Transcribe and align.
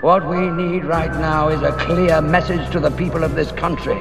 What 0.00 0.26
we 0.26 0.48
need 0.48 0.86
right 0.86 1.12
now 1.12 1.48
is 1.48 1.60
a 1.60 1.72
clear 1.72 2.22
message 2.22 2.72
to 2.72 2.80
the 2.80 2.90
people 2.90 3.22
of 3.22 3.34
this 3.34 3.52
country. 3.52 4.00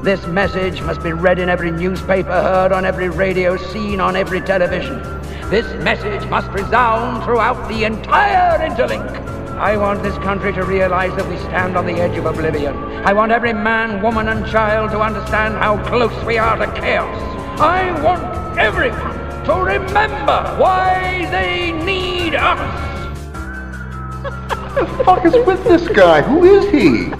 This 0.00 0.24
message 0.28 0.80
must 0.82 1.02
be 1.02 1.12
read 1.12 1.40
in 1.40 1.48
every 1.48 1.72
newspaper, 1.72 2.30
heard 2.30 2.70
on 2.70 2.84
every 2.84 3.08
radio, 3.08 3.56
seen 3.56 4.00
on 4.00 4.14
every 4.14 4.40
television. 4.40 5.02
This 5.50 5.66
message 5.82 6.24
must 6.30 6.48
resound 6.52 7.24
throughout 7.24 7.68
the 7.68 7.82
entire 7.82 8.56
interlink. 8.68 9.04
I 9.58 9.76
want 9.76 10.04
this 10.04 10.16
country 10.18 10.52
to 10.52 10.62
realize 10.62 11.16
that 11.16 11.28
we 11.28 11.36
stand 11.38 11.76
on 11.76 11.86
the 11.86 11.94
edge 11.94 12.16
of 12.16 12.26
oblivion. 12.26 12.76
I 13.04 13.12
want 13.12 13.32
every 13.32 13.52
man, 13.52 14.00
woman, 14.02 14.28
and 14.28 14.46
child 14.46 14.92
to 14.92 15.00
understand 15.00 15.54
how 15.54 15.82
close 15.88 16.24
we 16.24 16.38
are 16.38 16.56
to 16.56 16.72
chaos. 16.80 17.60
I 17.60 18.00
want 18.00 18.60
everyone 18.60 19.44
to 19.44 19.54
remember 19.54 20.54
why 20.56 21.26
they 21.32 21.72
need 21.72 22.36
us. 22.36 22.95
What 24.76 24.88
the 24.98 25.04
fuck 25.04 25.24
is 25.24 25.32
with 25.46 25.64
this 25.64 25.88
guy? 25.88 26.20
Who 26.20 26.44
is 26.44 26.70
he? 26.70 27.10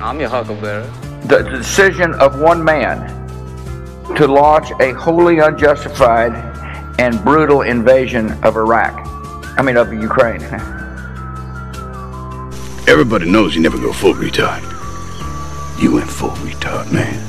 I'm 0.00 0.18
your 0.18 0.30
huckleberry. 0.30 0.88
The 1.26 1.42
decision 1.42 2.14
of 2.14 2.40
one 2.40 2.64
man 2.64 3.06
to 4.16 4.26
launch 4.26 4.70
a 4.80 4.94
wholly 4.94 5.40
unjustified 5.40 6.32
and 6.98 7.22
brutal 7.22 7.60
invasion 7.60 8.32
of 8.42 8.56
Iraq. 8.56 8.94
I 9.58 9.62
mean, 9.62 9.76
of 9.76 9.92
Ukraine. 9.92 10.40
Everybody 12.88 13.30
knows 13.30 13.54
you 13.54 13.60
never 13.60 13.76
go 13.76 13.92
full 13.92 14.14
retard. 14.14 14.62
You 15.82 15.92
went 15.92 16.08
full 16.08 16.30
retard, 16.30 16.90
man. 16.90 17.28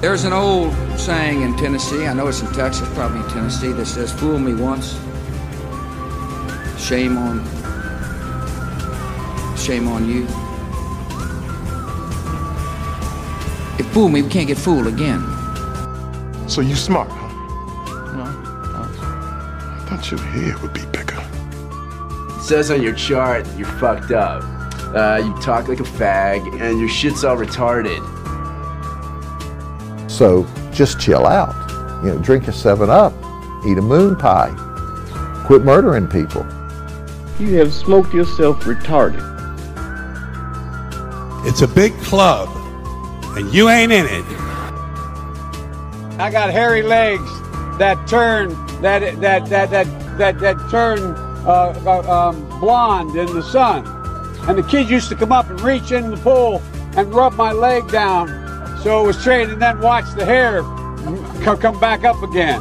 There's 0.00 0.24
an 0.24 0.32
old 0.32 0.72
saying 0.98 1.42
in 1.42 1.54
Tennessee, 1.58 2.06
I 2.06 2.14
know 2.14 2.28
it's 2.28 2.40
in 2.40 2.50
Texas, 2.54 2.88
probably 2.94 3.20
in 3.20 3.28
Tennessee, 3.28 3.72
that 3.72 3.84
says, 3.84 4.10
Fool 4.10 4.38
me 4.38 4.54
once, 4.54 4.98
shame 6.78 7.18
on 7.18 7.44
shame 9.68 9.88
on 9.88 10.08
you. 10.08 10.24
If 13.78 13.86
fool 13.92 14.08
me, 14.08 14.22
we 14.22 14.28
can't 14.30 14.46
get 14.46 14.56
fooled 14.56 14.86
again. 14.86 15.20
So 16.48 16.62
you 16.62 16.74
smart, 16.74 17.10
huh? 17.10 17.28
No. 18.16 18.24
I 18.24 19.84
thought 19.86 20.10
your 20.10 20.20
hair 20.20 20.56
would 20.62 20.72
be 20.72 20.86
bigger. 20.86 21.22
It 22.38 22.42
says 22.42 22.70
on 22.70 22.82
your 22.82 22.94
chart 22.94 23.46
you're 23.58 23.66
fucked 23.66 24.10
up. 24.10 24.42
Uh, 24.94 25.20
you 25.22 25.34
talk 25.42 25.68
like 25.68 25.80
a 25.80 25.82
fag, 25.82 26.60
and 26.62 26.80
your 26.80 26.88
shit's 26.88 27.22
all 27.22 27.36
retarded. 27.36 28.00
So 30.10 30.46
just 30.72 30.98
chill 30.98 31.26
out. 31.26 31.54
You 32.02 32.14
know, 32.14 32.18
drink 32.20 32.48
a 32.48 32.52
7 32.52 32.88
Up, 32.88 33.12
eat 33.66 33.76
a 33.76 33.82
moon 33.82 34.16
pie, 34.16 34.54
quit 35.46 35.62
murdering 35.62 36.06
people. 36.06 36.46
You 37.38 37.54
have 37.58 37.72
smoked 37.72 38.12
yourself 38.12 38.64
retarded. 38.64 39.22
It's 41.46 41.62
a 41.62 41.68
big 41.68 41.96
club, 42.00 42.48
and 43.36 43.54
you 43.54 43.68
ain't 43.68 43.92
in 43.92 44.06
it. 44.06 44.24
I 46.18 46.30
got 46.32 46.50
hairy 46.50 46.82
legs 46.82 47.30
that 47.78 48.08
turn 48.08 48.48
that 48.82 49.20
that 49.20 49.48
that 49.48 49.70
that 49.70 50.18
that 50.18 50.40
that 50.40 50.56
turn 50.68 50.98
uh, 51.46 51.80
uh, 51.86 52.28
um, 52.28 52.60
blonde 52.60 53.16
in 53.16 53.32
the 53.32 53.42
sun, 53.42 53.86
and 54.48 54.58
the 54.58 54.64
kids 54.64 54.90
used 54.90 55.08
to 55.10 55.14
come 55.14 55.30
up 55.30 55.48
and 55.48 55.60
reach 55.60 55.92
in 55.92 56.10
the 56.10 56.16
pool 56.16 56.60
and 56.96 57.14
rub 57.14 57.34
my 57.34 57.52
leg 57.52 57.88
down, 57.88 58.26
so 58.82 59.04
it 59.04 59.06
was 59.06 59.16
straight, 59.16 59.48
and 59.48 59.62
then 59.62 59.80
watch 59.80 60.12
the 60.16 60.24
hair 60.24 60.62
co- 61.44 61.56
come 61.56 61.78
back 61.78 62.02
up 62.02 62.20
again. 62.20 62.60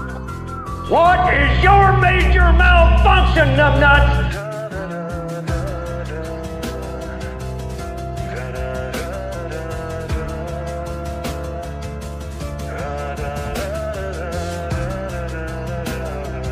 What 0.88 1.34
is 1.34 1.64
your 1.64 1.97
major 1.97 2.53
malfunction, 2.53 3.56
numbnuts? 3.58 4.47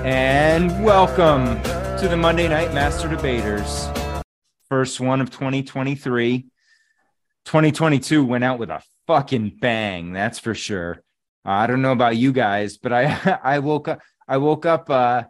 And 0.05 0.83
welcome 0.83 1.63
to 1.97 2.07
the 2.07 2.15
Monday 2.15 2.47
Night 2.47 2.71
Master 2.75 3.07
Debaters. 3.07 3.87
First 4.69 4.99
one 4.99 5.19
of 5.19 5.31
2023. 5.31 6.45
2022 7.45 8.23
went 8.23 8.43
out 8.43 8.59
with 8.59 8.69
a 8.69 8.83
fucking 9.07 9.57
bang, 9.59 10.13
that's 10.13 10.37
for 10.37 10.53
sure. 10.53 11.01
Uh, 11.43 11.53
I 11.53 11.65
don't 11.65 11.81
know 11.81 11.91
about 11.91 12.17
you 12.17 12.33
guys, 12.33 12.77
but 12.77 12.93
I 12.93 13.39
I 13.43 13.57
woke 13.57 13.87
up 13.87 13.99
I 14.27 14.37
woke 14.37 14.67
up 14.67 14.91
uh 14.91 15.23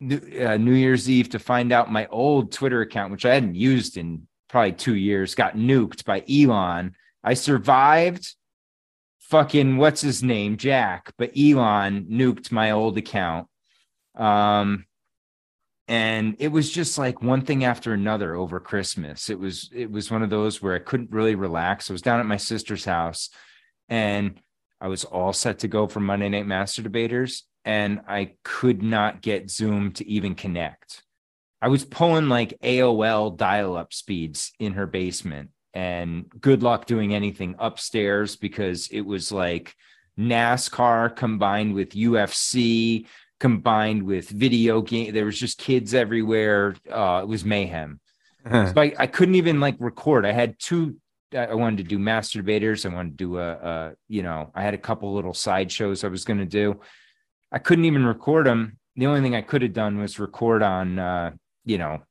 New, 0.00 0.20
uh, 0.38 0.58
New 0.58 0.74
Year's 0.74 1.08
Eve 1.08 1.30
to 1.30 1.38
find 1.38 1.72
out 1.72 1.90
my 1.90 2.06
old 2.08 2.52
Twitter 2.52 2.82
account, 2.82 3.12
which 3.12 3.24
I 3.24 3.32
hadn't 3.32 3.54
used 3.54 3.96
in 3.96 4.28
probably 4.50 4.72
two 4.72 4.96
years, 4.96 5.34
got 5.34 5.56
nuked 5.56 6.04
by 6.04 6.22
Elon. 6.30 6.94
I 7.24 7.32
survived 7.32 8.34
fucking 9.20 9.78
what's 9.78 10.02
his 10.02 10.22
name, 10.22 10.58
Jack, 10.58 11.10
but 11.16 11.30
Elon 11.34 12.04
nuked 12.10 12.52
my 12.52 12.72
old 12.72 12.98
account. 12.98 13.46
Um, 14.14 14.86
and 15.88 16.36
it 16.38 16.48
was 16.48 16.70
just 16.70 16.98
like 16.98 17.20
one 17.20 17.42
thing 17.42 17.64
after 17.64 17.92
another 17.92 18.36
over 18.36 18.60
Christmas. 18.60 19.28
It 19.28 19.40
was 19.40 19.68
it 19.74 19.90
was 19.90 20.08
one 20.08 20.22
of 20.22 20.30
those 20.30 20.62
where 20.62 20.76
I 20.76 20.78
couldn't 20.78 21.10
really 21.10 21.34
relax. 21.34 21.90
I 21.90 21.92
was 21.92 22.02
down 22.02 22.20
at 22.20 22.26
my 22.26 22.36
sister's 22.36 22.84
house, 22.84 23.28
and 23.88 24.40
I 24.80 24.86
was 24.86 25.04
all 25.04 25.32
set 25.32 25.58
to 25.60 25.68
go 25.68 25.88
for 25.88 25.98
Monday 25.98 26.28
Night 26.28 26.46
Master 26.46 26.80
Debaters, 26.80 27.44
and 27.64 28.02
I 28.06 28.34
could 28.44 28.84
not 28.84 29.20
get 29.20 29.50
Zoom 29.50 29.90
to 29.94 30.06
even 30.08 30.36
connect. 30.36 31.02
I 31.60 31.66
was 31.66 31.84
pulling 31.84 32.28
like 32.28 32.60
AOL 32.62 33.36
dial 33.36 33.76
up 33.76 33.92
speeds 33.92 34.52
in 34.60 34.74
her 34.74 34.86
basement, 34.86 35.50
and 35.74 36.26
good 36.40 36.62
luck 36.62 36.86
doing 36.86 37.14
anything 37.14 37.56
upstairs 37.58 38.36
because 38.36 38.86
it 38.92 39.02
was 39.02 39.32
like 39.32 39.74
NASCAR 40.16 41.16
combined 41.16 41.74
with 41.74 41.90
UFC 41.90 43.06
combined 43.40 44.02
with 44.02 44.28
video 44.28 44.82
game. 44.82 45.12
There 45.12 45.24
was 45.24 45.38
just 45.38 45.58
kids 45.58 45.94
everywhere. 45.94 46.76
Uh, 46.88 47.20
it 47.22 47.28
was 47.28 47.44
mayhem. 47.44 47.98
so 48.50 48.74
I, 48.76 48.92
I 48.98 49.06
couldn't 49.06 49.34
even 49.34 49.58
like 49.58 49.76
record. 49.80 50.24
I 50.24 50.32
had 50.32 50.58
two. 50.58 50.96
I 51.36 51.54
wanted 51.54 51.78
to 51.78 51.84
do 51.84 51.98
masturbators. 51.98 52.88
I 52.88 52.94
wanted 52.94 53.16
to 53.18 53.24
do 53.24 53.38
a, 53.38 53.50
a 53.52 53.92
you 54.08 54.22
know, 54.22 54.50
I 54.54 54.62
had 54.62 54.74
a 54.74 54.78
couple 54.78 55.14
little 55.14 55.34
side 55.34 55.70
shows 55.70 56.04
I 56.04 56.08
was 56.08 56.24
going 56.24 56.40
to 56.40 56.46
do. 56.46 56.80
I 57.52 57.58
couldn't 57.58 57.84
even 57.84 58.04
record 58.04 58.46
them. 58.46 58.78
The 58.96 59.06
only 59.06 59.20
thing 59.20 59.34
I 59.34 59.42
could 59.42 59.62
have 59.62 59.72
done 59.72 59.98
was 59.98 60.18
record 60.18 60.62
on, 60.62 60.98
uh, 60.98 61.30
you 61.64 61.78
know, 61.78 62.02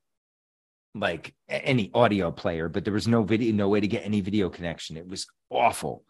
like 0.94 1.34
any 1.48 1.90
audio 1.94 2.30
player, 2.30 2.68
but 2.68 2.84
there 2.84 2.94
was 2.94 3.06
no 3.06 3.22
video, 3.22 3.52
no 3.52 3.68
way 3.68 3.80
to 3.80 3.86
get 3.86 4.04
any 4.04 4.20
video 4.20 4.48
connection. 4.48 4.96
It 4.96 5.06
was 5.06 5.26
awful. 5.50 6.04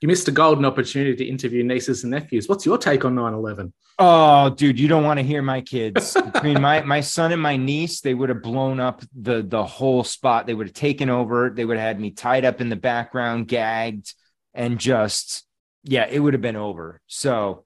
You 0.00 0.08
missed 0.08 0.28
a 0.28 0.32
golden 0.32 0.64
opportunity 0.64 1.16
to 1.16 1.24
interview 1.24 1.64
nieces 1.64 2.04
and 2.04 2.12
nephews. 2.12 2.48
What's 2.48 2.64
your 2.64 2.78
take 2.78 3.04
on 3.04 3.16
9 3.16 3.34
11? 3.34 3.72
Oh, 3.98 4.50
dude, 4.50 4.78
you 4.78 4.86
don't 4.86 5.02
want 5.02 5.18
to 5.18 5.24
hear 5.24 5.42
my 5.42 5.60
kids. 5.60 6.14
Between 6.32 6.60
my 6.60 6.82
my 6.82 7.00
son 7.00 7.32
and 7.32 7.42
my 7.42 7.56
niece, 7.56 8.00
they 8.00 8.14
would 8.14 8.28
have 8.28 8.42
blown 8.42 8.78
up 8.78 9.02
the 9.12 9.42
the 9.42 9.64
whole 9.64 10.04
spot. 10.04 10.46
They 10.46 10.54
would 10.54 10.68
have 10.68 10.74
taken 10.74 11.10
over. 11.10 11.50
They 11.50 11.64
would 11.64 11.76
have 11.76 11.86
had 11.86 12.00
me 12.00 12.12
tied 12.12 12.44
up 12.44 12.60
in 12.60 12.68
the 12.68 12.76
background, 12.76 13.48
gagged, 13.48 14.14
and 14.54 14.78
just 14.78 15.44
yeah, 15.82 16.06
it 16.08 16.20
would 16.20 16.34
have 16.34 16.42
been 16.42 16.54
over. 16.54 17.00
So, 17.06 17.64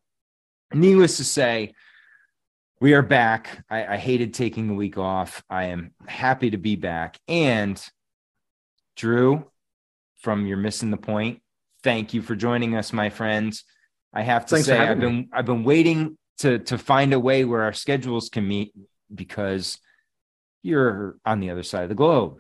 needless 0.72 1.19
to 1.19 1.25
say, 1.25 1.75
we 2.81 2.94
are 2.94 3.03
back. 3.03 3.64
I, 3.69 3.94
I 3.94 3.97
hated 3.97 4.32
taking 4.32 4.70
a 4.70 4.75
week 4.75 4.97
off. 4.97 5.44
I 5.50 5.64
am 5.64 5.93
happy 6.06 6.50
to 6.50 6.56
be 6.56 6.76
back. 6.76 7.19
And 7.28 7.82
Drew, 8.97 9.44
from 10.20 10.47
You're 10.47 10.59
Missen 10.59 10.91
the 10.91 10.97
Point, 10.97 11.42
thank 11.82 12.15
you 12.15 12.22
for 12.22 12.34
joining 12.34 12.76
us, 12.76 12.93
my 12.93 13.10
friends. 13.10 13.65
I 14.12 14.22
have 14.22 14.47
to 14.47 14.56
Thanks 14.56 14.66
say, 14.66 14.78
I've 14.78 15.00
been 15.00 15.28
I've 15.32 15.47
been 15.47 15.65
waiting 15.65 16.19
to 16.38 16.59
to 16.60 16.78
find 16.78 17.12
a 17.12 17.20
way 17.20 17.44
where 17.44 17.62
our 17.62 17.72
schedules 17.72 18.28
can 18.28 18.47
meet 18.47 18.72
because 19.15 19.78
you're 20.62 21.17
on 21.25 21.40
the 21.40 21.50
other 21.50 21.62
side 21.62 21.82
of 21.82 21.88
the 21.88 21.94
globe, 21.94 22.37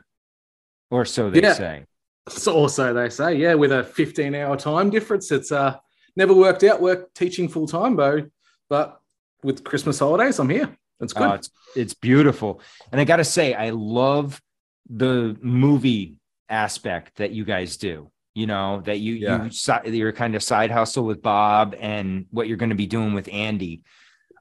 or 0.90 1.04
so 1.04 1.30
they 1.30 1.40
Yeah. 1.40 1.54
say. 1.54 1.84
So 2.28 2.54
also 2.54 2.94
they 2.94 3.08
say, 3.08 3.34
yeah, 3.34 3.54
with 3.54 3.72
a 3.72 3.82
15 3.82 4.34
hour 4.34 4.56
time 4.56 4.90
difference, 4.90 5.32
it's 5.32 5.50
uh 5.50 5.78
never 6.14 6.34
worked 6.34 6.62
out 6.62 6.80
work 6.80 7.12
teaching 7.14 7.48
full 7.48 7.66
time, 7.66 7.96
Bo. 7.96 8.26
But 8.68 9.00
with 9.42 9.64
Christmas 9.64 9.98
holidays, 9.98 10.38
I'm 10.38 10.48
here. 10.48 10.76
That's 11.00 11.12
good. 11.12 11.28
Oh, 11.30 11.32
it's 11.34 11.50
it's 11.74 11.94
beautiful, 11.94 12.60
and 12.92 13.00
I 13.00 13.04
got 13.04 13.16
to 13.16 13.24
say, 13.24 13.54
I 13.54 13.70
love 13.70 14.40
the 14.88 15.36
movie 15.40 16.14
aspect 16.48 17.16
that 17.16 17.32
you 17.32 17.44
guys 17.44 17.76
do. 17.76 18.11
You 18.34 18.46
know 18.46 18.80
that 18.82 18.98
you 18.98 19.14
Yeah. 19.14 19.48
you 19.84 19.92
your 19.92 20.12
kind 20.12 20.34
of 20.34 20.42
side 20.42 20.70
hustle 20.70 21.04
with 21.04 21.20
Bob 21.22 21.74
and 21.78 22.26
what 22.30 22.48
you're 22.48 22.56
going 22.56 22.70
to 22.70 22.76
be 22.76 22.86
doing 22.86 23.12
with 23.14 23.28
Andy. 23.30 23.82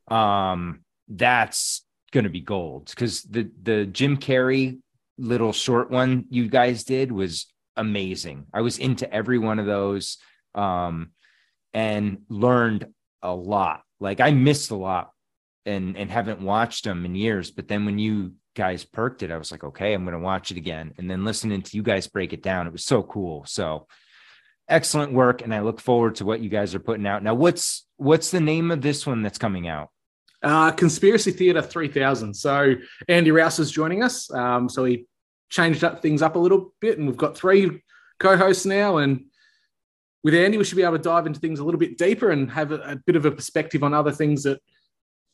Um, 0.08 0.82
that's 1.08 1.86
going 2.12 2.24
to 2.24 2.30
be 2.30 2.42
gold 2.42 2.90
because 2.90 3.24
the 3.24 3.50
the 3.62 3.86
Jim 3.86 4.18
Carrey 4.18 4.80
little 5.18 5.54
short 5.54 5.92
one 5.92 6.26
you 6.30 6.48
guys 6.48 6.84
did 6.84 7.12
was 7.12 7.48
amazing. 7.76 8.46
I 8.54 8.62
was 8.62 8.78
into 8.78 9.12
every 9.14 9.38
one 9.38 9.60
of 9.60 9.66
those, 9.66 10.18
um, 10.56 11.12
and 11.74 12.20
learned 12.30 12.88
a 13.22 13.34
lot. 13.34 13.84
Like 14.00 14.20
I 14.20 14.32
missed 14.32 14.72
a 14.72 14.76
lot 14.76 15.12
and 15.66 15.96
and 15.98 16.10
haven't 16.10 16.42
watched 16.42 16.86
them 16.86 17.06
in 17.06 17.16
years. 17.16 17.52
But 17.52 17.68
then 17.68 17.86
when 17.86 18.00
you 18.00 18.34
guys 18.56 18.84
perked 18.84 19.24
it, 19.24 19.32
I 19.32 19.38
was 19.38 19.52
like, 19.52 19.64
okay, 19.64 19.94
I'm 19.94 20.04
going 20.04 20.14
to 20.14 20.20
watch 20.20 20.52
it 20.52 20.58
again. 20.58 20.94
And 20.98 21.10
then 21.10 21.26
listening 21.26 21.62
to 21.62 21.78
you 21.78 21.84
guys 21.84 22.08
break 22.08 22.34
it 22.34 22.44
down, 22.44 22.68
it 22.68 22.74
was 22.74 22.86
so 22.86 23.04
cool. 23.04 23.46
So 23.46 23.88
excellent 24.68 25.14
work, 25.14 25.42
and 25.42 25.54
I 25.54 25.62
look 25.62 25.80
forward 25.80 26.16
to 26.16 26.26
what 26.26 26.40
you 26.40 26.50
guys 26.50 26.74
are 26.74 26.80
putting 26.80 27.06
out. 27.06 27.24
Now, 27.24 27.34
what's 27.36 27.86
what's 27.98 28.32
the 28.32 28.40
name 28.40 28.72
of 28.72 28.82
this 28.82 29.06
one 29.06 29.22
that's 29.22 29.38
coming 29.38 29.68
out? 29.68 29.90
Uh, 30.44 30.72
Conspiracy 30.72 31.32
Theater 31.32 31.62
3000. 31.62 32.34
So 32.34 32.74
Andy 33.08 33.32
Rouse 33.32 33.60
is 33.60 33.70
joining 33.70 34.02
us. 34.02 34.32
Um, 34.34 34.70
so 34.70 34.86
he 34.86 35.06
changed 35.50 35.84
up 35.84 36.02
things 36.02 36.22
up 36.22 36.36
a 36.36 36.40
little 36.40 36.74
bit, 36.80 36.98
and 36.98 37.08
we've 37.08 37.18
got 37.18 37.38
three 37.38 37.84
co-hosts 38.20 38.66
now. 38.66 38.98
And 38.98 39.26
with 40.24 40.34
Andy, 40.34 40.58
we 40.58 40.64
should 40.64 40.78
be 40.78 40.84
able 40.84 40.98
to 40.98 41.04
dive 41.04 41.28
into 41.28 41.40
things 41.40 41.60
a 41.60 41.64
little 41.64 41.80
bit 41.80 41.98
deeper 41.98 42.32
and 42.32 42.50
have 42.52 42.72
a, 42.72 42.80
a 42.82 42.96
bit 42.96 43.16
of 43.16 43.26
a 43.26 43.32
perspective 43.32 43.84
on 43.84 43.94
other 43.94 44.12
things 44.12 44.44
that 44.44 44.62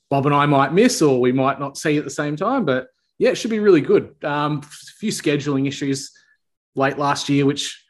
Bob 0.10 0.26
and 0.26 0.36
I 0.36 0.46
might 0.46 0.74
miss 0.74 1.02
or 1.02 1.20
we 1.20 1.32
might 1.32 1.60
not 1.60 1.78
see 1.78 1.98
at 1.98 2.04
the 2.04 2.10
same 2.10 2.36
time. 2.36 2.66
But 2.66 2.88
yeah, 3.18 3.30
it 3.30 3.36
should 3.36 3.52
be 3.52 3.60
really 3.60 3.82
good. 3.82 4.16
Um, 4.24 4.62
a 4.64 4.66
few 5.00 5.12
scheduling 5.12 5.68
issues 5.68 6.12
late 6.76 6.98
last 6.98 7.30
year, 7.30 7.46
which 7.46 7.84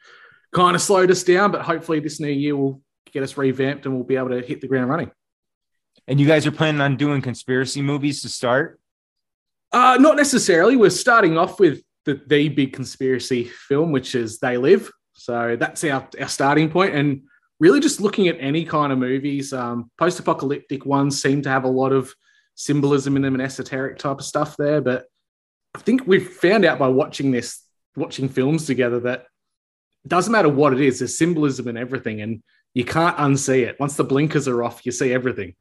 kind 0.52 0.74
of 0.74 0.82
slowed 0.82 1.10
us 1.10 1.22
down, 1.22 1.52
but 1.52 1.62
hopefully 1.62 2.00
this 2.00 2.20
new 2.20 2.28
year 2.28 2.56
will 2.56 2.82
get 3.12 3.22
us 3.22 3.36
revamped 3.36 3.86
and 3.86 3.94
we'll 3.94 4.04
be 4.04 4.16
able 4.16 4.30
to 4.30 4.40
hit 4.40 4.60
the 4.60 4.68
ground 4.68 4.88
running. 4.88 5.10
And 6.06 6.18
you 6.18 6.26
guys 6.26 6.46
are 6.46 6.52
planning 6.52 6.80
on 6.80 6.96
doing 6.96 7.20
conspiracy 7.20 7.82
movies 7.82 8.22
to 8.22 8.28
start? 8.28 8.80
Uh, 9.72 9.98
not 10.00 10.16
necessarily. 10.16 10.76
We're 10.76 10.88
starting 10.88 11.36
off 11.36 11.60
with 11.60 11.82
the, 12.06 12.20
the 12.26 12.48
big 12.48 12.72
conspiracy 12.72 13.44
film, 13.44 13.92
which 13.92 14.14
is 14.14 14.38
They 14.38 14.56
Live. 14.56 14.90
So 15.12 15.56
that's 15.56 15.84
our, 15.84 16.08
our 16.18 16.28
starting 16.28 16.70
point. 16.70 16.94
And 16.94 17.22
really 17.60 17.80
just 17.80 18.00
looking 18.00 18.28
at 18.28 18.38
any 18.40 18.64
kind 18.64 18.92
of 18.92 18.98
movies, 18.98 19.52
um, 19.52 19.90
post 19.98 20.18
apocalyptic 20.18 20.86
ones 20.86 21.20
seem 21.20 21.42
to 21.42 21.50
have 21.50 21.64
a 21.64 21.68
lot 21.68 21.92
of 21.92 22.14
symbolism 22.54 23.16
in 23.16 23.22
them 23.22 23.34
and 23.34 23.42
esoteric 23.42 23.98
type 23.98 24.18
of 24.18 24.24
stuff 24.24 24.56
there. 24.56 24.80
But 24.80 25.04
I 25.78 25.80
think 25.80 26.06
we've 26.06 26.28
found 26.28 26.64
out 26.64 26.78
by 26.78 26.88
watching 26.88 27.30
this, 27.30 27.62
watching 27.94 28.28
films 28.28 28.66
together, 28.66 28.98
that 29.00 29.26
it 30.04 30.08
doesn't 30.08 30.32
matter 30.32 30.48
what 30.48 30.72
it 30.72 30.80
is, 30.80 30.98
there's 30.98 31.16
symbolism 31.16 31.68
in 31.68 31.76
everything. 31.76 32.20
And 32.20 32.42
you 32.74 32.84
can't 32.84 33.16
unsee 33.16 33.66
it. 33.66 33.78
Once 33.78 33.94
the 33.94 34.04
blinkers 34.04 34.48
are 34.48 34.64
off, 34.64 34.84
you 34.84 34.90
see 34.90 35.12
everything. 35.12 35.54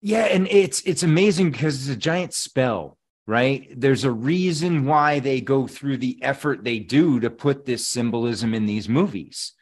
Yeah, 0.00 0.24
and 0.24 0.48
it's 0.48 0.82
it's 0.82 1.04
amazing 1.04 1.52
because 1.52 1.76
it's 1.76 1.96
a 1.96 1.98
giant 1.98 2.34
spell, 2.34 2.98
right? 3.26 3.68
There's 3.74 4.04
a 4.04 4.10
reason 4.10 4.84
why 4.84 5.20
they 5.20 5.40
go 5.40 5.66
through 5.66 5.98
the 5.98 6.18
effort 6.20 6.64
they 6.64 6.80
do 6.80 7.20
to 7.20 7.30
put 7.30 7.64
this 7.64 7.86
symbolism 7.86 8.52
in 8.52 8.66
these 8.66 8.88
movies. 8.88 9.52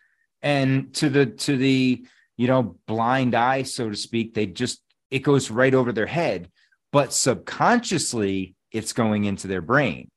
And 0.41 0.93
to 0.95 1.11
the 1.11 1.27
to 1.27 1.57
the, 1.57 2.05
you 2.39 2.47
know, 2.49 2.77
blind 2.87 3.35
eye 3.35 3.63
so 3.63 3.91
to 3.91 3.97
speak, 3.97 4.35
they 4.35 4.47
just 4.47 4.81
it 5.11 5.21
goes 5.21 5.51
right 5.51 5.75
over 5.75 5.93
their 5.93 6.07
head, 6.07 6.51
but 6.91 7.13
subconsciously 7.13 8.57
it's 8.73 8.93
going 8.93 9.25
into 9.25 9.49
their 9.49 9.63
brain. 9.63 10.09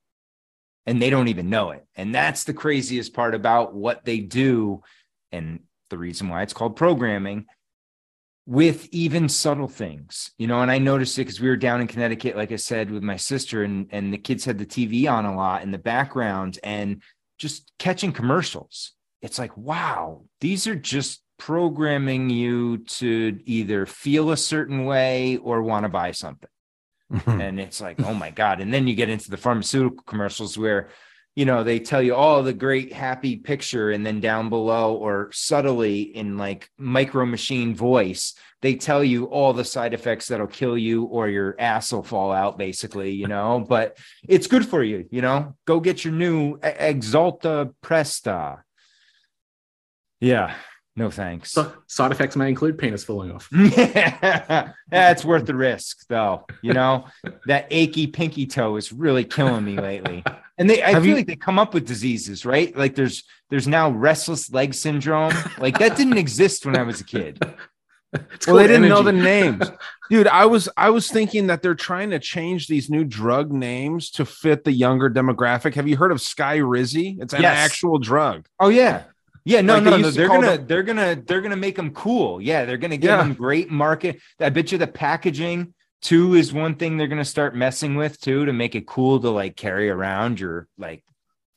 And 0.86 1.02
they 1.02 1.10
don't 1.10 1.28
even 1.28 1.50
know 1.50 1.70
it. 1.70 1.84
And 1.96 2.14
that's 2.14 2.44
the 2.44 2.54
craziest 2.54 3.12
part 3.12 3.34
about 3.34 3.74
what 3.74 4.04
they 4.04 4.20
do 4.20 4.82
and 5.32 5.60
the 5.90 5.98
reason 5.98 6.28
why 6.28 6.42
it's 6.42 6.52
called 6.52 6.76
programming 6.76 7.46
with 8.46 8.88
even 8.92 9.28
subtle 9.28 9.66
things, 9.66 10.30
you 10.38 10.46
know, 10.46 10.62
and 10.62 10.70
I 10.70 10.78
noticed 10.78 11.18
it 11.18 11.22
because 11.22 11.40
we 11.40 11.48
were 11.48 11.56
down 11.56 11.80
in 11.80 11.88
Connecticut, 11.88 12.36
like 12.36 12.52
I 12.52 12.56
said, 12.56 12.92
with 12.92 13.02
my 13.02 13.16
sister, 13.16 13.64
and 13.64 13.88
and 13.90 14.12
the 14.12 14.18
kids 14.18 14.44
had 14.44 14.58
the 14.58 14.66
TV 14.66 15.10
on 15.10 15.26
a 15.26 15.34
lot 15.34 15.62
in 15.62 15.72
the 15.72 15.78
background 15.78 16.58
and 16.62 17.02
just 17.38 17.72
catching 17.80 18.12
commercials. 18.12 18.92
It's 19.20 19.38
like, 19.38 19.56
wow, 19.56 20.24
these 20.40 20.68
are 20.68 20.76
just 20.76 21.22
programming 21.38 22.30
you 22.30 22.78
to 22.78 23.38
either 23.44 23.84
feel 23.84 24.30
a 24.30 24.36
certain 24.36 24.84
way 24.84 25.38
or 25.38 25.62
want 25.62 25.84
to 25.84 25.88
buy 25.88 26.12
something. 26.12 26.48
and 27.26 27.60
it's 27.60 27.80
like, 27.80 28.00
oh 28.02 28.14
my 28.14 28.30
God. 28.30 28.60
And 28.60 28.72
then 28.72 28.86
you 28.86 28.94
get 28.94 29.08
into 29.08 29.30
the 29.30 29.36
pharmaceutical 29.36 30.02
commercials 30.04 30.58
where 30.58 30.88
you 31.36 31.44
know 31.44 31.62
they 31.62 31.78
tell 31.78 32.02
you 32.02 32.14
all 32.14 32.36
oh, 32.36 32.42
the 32.42 32.52
great 32.52 32.92
happy 32.92 33.36
picture 33.36 33.90
and 33.90 34.04
then 34.04 34.20
down 34.20 34.48
below 34.48 34.94
or 34.94 35.30
subtly 35.32 36.00
in 36.00 36.38
like 36.38 36.70
micro 36.78 37.26
machine 37.26 37.74
voice 37.74 38.34
they 38.62 38.74
tell 38.74 39.04
you 39.04 39.26
all 39.26 39.52
the 39.52 39.62
side 39.62 39.92
effects 39.92 40.28
that'll 40.28 40.46
kill 40.46 40.78
you 40.78 41.04
or 41.04 41.28
your 41.28 41.54
ass 41.58 41.92
will 41.92 42.02
fall 42.02 42.32
out 42.32 42.56
basically 42.56 43.10
you 43.10 43.28
know? 43.28 43.60
But 43.68 43.98
it's 44.26 44.46
good 44.46 44.66
for 44.66 44.82
you 44.82 45.06
you 45.10 45.20
know? 45.20 45.54
Go 45.66 45.78
get 45.78 46.04
your 46.04 46.14
new 46.14 46.56
exalta 46.58 47.74
presta. 47.82 48.62
Yeah 50.20 50.54
no 50.96 51.10
thanks. 51.10 51.52
So, 51.52 51.70
side 51.86 52.10
effects 52.10 52.36
may 52.36 52.48
include 52.48 52.78
penis 52.78 53.04
falling 53.04 53.30
off. 53.30 53.48
yeah, 53.52 54.72
that's 54.88 55.26
worth 55.26 55.44
the 55.44 55.54
risk, 55.54 56.06
though. 56.08 56.46
You 56.62 56.72
know, 56.72 57.04
that 57.46 57.66
achy 57.70 58.06
pinky 58.06 58.46
toe 58.46 58.76
is 58.76 58.92
really 58.92 59.24
killing 59.24 59.64
me 59.64 59.78
lately. 59.78 60.24
And 60.56 60.70
they, 60.70 60.82
I 60.82 60.92
Have 60.92 61.02
feel 61.02 61.10
you... 61.10 61.16
like 61.16 61.26
they 61.26 61.36
come 61.36 61.58
up 61.58 61.74
with 61.74 61.86
diseases, 61.86 62.46
right? 62.46 62.74
Like 62.74 62.94
there's 62.94 63.24
there's 63.50 63.68
now 63.68 63.90
restless 63.90 64.50
leg 64.50 64.72
syndrome. 64.72 65.34
Like 65.58 65.78
that 65.78 65.98
didn't 65.98 66.16
exist 66.16 66.64
when 66.64 66.78
I 66.78 66.82
was 66.82 67.00
a 67.02 67.04
kid. 67.04 67.38
well, 68.46 68.56
they 68.56 68.66
didn't 68.66 68.84
energy. 68.84 68.88
know 68.88 69.02
the 69.02 69.12
names, 69.12 69.70
dude. 70.10 70.28
I 70.28 70.46
was 70.46 70.66
I 70.78 70.88
was 70.88 71.10
thinking 71.10 71.48
that 71.48 71.60
they're 71.60 71.74
trying 71.74 72.08
to 72.10 72.18
change 72.18 72.68
these 72.68 72.88
new 72.88 73.04
drug 73.04 73.52
names 73.52 74.10
to 74.12 74.24
fit 74.24 74.64
the 74.64 74.72
younger 74.72 75.10
demographic. 75.10 75.74
Have 75.74 75.88
you 75.88 75.98
heard 75.98 76.12
of 76.12 76.18
Skyrizi? 76.18 77.20
It's 77.20 77.34
an 77.34 77.42
yes. 77.42 77.54
actual 77.58 77.98
drug. 77.98 78.46
Oh 78.58 78.70
yeah, 78.70 79.02
yeah, 79.46 79.60
no, 79.60 79.74
like 79.74 79.84
no, 79.84 79.96
no. 79.96 80.10
They're 80.10 80.26
gonna, 80.26 80.56
them- 80.56 80.66
they're 80.66 80.82
gonna, 80.82 81.14
they're 81.14 81.40
gonna 81.40 81.56
make 81.56 81.76
them 81.76 81.92
cool. 81.92 82.40
Yeah, 82.42 82.64
they're 82.64 82.78
gonna 82.78 82.96
give 82.96 83.10
yeah. 83.10 83.18
them 83.18 83.32
great 83.32 83.70
market. 83.70 84.20
I 84.40 84.48
bet 84.48 84.72
you 84.72 84.78
the 84.78 84.88
packaging 84.88 85.72
too 86.02 86.34
is 86.34 86.52
one 86.52 86.74
thing 86.74 86.96
they're 86.96 87.06
gonna 87.06 87.24
start 87.24 87.54
messing 87.54 87.94
with 87.94 88.20
too 88.20 88.44
to 88.44 88.52
make 88.52 88.74
it 88.74 88.88
cool 88.88 89.20
to 89.20 89.30
like 89.30 89.54
carry 89.54 89.88
around 89.88 90.40
your 90.40 90.66
like 90.76 91.04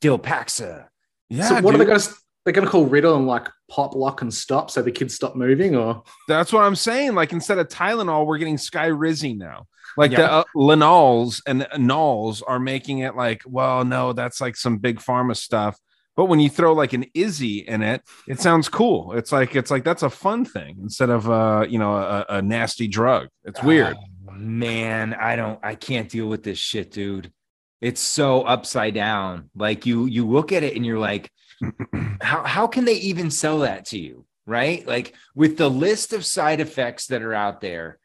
Dilpaxa. 0.00 0.86
Yeah. 1.30 1.48
So 1.48 1.54
what 1.56 1.72
dude. 1.72 1.74
are 1.74 1.78
they 1.78 1.84
gonna? 1.84 2.14
They're 2.44 2.52
gonna 2.54 2.70
call 2.70 2.86
Riddle 2.86 3.16
and 3.16 3.26
like 3.26 3.48
pop, 3.68 3.96
lock, 3.96 4.22
and 4.22 4.32
stop 4.32 4.70
so 4.70 4.82
the 4.82 4.92
kids 4.92 5.16
stop 5.16 5.34
moving, 5.34 5.74
or 5.74 6.04
that's 6.28 6.52
what 6.52 6.62
I'm 6.62 6.76
saying. 6.76 7.16
Like 7.16 7.32
instead 7.32 7.58
of 7.58 7.66
Tylenol, 7.66 8.24
we're 8.24 8.38
getting 8.38 8.56
Sky 8.56 8.90
Skyrizi 8.90 9.36
now. 9.36 9.66
Like 9.96 10.12
yeah. 10.12 10.18
the 10.18 10.30
uh, 10.30 10.44
Linols 10.54 11.42
and 11.44 11.66
Nols 11.76 12.40
are 12.42 12.60
making 12.60 13.00
it 13.00 13.16
like, 13.16 13.42
well, 13.44 13.84
no, 13.84 14.12
that's 14.12 14.40
like 14.40 14.54
some 14.54 14.78
big 14.78 15.00
pharma 15.00 15.36
stuff 15.36 15.76
but 16.20 16.26
when 16.26 16.38
you 16.38 16.50
throw 16.50 16.74
like 16.74 16.92
an 16.92 17.06
Izzy 17.14 17.60
in 17.60 17.80
it, 17.80 18.02
it 18.28 18.40
sounds 18.40 18.68
cool. 18.68 19.14
It's 19.14 19.32
like 19.32 19.56
it's 19.56 19.70
like 19.70 19.84
that's 19.84 20.02
a 20.02 20.10
fun 20.10 20.44
thing 20.44 20.76
instead 20.82 21.08
of 21.08 21.30
uh, 21.30 21.64
you 21.66 21.78
know, 21.78 21.94
a, 21.96 22.26
a 22.28 22.42
nasty 22.42 22.88
drug. 22.88 23.28
It's 23.44 23.62
weird. 23.62 23.96
Oh, 24.28 24.32
man, 24.32 25.14
I 25.14 25.34
don't 25.34 25.58
I 25.62 25.76
can't 25.76 26.10
deal 26.10 26.26
with 26.26 26.42
this 26.42 26.58
shit, 26.58 26.90
dude. 26.90 27.32
It's 27.80 28.02
so 28.02 28.42
upside 28.42 28.92
down. 28.92 29.48
Like 29.56 29.86
you 29.86 30.04
you 30.04 30.28
look 30.28 30.52
at 30.52 30.62
it 30.62 30.76
and 30.76 30.84
you're 30.84 30.98
like, 30.98 31.30
how 32.20 32.44
how 32.44 32.66
can 32.66 32.84
they 32.84 32.96
even 32.96 33.30
sell 33.30 33.60
that 33.60 33.86
to 33.86 33.98
you? 33.98 34.26
Right? 34.46 34.86
Like 34.86 35.14
with 35.34 35.56
the 35.56 35.70
list 35.70 36.12
of 36.12 36.26
side 36.26 36.60
effects 36.60 37.06
that 37.06 37.22
are 37.22 37.32
out 37.32 37.62
there, 37.62 37.98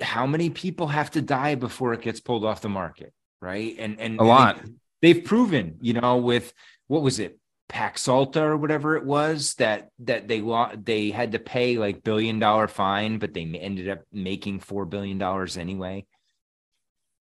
how 0.00 0.26
many 0.26 0.50
people 0.50 0.88
have 0.88 1.12
to 1.12 1.22
die 1.22 1.54
before 1.54 1.92
it 1.92 2.02
gets 2.02 2.18
pulled 2.18 2.44
off 2.44 2.60
the 2.60 2.68
market? 2.68 3.12
Right. 3.40 3.76
And 3.78 4.00
and 4.00 4.18
a 4.18 4.24
lot. 4.24 4.60
They, 5.00 5.12
they've 5.12 5.24
proven, 5.24 5.78
you 5.80 5.92
know, 5.92 6.16
with 6.16 6.52
what 6.90 7.02
was 7.02 7.20
it 7.20 7.38
Paxalta 7.68 8.42
or 8.42 8.56
whatever 8.56 8.96
it 8.96 9.04
was 9.04 9.54
that 9.54 9.90
that 10.00 10.26
they 10.26 10.42
they 10.82 11.10
had 11.10 11.32
to 11.32 11.38
pay 11.38 11.78
like 11.78 12.02
billion 12.02 12.40
dollar 12.40 12.66
fine, 12.66 13.18
but 13.18 13.32
they 13.32 13.42
ended 13.42 13.88
up 13.88 14.00
making 14.12 14.58
four 14.58 14.84
billion 14.84 15.16
dollars 15.16 15.56
anyway. 15.56 16.04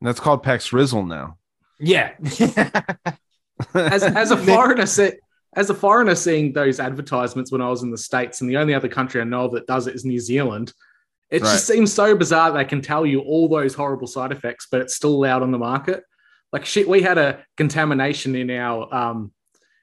That's 0.02 0.20
called 0.20 0.44
Paxrizzle 0.44 1.08
now. 1.08 1.38
Yeah. 1.80 2.14
as 3.76 4.02
as 4.02 4.32
a 4.32 4.38
foreigner, 4.38 4.86
as 5.54 5.70
a 5.70 5.76
foreigner 5.76 6.16
seeing 6.16 6.52
those 6.52 6.80
advertisements 6.80 7.52
when 7.52 7.62
I 7.62 7.70
was 7.70 7.84
in 7.84 7.92
the 7.92 7.98
states, 7.98 8.42
and 8.42 8.50
the 8.50 8.58
only 8.58 8.74
other 8.74 8.90
country 8.90 9.22
I 9.22 9.26
know 9.26 9.50
that 9.50 9.68
does 9.68 9.86
it 9.86 9.94
is 9.94 10.04
New 10.04 10.20
Zealand. 10.20 10.74
It 11.30 11.44
right. 11.44 11.52
just 11.52 11.68
seems 11.68 11.94
so 11.94 12.16
bizarre 12.16 12.52
they 12.52 12.66
can 12.66 12.82
tell 12.82 13.06
you 13.06 13.20
all 13.20 13.48
those 13.48 13.76
horrible 13.76 14.08
side 14.08 14.32
effects, 14.32 14.66
but 14.72 14.82
it's 14.82 14.96
still 14.96 15.14
allowed 15.14 15.44
on 15.44 15.52
the 15.52 15.60
market. 15.60 16.04
Like 16.52 16.66
shit, 16.66 16.90
we 16.90 17.04
had 17.04 17.20
a 17.20 17.46
contamination 17.56 18.34
in 18.34 18.50
our 18.50 18.92
um, 18.92 19.32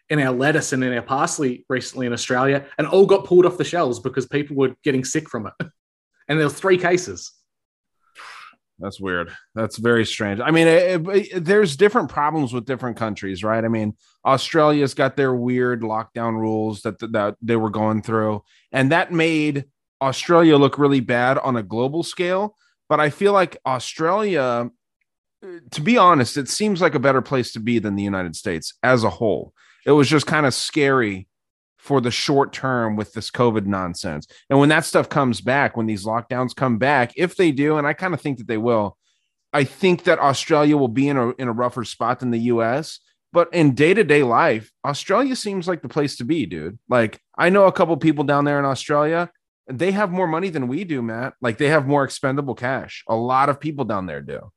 in 0.09 0.21
our 0.21 0.33
lettuce 0.33 0.73
and 0.73 0.85
in 0.85 0.93
our 0.93 1.03
parsley 1.03 1.65
recently 1.69 2.07
in 2.07 2.13
Australia, 2.13 2.67
and 2.79 2.87
all 2.87 3.07
got 3.07 3.25
pulled 3.25 3.47
off 3.47 3.59
the 3.59 3.65
shelves 3.65 3.99
because 3.99 4.27
people 4.27 4.57
were 4.57 4.75
getting 4.85 5.05
sick 5.05 5.29
from 5.29 5.47
it. 5.47 5.67
And 6.29 6.41
there 6.41 6.47
were 6.49 6.53
three 6.53 6.77
cases. 6.77 7.31
That's 8.79 9.01
weird. 9.01 9.31
That's 9.55 9.79
very 9.79 10.05
strange. 10.05 10.41
I 10.41 10.51
mean, 10.51 10.67
it, 10.67 11.09
it, 11.09 11.45
there's 11.45 11.77
different 11.77 12.11
problems 12.11 12.53
with 12.53 12.67
different 12.67 12.97
countries, 12.97 13.43
right? 13.43 13.65
I 13.65 13.69
mean, 13.69 13.97
Australia's 14.25 14.93
got 14.93 15.17
their 15.17 15.35
weird 15.35 15.81
lockdown 15.81 16.35
rules 16.35 16.83
that 16.83 16.99
that 17.13 17.37
they 17.41 17.57
were 17.57 17.71
going 17.71 18.03
through, 18.03 18.43
and 18.73 18.93
that 18.93 19.13
made 19.13 19.65
Australia 20.03 20.57
look 20.57 20.79
really 20.79 21.01
bad 21.01 21.39
on 21.39 21.57
a 21.57 21.63
global 21.63 22.03
scale. 22.03 22.55
But 22.89 23.01
I 23.01 23.09
feel 23.11 23.33
like 23.33 23.57
Australia, 23.65 24.71
uh, 25.43 25.59
to 25.71 25.81
be 25.81 25.97
honest, 25.97 26.37
it 26.37 26.49
seems 26.49 26.81
like 26.81 26.95
a 26.95 27.01
better 27.01 27.23
place 27.23 27.53
to 27.53 27.61
be 27.61 27.79
than 27.79 27.97
the 27.97 28.03
United 28.03 28.37
States 28.37 28.75
as 28.83 29.05
a 29.05 29.11
whole 29.11 29.55
it 29.87 29.93
was 29.93 30.09
just 30.09 30.27
kind 30.27 30.45
of 30.45 30.53
scary 30.53 31.29
for 31.79 32.01
the 32.01 32.11
short 32.11 32.53
term 32.53 32.97
with 32.97 33.13
this 33.13 33.31
COVID 33.31 33.65
nonsense. 33.65 34.27
And 34.51 34.59
when 34.59 34.69
that 34.71 34.85
stuff 34.85 35.09
comes 35.09 35.41
back, 35.41 35.77
when 35.77 35.87
these 35.87 36.05
lockdowns 36.05 36.55
come 36.55 36.79
back, 36.79 37.13
if 37.17 37.37
they 37.37 37.53
do, 37.53 37.79
and 37.79 37.87
I 37.87 37.93
kind 37.93 38.13
of 38.13 38.21
think 38.21 38.39
that 38.39 38.49
they 38.49 38.59
will, 38.59 38.99
I 39.53 39.63
think 39.63 40.03
that 40.05 40.19
Australia 40.19 40.77
will 40.77 40.89
be 40.89 41.09
in 41.09 41.17
a 41.17 41.31
in 41.39 41.49
a 41.49 41.53
rougher 41.53 41.85
spot 41.85 42.21
than 42.21 42.33
the 42.33 42.41
US. 42.41 42.99
But 43.33 43.53
in 43.55 43.75
day 43.75 43.95
to 43.95 44.03
day 44.03 44.25
life, 44.25 44.73
Australia 44.85 45.37
seems 45.37 45.69
like 45.69 45.83
the 45.83 45.89
place 45.89 46.17
to 46.17 46.25
be, 46.25 46.45
dude. 46.47 46.79
Like 46.89 47.21
I 47.39 47.49
know 47.51 47.67
a 47.67 47.73
couple 47.73 47.97
people 47.97 48.25
down 48.25 48.45
there 48.45 48.59
in 48.59 48.65
Australia. 48.65 49.31
They 49.69 49.93
have 49.93 50.11
more 50.11 50.29
money 50.29 50.49
than 50.49 50.69
we 50.69 50.85
do, 50.85 51.03
Matt. 51.03 51.35
Like 51.41 51.59
they 51.59 51.69
have 51.69 51.87
more 51.87 52.05
expendable 52.05 52.55
cash. 52.55 53.05
A 53.09 53.17
lot 53.17 53.49
of 53.49 53.61
people 53.61 53.85
down 53.85 54.07
there 54.07 54.21
do. 54.21 54.51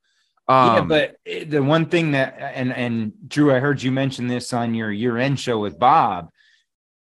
Yeah, 0.50 0.78
Um, 0.80 0.88
but 0.88 1.16
uh, 1.30 1.46
the 1.48 1.62
one 1.62 1.86
thing 1.86 2.12
that 2.12 2.38
and 2.40 2.74
and 2.74 3.14
Drew, 3.28 3.54
I 3.54 3.60
heard 3.60 3.84
you 3.84 3.92
mention 3.92 4.28
this 4.28 4.52
on 4.54 4.74
your 4.74 4.92
year 4.92 5.18
end 5.18 5.40
show 5.40 5.60
with 5.60 5.78
Bob. 5.78 6.30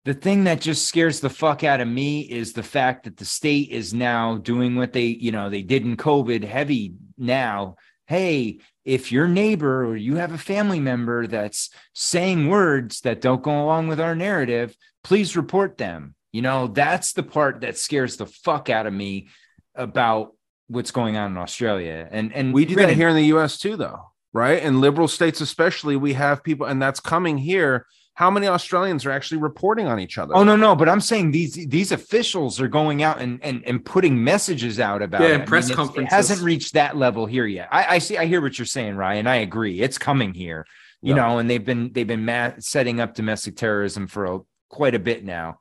The 0.04 0.14
thing 0.14 0.44
that 0.44 0.60
just 0.60 0.86
scares 0.86 1.20
the 1.20 1.30
fuck 1.30 1.64
out 1.64 1.80
of 1.80 1.88
me 1.88 2.20
is 2.22 2.52
the 2.52 2.62
fact 2.62 3.04
that 3.04 3.16
the 3.18 3.24
state 3.24 3.70
is 3.70 3.92
now 3.92 4.38
doing 4.38 4.74
what 4.74 4.92
they, 4.92 5.04
you 5.06 5.32
know, 5.32 5.50
they 5.50 5.62
did 5.62 5.84
in 5.84 5.96
COVID 5.96 6.44
heavy 6.44 6.94
now. 7.18 7.76
Hey, 8.06 8.60
if 8.86 9.12
your 9.12 9.28
neighbor 9.28 9.84
or 9.84 9.96
you 9.96 10.16
have 10.16 10.32
a 10.32 10.38
family 10.38 10.80
member 10.80 11.26
that's 11.26 11.68
saying 11.92 12.48
words 12.48 13.02
that 13.02 13.20
don't 13.20 13.42
go 13.42 13.62
along 13.62 13.88
with 13.88 14.00
our 14.00 14.14
narrative, 14.14 14.74
please 15.04 15.36
report 15.36 15.76
them. 15.76 16.14
You 16.32 16.40
know, 16.40 16.68
that's 16.68 17.12
the 17.12 17.22
part 17.22 17.60
that 17.60 17.76
scares 17.76 18.16
the 18.16 18.26
fuck 18.26 18.70
out 18.70 18.86
of 18.86 18.94
me 18.94 19.28
about 19.74 20.32
what's 20.68 20.90
going 20.90 21.16
on 21.16 21.32
in 21.32 21.36
Australia. 21.38 22.08
And 22.10 22.32
and 22.32 22.54
we 22.54 22.64
do 22.64 22.76
that 22.76 22.90
here 22.90 23.08
in 23.08 23.16
the 23.16 23.26
US 23.36 23.58
too, 23.58 23.76
though, 23.76 24.00
right? 24.32 24.62
In 24.62 24.80
liberal 24.80 25.08
states, 25.08 25.40
especially, 25.40 25.96
we 25.96 26.12
have 26.14 26.42
people, 26.42 26.66
and 26.66 26.80
that's 26.80 27.00
coming 27.00 27.38
here. 27.38 27.86
How 28.14 28.32
many 28.32 28.48
Australians 28.48 29.06
are 29.06 29.12
actually 29.12 29.38
reporting 29.38 29.86
on 29.86 30.00
each 30.00 30.18
other? 30.18 30.34
Oh 30.34 30.42
no, 30.42 30.56
no, 30.56 30.74
but 30.74 30.88
I'm 30.88 31.00
saying 31.00 31.30
these 31.30 31.54
these 31.68 31.92
officials 31.92 32.60
are 32.60 32.66
going 32.66 33.02
out 33.02 33.20
and 33.20 33.38
and, 33.44 33.62
and 33.64 33.84
putting 33.84 34.22
messages 34.22 34.80
out 34.80 35.02
about 35.02 35.20
Yeah, 35.20 35.28
it. 35.28 35.34
and 35.34 35.42
I 35.44 35.46
press 35.46 35.68
mean, 35.68 35.76
conferences. 35.76 36.12
It 36.12 36.16
hasn't 36.16 36.42
reached 36.42 36.74
that 36.74 36.96
level 36.96 37.26
here 37.26 37.46
yet. 37.46 37.68
I, 37.70 37.94
I 37.94 37.98
see. 37.98 38.18
I 38.18 38.26
hear 38.26 38.40
what 38.40 38.58
you're 38.58 38.66
saying, 38.66 38.96
Ryan. 38.96 39.26
I 39.28 39.36
agree. 39.36 39.80
It's 39.80 39.98
coming 39.98 40.34
here. 40.34 40.66
You 41.00 41.14
Yeah. 41.14 41.20
know, 41.28 41.38
and 41.38 41.48
they've 41.48 41.64
been 41.64 41.92
they've 41.92 42.06
been 42.08 42.24
ma- 42.24 42.54
setting 42.58 42.98
up 43.00 43.14
domestic 43.14 43.54
terrorism 43.56 44.08
for 44.08 44.24
a, 44.26 44.40
quite 44.68 44.96
a 44.96 44.98
bit 44.98 45.24
now. 45.24 45.60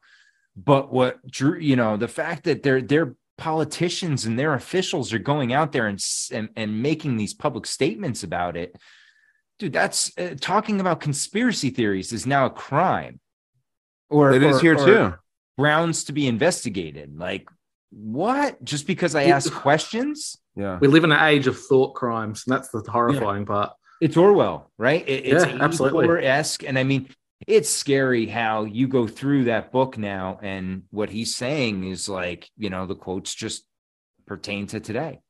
But 0.55 0.91
what 0.91 1.25
Drew, 1.29 1.59
you 1.59 1.75
know, 1.75 1.95
the 1.95 2.07
fact 2.07 2.45
that 2.45 2.63
their 2.63 2.81
their 2.81 3.13
politicians 3.37 4.25
and 4.25 4.37
their 4.37 4.53
officials 4.53 5.13
are 5.13 5.19
going 5.19 5.53
out 5.53 5.71
there 5.71 5.87
and 5.87 6.03
and, 6.31 6.49
and 6.55 6.81
making 6.81 7.17
these 7.17 7.33
public 7.33 7.65
statements 7.65 8.23
about 8.23 8.57
it, 8.57 8.75
dude, 9.59 9.73
that's 9.73 10.11
uh, 10.17 10.35
talking 10.39 10.79
about 10.81 10.99
conspiracy 10.99 11.69
theories 11.69 12.11
is 12.11 12.25
now 12.25 12.45
a 12.45 12.49
crime. 12.49 13.19
Or 14.09 14.31
It 14.31 14.43
is 14.43 14.57
or- 14.57 14.59
here 14.61 14.75
or 14.77 14.85
too. 14.85 15.13
Grounds 15.57 16.03
to 16.05 16.13
be 16.13 16.27
investigated. 16.27 17.17
Like 17.17 17.47
what? 17.91 18.63
Just 18.63 18.85
because 18.85 19.15
I 19.15 19.25
ask 19.25 19.51
questions? 19.51 20.37
Yeah. 20.55 20.77
We 20.79 20.87
live 20.87 21.03
in 21.03 21.11
an 21.11 21.23
age 21.23 21.47
of 21.47 21.59
thought 21.59 21.93
crimes, 21.95 22.43
and 22.45 22.55
that's 22.55 22.69
the 22.69 22.83
horrifying 22.89 23.45
part. 23.45 23.71
It's 24.01 24.17
Orwell, 24.17 24.71
right? 24.77 25.07
It- 25.07 25.25
it's 25.25 25.45
Yeah, 25.45 25.57
absolutely. 25.61 26.25
esque, 26.25 26.63
and 26.63 26.77
I 26.77 26.83
mean, 26.83 27.09
it's 27.45 27.69
scary 27.69 28.25
how 28.25 28.63
you 28.63 28.87
go 28.87 29.07
through 29.07 29.45
that 29.45 29.71
book 29.71 29.97
now, 29.97 30.39
and 30.41 30.83
what 30.89 31.09
he's 31.09 31.35
saying 31.35 31.83
is 31.83 32.09
like, 32.09 32.49
you 32.57 32.69
know, 32.69 32.85
the 32.85 32.95
quotes 32.95 33.33
just 33.35 33.63
pertain 34.25 34.67
to 34.67 34.79
today. 34.79 35.21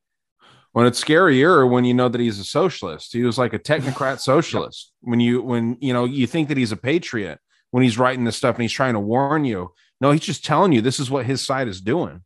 when 0.72 0.86
it's 0.86 1.02
scarier 1.02 1.68
when 1.68 1.84
you 1.84 1.94
know 1.94 2.08
that 2.08 2.20
he's 2.20 2.38
a 2.38 2.44
socialist. 2.44 3.12
He 3.12 3.22
was 3.22 3.38
like 3.38 3.52
a 3.52 3.58
technocrat 3.70 4.20
socialist. 4.20 4.92
When 5.00 5.20
you 5.20 5.42
when 5.42 5.76
you 5.80 5.92
know 5.92 6.04
you 6.04 6.26
think 6.26 6.48
that 6.48 6.56
he's 6.56 6.72
a 6.72 6.76
patriot 6.76 7.40
when 7.70 7.82
he's 7.82 7.98
writing 7.98 8.24
this 8.24 8.36
stuff 8.36 8.56
and 8.56 8.62
he's 8.62 8.72
trying 8.72 8.94
to 8.94 9.00
warn 9.00 9.44
you. 9.44 9.72
No, 10.00 10.10
he's 10.10 10.22
just 10.22 10.44
telling 10.44 10.72
you 10.72 10.80
this 10.80 11.00
is 11.00 11.10
what 11.10 11.26
his 11.26 11.44
side 11.44 11.68
is 11.68 11.80
doing. 11.80 12.22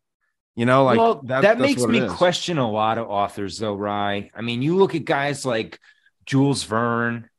You 0.54 0.66
know, 0.66 0.84
like 0.84 0.98
well, 0.98 1.22
that, 1.24 1.42
that 1.42 1.58
makes 1.58 1.82
me 1.86 2.06
question 2.08 2.58
a 2.58 2.70
lot 2.70 2.98
of 2.98 3.08
authors, 3.08 3.58
though, 3.58 3.74
Rye. 3.74 4.30
I 4.34 4.42
mean, 4.42 4.60
you 4.60 4.76
look 4.76 4.94
at 4.94 5.06
guys 5.06 5.46
like 5.46 5.78
Jules 6.26 6.64
Verne, 6.64 7.30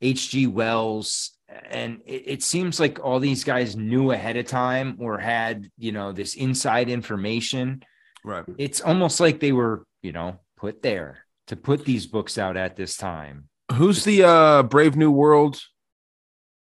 H.G. 0.00 0.46
Wells, 0.46 1.32
and 1.70 2.00
it, 2.06 2.22
it 2.26 2.42
seems 2.42 2.80
like 2.80 2.98
all 3.02 3.20
these 3.20 3.44
guys 3.44 3.76
knew 3.76 4.10
ahead 4.12 4.36
of 4.36 4.46
time 4.46 4.96
or 5.00 5.18
had, 5.18 5.70
you 5.78 5.92
know, 5.92 6.12
this 6.12 6.34
inside 6.34 6.88
information. 6.88 7.82
Right. 8.24 8.44
It's 8.58 8.80
almost 8.80 9.20
like 9.20 9.40
they 9.40 9.52
were, 9.52 9.84
you 10.02 10.12
know, 10.12 10.40
put 10.56 10.82
there 10.82 11.18
to 11.48 11.56
put 11.56 11.84
these 11.84 12.06
books 12.06 12.38
out 12.38 12.56
at 12.56 12.76
this 12.76 12.96
time. 12.96 13.48
Who's 13.72 14.04
the 14.04 14.24
uh 14.24 14.62
Brave 14.64 14.96
New 14.96 15.10
World? 15.10 15.60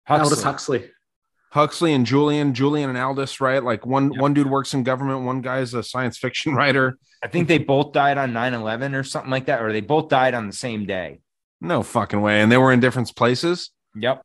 Aldous 0.08 0.42
Huxley. 0.42 0.90
Huxley 1.50 1.92
and 1.94 2.04
Julian, 2.04 2.52
Julian 2.52 2.90
and 2.90 2.98
Aldous, 2.98 3.40
right? 3.40 3.62
Like 3.62 3.86
one 3.86 4.18
one 4.18 4.34
dude 4.34 4.50
works 4.50 4.74
in 4.74 4.82
government, 4.82 5.24
one 5.24 5.40
guy's 5.40 5.74
a 5.74 5.82
science 5.82 6.18
fiction 6.18 6.54
writer. 6.56 6.98
I 7.22 7.28
think 7.28 7.48
they 7.48 7.58
both 7.58 7.92
died 7.92 8.18
on 8.18 8.32
9 8.32 8.54
11 8.54 8.94
or 8.94 9.02
something 9.02 9.30
like 9.30 9.46
that, 9.46 9.62
or 9.62 9.72
they 9.72 9.80
both 9.80 10.08
died 10.08 10.34
on 10.34 10.46
the 10.46 10.52
same 10.52 10.84
day. 10.84 11.20
No 11.60 11.82
fucking 11.82 12.20
way. 12.20 12.42
And 12.42 12.52
they 12.52 12.58
were 12.58 12.72
in 12.72 12.80
different 12.80 13.14
places. 13.16 13.70
Yep. 13.94 14.22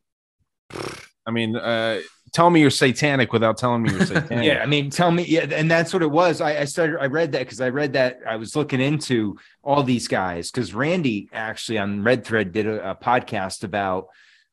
I 1.26 1.32
mean, 1.32 1.56
uh 1.56 2.02
tell 2.32 2.50
me 2.50 2.62
you're 2.62 2.70
satanic 2.70 3.34
without 3.34 3.58
telling 3.58 3.84
me 3.84 3.92
you're 3.92 4.06
satanic. 4.06 4.46
Yeah, 4.46 4.62
I 4.62 4.66
mean, 4.66 4.90
tell 4.90 5.12
me, 5.12 5.24
yeah, 5.26 5.48
and 5.52 5.70
that's 5.70 5.94
what 5.94 6.02
it 6.02 6.12
was. 6.12 6.42
I, 6.42 6.60
I 6.60 6.66
started, 6.66 7.00
I 7.00 7.08
read 7.08 7.32
that 7.34 7.40
because 7.40 7.62
I 7.62 7.70
read 7.70 7.94
that 7.94 8.20
I 8.28 8.36
was 8.36 8.56
looking 8.56 8.82
into 8.82 9.38
all 9.64 9.84
these 9.84 10.08
guys 10.08 10.52
because 10.52 10.74
Randy 10.74 11.30
actually 11.34 11.78
on 11.78 12.04
Red 12.04 12.26
Thread 12.26 12.52
did 12.52 12.68
a, 12.68 12.92
a 12.92 12.96
podcast 12.96 13.64
about, 13.64 14.08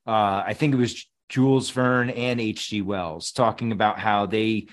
uh, 0.07 0.43
I 0.47 0.55
think 0.55 0.75
it 0.75 0.79
was 0.79 1.07
Jules 1.29 1.71
Verne 1.71 2.11
and 2.11 2.41
H.G. 2.41 2.83
Wells 2.83 3.33
talking 3.33 3.73
about 3.73 3.99
how 3.99 4.27
they, 4.27 4.69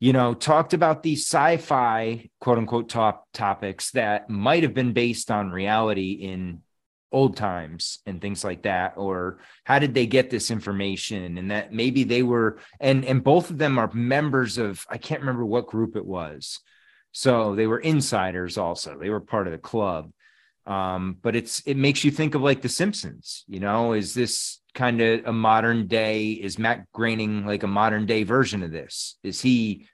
you 0.00 0.12
know, 0.12 0.34
talked 0.34 0.74
about 0.74 1.02
these 1.02 1.26
sci-fi 1.26 2.28
quote 2.40 2.58
unquote 2.58 2.88
top 2.88 3.26
topics 3.32 3.90
that 3.92 4.28
might 4.28 4.62
have 4.62 4.74
been 4.74 4.92
based 4.92 5.30
on 5.30 5.50
reality 5.50 6.12
in 6.12 6.62
old 7.10 7.36
times 7.36 8.00
and 8.06 8.20
things 8.20 8.44
like 8.44 8.62
that 8.62 8.94
or 8.96 9.38
how 9.64 9.78
did 9.78 9.94
they 9.94 10.06
get 10.06 10.30
this 10.30 10.50
information? 10.50 11.38
And 11.38 11.50
that 11.50 11.72
maybe 11.72 12.04
they 12.04 12.22
were 12.22 12.58
and 12.80 13.04
and 13.04 13.24
both 13.24 13.50
of 13.50 13.58
them 13.58 13.78
are 13.78 13.90
members 13.92 14.58
of 14.58 14.84
i 14.90 14.98
can't 14.98 15.20
remember 15.20 15.44
what 15.44 15.66
group 15.66 15.96
it 15.96 16.04
was. 16.04 16.60
So 17.12 17.54
they 17.54 17.66
were 17.66 17.78
insiders 17.80 18.58
also. 18.58 18.98
They 18.98 19.10
were 19.10 19.20
part 19.20 19.46
of 19.46 19.52
the 19.52 19.58
club. 19.58 20.12
Um 20.66 21.16
but 21.20 21.34
it's 21.34 21.60
it 21.60 21.76
makes 21.76 22.04
you 22.04 22.10
think 22.10 22.34
of 22.34 22.42
like 22.42 22.62
the 22.62 22.68
simpsons 22.68 23.44
you 23.48 23.60
know? 23.60 23.92
Is 23.92 24.14
this 24.14 24.60
kind 24.74 25.00
of 25.00 25.26
a 25.26 25.32
modern 25.32 25.86
day 25.86 26.30
is 26.30 26.58
Matt 26.58 26.84
Groening 26.92 27.46
like 27.46 27.62
a 27.62 27.68
modern 27.68 28.06
day 28.06 28.22
version 28.22 28.62
of 28.62 28.70
this? 28.70 29.16
Is 29.22 29.40
he 29.40 29.86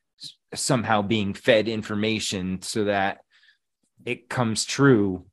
somehow 0.54 1.02
being 1.02 1.34
fed 1.34 1.68
information 1.68 2.62
so 2.62 2.84
that 2.84 3.18
it 4.04 4.28
comes 4.28 4.64
true 4.64 5.26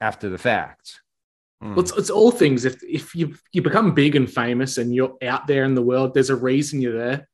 after 0.00 0.28
the 0.28 0.38
fact 0.38 1.00
Well, 1.60 1.80
it's, 1.80 1.90
hmm. 1.92 1.98
it's 1.98 2.10
all 2.10 2.30
things. 2.30 2.64
If 2.64 2.82
if 2.82 3.14
you 3.14 3.34
you 3.52 3.62
become 3.62 3.94
big 3.94 4.14
and 4.14 4.30
famous 4.30 4.78
and 4.78 4.94
you're 4.94 5.16
out 5.22 5.46
there 5.46 5.64
in 5.64 5.74
the 5.74 5.82
world, 5.82 6.12
there's 6.12 6.30
a 6.30 6.36
reason 6.36 6.80
you're 6.80 6.98
there. 6.98 7.28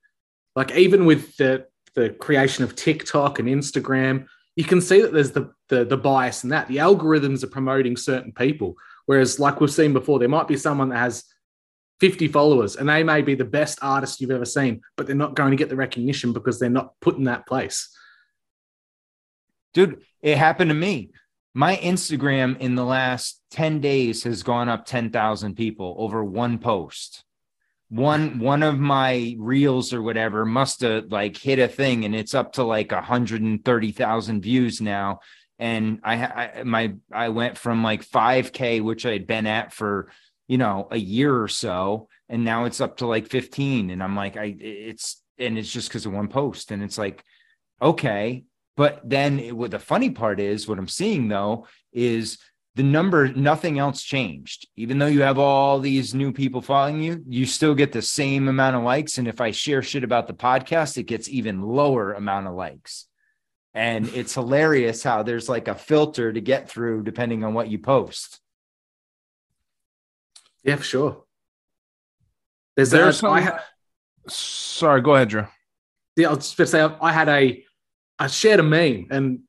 Like 0.55 0.73
even 0.73 1.07
with 1.07 1.37
the 1.37 1.67
the 1.95 2.11
creation 2.11 2.65
of 2.65 2.77
TikTok 2.77 3.39
and 3.39 3.49
Instagram, 3.49 4.27
you 4.57 4.65
can 4.65 4.81
see 4.81 5.03
that 5.03 5.13
there's 5.13 5.33
the 5.33 5.53
the, 5.69 5.85
the 5.85 5.97
bias 5.97 6.45
in 6.45 6.51
that. 6.51 6.69
The 6.69 6.77
algorithms 6.77 7.43
are 7.43 7.49
promoting 7.49 7.97
certain 7.97 8.33
people, 8.33 8.77
whereas 9.07 9.41
like 9.41 9.61
we've 9.61 9.73
seen 9.73 9.93
before, 9.93 10.19
there 10.19 10.29
might 10.29 10.49
be 10.49 10.57
someone 10.57 10.91
that 10.91 10.99
has 10.99 11.25
50 12.01 12.29
followers 12.29 12.77
and 12.77 12.89
they 12.89 13.05
may 13.05 13.23
be 13.23 13.35
the 13.35 13.45
best 13.45 13.79
artist 13.81 14.21
you've 14.21 14.33
ever 14.33 14.45
seen, 14.45 14.83
but 14.97 15.07
they're 15.07 15.15
not 15.17 15.37
going 15.37 15.51
to 15.53 15.57
get 15.57 15.69
the 15.69 15.77
recognition 15.77 16.33
because 16.33 16.59
they're 16.59 16.69
not 16.69 16.95
put 17.01 17.17
in 17.17 17.25
that 17.25 17.47
place. 17.47 17.97
dude 19.73 20.03
it 20.21 20.37
happened 20.37 20.69
to 20.71 20.75
me 20.75 21.11
my 21.55 21.77
instagram 21.77 22.59
in 22.59 22.75
the 22.75 22.85
last 22.85 23.43
10 23.53 23.81
days 23.81 24.25
has 24.25 24.43
gone 24.43 24.69
up 24.69 24.87
10,000 24.87 25.55
people 25.55 25.95
over 25.99 26.25
one 26.25 26.59
post. 26.59 27.25
One 27.91 28.39
one 28.39 28.63
of 28.63 28.79
my 28.79 29.37
reels 29.39 29.93
or 29.93 30.01
whatever 30.01 30.47
must 30.47 30.81
have 30.81 31.13
like 31.13 31.37
hit 31.37 31.59
a 31.59 31.69
thing 31.69 32.07
and 32.07 32.15
it's 32.15 32.35
up 32.35 32.55
to 32.55 32.65
like 32.65 32.91
130,000 32.91 34.41
views 34.41 34.81
now. 34.81 35.21
And 35.59 36.01
I, 36.03 36.15
I 36.15 36.63
my 36.63 36.95
I 37.13 37.29
went 37.29 37.59
from 37.59 37.85
like 37.85 38.09
5k 38.09 38.83
which 38.83 39.05
I 39.05 39.13
had 39.13 39.27
been 39.27 39.47
at 39.47 39.75
for 39.75 40.11
you 40.49 40.57
know 40.57 40.89
a 40.91 40.97
year 40.97 41.39
or 41.39 41.49
so 41.49 42.09
and 42.31 42.45
now 42.45 42.65
it's 42.65 42.81
up 42.81 42.97
to 42.97 43.07
like 43.07 43.29
15 43.29 43.91
and 43.91 44.03
I'm 44.03 44.17
like 44.17 44.39
I 44.39 44.57
it's 44.59 45.23
and 45.39 45.59
it's 45.59 45.71
just 45.71 45.91
cuz 45.91 46.07
of 46.07 46.15
one 46.15 46.29
post. 46.29 46.71
And 46.71 46.83
it's 46.83 46.97
like 46.97 47.23
okay 47.83 48.45
but 48.77 49.01
then 49.05 49.39
it, 49.39 49.57
what 49.57 49.71
the 49.71 49.79
funny 49.79 50.11
part 50.11 50.41
is, 50.41 50.67
what 50.67 50.79
I'm 50.79 50.89
seeing 50.89 51.29
though, 51.29 51.67
is 51.93 52.39
the 52.75 52.83
number, 52.83 53.29
nothing 53.29 53.79
else 53.79 54.03
changed. 54.03 54.67
Even 54.77 54.99
though 54.99 55.07
you 55.07 55.23
have 55.23 55.39
all 55.39 55.79
these 55.79 56.15
new 56.15 56.33
people 56.33 56.63
following 56.63 57.03
you, 57.03 57.23
you 57.29 57.45
still 57.45 57.75
get 57.75 57.93
the 57.93 58.01
same 58.01 58.49
amount 58.49 58.77
of 58.77 58.83
likes. 58.83 59.19
And 59.19 59.29
if 59.29 59.43
I 59.43 59.51
share 59.51 59.83
shit 59.83 60.05
about 60.05 60.27
the 60.27 60.33
podcast, 60.33 60.97
it 60.97 61.03
gets 61.03 61.29
even 61.29 61.61
lower 61.61 62.15
amount 62.15 62.47
of 62.47 62.55
likes. 62.55 63.07
And 63.75 64.09
it's 64.15 64.35
hilarious 64.35 65.03
how 65.03 65.23
there's 65.23 65.49
like 65.51 65.69
a 65.69 65.75
filter 65.75 66.33
to 66.33 66.41
get 66.41 66.69
through 66.71 67.03
depending 67.03 67.45
on 67.45 67.53
what 67.53 67.69
you 67.69 67.79
post. 67.79 68.41
Yeah, 70.65 70.77
for 70.77 70.83
sure. 70.85 71.25
There's 72.77 72.91
There's 72.91 73.23
a, 73.23 73.27
I 73.29 73.41
some- 73.41 73.53
ha- 73.53 73.65
Sorry, 74.29 75.01
go 75.03 75.15
ahead, 75.15 75.29
Drew. 75.29 75.47
Yeah, 76.17 76.29
I 76.29 76.35
was 76.35 76.39
just 76.45 76.57
going 76.57 76.67
to 76.67 76.71
say 76.71 76.97
I 77.01 77.13
had 77.13 77.29
a 77.29 77.65
I 78.19 78.27
shared 78.27 78.61
a 78.61 78.63
meme, 78.63 79.07
and 79.11 79.41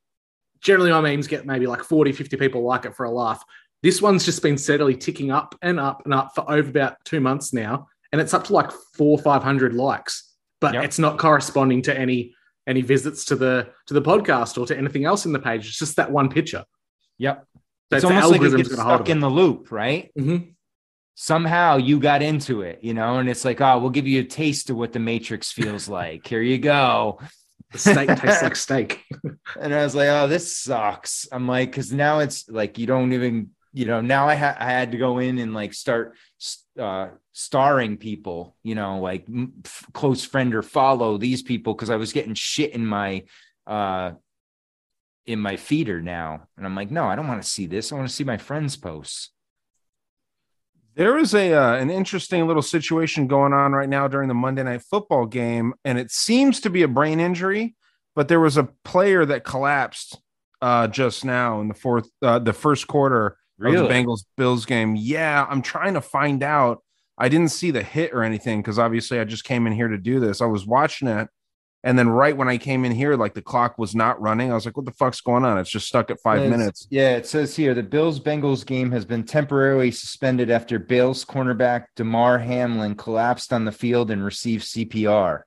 generally 0.62 0.92
my 0.92 1.02
memes 1.02 1.28
get 1.28 1.46
maybe 1.46 1.68
like 1.68 1.84
40, 1.84 2.12
50 2.12 2.38
people 2.38 2.64
like 2.64 2.86
it 2.86 2.96
for 2.96 3.06
a 3.06 3.12
laugh. 3.12 3.44
This 3.82 4.02
one's 4.02 4.24
just 4.26 4.42
been 4.42 4.58
steadily 4.58 4.96
ticking 4.96 5.30
up 5.32 5.56
and 5.62 5.80
up 5.80 6.04
and 6.06 6.14
up 6.14 6.32
for 6.34 6.50
over 6.50 6.70
about 6.70 6.96
two 7.06 7.20
months 7.20 7.54
now, 7.54 7.88
and 8.12 8.22
it's 8.22 8.34
up 8.34 8.46
to 8.46 8.54
like 8.54 8.72
four, 8.96 9.18
five 9.20 9.44
hundred 9.44 9.74
likes, 9.74 10.34
but 10.62 10.74
Yep. 10.74 10.84
it's 10.86 11.00
not 11.00 11.18
corresponding 11.20 11.82
to 11.84 11.98
any 11.98 12.34
any 12.66 12.82
visits 12.82 13.26
to 13.26 13.36
the 13.36 13.70
to 13.88 13.94
the 13.94 14.02
podcast 14.02 14.58
or 14.58 14.66
to 14.68 14.78
anything 14.78 15.04
else 15.04 15.26
in 15.26 15.34
the 15.34 15.40
page. 15.40 15.68
It's 15.68 15.78
just 15.78 15.98
that 15.98 16.10
one 16.12 16.30
picture. 16.30 16.64
Yep. 17.18 17.46
So 17.92 17.98
it's 17.98 18.02
the 18.08 18.14
almost 18.14 18.32
like 18.32 18.42
it 18.42 18.56
gets 18.58 18.74
stuck 18.74 19.10
in 19.10 19.20
the 19.20 19.30
loop, 19.30 19.70
right? 19.72 20.10
Mhm. 20.18 20.54
Somehow 21.16 21.78
you 21.78 22.00
got 22.00 22.22
into 22.24 22.62
it, 22.62 22.80
you 22.82 22.94
know, 22.94 23.18
and 23.20 23.30
it's 23.30 23.44
like, 23.46 23.60
oh, 23.62 23.78
we'll 23.80 23.90
give 23.92 24.08
you 24.08 24.22
a 24.22 24.24
taste 24.24 24.70
of 24.72 24.78
what 24.78 24.94
the 24.94 25.00
Matrix 25.00 25.52
feels 25.52 25.88
like. 26.00 26.26
Here 26.26 26.42
you 26.42 26.58
go. 26.58 27.20
The 27.74 27.80
steak 27.80 28.08
tastes 28.16 28.42
like 28.42 28.56
steak. 28.68 29.04
And 29.60 29.74
I 29.74 29.84
was 29.84 29.96
like, 29.96 30.08
oh, 30.10 30.28
this 30.28 30.56
sucks. 30.56 31.28
I'm 31.32 31.48
like, 31.48 31.72
because 31.72 31.92
now 31.92 32.20
it's 32.20 32.48
like 32.50 32.78
you 32.78 32.88
don't 32.88 33.14
even, 33.14 33.50
you 33.74 33.86
know, 33.86 34.00
now 34.00 34.28
I, 34.28 34.36
ha- 34.36 34.58
I 34.58 34.72
had 34.72 34.92
to 34.92 34.98
go 34.98 35.18
in 35.20 35.40
and 35.40 35.54
like 35.54 35.74
start 35.74 36.16
uh, 36.80 37.10
starring 37.34 37.98
people, 37.98 38.56
you 38.64 38.76
know, 38.76 39.00
like 39.00 39.26
f- 39.66 39.88
close 39.94 40.24
friend 40.24 40.56
or 40.56 40.62
follow 40.62 41.18
these 41.18 41.42
people 41.42 41.74
because 41.74 41.90
I 41.90 41.98
was 41.98 42.14
getting 42.14 42.36
shit 42.36 42.72
in 42.74 42.86
my 42.86 43.24
uh 43.66 44.12
in 45.26 45.40
my 45.40 45.56
feeder 45.56 46.02
now, 46.02 46.48
and 46.58 46.66
I'm 46.66 46.76
like, 46.76 46.92
no, 46.92 47.06
I 47.06 47.16
don't 47.16 47.28
want 47.28 47.42
to 47.42 47.48
see 47.50 47.66
this. 47.66 47.92
I 47.92 47.96
want 47.96 48.10
to 48.10 48.14
see 48.14 48.26
my 48.26 48.38
friends' 48.38 48.76
posts. 48.76 49.30
There 50.96 51.18
is 51.18 51.34
a 51.34 51.54
uh, 51.54 51.76
an 51.76 51.90
interesting 51.90 52.46
little 52.46 52.62
situation 52.62 53.28
going 53.28 53.54
on 53.54 53.72
right 53.72 53.90
now 53.90 54.08
during 54.08 54.28
the 54.28 54.36
Monday 54.36 54.64
Night 54.64 54.84
Football 54.84 55.26
game, 55.26 55.74
and 55.84 55.98
it 55.98 56.12
seems 56.12 56.60
to 56.62 56.70
be 56.70 56.84
a 56.84 56.88
brain 56.88 57.20
injury. 57.20 57.76
But 58.16 58.28
there 58.28 58.40
was 58.40 58.58
a 58.58 58.70
player 58.86 59.26
that 59.26 59.44
collapsed 59.44 60.20
uh, 60.62 60.88
just 60.88 61.26
now 61.26 61.62
in 61.62 61.68
the 61.68 61.74
fourth, 61.74 62.10
uh, 62.22 62.38
the 62.40 62.54
first 62.54 62.88
quarter 62.88 63.38
of 63.60 63.74
the 63.74 63.88
Bengals 63.88 64.26
Bills 64.38 64.66
game. 64.66 64.96
Yeah, 64.96 65.48
I'm 65.50 65.62
trying 65.62 65.96
to 65.96 66.02
find 66.02 66.44
out. 66.44 66.84
I 67.18 67.30
didn't 67.30 67.50
see 67.50 67.72
the 67.72 67.84
hit 67.84 68.12
or 68.14 68.24
anything 68.24 68.62
because 68.62 68.80
obviously 68.80 69.20
I 69.20 69.24
just 69.24 69.44
came 69.46 69.68
in 69.68 69.74
here 69.74 69.88
to 69.88 69.98
do 69.98 70.20
this. 70.20 70.42
I 70.42 70.46
was 70.46 70.66
watching 70.66 71.08
it, 71.08 71.28
and 71.84 72.00
then 72.00 72.08
right 72.10 72.36
when 72.36 72.48
I 72.48 72.58
came 72.58 72.86
in 72.86 72.92
here, 72.94 73.16
like 73.16 73.34
the 73.34 73.42
clock 73.42 73.78
was 73.78 73.94
not 73.96 74.22
running. 74.22 74.52
I 74.52 74.56
was 74.56 74.66
like, 74.66 74.78
"What 74.78 74.86
the 74.86 74.92
fuck's 74.94 75.22
going 75.22 75.44
on?" 75.44 75.58
It's 75.58 75.70
just 75.70 75.88
stuck 75.88 76.10
at 76.10 76.20
five 76.22 76.40
Says- 76.40 76.50
minutes. 76.52 76.88
Yeah, 76.90 77.16
it 77.16 77.26
says 77.28 77.56
here 77.56 77.74
the 77.74 77.84
Bills 77.84 78.20
Bengals 78.20 78.66
game 78.66 78.92
has 78.92 79.06
been 79.06 79.24
temporarily 79.24 79.92
suspended 79.92 80.50
after 80.50 80.80
Bills 80.80 81.26
cornerback 81.26 81.86
Damar 81.96 82.40
Hamlin 82.40 82.96
collapsed 82.96 83.52
on 83.54 83.66
the 83.66 83.72
field 83.72 84.12
and 84.12 84.24
received 84.24 84.64
CPR. 84.64 85.42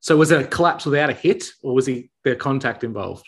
So 0.00 0.16
was 0.16 0.30
it 0.30 0.40
a 0.40 0.44
collapse 0.46 0.84
without 0.86 1.10
a 1.10 1.14
hit, 1.14 1.44
or 1.62 1.74
was 1.74 1.86
he 1.86 2.10
there 2.24 2.36
contact 2.36 2.84
involved? 2.84 3.26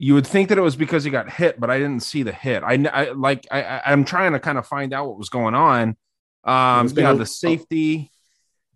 you 0.00 0.12
would 0.12 0.26
think 0.26 0.48
that 0.48 0.58
it 0.58 0.60
was 0.60 0.74
because 0.74 1.04
he 1.04 1.10
got 1.10 1.30
hit, 1.30 1.58
but 1.58 1.70
I 1.70 1.78
didn't 1.78 2.02
see 2.02 2.24
the 2.24 2.32
hit. 2.32 2.64
I, 2.64 2.74
I 2.92 3.10
like 3.12 3.46
I, 3.50 3.62
I 3.62 3.82
I'm 3.86 4.04
trying 4.04 4.32
to 4.32 4.40
kind 4.40 4.58
of 4.58 4.66
find 4.66 4.92
out 4.92 5.06
what 5.06 5.16
was 5.16 5.28
going 5.28 5.54
on. 5.54 5.96
Um, 6.42 6.86
It's 6.86 6.94
yeah, 6.96 7.12
the 7.12 7.24
safety, 7.24 8.10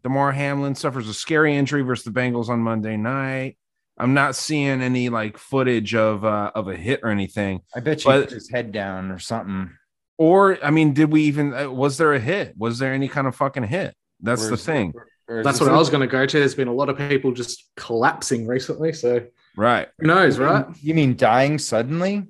Damar 0.09 0.33
Hamlin 0.33 0.75
suffers 0.75 1.07
a 1.07 1.13
scary 1.13 1.55
injury 1.55 1.83
versus 1.83 2.03
the 2.07 2.19
Bengals 2.19 2.49
on 2.49 2.61
Monday 2.61 2.97
night. 2.97 3.59
I'm 3.99 4.15
not 4.15 4.35
seeing 4.37 4.81
any 4.81 5.11
like 5.11 5.37
footage 5.37 5.95
of 5.95 6.25
uh, 6.25 6.51
of 6.55 6.67
a 6.69 6.75
hit 6.75 7.01
or 7.03 7.11
anything. 7.11 7.61
I 7.77 7.81
bet 7.81 8.05
you 8.05 8.11
But- 8.11 8.25
put 8.29 8.33
his 8.33 8.49
head 8.51 8.73
down 8.73 9.11
or 9.11 9.19
something. 9.19 9.71
Or 10.17 10.59
I 10.65 10.71
mean, 10.71 10.95
did 10.95 11.13
we 11.13 11.25
even 11.25 11.53
uh, 11.53 11.71
was 11.71 11.99
there 11.99 12.15
a 12.15 12.19
hit? 12.19 12.55
Was 12.57 12.79
there 12.79 12.95
any 12.95 13.07
kind 13.07 13.27
of 13.27 13.37
fucking 13.37 13.65
hit? 13.65 13.95
That's 14.21 14.45
the 14.45 14.53
Where's- 14.53 14.65
thing, 14.65 14.95
Or 15.29 15.41
is 15.41 15.45
That's 15.45 15.61
what 15.61 15.69
I 15.69 15.77
was 15.77 15.91
going 15.91 16.01
to 16.01 16.07
go 16.07 16.25
to. 16.25 16.39
There's 16.39 16.55
been 16.55 16.69
a 16.69 16.73
lot 16.73 16.89
of 16.89 16.97
people 16.97 17.33
just 17.33 17.65
collapsing 17.77 18.47
recently. 18.47 18.95
So 18.95 19.27
right? 19.59 19.89
who 19.99 20.07
knows, 20.07 20.39
right? 20.39 20.65
You 20.81 20.95
mean 20.95 21.17
dying 21.17 21.59
suddenly? 21.59 22.29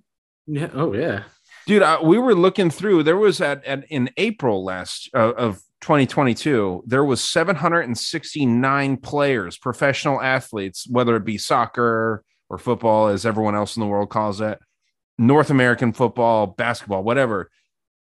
Yeah. 0.48 0.70
Oh, 0.74 0.92
yeah. 0.94 1.22
dude 1.66 1.82
I, 1.82 2.02
we 2.02 2.18
were 2.18 2.34
looking 2.34 2.70
through 2.70 3.04
there 3.04 3.16
was 3.18 3.40
at, 3.40 3.62
at 3.66 3.84
in 3.90 4.08
april 4.16 4.64
last 4.64 5.10
uh, 5.14 5.32
of 5.34 5.60
2022 5.80 6.82
there 6.86 7.04
was 7.04 7.22
769 7.22 8.96
players 8.96 9.56
professional 9.58 10.20
athletes 10.20 10.86
whether 10.90 11.14
it 11.16 11.24
be 11.24 11.38
soccer 11.38 12.24
or 12.50 12.58
football 12.58 13.06
as 13.08 13.24
everyone 13.24 13.54
else 13.54 13.76
in 13.76 13.80
the 13.80 13.86
world 13.86 14.10
calls 14.10 14.40
it 14.40 14.58
north 15.18 15.50
american 15.50 15.92
football 15.92 16.46
basketball 16.46 17.02
whatever. 17.02 17.50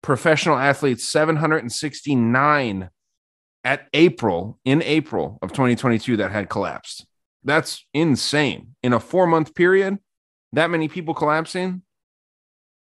Professional 0.02 0.56
athletes 0.56 1.06
769 1.10 2.88
at 3.64 3.86
april 3.92 4.58
in 4.64 4.82
april 4.82 5.38
of 5.42 5.50
2022 5.52 6.16
that 6.16 6.30
had 6.32 6.48
collapsed. 6.48 7.04
That's 7.44 7.86
insane. 7.92 8.74
In 8.82 8.94
a 8.94 9.00
four 9.00 9.26
month 9.26 9.54
period 9.54 9.98
that 10.54 10.70
many 10.70 10.88
people 10.88 11.12
collapsing? 11.12 11.82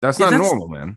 That's 0.00 0.18
Yeah, 0.18 0.26
not 0.26 0.30
that's- 0.32 0.50
normal, 0.50 0.68
man. 0.68 0.96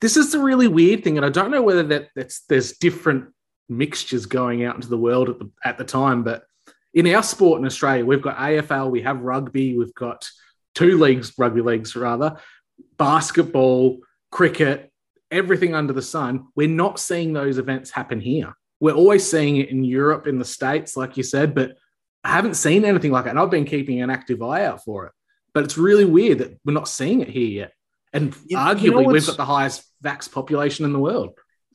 This 0.00 0.16
is 0.16 0.30
the 0.32 0.38
really 0.38 0.68
weird 0.68 1.02
thing, 1.02 1.16
and 1.16 1.24
I 1.26 1.30
don't 1.30 1.50
know 1.50 1.62
whether 1.62 1.82
that 1.84 2.10
that's 2.14 2.42
there's 2.48 2.76
different 2.78 3.33
mixtures 3.68 4.26
going 4.26 4.64
out 4.64 4.74
into 4.74 4.88
the 4.88 4.98
world 4.98 5.28
at 5.28 5.38
the 5.38 5.50
at 5.64 5.78
the 5.78 5.84
time, 5.84 6.22
but 6.22 6.44
in 6.92 7.06
our 7.14 7.22
sport 7.22 7.60
in 7.60 7.66
Australia, 7.66 8.04
we've 8.04 8.22
got 8.22 8.36
AFL, 8.36 8.90
we 8.90 9.02
have 9.02 9.20
rugby, 9.22 9.76
we've 9.76 9.94
got 9.94 10.28
two 10.74 10.98
leagues, 10.98 11.32
rugby 11.36 11.60
leagues 11.60 11.96
rather, 11.96 12.36
basketball, 12.96 13.98
cricket, 14.30 14.92
everything 15.30 15.74
under 15.74 15.92
the 15.92 16.02
sun. 16.02 16.46
We're 16.54 16.68
not 16.68 17.00
seeing 17.00 17.32
those 17.32 17.58
events 17.58 17.90
happen 17.90 18.20
here. 18.20 18.54
We're 18.80 18.94
always 18.94 19.28
seeing 19.28 19.56
it 19.56 19.70
in 19.70 19.84
Europe, 19.84 20.26
in 20.26 20.38
the 20.38 20.44
States, 20.44 20.96
like 20.96 21.16
you 21.16 21.22
said, 21.22 21.54
but 21.54 21.76
I 22.22 22.30
haven't 22.30 22.54
seen 22.54 22.84
anything 22.84 23.10
like 23.10 23.26
it. 23.26 23.30
And 23.30 23.38
I've 23.38 23.50
been 23.50 23.64
keeping 23.64 24.00
an 24.00 24.10
active 24.10 24.42
eye 24.42 24.64
out 24.64 24.84
for 24.84 25.06
it. 25.06 25.12
But 25.52 25.64
it's 25.64 25.78
really 25.78 26.04
weird 26.04 26.38
that 26.38 26.58
we're 26.64 26.72
not 26.72 26.88
seeing 26.88 27.20
it 27.20 27.28
here 27.28 27.48
yet. 27.48 27.72
And 28.12 28.34
You- 28.46 28.58
arguably, 28.58 28.82
you 28.82 28.90
know 28.90 29.02
we've 29.02 29.26
got 29.26 29.36
the 29.36 29.44
highest 29.44 29.84
vax 30.02 30.30
population 30.30 30.84
in 30.84 30.92
the 30.92 30.98
world. 30.98 31.34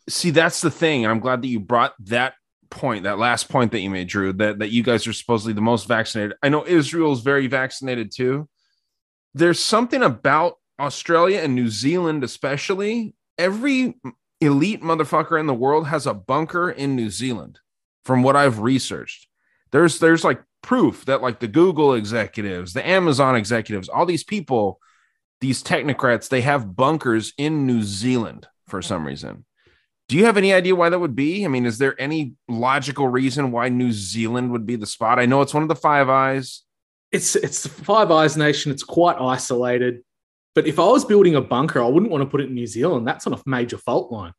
See, 0.09 0.31
that's 0.31 0.61
the 0.61 0.71
thing, 0.71 1.05
and 1.05 1.11
I'm 1.11 1.19
glad 1.19 1.41
that 1.41 1.47
you 1.47 1.59
brought 1.59 1.93
that 2.07 2.33
point, 2.69 3.03
that 3.03 3.19
last 3.19 3.49
point 3.49 3.71
that 3.71 3.79
you 3.79 3.89
made, 3.89 4.07
Drew, 4.07 4.33
that 4.33 4.59
that 4.59 4.71
you 4.71 4.83
guys 4.83 5.07
are 5.07 5.13
supposedly 5.13 5.53
the 5.53 5.61
most 5.61 5.87
vaccinated. 5.87 6.35
I 6.43 6.49
know 6.49 6.65
Israel's 6.65 7.21
very 7.21 7.47
vaccinated 7.47 8.11
too. 8.11 8.49
There's 9.33 9.59
something 9.59 10.01
about 10.01 10.55
Australia 10.79 11.39
and 11.39 11.55
New 11.55 11.69
Zealand, 11.69 12.23
especially. 12.23 13.13
Every 13.37 13.95
elite 14.41 14.81
motherfucker 14.81 15.39
in 15.39 15.47
the 15.47 15.53
world 15.53 15.87
has 15.87 16.05
a 16.07 16.13
bunker 16.13 16.69
in 16.69 16.95
New 16.95 17.09
Zealand, 17.09 17.59
from 18.03 18.23
what 18.23 18.35
I've 18.35 18.59
researched. 18.59 19.27
There's 19.71 19.99
there's 19.99 20.23
like 20.23 20.41
proof 20.61 21.05
that 21.05 21.21
like 21.21 21.39
the 21.39 21.47
Google 21.47 21.93
executives, 21.93 22.73
the 22.73 22.87
Amazon 22.87 23.35
executives, 23.35 23.89
all 23.89 24.05
these 24.05 24.23
people, 24.23 24.79
these 25.41 25.63
technocrats, 25.63 26.29
they 26.29 26.41
have 26.41 26.75
bunkers 26.75 27.33
in 27.37 27.65
New 27.65 27.83
Zealand 27.83 28.47
for 28.67 28.81
some 28.81 29.05
reason. 29.05 29.45
Do 30.09 30.17
you 30.17 30.25
have 30.25 30.37
any 30.37 30.51
idea 30.51 30.75
why 30.75 30.89
that 30.89 30.97
would 30.97 31.15
be? 31.15 31.45
I 31.45 31.47
mean, 31.49 31.67
is 31.67 31.77
there 31.77 31.99
any 32.01 32.33
logical 32.47 33.07
reason 33.07 33.51
why 33.51 33.69
New 33.69 33.91
Zealand 33.91 34.51
would 34.51 34.65
be 34.65 34.75
the 34.75 34.87
spot? 34.87 35.19
I 35.19 35.27
know 35.27 35.41
it's 35.41 35.53
one 35.53 35.61
of 35.61 35.69
the 35.69 35.75
Five 35.75 36.09
Eyes. 36.09 36.63
It's 37.11 37.35
it's 37.35 37.61
the 37.61 37.69
Five 37.69 38.09
Eyes 38.09 38.35
Nation. 38.35 38.71
It's 38.71 38.83
quite 38.83 39.17
isolated. 39.21 40.03
But 40.55 40.65
if 40.65 40.79
I 40.79 40.87
was 40.87 41.05
building 41.05 41.35
a 41.35 41.41
bunker, 41.41 41.81
I 41.81 41.87
wouldn't 41.87 42.11
want 42.11 42.23
to 42.23 42.29
put 42.29 42.41
it 42.41 42.47
in 42.47 42.55
New 42.55 42.65
Zealand. 42.65 43.07
That's 43.07 43.27
on 43.27 43.33
a 43.33 43.41
major 43.45 43.77
fault 43.77 44.11
line. 44.11 44.33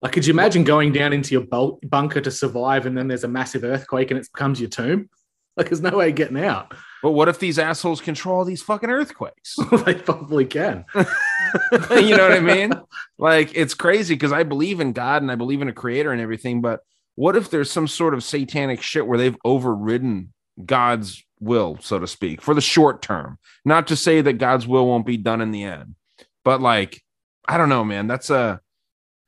Like, 0.00 0.12
could 0.12 0.26
you 0.26 0.32
imagine 0.32 0.64
going 0.64 0.92
down 0.92 1.12
into 1.12 1.34
your 1.34 1.76
bunker 1.82 2.22
to 2.22 2.30
survive, 2.30 2.86
and 2.86 2.96
then 2.96 3.06
there's 3.06 3.24
a 3.24 3.28
massive 3.28 3.64
earthquake, 3.64 4.10
and 4.10 4.18
it 4.18 4.26
becomes 4.32 4.60
your 4.60 4.70
tomb? 4.70 5.10
Like, 5.58 5.68
there's 5.68 5.82
no 5.82 5.96
way 5.96 6.08
of 6.08 6.14
getting 6.14 6.42
out. 6.42 6.72
But 7.04 7.10
what 7.10 7.28
if 7.28 7.38
these 7.38 7.58
assholes 7.58 8.00
control 8.00 8.38
all 8.38 8.44
these 8.46 8.62
fucking 8.62 8.88
earthquakes? 8.88 9.56
they 9.84 9.92
probably 9.92 10.46
can. 10.46 10.86
you 10.94 12.16
know 12.16 12.26
what 12.26 12.32
I 12.32 12.40
mean? 12.40 12.72
Like 13.18 13.50
it's 13.54 13.74
crazy 13.74 14.14
because 14.14 14.32
I 14.32 14.42
believe 14.42 14.80
in 14.80 14.94
God 14.94 15.20
and 15.20 15.30
I 15.30 15.34
believe 15.34 15.60
in 15.60 15.68
a 15.68 15.74
creator 15.74 16.12
and 16.12 16.20
everything, 16.22 16.62
but 16.62 16.80
what 17.14 17.36
if 17.36 17.50
there's 17.50 17.70
some 17.70 17.88
sort 17.88 18.14
of 18.14 18.24
satanic 18.24 18.80
shit 18.80 19.06
where 19.06 19.18
they've 19.18 19.36
overridden 19.44 20.32
God's 20.64 21.22
will, 21.40 21.76
so 21.82 21.98
to 21.98 22.06
speak, 22.06 22.40
for 22.40 22.54
the 22.54 22.62
short 22.62 23.02
term? 23.02 23.38
Not 23.66 23.88
to 23.88 23.96
say 23.96 24.22
that 24.22 24.38
God's 24.38 24.66
will 24.66 24.86
won't 24.86 25.04
be 25.04 25.18
done 25.18 25.42
in 25.42 25.50
the 25.50 25.64
end, 25.64 25.96
but 26.42 26.62
like, 26.62 27.02
I 27.46 27.58
don't 27.58 27.68
know, 27.68 27.84
man. 27.84 28.06
That's 28.06 28.30
a 28.30 28.62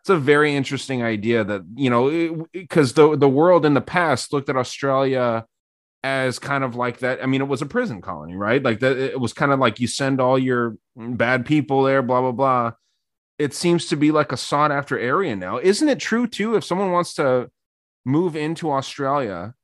it's 0.00 0.08
a 0.08 0.16
very 0.16 0.56
interesting 0.56 1.02
idea 1.02 1.44
that 1.44 1.60
you 1.74 1.90
know 1.90 2.46
because 2.54 2.94
the 2.94 3.18
the 3.18 3.28
world 3.28 3.66
in 3.66 3.74
the 3.74 3.82
past 3.82 4.32
looked 4.32 4.48
at 4.48 4.56
Australia 4.56 5.44
as 6.06 6.38
kind 6.38 6.62
of 6.62 6.76
like 6.76 6.98
that. 7.00 7.22
I 7.22 7.26
mean, 7.26 7.40
it 7.40 7.48
was 7.48 7.62
a 7.62 7.66
prison 7.66 8.00
colony, 8.00 8.36
right? 8.36 8.62
Like 8.62 8.78
that. 8.80 8.96
It 8.96 9.20
was 9.20 9.32
kind 9.32 9.50
of 9.50 9.58
like 9.58 9.80
you 9.80 9.88
send 9.88 10.20
all 10.20 10.38
your 10.38 10.76
bad 10.96 11.44
people 11.44 11.82
there, 11.82 12.02
blah 12.02 12.20
blah 12.20 12.32
blah. 12.32 12.72
It 13.38 13.54
seems 13.54 13.86
to 13.86 13.96
be 13.96 14.12
like 14.12 14.32
a 14.32 14.36
sought 14.36 14.70
after 14.70 14.98
area 14.98 15.34
now, 15.36 15.58
isn't 15.58 15.88
it 15.88 15.98
true 15.98 16.26
too? 16.26 16.54
If 16.54 16.64
someone 16.64 16.92
wants 16.92 17.14
to 17.14 17.50
move 18.04 18.36
into 18.36 18.70
Australia, 18.70 19.54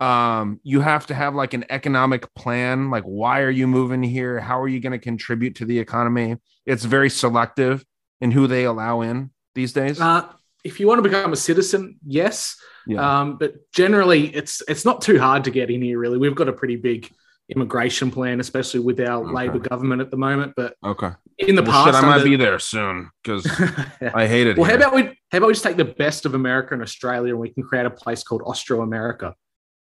um, 0.00 0.58
you 0.64 0.80
have 0.80 1.06
to 1.06 1.14
have 1.14 1.34
like 1.34 1.54
an 1.54 1.64
economic 1.70 2.34
plan. 2.34 2.90
Like, 2.90 3.04
why 3.04 3.40
are 3.42 3.50
you 3.50 3.66
moving 3.66 4.02
here? 4.02 4.40
How 4.40 4.60
are 4.60 4.68
you 4.68 4.80
going 4.80 4.98
to 4.98 4.98
contribute 4.98 5.56
to 5.56 5.66
the 5.66 5.78
economy? 5.78 6.38
It's 6.66 6.84
very 6.84 7.10
selective 7.10 7.84
in 8.20 8.30
who 8.30 8.46
they 8.46 8.64
allow 8.64 9.02
in 9.02 9.30
these 9.54 9.72
days. 9.72 10.00
Uh, 10.00 10.26
if 10.64 10.80
you 10.80 10.88
want 10.88 10.98
to 10.98 11.08
become 11.08 11.32
a 11.32 11.36
citizen, 11.36 11.98
yes. 12.06 12.56
Yeah. 12.86 13.20
Um, 13.20 13.36
but 13.38 13.54
generally, 13.72 14.34
it's 14.34 14.62
it's 14.68 14.84
not 14.84 15.00
too 15.02 15.18
hard 15.18 15.44
to 15.44 15.50
get 15.50 15.70
in 15.70 15.82
here. 15.82 15.98
Really, 15.98 16.18
we've 16.18 16.34
got 16.34 16.48
a 16.48 16.52
pretty 16.52 16.76
big 16.76 17.10
immigration 17.48 18.10
plan, 18.10 18.40
especially 18.40 18.80
with 18.80 18.98
our 19.00 19.22
Okay. 19.24 19.32
Labor 19.32 19.58
government 19.58 20.00
at 20.00 20.10
the 20.10 20.16
moment. 20.16 20.54
But 20.56 20.74
Okay. 20.84 21.10
in 21.38 21.54
the 21.54 21.62
Well, 21.62 21.70
past, 21.72 21.86
shit, 21.86 21.94
I 21.96 22.00
might 22.06 22.12
under- 22.14 22.24
be 22.24 22.36
there 22.36 22.58
soon 22.58 23.10
because 23.22 23.46
I 24.14 24.26
hate 24.26 24.46
it. 24.46 24.56
well, 24.56 24.68
how 24.70 24.76
about 24.76 24.94
we 24.94 25.02
how 25.30 25.38
about 25.38 25.46
we 25.48 25.52
just 25.52 25.64
take 25.64 25.76
the 25.76 25.84
best 25.84 26.24
of 26.26 26.34
America 26.34 26.74
and 26.74 26.82
Australia, 26.82 27.32
and 27.32 27.40
we 27.40 27.50
can 27.50 27.62
create 27.62 27.86
a 27.86 27.90
place 27.90 28.22
called 28.22 28.42
Austro 28.44 28.80
America. 28.82 29.34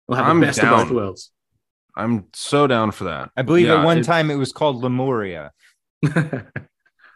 We'll 0.07 0.17
have 0.17 0.27
I'm 0.27 0.39
the 0.39 0.45
best 0.47 0.61
down. 0.61 0.73
of 0.79 0.87
both 0.87 0.95
worlds. 0.95 1.31
I'm 1.95 2.25
so 2.33 2.67
down 2.67 2.91
for 2.91 3.05
that. 3.05 3.31
I 3.35 3.41
believe 3.41 3.67
Yeah, 3.67 3.79
at 3.81 3.85
one 3.85 3.97
it- 3.99 4.03
time 4.05 4.31
it 4.31 4.35
was 4.35 4.51
called 4.53 4.77
Lemuria. 4.83 5.51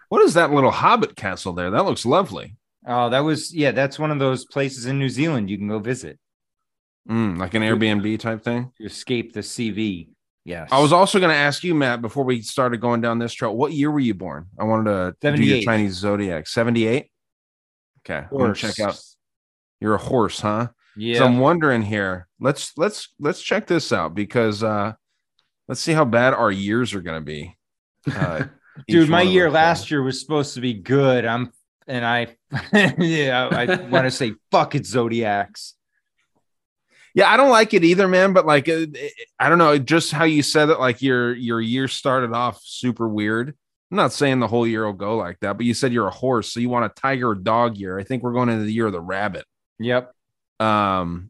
What 0.09 0.23
is 0.23 0.33
that 0.33 0.51
little 0.51 0.71
Hobbit 0.71 1.15
castle 1.15 1.53
there? 1.53 1.71
That 1.71 1.85
looks 1.85 2.05
lovely. 2.05 2.57
Oh, 2.85 3.09
that 3.09 3.19
was 3.19 3.53
yeah. 3.53 3.71
That's 3.71 3.99
one 3.99 4.11
of 4.11 4.19
those 4.19 4.45
places 4.45 4.85
in 4.85 4.99
New 4.99 5.09
Zealand 5.09 5.49
you 5.49 5.57
can 5.57 5.67
go 5.67 5.79
visit. 5.79 6.19
Mm, 7.09 7.37
like 7.37 7.53
an 7.53 7.63
Airbnb 7.63 8.19
type 8.19 8.43
thing. 8.43 8.71
To 8.77 8.85
escape 8.85 9.33
the 9.33 9.41
CV. 9.41 10.09
Yes. 10.43 10.69
I 10.71 10.79
was 10.79 10.91
also 10.91 11.19
going 11.19 11.29
to 11.29 11.35
ask 11.35 11.63
you, 11.63 11.75
Matt, 11.75 12.01
before 12.01 12.23
we 12.23 12.41
started 12.41 12.81
going 12.81 13.01
down 13.01 13.19
this 13.19 13.33
trail. 13.33 13.55
What 13.55 13.73
year 13.73 13.91
were 13.91 13.99
you 13.99 14.15
born? 14.15 14.47
I 14.59 14.63
wanted 14.63 15.19
to 15.21 15.35
do 15.35 15.43
your 15.43 15.61
Chinese 15.61 15.93
zodiac. 15.93 16.47
Seventy-eight. 16.47 17.11
Okay, 17.99 18.25
I'm 18.31 18.37
gonna 18.37 18.55
check 18.55 18.79
out. 18.79 18.99
You're 19.79 19.95
a 19.95 19.99
horse, 19.99 20.39
huh? 20.39 20.69
Yeah. 20.95 21.19
So 21.19 21.25
I'm 21.25 21.39
wondering 21.39 21.83
here. 21.83 22.27
Let's 22.39 22.77
let's 22.77 23.09
let's 23.19 23.41
check 23.41 23.67
this 23.67 23.93
out 23.93 24.13
because 24.13 24.63
uh 24.63 24.93
let's 25.67 25.81
see 25.81 25.93
how 25.93 26.05
bad 26.05 26.33
our 26.33 26.51
years 26.51 26.93
are 26.93 27.01
going 27.01 27.19
to 27.19 27.25
be. 27.25 27.55
Uh, 28.13 28.45
Dude, 28.87 29.09
my 29.09 29.21
year 29.21 29.49
last 29.49 29.89
year 29.91 30.01
was 30.03 30.19
supposed 30.19 30.53
to 30.55 30.61
be 30.61 30.73
good. 30.73 31.25
I'm 31.25 31.51
and 31.87 32.05
I 32.05 32.35
yeah, 32.97 33.47
I 33.51 33.65
want 33.87 34.05
to 34.05 34.11
say 34.11 34.33
fuck 34.51 34.75
it, 34.75 34.85
Zodiacs. 34.85 35.75
Yeah, 37.13 37.29
I 37.29 37.35
don't 37.35 37.49
like 37.49 37.73
it 37.73 37.83
either, 37.83 38.07
man. 38.07 38.33
But 38.33 38.45
like, 38.45 38.69
uh, 38.69 38.85
I 39.39 39.49
don't 39.49 39.57
know, 39.57 39.77
just 39.77 40.11
how 40.11 40.23
you 40.23 40.43
said 40.43 40.69
it. 40.69 40.79
Like 40.79 41.01
your 41.01 41.33
your 41.33 41.59
year 41.59 41.87
started 41.87 42.33
off 42.33 42.61
super 42.63 43.07
weird. 43.07 43.55
I'm 43.91 43.97
not 43.97 44.13
saying 44.13 44.39
the 44.39 44.47
whole 44.47 44.65
year 44.65 44.85
will 44.85 44.93
go 44.93 45.17
like 45.17 45.39
that, 45.41 45.57
but 45.57 45.65
you 45.65 45.73
said 45.73 45.91
you're 45.91 46.07
a 46.07 46.11
horse, 46.11 46.53
so 46.53 46.61
you 46.61 46.69
want 46.69 46.85
a 46.85 47.01
tiger 47.01 47.29
or 47.29 47.35
dog 47.35 47.75
year. 47.75 47.99
I 47.99 48.03
think 48.03 48.23
we're 48.23 48.31
going 48.31 48.47
into 48.47 48.63
the 48.63 48.71
year 48.71 48.85
of 48.85 48.93
the 48.93 49.01
rabbit. 49.01 49.45
Yep. 49.79 50.13
Um, 50.61 51.29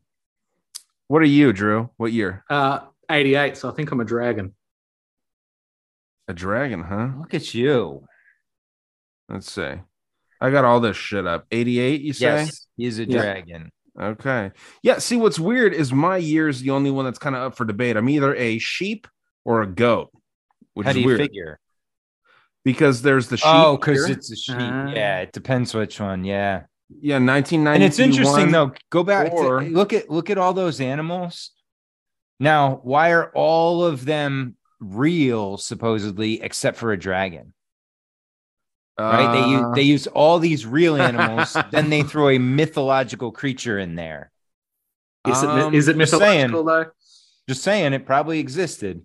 what 1.07 1.23
are 1.23 1.25
you, 1.25 1.53
Drew? 1.53 1.89
What 1.97 2.11
year? 2.11 2.45
Uh, 2.49 2.81
88, 3.09 3.57
so 3.57 3.69
I 3.69 3.73
think 3.73 3.91
I'm 3.91 3.99
a 3.99 4.05
dragon. 4.05 4.53
A 6.27 6.33
dragon, 6.33 6.83
huh? 6.83 7.09
Look 7.17 7.33
at 7.33 7.53
you. 7.55 8.05
Let's 9.27 9.51
see. 9.51 9.73
I 10.41 10.49
got 10.49 10.65
all 10.65 10.79
this 10.79 10.97
shit 10.97 11.25
up. 11.27 11.45
88, 11.51 12.01
you 12.01 12.13
say? 12.13 12.25
Yes, 12.25 12.67
he's 12.75 12.99
a 12.99 13.05
Yeah. 13.07 13.21
dragon. 13.21 13.71
Okay. 13.99 14.51
Yeah. 14.81 14.97
See, 14.97 15.15
what's 15.17 15.39
weird 15.39 15.73
is 15.73 15.93
my 15.93 16.17
year 16.17 16.47
is 16.47 16.61
the 16.61 16.71
only 16.71 16.89
one 16.91 17.05
that's 17.05 17.19
kind 17.19 17.35
of 17.35 17.43
up 17.43 17.55
for 17.57 17.65
debate. 17.65 17.95
I'm 17.97 18.09
either 18.09 18.33
a 18.35 18.57
sheep 18.57 19.07
or 19.45 19.61
a 19.61 19.67
goat, 19.67 20.09
which 20.73 20.85
How 20.85 20.89
is 20.91 20.95
do 20.95 21.01
you 21.01 21.05
weird 21.07 21.19
figure? 21.19 21.59
because 22.63 23.01
there's 23.01 23.27
the 23.27 23.37
sheep. 23.37 23.45
Oh, 23.47 23.77
because 23.77 24.09
it's 24.09 24.31
a 24.31 24.35
sheep. 24.35 24.55
Ah. 24.59 24.91
yeah, 24.91 25.19
it 25.19 25.31
depends 25.31 25.73
which 25.73 25.99
one. 25.99 26.23
Yeah. 26.23 26.63
yeah, 27.01 27.19
1990. 27.19 27.75
and 27.75 27.83
it's 27.83 27.99
interesting 27.99 28.51
though 28.51 28.71
go 28.89 29.03
back 29.03 29.31
to, 29.31 29.59
look 29.59 29.93
at 29.93 30.09
look 30.09 30.29
at 30.29 30.37
all 30.37 30.51
those 30.53 30.81
animals 30.81 31.51
now 32.37 32.81
why 32.83 33.11
are 33.13 33.31
all 33.33 33.85
of 33.85 34.03
them 34.03 34.57
real 34.81 35.55
supposedly 35.57 36.41
except 36.41 36.77
for 36.77 36.91
a 36.91 36.99
dragon 36.99 37.53
right 38.99 39.31
they 39.33 39.47
use 39.49 39.61
Uh, 39.63 39.71
they 39.73 39.81
use 39.81 40.07
all 40.07 40.39
these 40.39 40.65
real 40.65 40.95
animals 41.01 41.55
then 41.71 41.89
they 41.89 42.03
throw 42.03 42.29
a 42.29 42.37
mythological 42.37 43.31
creature 43.31 43.79
in 43.79 43.95
there 43.95 44.31
Is 45.27 45.43
Um, 45.43 45.73
it, 45.73 45.77
is 45.77 45.87
it 45.87 45.97
just 45.97 46.11
saying. 46.17 46.51
mythological 46.51 46.63
though? 46.63 46.91
just 47.47 47.63
saying 47.63 47.93
it 47.93 48.05
probably 48.05 48.39
existed 48.39 49.01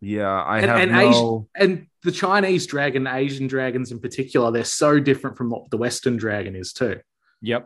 Yeah, 0.00 0.28
I 0.42 0.58
And, 0.60 0.66
have 0.70 0.80
and, 0.80 0.92
no. 0.92 0.98
Asian, 0.98 1.48
and 1.54 1.86
the 2.04 2.10
Chinese 2.12 2.66
dragon, 2.66 3.06
Asian 3.06 3.46
dragons 3.46 3.92
in 3.92 4.00
particular, 4.00 4.50
they're 4.50 4.64
so 4.64 4.98
different 4.98 5.36
from 5.36 5.50
what 5.50 5.70
the 5.70 5.76
Western 5.76 6.16
dragon 6.16 6.56
is 6.56 6.72
too. 6.72 7.00
yep 7.40 7.64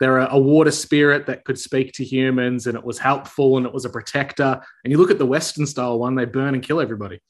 They're 0.00 0.18
a, 0.18 0.28
a 0.32 0.38
water 0.38 0.70
spirit 0.70 1.26
that 1.26 1.44
could 1.44 1.58
speak 1.58 1.92
to 1.94 2.04
humans, 2.04 2.66
and 2.66 2.76
it 2.78 2.84
was 2.84 2.98
helpful, 2.98 3.58
and 3.58 3.66
it 3.66 3.72
was 3.74 3.84
a 3.84 3.90
protector. 3.90 4.60
And 4.82 4.90
you 4.90 4.96
look 4.98 5.10
at 5.10 5.18
the 5.18 5.26
Western 5.26 5.66
style 5.66 5.98
one; 5.98 6.14
they 6.14 6.24
burn 6.24 6.54
and 6.54 6.62
kill 6.62 6.80
everybody. 6.80 7.20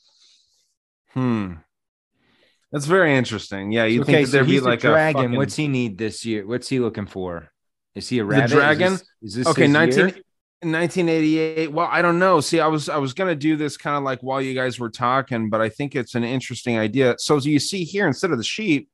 Hmm. 1.14 1.54
That's 2.76 2.84
very 2.84 3.16
interesting. 3.16 3.72
Yeah, 3.72 3.86
you 3.86 4.02
okay 4.02 4.12
think 4.12 4.26
so 4.26 4.32
there'd 4.32 4.46
be 4.46 4.60
like 4.60 4.80
a 4.80 4.88
dragon. 4.88 5.18
a 5.18 5.22
fucking, 5.24 5.36
what's 5.38 5.56
he 5.56 5.66
need 5.66 5.96
this 5.96 6.26
year? 6.26 6.46
What's 6.46 6.68
he 6.68 6.78
looking 6.78 7.06
for? 7.06 7.48
Is 7.94 8.06
he 8.06 8.18
a 8.18 8.24
rabbit? 8.26 8.44
Is 8.44 8.52
dragon? 8.52 8.92
this- 8.92 9.04
is 9.22 9.34
this, 9.36 9.46
okay 9.46 9.62
his 9.62 9.70
19, 9.72 10.04
1988 10.60 11.72
well 11.72 11.88
i 11.90 12.02
don't 12.02 12.18
know. 12.18 12.40
See 12.40 12.60
i 12.60 12.66
was 12.66 12.90
i 12.90 12.98
was 12.98 13.14
gonna 13.14 13.34
do 13.34 13.56
this 13.56 13.78
kind 13.78 13.96
of 13.96 14.02
like 14.02 14.20
while 14.20 14.42
you 14.42 14.52
guys 14.52 14.78
were 14.78 14.90
talking 14.90 15.48
but 15.48 15.62
i 15.62 15.70
think 15.70 15.96
it's 15.96 16.14
an 16.14 16.22
interesting 16.22 16.78
idea. 16.78 17.14
So 17.18 17.36
as 17.36 17.46
you 17.46 17.58
see 17.58 17.84
here 17.84 18.06
instead 18.06 18.30
of 18.30 18.36
the 18.36 18.44
sheep 18.44 18.90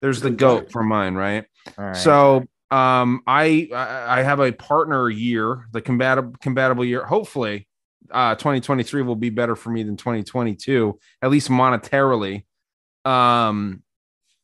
there's 0.00 0.22
the 0.22 0.30
goat 0.30 0.72
for 0.72 0.82
mine 0.82 1.14
right? 1.14 1.44
All 1.76 1.84
right. 1.84 1.96
so 1.96 2.42
um 2.70 3.20
i 3.26 3.68
i 3.74 4.20
I 4.20 4.22
have 4.22 4.40
a 4.40 4.50
partner 4.50 5.10
year 5.10 5.66
the 5.72 5.82
compatible 5.82 6.32
compatible 6.40 6.86
year. 6.86 7.04
Hopefully 7.04 7.68
uh 8.10 8.34
2023 8.34 9.02
will 9.02 9.14
be 9.14 9.28
better 9.28 9.56
for 9.56 9.68
me 9.68 9.82
than 9.82 9.98
2022 9.98 10.98
at 11.20 11.30
least 11.30 11.50
monetarily 11.50 12.44
um 13.06 13.82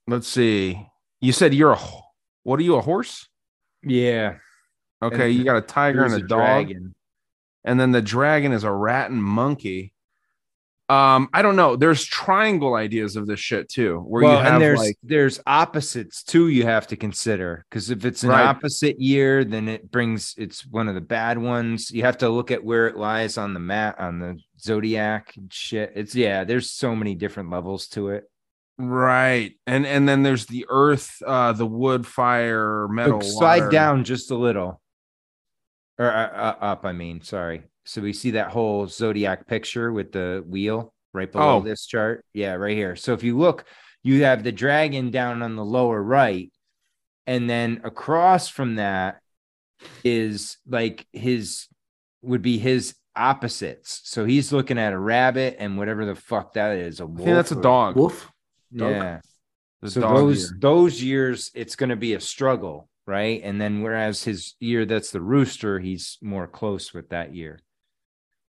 let's 0.07 0.29
see 0.29 0.87
you 1.21 1.33
said 1.33 1.53
you're 1.55 1.73
a 1.73 1.79
what 2.45 2.59
are 2.61 2.63
you 2.63 2.77
a 2.77 2.81
horse 2.81 3.29
yeah 3.83 4.37
okay 5.03 5.27
And 5.27 5.35
you 5.35 5.45
got 5.45 5.57
a 5.57 5.63
tiger 5.63 6.05
and 6.05 6.13
Who's 6.13 6.23
a 6.23 6.27
dog 6.27 6.67
dragon? 6.69 6.95
and 7.65 7.79
then 7.81 7.93
the 7.93 8.03
dragon 8.03 8.53
is 8.53 8.65
a 8.65 8.73
rat 8.73 9.11
and 9.11 9.23
monkey. 9.23 9.93
Um, 10.89 11.29
I 11.33 11.41
don't 11.43 11.57
know. 11.57 11.77
There's 11.77 12.05
triangle 12.05 12.75
ideas 12.75 13.17
of 13.17 13.27
this 13.27 13.41
shit 13.41 13.69
too, 13.71 14.01
where 14.01 14.23
well, 14.23 14.33
you 14.39 14.45
have 14.45 14.55
and 14.55 14.63
there's 14.63 14.79
like 14.81 14.99
there's 15.03 15.41
opposites 15.47 16.23
too 16.23 16.49
you 16.49 16.65
have 16.65 16.87
to 16.89 16.97
consider 16.97 17.65
because 17.71 17.89
if 17.89 18.05
it's 18.05 18.25
an 18.25 18.31
Right. 18.31 18.45
opposite 18.45 19.01
year 19.01 19.43
then 19.45 19.69
it 19.69 19.91
brings 19.91 20.35
it's 20.37 20.67
one 20.67 20.89
of 20.89 20.95
the 20.95 21.01
bad 21.01 21.39
ones 21.39 21.91
you 21.91 22.03
have 22.03 22.19
to 22.19 22.29
look 22.29 22.51
at 22.51 22.63
where 22.63 22.89
it 22.89 22.97
lies 22.97 23.39
on 23.39 23.55
the 23.55 23.61
map 23.61 24.01
on 24.01 24.19
the 24.19 24.39
zodiac 24.61 25.33
and 25.37 25.51
shit 25.53 25.93
it's 25.95 26.15
yeah 26.15 26.45
there's 26.45 26.71
so 26.71 26.95
many 26.95 27.15
different 27.15 27.49
levels 27.51 27.87
to 27.89 28.09
it 28.11 28.25
right, 28.83 29.55
and 29.67 29.87
and 29.87 30.09
then 30.09 30.23
there's 30.23 30.47
the 30.47 30.67
earth, 30.69 31.23
uh, 31.27 31.53
the 31.53 31.67
wood, 31.67 32.07
fire, 32.07 32.89
metal. 32.89 33.15
Look, 33.19 33.23
slide 33.25 33.59
water. 33.61 33.71
down 33.71 34.05
just 34.05 34.31
a 34.31 34.37
little 34.37 34.81
or 35.99 36.11
uh, 36.11 36.27
uh, 36.31 36.57
up 36.61 36.87
i 36.87 36.93
mean 36.93 37.21
sorry 37.21 37.65
so 37.85 38.01
we 38.01 38.15
see 38.15 38.31
that 38.33 38.49
whole 38.51 38.87
zodiac 38.87 39.47
picture 39.47 39.93
with 39.93 40.11
the 40.11 40.43
wheel 40.49 40.93
right 41.13 41.31
below 41.31 41.57
Oh. 41.59 41.61
this 41.61 41.85
chart 41.85 42.25
yeah 42.33 42.55
right 42.55 42.75
here 42.75 42.97
so 42.97 43.13
if 43.13 43.23
you 43.23 43.37
look 43.37 43.67
you 44.03 44.25
have 44.25 44.43
the 44.43 44.53
dragon 44.53 45.11
down 45.11 45.43
on 45.43 45.55
the 45.55 45.65
lower 45.65 46.03
right 46.03 46.51
and 47.27 47.49
then 47.49 47.83
across 47.85 48.49
from 48.49 48.77
that 48.77 49.21
is 50.03 50.57
like 50.67 51.07
his 51.13 51.67
would 52.23 52.41
be 52.43 52.57
his 52.59 52.95
opposites 53.15 54.01
so 54.05 54.25
he's 54.25 54.51
looking 54.51 54.79
at 54.79 54.95
a 54.95 54.99
rabbit 54.99 55.57
and 55.59 55.77
whatever 55.77 56.07
the 56.07 56.15
fuck 56.17 56.55
that 56.55 56.79
is 56.79 57.01
a 57.01 57.03
I 57.03 57.07
wolf 57.07 57.19
think 57.25 57.37
that's 57.37 57.53
a 57.53 57.61
dog. 57.61 57.97
Wolf. 57.97 58.33
Yeah 58.73 59.21
so 59.89 60.01
those 60.01 60.51
year. 60.51 60.59
those 60.61 61.03
years 61.03 61.51
it's 61.55 61.77
going 61.77 61.91
to 61.91 61.97
be 61.97 62.15
a 62.15 62.21
struggle 62.21 62.89
right 63.07 63.41
and 63.43 63.61
then 63.61 63.83
whereas 63.83 64.23
his 64.23 64.55
year 64.61 64.85
that's 64.85 65.11
the 65.11 65.21
rooster 65.21 65.81
he's 65.81 66.19
more 66.23 66.47
close 66.47 66.95
with 66.95 67.09
that 67.09 67.35
year 67.35 67.61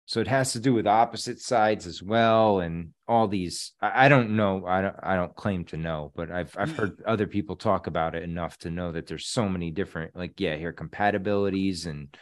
so 0.04 0.20
it 0.20 0.28
has 0.28 0.52
to 0.52 0.60
do 0.60 0.74
with 0.74 0.86
opposite 0.86 1.40
sides 1.40 1.86
as 1.86 2.02
well 2.02 2.60
and 2.60 2.90
all 3.08 3.28
these 3.28 3.72
i, 3.80 4.06
I 4.06 4.08
don't 4.08 4.36
know 4.36 4.66
I 4.66 4.82
don't, 4.82 4.96
I 5.02 5.16
don't 5.16 5.34
claim 5.34 5.64
to 5.66 5.78
know 5.78 6.12
but 6.14 6.30
i've 6.30 6.54
i've 6.58 6.76
heard 6.76 7.02
other 7.06 7.26
people 7.26 7.56
talk 7.56 7.86
about 7.86 8.14
it 8.14 8.22
enough 8.22 8.58
to 8.58 8.70
know 8.70 8.92
that 8.92 9.06
there's 9.06 9.26
so 9.26 9.48
many 9.48 9.70
different 9.70 10.14
like 10.14 10.38
yeah 10.38 10.56
here 10.56 10.72
compatibilities 10.72 11.86
and 11.86 12.14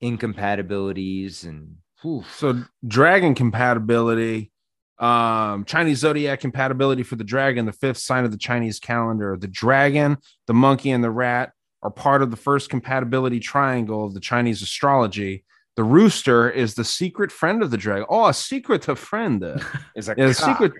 incompatibilities 0.00 1.44
and 1.44 1.76
whew. 2.02 2.24
So 2.36 2.62
dragon 2.86 3.34
compatibility, 3.34 4.50
um, 4.98 5.64
Chinese 5.64 5.98
zodiac 5.98 6.40
compatibility 6.40 7.02
for 7.02 7.16
the 7.16 7.24
dragon, 7.24 7.66
the 7.66 7.72
fifth 7.72 7.98
sign 7.98 8.24
of 8.24 8.32
the 8.32 8.38
Chinese 8.38 8.80
calendar. 8.80 9.36
The 9.38 9.48
dragon, 9.48 10.18
the 10.46 10.54
monkey, 10.54 10.90
and 10.90 11.02
the 11.04 11.10
rat 11.10 11.52
are 11.82 11.90
part 11.90 12.22
of 12.22 12.30
the 12.30 12.36
first 12.36 12.70
compatibility 12.70 13.38
triangle 13.38 14.04
of 14.04 14.14
the 14.14 14.20
Chinese 14.20 14.62
astrology. 14.62 15.44
The 15.76 15.84
rooster 15.84 16.50
is 16.50 16.74
the 16.74 16.82
secret 16.84 17.30
friend 17.30 17.62
of 17.62 17.70
the 17.70 17.76
dragon. 17.76 18.06
Oh, 18.08 18.26
a 18.26 18.34
secret 18.34 18.84
friend. 18.98 19.44
is 19.94 20.08
a 20.08 20.14
Yeah, 20.16 20.32
secret 20.32 20.72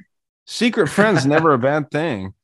secret 0.46 0.88
friend's 0.88 1.24
never 1.24 1.52
a 1.52 1.58
bad 1.58 1.90
thing. 1.90 2.34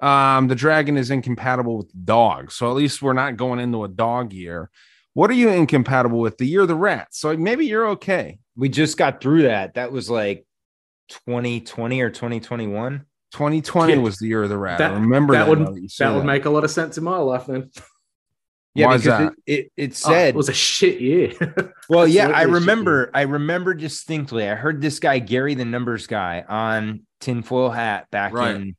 Um, 0.00 0.48
the 0.48 0.54
dragon 0.54 0.96
is 0.98 1.10
incompatible 1.10 1.78
with 1.78 2.04
dogs, 2.04 2.54
so 2.54 2.68
at 2.68 2.76
least 2.76 3.00
we're 3.00 3.12
not 3.12 3.36
going 3.36 3.60
into 3.60 3.84
a 3.84 3.88
dog 3.88 4.32
year. 4.32 4.68
What 5.14 5.30
are 5.30 5.34
you 5.34 5.48
incompatible 5.48 6.18
with? 6.18 6.38
The 6.38 6.46
year 6.46 6.62
of 6.62 6.68
the 6.68 6.74
rat. 6.74 7.08
So 7.12 7.36
maybe 7.36 7.66
you're 7.66 7.88
okay. 7.90 8.40
we 8.56 8.68
just 8.68 8.98
got 8.98 9.20
through 9.22 9.42
that 9.42 9.74
that 9.74 9.92
was 9.92 10.10
like 10.10 10.44
2020 11.26 12.00
or 12.00 12.10
2021 12.10 13.04
2020 13.32 13.92
Yeah. 13.94 13.98
was 13.98 14.18
the 14.18 14.26
year 14.28 14.42
of 14.42 14.48
the 14.50 14.58
rat. 14.58 14.78
That- 14.78 14.90
I 14.92 14.94
remember 14.94 15.32
that 15.34 15.44
that. 15.46 15.48
would 15.48 15.58
that 15.60 15.90
that 15.98 16.14
would 16.14 16.24
make 16.24 16.44
a 16.44 16.50
lot 16.50 16.64
of 16.64 16.70
sense 16.70 16.98
in 16.98 17.04
my 17.04 17.16
life 17.18 17.46
then. 17.46 17.70
Yeah, 18.74 18.86
Why 18.86 18.94
is 18.94 19.02
because 19.02 19.18
that? 19.18 19.32
it, 19.44 19.52
it, 19.54 19.72
it 19.76 19.90
Oh, 19.90 20.10
said 20.10 20.28
it 20.30 20.34
was 20.34 20.48
a 20.48 20.54
shit 20.54 20.98
year. 20.98 21.32
Well, 21.90 22.08
yeah, 22.08 22.28
I 22.28 22.44
remember. 22.44 23.10
I 23.12 23.22
remember 23.22 23.74
distinctly. 23.74 24.48
I 24.48 24.54
heard 24.54 24.80
this 24.80 24.98
guy 24.98 25.18
Gary, 25.18 25.52
the 25.52 25.66
numbers 25.66 26.06
guy, 26.06 26.42
on 26.48 27.02
tinfoil 27.20 27.68
hat 27.68 28.06
back 28.10 28.32
Right. 28.32 28.54
in. 28.56 28.76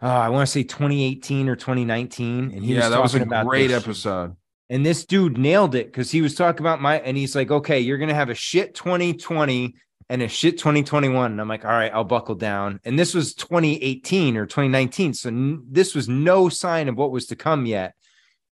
Oh, 0.00 0.08
I 0.08 0.30
want 0.30 0.46
to 0.46 0.50
say 0.50 0.62
2018 0.62 1.50
or 1.50 1.56
2019, 1.56 2.52
and 2.54 2.64
he 2.64 2.72
yeah, 2.72 2.80
was 2.80 2.90
that 2.90 3.02
was 3.02 3.14
a 3.14 3.18
talking 3.18 3.28
about 3.30 3.46
great 3.46 3.66
this. 3.66 3.82
episode. 3.82 4.34
And 4.70 4.86
this 4.86 5.04
dude 5.04 5.36
nailed 5.36 5.74
it 5.74 5.88
because 5.88 6.10
he 6.10 6.22
was 6.22 6.34
talking 6.34 6.60
about 6.60 6.80
my, 6.80 7.00
and 7.00 7.18
he's 7.18 7.36
like, 7.36 7.50
okay, 7.50 7.80
you're 7.80 7.98
gonna 7.98 8.14
have 8.14 8.30
a 8.30 8.34
shit 8.34 8.74
2020 8.74 9.74
and 10.10 10.22
a 10.22 10.28
shit 10.28 10.58
2021. 10.58 11.30
And 11.30 11.40
I'm 11.40 11.48
like, 11.48 11.64
all 11.64 11.70
right, 11.70 11.92
I'll 11.94 12.04
buckle 12.04 12.34
down. 12.34 12.80
And 12.84 12.98
this 12.98 13.14
was 13.14 13.32
2018 13.34 14.36
or 14.36 14.44
2019, 14.44 15.14
so 15.14 15.28
n- 15.28 15.62
this 15.70 15.94
was 15.94 16.08
no 16.08 16.48
sign 16.48 16.88
of 16.88 16.96
what 16.96 17.12
was 17.12 17.26
to 17.26 17.36
come 17.36 17.64
yet. 17.64 17.94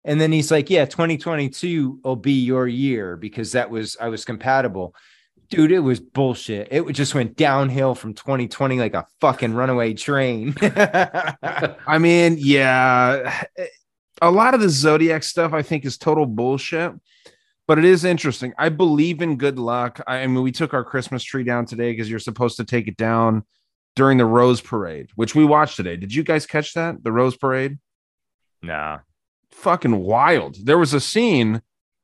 And 0.06 0.22
then 0.22 0.32
he's 0.32 0.52
like, 0.52 0.70
yeah, 0.70 0.86
2022 0.86 2.00
will 2.04 2.16
be 2.16 2.44
your 2.44 2.68
year 2.68 3.18
because 3.18 3.54
that 3.54 3.70
was 3.72 3.98
I 4.00 4.08
was 4.08 4.24
compatible. 4.24 4.96
Dude, 5.50 5.72
it 5.72 5.80
was 5.80 6.00
bullshit. 6.00 6.68
It 6.72 6.86
just 6.92 7.16
went 7.16 7.36
downhill 7.36 7.96
from 7.96 8.14
2020 8.14 8.78
like 8.78 8.94
a 8.94 9.08
fucking 9.20 9.54
runaway 9.54 9.96
train. 9.96 10.56
I 10.62 11.98
mean, 12.00 12.36
yeah, 12.38 13.46
a 14.22 14.30
lot 14.30 14.54
of 14.54 14.62
the 14.62 14.70
zodiac 14.70 15.24
stuff 15.24 15.54
I 15.54 15.64
think 15.64 15.86
is 15.86 15.98
total 15.98 16.26
bullshit, 16.26 16.94
but 17.68 17.78
it 17.78 17.86
is 17.86 18.06
interesting. 18.06 18.54
I 18.58 18.70
believe 18.70 19.22
in 19.22 19.38
good 19.38 19.60
luck. 19.60 20.02
I, 20.08 20.20
I 20.20 20.28
mean, 20.28 20.42
we 20.42 20.52
took 20.52 20.74
our 20.74 20.84
Christmas 20.84 21.24
tree 21.24 21.44
down 21.44 21.66
today 21.66 21.92
because 21.92 22.10
you're 22.10 22.20
supposed 22.20 22.58
to 22.58 22.66
take 22.66 22.88
it 22.88 22.98
down 22.98 23.44
during 23.96 24.18
the 24.18 24.26
Rose 24.26 24.62
Parade, 24.62 25.10
which 25.16 25.36
we 25.36 25.44
watched 25.44 25.76
today. 25.76 25.98
Did 25.98 26.14
you 26.14 26.24
guys 26.24 26.46
catch 26.46 26.74
that? 26.74 27.04
The 27.04 27.12
Rose 27.12 27.36
Parade? 27.36 27.78
nah. 28.62 29.00
Fucking 29.52 29.98
wild. 29.98 30.58
There 30.64 30.78
was 30.78 30.94
a 30.94 31.00
scene, 31.00 31.64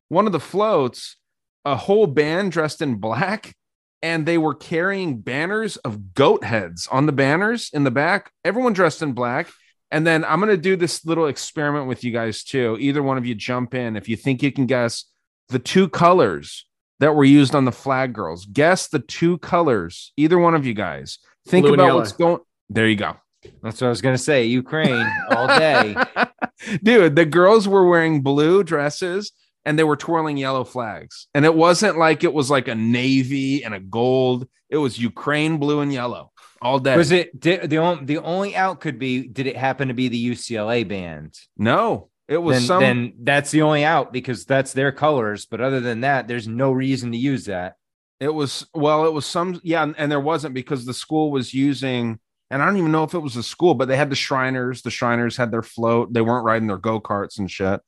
one 0.09 0.25
of 0.25 0.31
the 0.31 0.39
floats, 0.39 1.17
a 1.63 1.75
whole 1.75 2.07
band 2.07 2.51
dressed 2.51 2.81
in 2.81 2.95
black. 2.95 3.55
And 4.01 4.25
they 4.25 4.37
were 4.37 4.55
carrying 4.55 5.19
banners 5.19 5.77
of 5.77 6.13
goat 6.13 6.43
heads 6.43 6.87
on 6.91 7.05
the 7.05 7.13
banners 7.13 7.69
in 7.71 7.85
the 7.85 7.91
back. 7.91 8.31
Everyone 8.43 8.73
dressed 8.73 9.01
in 9.01 9.13
black. 9.13 9.47
And 9.91 10.05
then 10.05 10.25
I'm 10.25 10.39
going 10.39 10.49
to 10.49 10.57
do 10.57 10.75
this 10.75 11.05
little 11.05 11.27
experiment 11.27 11.87
with 11.87 12.03
you 12.03 12.11
guys 12.11 12.43
too. 12.43 12.75
Either 12.81 13.01
one 13.01 13.17
of 13.17 13.25
you 13.25 13.33
jump 13.35 13.73
in 13.75 13.95
if 13.95 14.09
you 14.09 14.17
think 14.17 14.43
you 14.43 14.51
can 14.51 14.65
guess 14.65 15.05
the 15.53 15.59
two 15.59 15.87
colors 15.87 16.65
that 16.99 17.15
were 17.15 17.23
used 17.23 17.55
on 17.55 17.65
the 17.65 17.71
flag 17.71 18.11
girls. 18.13 18.45
Guess 18.45 18.89
the 18.89 18.99
two 18.99 19.37
colors. 19.37 20.11
Either 20.17 20.37
one 20.37 20.55
of 20.55 20.65
you 20.65 20.73
guys. 20.73 21.19
Think 21.47 21.65
Blue 21.65 21.75
about 21.75 21.95
what's 21.95 22.11
going. 22.11 22.39
There 22.69 22.87
you 22.87 22.95
go. 22.95 23.15
That's 23.61 23.79
what 23.81 23.87
I 23.87 23.89
was 23.89 24.01
gonna 24.01 24.17
say. 24.17 24.45
Ukraine 24.45 25.05
all 25.29 25.47
day. 25.47 25.95
Dude, 26.83 27.15
the 27.15 27.25
girls 27.25 27.67
were 27.67 27.87
wearing 27.87 28.21
blue 28.21 28.63
dresses 28.63 29.31
and 29.65 29.77
they 29.77 29.83
were 29.83 29.97
twirling 29.97 30.37
yellow 30.37 30.63
flags. 30.63 31.27
And 31.33 31.45
it 31.45 31.53
wasn't 31.53 31.97
like 31.97 32.23
it 32.23 32.33
was 32.33 32.49
like 32.49 32.67
a 32.67 32.75
navy 32.75 33.63
and 33.63 33.73
a 33.73 33.79
gold. 33.79 34.47
It 34.69 34.77
was 34.77 34.97
Ukraine 34.97 35.57
blue 35.57 35.81
and 35.81 35.93
yellow 35.93 36.31
all 36.61 36.79
day. 36.79 36.97
Was 36.97 37.11
it 37.11 37.37
did, 37.37 37.69
the 37.69 37.77
only 37.77 38.05
the 38.05 38.17
only 38.19 38.55
out 38.55 38.79
could 38.79 38.97
be 38.97 39.27
did 39.27 39.45
it 39.45 39.57
happen 39.57 39.89
to 39.89 39.93
be 39.93 40.07
the 40.07 40.29
UCLA 40.29 40.87
band? 40.87 41.37
No, 41.57 42.09
it 42.27 42.37
was 42.37 42.57
then, 42.57 42.67
some 42.67 42.81
then 42.81 43.13
that's 43.19 43.51
the 43.51 43.61
only 43.61 43.83
out 43.83 44.13
because 44.13 44.45
that's 44.45 44.73
their 44.73 44.91
colors. 44.91 45.45
But 45.45 45.61
other 45.61 45.79
than 45.79 46.01
that, 46.01 46.27
there's 46.27 46.47
no 46.47 46.71
reason 46.71 47.11
to 47.11 47.17
use 47.17 47.45
that. 47.45 47.75
It 48.19 48.33
was 48.33 48.65
well, 48.73 49.05
it 49.05 49.13
was 49.13 49.25
some 49.25 49.59
yeah, 49.63 49.91
and 49.97 50.11
there 50.11 50.19
wasn't 50.19 50.53
because 50.53 50.85
the 50.85 50.93
school 50.93 51.31
was 51.31 51.53
using, 51.53 52.19
and 52.49 52.61
I 52.61 52.65
don't 52.65 52.77
even 52.77 52.91
know 52.91 53.03
if 53.03 53.13
it 53.13 53.19
was 53.19 53.35
a 53.35 53.43
school, 53.43 53.73
but 53.73 53.87
they 53.87 53.97
had 53.97 54.09
the 54.09 54.15
Shriners. 54.15 54.81
The 54.81 54.91
Shriners 54.91 55.35
had 55.35 55.51
their 55.51 55.63
float. 55.63 56.13
They 56.13 56.21
weren't 56.21 56.45
riding 56.45 56.67
their 56.67 56.77
go 56.77 57.01
karts 57.01 57.39
and 57.39 57.51
shit. 57.51 57.81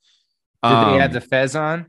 Did 0.62 0.70
they 0.70 0.76
Um, 0.76 1.00
have 1.00 1.12
the 1.12 1.20
fez 1.20 1.56
on? 1.56 1.86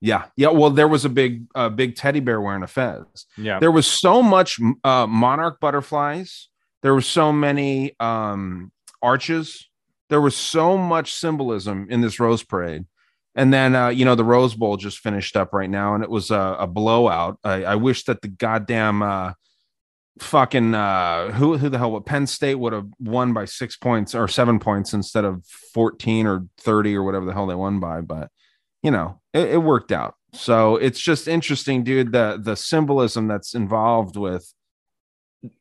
Yeah, 0.00 0.26
yeah. 0.36 0.48
Well, 0.48 0.70
there 0.70 0.86
was 0.86 1.04
a 1.04 1.08
big, 1.08 1.46
uh, 1.54 1.70
big 1.70 1.96
teddy 1.96 2.20
bear 2.20 2.40
wearing 2.40 2.62
a 2.62 2.68
fez. 2.68 3.04
Yeah. 3.36 3.58
There 3.58 3.72
was 3.72 3.86
so 3.86 4.22
much 4.22 4.60
uh, 4.84 5.06
monarch 5.08 5.58
butterflies. 5.60 6.48
There 6.82 6.94
were 6.94 7.00
so 7.00 7.32
many 7.32 7.96
um, 7.98 8.70
arches. 9.02 9.67
There 10.08 10.20
was 10.20 10.36
so 10.36 10.76
much 10.76 11.14
symbolism 11.14 11.86
in 11.90 12.00
this 12.00 12.18
rose 12.18 12.42
parade. 12.42 12.86
And 13.34 13.52
then, 13.52 13.76
uh, 13.76 13.88
you 13.88 14.04
know, 14.04 14.16
the 14.16 14.24
Rose 14.24 14.54
Bowl 14.54 14.76
just 14.76 14.98
finished 14.98 15.36
up 15.36 15.52
right 15.52 15.70
now, 15.70 15.94
and 15.94 16.02
it 16.02 16.10
was 16.10 16.32
a, 16.32 16.56
a 16.58 16.66
blowout. 16.66 17.38
I, 17.44 17.62
I 17.62 17.74
wish 17.76 18.04
that 18.04 18.20
the 18.20 18.26
goddamn 18.26 19.00
uh, 19.00 19.34
fucking 20.18 20.74
uh, 20.74 21.30
who 21.32 21.56
who 21.56 21.68
the 21.68 21.78
hell? 21.78 21.92
What 21.92 22.06
Penn 22.06 22.26
State 22.26 22.56
would 22.56 22.72
have 22.72 22.88
won 22.98 23.32
by 23.32 23.44
six 23.44 23.76
points 23.76 24.14
or 24.14 24.26
seven 24.26 24.58
points 24.58 24.92
instead 24.92 25.24
of 25.24 25.44
fourteen 25.72 26.26
or 26.26 26.46
thirty 26.58 26.96
or 26.96 27.04
whatever 27.04 27.26
the 27.26 27.32
hell 27.32 27.46
they 27.46 27.54
won 27.54 27.78
by. 27.78 28.00
But 28.00 28.30
you 28.82 28.90
know, 28.90 29.20
it, 29.32 29.50
it 29.50 29.58
worked 29.58 29.92
out. 29.92 30.16
So 30.32 30.76
it's 30.76 31.00
just 31.00 31.28
interesting, 31.28 31.84
dude. 31.84 32.10
The 32.10 32.40
the 32.42 32.56
symbolism 32.56 33.28
that's 33.28 33.54
involved 33.54 34.16
with 34.16 34.52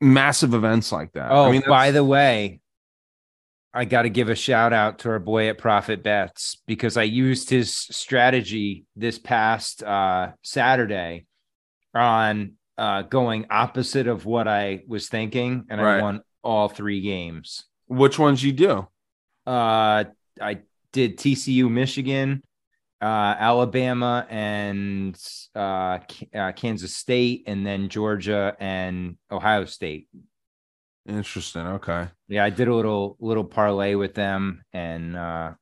massive 0.01 0.55
events 0.55 0.91
like 0.91 1.11
that. 1.13 1.31
Oh, 1.31 1.45
I 1.45 1.51
mean, 1.51 1.63
by 1.67 1.91
the 1.91 2.03
way, 2.03 2.61
I 3.73 3.85
got 3.85 4.03
to 4.03 4.09
give 4.09 4.29
a 4.29 4.35
shout 4.35 4.73
out 4.73 4.99
to 4.99 5.09
our 5.09 5.19
boy 5.19 5.49
at 5.49 5.57
Profit 5.57 6.01
Bets 6.03 6.57
because 6.65 6.97
I 6.97 7.03
used 7.03 7.49
his 7.49 7.75
strategy 7.75 8.85
this 8.95 9.19
past 9.19 9.83
uh, 9.83 10.31
Saturday 10.41 11.25
on 11.93 12.53
uh, 12.77 13.03
going 13.03 13.45
opposite 13.49 14.07
of 14.07 14.25
what 14.25 14.47
I 14.47 14.83
was 14.87 15.09
thinking, 15.09 15.65
and 15.69 15.81
Right. 15.81 15.99
I 15.99 16.01
won 16.01 16.21
all 16.43 16.69
three 16.69 17.01
games. 17.01 17.65
which 17.87 18.17
ones 18.19 18.43
you 18.43 18.51
do? 18.51 18.87
Uh, 19.45 20.03
I 20.41 20.59
did 20.91 21.17
TCU, 21.17 21.69
Michigan, 21.71 22.43
uh, 23.01 23.05
Alabama, 23.39 24.25
and 24.29 25.17
uh, 25.55 25.99
uh, 26.35 26.51
Kansas 26.53 26.95
State, 26.95 27.43
and 27.47 27.65
then 27.65 27.89
Georgia 27.89 28.55
and 28.59 29.17
Ohio 29.31 29.65
State. 29.65 30.07
Interesting. 31.07 31.65
Okay. 31.65 32.09
Yeah, 32.27 32.43
I 32.43 32.49
did 32.49 32.67
a 32.67 32.75
little 32.75 33.15
little 33.19 33.45
parlay 33.45 33.95
with 33.95 34.13
them, 34.13 34.63
and 34.73 35.15
uh, 35.15 35.53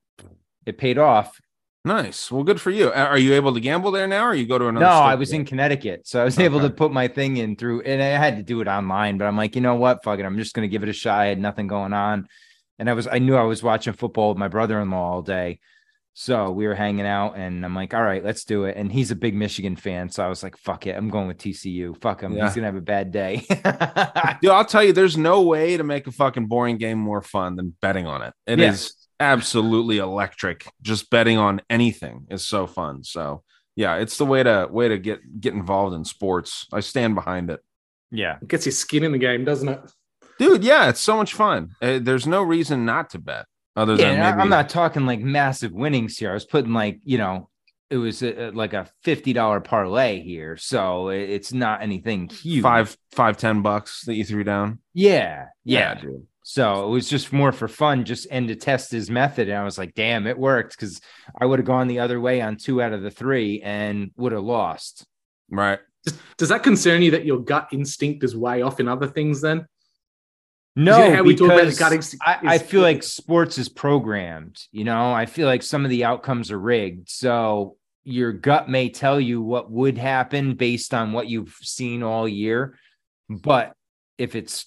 it 0.66 0.78
paid 0.78 0.98
off. 0.98 1.40
Nice. 1.84 2.32
Well, 2.32 2.44
good 2.44 2.60
for 2.60 2.72
you. 2.72 2.92
Are 2.92 3.18
you 3.18 3.36
able 3.36 3.54
to 3.54 3.60
gamble 3.60 3.92
there 3.92 4.08
now, 4.08 4.26
or 4.26 4.34
you 4.34 4.48
go 4.48 4.58
to 4.58 4.68
another? 4.68 4.88
No, 4.88 4.92
I 4.92 5.14
was 5.14 5.32
in 5.34 5.46
Connecticut, 5.46 6.08
so 6.08 6.20
I 6.20 6.24
was 6.24 6.40
able 6.40 6.60
to 6.62 6.72
put 6.72 6.92
my 6.92 7.08
thing 7.08 7.38
in 7.38 7.56
through, 7.56 7.82
and 7.82 8.02
I 8.02 8.08
had 8.08 8.38
to 8.38 8.44
do 8.44 8.60
it 8.62 8.68
online. 8.68 9.20
But 9.20 9.26
I'm 9.26 9.38
like, 9.38 9.56
you 9.56 9.62
know 9.62 9.76
what? 9.76 10.04
Fuck 10.04 10.18
it, 10.20 10.26
I'm 10.26 10.38
just 10.40 10.56
gonna 10.56 10.68
give 10.68 10.82
it 10.82 10.90
a 10.90 10.94
shot. 10.94 11.20
I 11.20 11.28
had 11.28 11.40
nothing 11.40 11.68
going 11.68 11.94
on, 11.94 12.28
and 12.80 12.90
I 12.90 12.94
was 12.94 13.06
I 13.06 13.20
knew 13.20 13.36
I 13.36 13.44
was 13.44 13.62
watching 13.62 13.94
football 13.94 14.30
with 14.30 14.40
my 14.40 14.48
brother-in-law 14.48 14.98
all 14.98 15.22
day, 15.22 15.60
so 16.18 16.50
we 16.50 16.66
were 16.66 16.74
hanging 16.76 17.06
out, 17.06 17.34
and 17.38 17.66
I'm 17.66 17.76
like, 17.76 17.94
all 17.94 18.02
right, 18.02 18.24
let's 18.24 18.46
do 18.46 18.64
it. 18.64 18.78
And 18.78 18.90
he's 18.90 19.12
a 19.12 19.16
big 19.16 19.36
Michigan 19.36 19.76
fan, 19.76 20.10
so 20.10 20.26
I 20.26 20.30
was 20.30 20.44
like, 20.44 20.56
fuck 20.58 20.88
it, 20.88 20.96
I'm 20.96 21.10
going 21.10 21.28
with 21.28 21.38
TCU. 21.38 22.00
Fuck 22.02 22.22
him, 22.22 22.32
Yeah. 22.34 22.46
he's 22.46 22.56
gonna 22.56 22.68
have 22.68 22.76
a 22.78 22.82
bad 22.82 23.12
day. 23.12 23.44
Dude, 24.42 24.52
I'll 24.52 24.64
tell 24.66 24.82
you, 24.84 24.94
there's 24.94 25.18
no 25.18 25.42
way 25.42 25.76
to 25.76 25.84
make 25.84 26.08
a 26.08 26.12
fucking 26.12 26.46
boring 26.48 26.78
game 26.78 26.98
more 27.00 27.22
fun 27.22 27.58
than 27.58 27.76
betting 27.82 28.08
on 28.08 28.22
it. 28.22 28.34
It 28.48 28.62
is 28.62 28.94
Yeah. 29.20 29.34
absolutely 29.34 29.98
electric. 29.98 30.66
Just 30.82 31.10
betting 31.10 31.38
on 31.38 31.62
anything 31.70 32.28
is 32.30 32.48
so 32.48 32.66
fun. 32.66 33.04
So 33.04 33.44
yeah, 33.76 33.96
it's 33.98 34.18
the 34.18 34.26
way 34.26 34.42
to 34.42 34.70
way 34.72 34.88
to 34.88 34.98
get 34.98 35.20
get 35.42 35.54
involved 35.54 35.96
in 35.96 36.06
sports. 36.06 36.66
I 36.72 36.80
stand 36.80 37.16
behind 37.16 37.50
it. 37.50 37.60
yeah, 38.10 38.38
It 38.42 38.48
gets 38.48 38.66
your 38.66 38.72
skin 38.74 39.04
in 39.04 39.12
the 39.12 39.18
game, 39.18 39.44
doesn't 39.44 39.68
it? 39.68 39.80
Dude, 40.40 40.64
yeah, 40.64 40.88
it's 40.90 41.02
so 41.02 41.18
much 41.18 41.34
fun. 41.34 41.72
Uh, 41.82 42.00
there's 42.02 42.26
no 42.28 42.42
reason 42.42 42.86
not 42.86 43.10
to 43.10 43.20
bet 43.20 43.46
other 43.76 43.94
yeah. 43.94 44.06
than 44.10 44.14
and 44.16 44.24
I- 44.24 44.32
maybe 44.32 44.42
I'm 44.42 44.50
not 44.50 44.70
talking 44.70 45.06
like 45.06 45.20
massive 45.20 45.72
winnings 45.72 46.18
here. 46.18 46.32
I 46.32 46.34
was 46.34 46.46
putting 46.46 46.74
like 46.74 47.00
you 47.04 47.18
know. 47.18 47.50
It 47.92 47.98
was 47.98 48.24
a, 48.24 48.50
like 48.50 48.74
a 48.74 48.88
fifty 49.04 49.32
dollar 49.32 49.60
parlay 49.60 50.20
here, 50.20 50.58
so 50.58 51.10
it- 51.10 51.30
it's 51.30 51.54
not 51.54 51.84
anything 51.84 52.28
huge. 52.30 52.64
five, 52.64 52.98
five, 53.12 53.38
ten 53.38 53.62
bucks 53.62 54.06
that 54.06 54.16
you 54.16 54.26
threw 54.26 54.44
down. 54.44 54.80
Yeah, 54.96 55.46
yeah. 55.64 55.94
dude. 55.94 56.26
So 56.42 56.88
it 56.88 56.90
was 56.90 57.08
just 57.08 57.32
more 57.32 57.52
for 57.52 57.68
fun, 57.68 58.04
just 58.04 58.26
and 58.32 58.48
to 58.48 58.56
test 58.56 58.90
his 58.92 59.12
method. 59.12 59.50
And 59.50 59.58
I 59.58 59.64
was 59.64 59.78
like, 59.78 59.94
damn, 59.94 60.26
it 60.26 60.38
worked 60.38 60.76
because 60.76 61.00
I 61.40 61.46
would 61.46 61.60
have 61.60 61.68
gone 61.68 61.88
the 61.88 62.00
other 62.00 62.20
way 62.20 62.42
on 62.42 62.58
two 62.58 62.82
out 62.82 62.92
of 62.92 63.04
the 63.04 63.12
three 63.12 63.62
and 63.62 64.10
would 64.18 64.32
have 64.32 64.44
lost. 64.44 65.06
Right. 65.52 65.80
Does, 66.06 66.20
does 66.38 66.50
that 66.50 66.64
concern 66.64 67.04
you 67.04 67.12
that 67.12 67.26
your 67.26 67.38
gut 67.40 67.68
instinct 67.72 68.24
is 68.24 68.36
way 68.36 68.64
off 68.64 68.80
in 68.80 68.88
other 68.88 69.08
things 69.08 69.42
then? 69.42 69.68
No, 70.76 70.98
Yeah, 70.98 71.16
how 71.16 71.24
we 71.24 71.36
talk 71.36 71.52
about 71.52 71.70
because 71.70 72.16
I, 72.22 72.40
I 72.44 72.58
feel 72.58 72.82
like 72.82 73.02
sports 73.02 73.58
is 73.58 73.70
programmed. 73.70 74.62
You 74.72 74.84
know, 74.84 75.14
I 75.14 75.26
feel 75.26 75.48
like 75.48 75.64
some 75.64 75.86
of 75.86 75.90
the 75.90 76.04
outcomes 76.04 76.52
are 76.52 76.60
rigged. 76.60 77.10
So 77.10 77.78
your 78.04 78.34
gut 78.34 78.70
may 78.70 78.90
tell 78.90 79.20
you 79.20 79.42
what 79.42 79.72
would 79.72 79.98
happen 79.98 80.56
based 80.56 80.94
on 80.94 81.14
what 81.14 81.28
you've 81.28 81.56
seen 81.62 82.04
all 82.04 82.28
year, 82.28 82.78
but 83.30 83.74
if 84.18 84.36
it's 84.36 84.66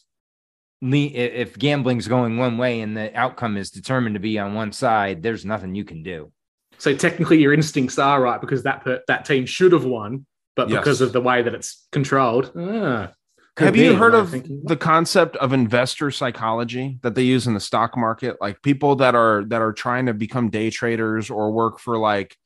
if 0.80 1.58
gambling's 1.58 2.06
going 2.08 2.36
one 2.38 2.56
way 2.56 2.80
and 2.80 2.96
the 2.96 3.14
outcome 3.16 3.56
is 3.56 3.70
determined 3.70 4.14
to 4.14 4.20
be 4.20 4.38
on 4.38 4.54
one 4.54 4.72
side, 4.72 5.22
there's 5.22 5.44
nothing 5.44 5.74
you 5.74 5.84
can 5.84 6.02
do. 6.02 6.32
So 6.78 6.94
technically, 6.94 7.38
your 7.42 7.52
instincts 7.52 7.98
are 7.98 8.20
right 8.22 8.40
because 8.40 8.62
that 8.62 8.84
per, 8.84 9.00
that 9.08 9.24
team 9.24 9.44
should 9.44 9.72
have 9.72 9.84
won, 9.84 10.24
but 10.54 10.68
Yes. 10.70 10.78
because 10.80 11.00
of 11.00 11.12
the 11.12 11.20
way 11.20 11.42
that 11.42 11.52
it's 11.54 11.86
controlled, 11.90 12.52
ah, 12.56 13.10
Have 13.58 13.74
be, 13.74 13.80
you 13.80 13.96
heard 13.96 14.14
of 14.14 14.30
thinking. 14.30 14.62
the 14.64 14.76
concept 14.76 15.36
of 15.36 15.52
investor 15.52 16.10
psychology 16.10 16.98
that 17.02 17.14
they 17.14 17.22
use 17.22 17.46
in 17.46 17.54
the 17.54 17.60
stock 17.60 17.96
market? 17.96 18.36
Like 18.40 18.62
people 18.62 18.96
that 18.96 19.14
are 19.14 19.44
that 19.48 19.60
are 19.60 19.72
trying 19.72 20.06
to 20.06 20.14
become 20.14 20.50
day 20.50 20.70
traders 20.70 21.30
or 21.30 21.50
work 21.50 21.78
for 21.78 21.98
like 21.98 22.36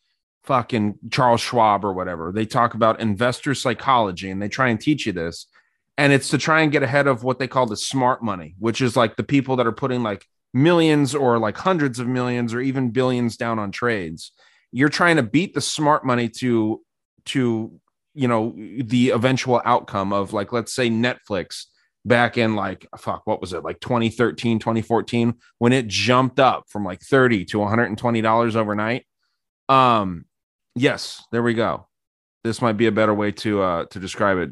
fucking 0.44 0.98
Charles 1.10 1.40
Schwab 1.40 1.84
or 1.84 1.92
whatever. 1.92 2.32
They 2.32 2.46
talk 2.46 2.74
about 2.74 3.00
investor 3.00 3.54
psychology 3.54 4.30
and 4.30 4.40
they 4.40 4.48
try 4.48 4.68
and 4.68 4.80
teach 4.80 5.06
you 5.06 5.12
this. 5.12 5.46
And 5.98 6.12
it's 6.12 6.30
to 6.30 6.38
try 6.38 6.62
and 6.62 6.72
get 6.72 6.82
ahead 6.82 7.06
of 7.06 7.22
what 7.22 7.38
they 7.38 7.46
call 7.46 7.66
the 7.66 7.76
smart 7.76 8.22
money, 8.22 8.54
which 8.58 8.80
is 8.80 8.96
like 8.96 9.16
the 9.16 9.22
people 9.22 9.56
that 9.56 9.66
are 9.66 9.72
putting 9.72 10.02
like 10.02 10.26
millions 10.54 11.14
or 11.14 11.38
like 11.38 11.56
hundreds 11.56 11.98
of 11.98 12.08
millions 12.08 12.54
or 12.54 12.60
even 12.60 12.90
billions 12.90 13.36
down 13.36 13.58
on 13.58 13.70
trades. 13.70 14.32
You're 14.72 14.88
trying 14.88 15.16
to 15.16 15.22
beat 15.22 15.54
the 15.54 15.60
smart 15.60 16.04
money 16.04 16.28
to 16.40 16.80
to 17.26 17.80
you 18.14 18.28
know 18.28 18.54
the 18.84 19.10
eventual 19.10 19.60
outcome 19.64 20.12
of 20.12 20.32
like 20.32 20.52
let's 20.52 20.72
say 20.72 20.90
Netflix 20.90 21.66
back 22.04 22.36
in 22.36 22.56
like 22.56 22.86
fuck 22.98 23.26
what 23.26 23.40
was 23.40 23.52
it 23.52 23.62
like 23.62 23.78
2013 23.80 24.58
2014 24.58 25.34
when 25.58 25.72
it 25.72 25.86
jumped 25.86 26.40
up 26.40 26.64
from 26.68 26.84
like 26.84 27.00
30 27.00 27.44
to 27.44 27.58
120 27.60 28.20
dollars 28.22 28.56
overnight 28.56 29.06
um 29.68 30.24
yes 30.74 31.22
there 31.30 31.42
we 31.42 31.54
go. 31.54 31.86
This 32.44 32.60
might 32.60 32.72
be 32.72 32.86
a 32.86 32.92
better 32.92 33.14
way 33.14 33.30
to 33.32 33.62
uh 33.62 33.84
to 33.86 34.00
describe 34.00 34.38
it 34.38 34.50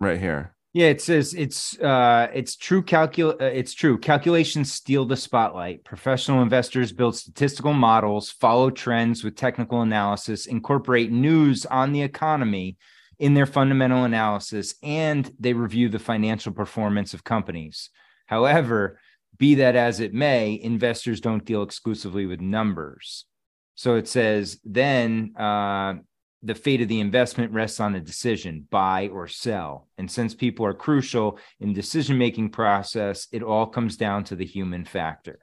right 0.00 0.18
here 0.18 0.54
Yeah, 0.74 0.86
it 0.86 1.02
says 1.02 1.34
it's 1.34 1.78
uh 1.80 2.28
it's 2.32 2.56
true 2.56 2.82
calcul 2.82 3.32
uh, 3.40 3.44
it's 3.44 3.74
true. 3.74 3.98
Calculations 3.98 4.72
steal 4.72 5.04
the 5.04 5.16
spotlight. 5.16 5.84
Professional 5.84 6.42
investors 6.42 6.92
build 6.92 7.14
statistical 7.14 7.74
models, 7.74 8.30
follow 8.30 8.70
trends 8.70 9.22
with 9.22 9.36
technical 9.36 9.82
analysis, 9.82 10.46
incorporate 10.46 11.12
news 11.12 11.66
on 11.66 11.92
the 11.92 12.00
economy 12.00 12.78
in 13.18 13.34
their 13.34 13.44
fundamental 13.44 14.04
analysis, 14.04 14.74
and 14.82 15.30
they 15.38 15.52
review 15.52 15.90
the 15.90 15.98
financial 15.98 16.52
performance 16.52 17.12
of 17.12 17.22
companies. 17.22 17.90
However, 18.26 18.98
be 19.36 19.56
that 19.56 19.76
as 19.76 20.00
it 20.00 20.14
may, 20.14 20.58
investors 20.62 21.20
don't 21.20 21.44
deal 21.44 21.62
exclusively 21.62 22.24
with 22.24 22.40
numbers. 22.40 23.26
So 23.74 23.96
it 23.96 24.08
says 24.08 24.58
then 24.64 25.34
uh 25.36 25.94
the 26.42 26.54
fate 26.54 26.80
of 26.80 26.88
the 26.88 27.00
investment 27.00 27.52
rests 27.52 27.80
on 27.80 27.94
a 27.94 28.00
decision 28.00 28.66
buy 28.70 29.08
or 29.08 29.28
sell. 29.28 29.88
And 29.98 30.10
since 30.10 30.34
people 30.34 30.66
are 30.66 30.74
crucial 30.74 31.38
in 31.60 31.72
decision 31.72 32.18
making 32.18 32.50
process 32.50 33.28
it 33.32 33.42
all 33.42 33.66
comes 33.66 33.96
down 33.96 34.24
to 34.24 34.36
the 34.36 34.44
human 34.44 34.84
factor. 34.84 35.38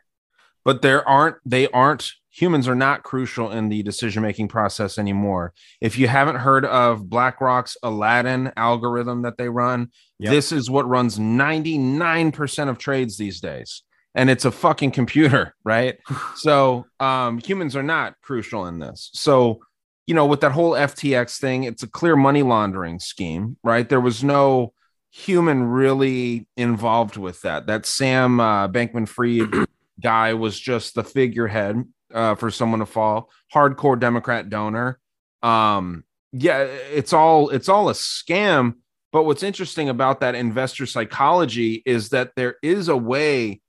But 0.66 0.82
there 0.82 1.08
aren't 1.08 1.38
they 1.46 1.68
aren't 1.70 2.12
humans 2.32 2.68
are 2.68 2.76
not 2.76 3.04
crucial 3.04 3.52
in 3.52 3.70
the 3.70 3.82
decision 3.82 4.22
making 4.22 4.50
process 4.50 4.98
anymore. 4.98 5.54
If 5.82 5.98
you 5.98 6.08
haven't 6.08 6.36
heard 6.36 6.66
of 6.66 7.10
blackrock's 7.10 7.76
aladdin 7.82 8.52
algorithm 8.56 9.24
that 9.24 9.38
they 9.38 9.50
run 9.50 9.90
Yep. 10.20 10.32
this 10.32 10.52
is 10.52 10.70
what 10.70 10.88
runs 10.88 11.18
99% 11.18 12.70
of 12.70 12.78
trades 12.78 13.18
these 13.18 13.40
days. 13.40 13.84
And 14.16 14.30
it's 14.30 14.44
a 14.44 14.52
fucking 14.52 14.92
computer 14.92 15.56
right? 15.64 15.98
So 16.36 16.86
um 17.00 17.40
humans 17.40 17.76
are 17.76 17.84
not 17.84 18.16
crucial 18.22 18.66
in 18.68 18.80
this. 18.80 19.10
So 19.14 19.62
you 20.10 20.16
know 20.16 20.26
with 20.26 20.42
that 20.42 20.54
whole 20.54 20.72
ftx 20.72 21.38
thing 21.40 21.66
it's 21.66 21.84
a 21.84 21.88
clear 21.88 22.16
money 22.16 22.42
laundering 22.42 23.00
scheme 23.00 23.56
right? 23.64 23.88
There 23.88 24.02
was 24.02 24.24
no 24.24 24.74
human 25.12 25.64
really 25.64 26.48
involved 26.58 27.16
with 27.16 27.42
that. 27.42 27.68
That 27.68 27.86
sam 27.86 28.40
uh, 28.40 28.68
bankman 28.70 29.08
fried 29.08 29.68
guy 30.02 30.34
was 30.34 30.60
just 30.60 30.96
the 30.96 31.04
figurehead 31.04 31.84
uh, 32.12 32.34
for 32.36 32.50
someone 32.50 32.80
to 32.80 32.88
fall. 32.88 33.30
Hardcore 33.54 34.00
democrat 34.00 34.50
donor. 34.50 35.00
Um 35.44 36.04
yeah 36.32 36.64
it's 36.92 37.14
all 37.14 37.50
it's 37.50 37.70
all 37.70 37.90
a 37.90 37.94
scam. 37.94 38.74
But 39.12 39.24
what's 39.24 39.44
interesting 39.44 39.90
about 39.90 40.22
that 40.22 40.34
investor 40.34 40.88
psychology 40.88 41.84
is 41.86 42.10
that 42.10 42.32
there 42.36 42.56
is 42.64 42.88
a 42.88 42.98
way 42.98 43.62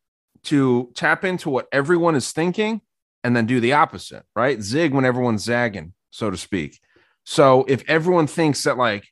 to 0.45 0.91
tap 0.95 1.23
into 1.23 1.51
what 1.51 1.69
everyone 1.71 2.15
is 2.15 2.33
thinking 2.33 2.81
and 3.23 3.37
then 3.37 3.45
do 3.45 3.61
the 3.61 3.75
opposite 3.75 4.25
right? 4.35 4.63
Zig 4.63 4.95
when 4.95 5.05
everyone's 5.05 5.45
zagging 5.45 5.93
so 6.11 6.31
to 6.31 6.37
speak 6.37 6.81
so 7.25 7.65
if 7.69 7.89
everyone 7.89 8.27
thinks 8.27 8.65
that 8.65 8.77
like 8.77 9.09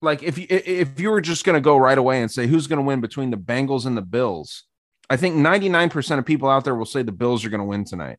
like 0.00 0.22
if 0.22 0.38
you 0.38 0.46
if 0.48 0.98
you 1.00 1.10
were 1.10 1.20
just 1.20 1.44
going 1.44 1.54
to 1.54 1.60
go 1.60 1.76
right 1.76 1.98
away 1.98 2.20
and 2.20 2.30
say 2.30 2.46
who's 2.46 2.66
going 2.66 2.78
to 2.78 2.84
win 2.84 3.00
between 3.00 3.30
the 3.30 3.36
Bengals 3.36 3.86
and 3.86 3.96
the 3.96 4.02
Bills, 4.02 4.64
I 5.10 5.16
think 5.16 5.36
99% 5.36 6.18
of 6.18 6.26
people 6.26 6.48
out 6.48 6.64
there 6.64 6.74
will 6.74 6.86
say 6.86 7.02
the 7.02 7.12
Bills 7.12 7.44
are 7.44 7.50
going 7.50 7.60
to 7.60 7.66
win 7.66 7.84
tonight. 7.84 8.18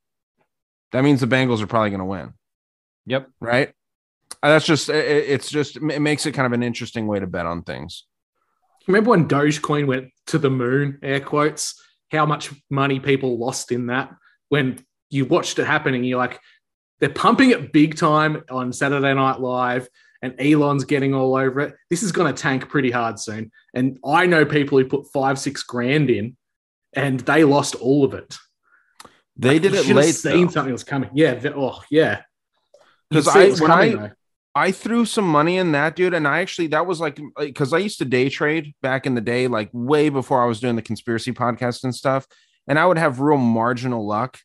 That 0.92 1.04
means 1.04 1.22
the 1.22 1.28
Bengals 1.28 1.62
are 1.62 1.68
probably 1.68 1.92
going 1.92 2.00
to 2.00 2.06
win. 2.06 2.34
Yep. 3.06 3.30
Right? 3.40 3.74
That's 4.44 4.66
just 4.66 4.90
it's 4.90 5.50
just 5.50 5.78
it 5.78 6.02
makes 6.02 6.26
it 6.26 6.34
kind 6.34 6.46
of 6.46 6.54
an 6.54 6.64
interesting 6.64 7.08
way 7.08 7.20
to 7.20 7.28
bet 7.28 7.46
on 7.46 7.64
things. 7.64 8.06
Remember 8.88 9.12
when 9.12 9.28
Dogecoin 9.28 9.88
went 9.88 10.10
to 10.28 10.38
the 10.38 10.50
moon, 10.50 11.00
air 11.04 11.20
quotes, 11.20 11.82
how 12.12 12.26
much 12.26 12.52
money 12.70 13.00
people 13.00 13.38
lost 13.38 13.72
in 13.72 13.88
that? 13.88 14.12
When 14.50 14.84
you 15.10 15.26
watched 15.26 15.60
it 15.60 15.66
happening, 15.66 16.04
you're 16.04 16.18
like, 16.18 16.40
they're 17.00 17.10
pumping 17.10 17.52
it 17.52 17.72
big 17.72 17.96
time 17.96 18.44
on 18.50 18.74
Saturday 18.74 19.14
Night 19.14 19.40
Live, 19.40 19.88
and 20.22 20.40
Elon's 20.40 20.84
getting 20.84 21.14
all 21.14 21.36
over 21.36 21.62
it. 21.62 21.76
This 21.90 22.04
is 22.04 22.12
going 22.12 22.34
to 22.34 22.42
tank 22.42 22.68
pretty 22.68 22.92
hard 22.92 23.20
soon. 23.20 23.52
And 23.74 23.98
I 24.06 24.26
know 24.26 24.46
people 24.46 24.78
who 24.78 24.86
put 24.86 25.12
five, 25.12 25.40
six 25.40 25.64
grand 25.64 26.10
in, 26.10 26.36
and 26.94 27.20
they 27.22 27.44
lost 27.44 27.76
all 27.76 28.04
of 28.04 28.14
it. 28.14 28.38
They 29.38 29.60
did 29.60 29.74
You 29.74 29.80
it 29.80 29.96
late 29.96 30.16
Seen 30.16 30.48
though. 30.48 30.52
something 30.52 30.74
was 30.74 30.84
coming. 30.84 31.10
Yeah. 31.14 31.40
Oh, 31.56 31.82
yeah. 31.90 32.24
Because 33.10 33.28
I 33.28 33.48
when 33.48 33.56
coming, 33.58 33.98
I 33.98 34.08
though. 34.08 34.14
I 34.56 34.72
threw 34.72 35.06
some 35.06 35.28
money 35.28 35.58
in 35.58 35.72
that 35.72 35.96
dude, 35.96 36.14
and 36.14 36.28
I 36.28 36.42
actually 36.42 36.68
that 36.68 36.86
was 36.86 37.00
like 37.00 37.20
because 37.38 37.72
I 37.72 37.78
used 37.78 38.00
to 38.00 38.06
day 38.06 38.28
trade 38.30 38.76
back 38.82 39.06
in 39.06 39.16
the 39.16 39.22
day, 39.22 39.48
like 39.48 39.70
way 39.72 40.10
before 40.10 40.44
I 40.44 40.48
was 40.48 40.60
doing 40.60 40.76
the 40.76 40.82
conspiracy 40.82 41.32
podcast 41.32 41.86
and 41.86 41.96
stuff, 41.96 42.28
and 42.68 42.78
I 42.78 42.86
would 42.86 42.98
have 42.98 43.22
real 43.22 43.38
marginal 43.38 44.06
luck. 44.06 44.40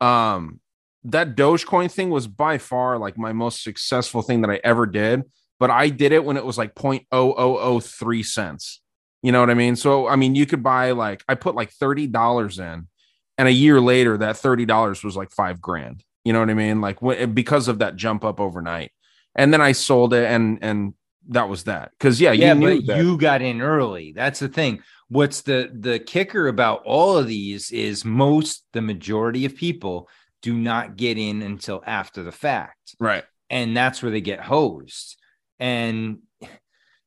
Um, 0.00 0.60
that 1.04 1.36
Dogecoin 1.36 1.90
thing 1.90 2.10
was 2.10 2.26
by 2.26 2.58
far 2.58 2.98
like 2.98 3.16
my 3.16 3.32
most 3.32 3.62
successful 3.62 4.22
thing 4.22 4.42
that 4.42 4.50
I 4.50 4.60
ever 4.62 4.86
did, 4.86 5.22
but 5.58 5.70
I 5.70 5.88
did 5.88 6.12
it 6.12 6.24
when 6.24 6.36
it 6.36 6.44
was 6.44 6.58
like 6.58 6.74
0.0003 6.74 8.24
cents. 8.26 8.80
You 9.22 9.32
know 9.32 9.40
what 9.40 9.50
I 9.50 9.54
mean? 9.54 9.76
So 9.76 10.08
I 10.08 10.16
mean, 10.16 10.34
you 10.34 10.46
could 10.46 10.62
buy 10.62 10.92
like 10.92 11.22
I 11.28 11.34
put 11.34 11.54
like 11.54 11.70
thirty 11.70 12.06
dollars 12.06 12.58
in, 12.58 12.88
and 13.36 13.48
a 13.48 13.52
year 13.52 13.80
later, 13.80 14.16
that 14.16 14.38
thirty 14.38 14.64
dollars 14.64 15.04
was 15.04 15.14
like 15.16 15.30
five 15.30 15.60
grand. 15.60 16.02
You 16.24 16.32
know 16.32 16.40
what 16.40 16.48
I 16.50 16.54
mean? 16.54 16.80
Like 16.80 17.00
wh- 17.00 17.26
because 17.32 17.68
of 17.68 17.80
that 17.80 17.96
jump 17.96 18.24
up 18.24 18.40
overnight, 18.40 18.92
and 19.34 19.52
then 19.52 19.60
I 19.60 19.72
sold 19.72 20.14
it, 20.14 20.24
and 20.24 20.58
and 20.62 20.94
that 21.28 21.50
was 21.50 21.64
that. 21.64 21.90
Because 21.98 22.18
yeah, 22.18 22.32
yeah, 22.32 22.54
you 22.54 22.60
knew 22.60 22.76
but 22.80 22.86
that. 22.86 23.04
you 23.04 23.18
got 23.18 23.42
in 23.42 23.60
early. 23.60 24.12
That's 24.12 24.40
the 24.40 24.48
thing. 24.48 24.82
What's 25.08 25.42
the 25.42 25.70
the 25.78 25.98
kicker 25.98 26.48
about 26.48 26.82
all 26.86 27.18
of 27.18 27.26
these 27.26 27.70
is 27.70 28.04
most 28.06 28.64
the 28.72 28.80
majority 28.80 29.44
of 29.44 29.54
people 29.54 30.08
do 30.42 30.54
not 30.54 30.96
get 30.96 31.18
in 31.18 31.42
until 31.42 31.82
after 31.86 32.22
the 32.22 32.32
fact. 32.32 32.94
right. 32.98 33.24
and 33.50 33.76
that's 33.76 34.02
where 34.02 34.12
they 34.12 34.20
get 34.20 34.40
hosed. 34.40 35.16
And 35.58 36.18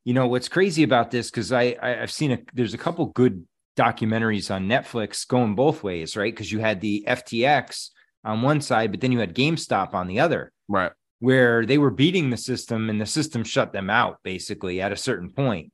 you 0.06 0.14
know 0.14 0.28
what's 0.28 0.50
crazy 0.50 0.84
about 0.84 1.12
this 1.12 1.32
because 1.32 1.52
I, 1.52 1.76
I 1.82 2.02
I've 2.02 2.12
seen 2.12 2.32
a 2.34 2.40
there's 2.54 2.74
a 2.74 2.78
couple 2.78 3.06
good 3.08 3.46
documentaries 3.78 4.54
on 4.54 4.68
Netflix 4.68 5.28
going 5.28 5.56
both 5.56 5.82
ways, 5.84 6.16
right? 6.16 6.34
Because 6.34 6.52
you 6.52 6.60
had 6.60 6.82
the 6.82 7.06
FTX 7.08 7.90
on 8.24 8.42
one 8.42 8.62
side, 8.62 8.92
but 8.92 9.02
then 9.02 9.12
you 9.12 9.20
had 9.20 9.34
GameStop 9.36 9.94
on 9.94 10.08
the 10.08 10.20
other, 10.20 10.52
Right. 10.68 10.92
where 11.20 11.66
they 11.66 11.78
were 11.78 11.90
beating 11.92 12.30
the 12.30 12.38
system 12.38 12.90
and 12.90 13.02
the 13.02 13.06
system 13.06 13.44
shut 13.44 13.74
them 13.74 13.90
out 13.90 14.20
basically 14.24 14.80
at 14.82 14.92
a 14.92 14.96
certain 14.98 15.30
point. 15.32 15.72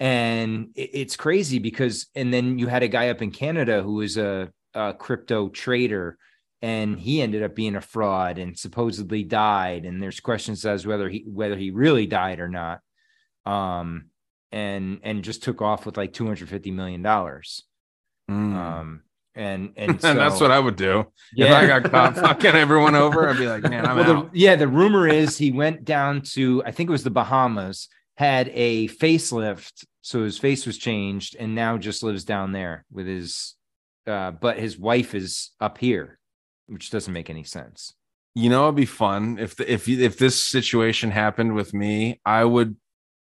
And 0.00 0.68
it- 0.74 0.90
it's 0.92 1.16
crazy 1.16 1.58
because, 1.58 2.06
and 2.14 2.32
then 2.32 2.58
you 2.58 2.66
had 2.66 2.82
a 2.82 2.88
guy 2.88 3.08
up 3.08 3.22
in 3.22 3.30
Canada 3.30 3.82
who 3.82 3.94
was 3.94 4.16
a, 4.16 4.50
a 4.74 4.92
crypto 4.94 5.48
trader 5.48 6.18
and 6.62 6.98
he 6.98 7.22
ended 7.22 7.42
up 7.42 7.54
being 7.54 7.76
a 7.76 7.80
fraud 7.80 8.38
and 8.38 8.58
supposedly 8.58 9.22
died. 9.22 9.84
And 9.84 10.02
there's 10.02 10.20
questions 10.20 10.64
as 10.66 10.86
whether 10.86 11.08
he, 11.08 11.24
whether 11.26 11.56
he 11.56 11.70
really 11.70 12.06
died 12.06 12.40
or 12.40 12.48
not. 12.48 12.80
Um, 13.46 14.06
and, 14.50 15.00
and 15.02 15.22
just 15.24 15.42
took 15.42 15.62
off 15.62 15.86
with 15.86 15.96
like 15.96 16.12
$250 16.12 16.72
million. 16.72 17.04
Um, 18.28 19.02
and, 19.34 19.72
and, 19.76 19.90
and 19.90 19.98
that's 20.18 20.40
what 20.40 20.50
I 20.50 20.58
would 20.58 20.76
do 20.76 21.00
if 21.00 21.06
Yeah. 21.34 21.56
I 21.56 21.66
got 21.66 21.90
caught 21.90 22.14
fucking 22.16 22.54
everyone 22.54 22.94
over. 22.94 23.28
I'd 23.28 23.38
be 23.38 23.46
like, 23.46 23.62
man, 23.62 23.86
I'm 23.86 23.96
well, 23.96 24.16
out. 24.16 24.32
The, 24.32 24.38
yeah, 24.38 24.56
the 24.56 24.68
rumor 24.68 25.06
is 25.06 25.38
he 25.38 25.52
went 25.52 25.84
down 25.84 26.22
to 26.32 26.62
I 26.64 26.72
think 26.72 26.88
it 26.88 26.92
was 26.92 27.04
the 27.04 27.10
Bahamas, 27.10 27.88
had 28.16 28.50
a 28.52 28.88
facelift, 28.88 29.84
so 30.02 30.24
his 30.24 30.38
face 30.38 30.66
was 30.66 30.76
changed, 30.78 31.36
and 31.38 31.54
now 31.54 31.78
just 31.78 32.02
lives 32.02 32.24
down 32.24 32.52
there 32.52 32.84
with 32.90 33.06
his. 33.06 33.54
Uh, 34.06 34.30
but 34.30 34.58
his 34.58 34.78
wife 34.78 35.14
is 35.14 35.50
up 35.60 35.76
here, 35.76 36.18
which 36.68 36.90
doesn't 36.90 37.12
make 37.12 37.30
any 37.30 37.44
sense. 37.44 37.94
You 38.34 38.50
know, 38.50 38.64
it'd 38.64 38.76
be 38.76 38.86
fun 38.86 39.38
if 39.38 39.56
the, 39.56 39.70
if 39.70 39.88
if 39.88 40.18
this 40.18 40.42
situation 40.42 41.10
happened 41.10 41.54
with 41.54 41.74
me, 41.74 42.20
I 42.24 42.44
would 42.44 42.76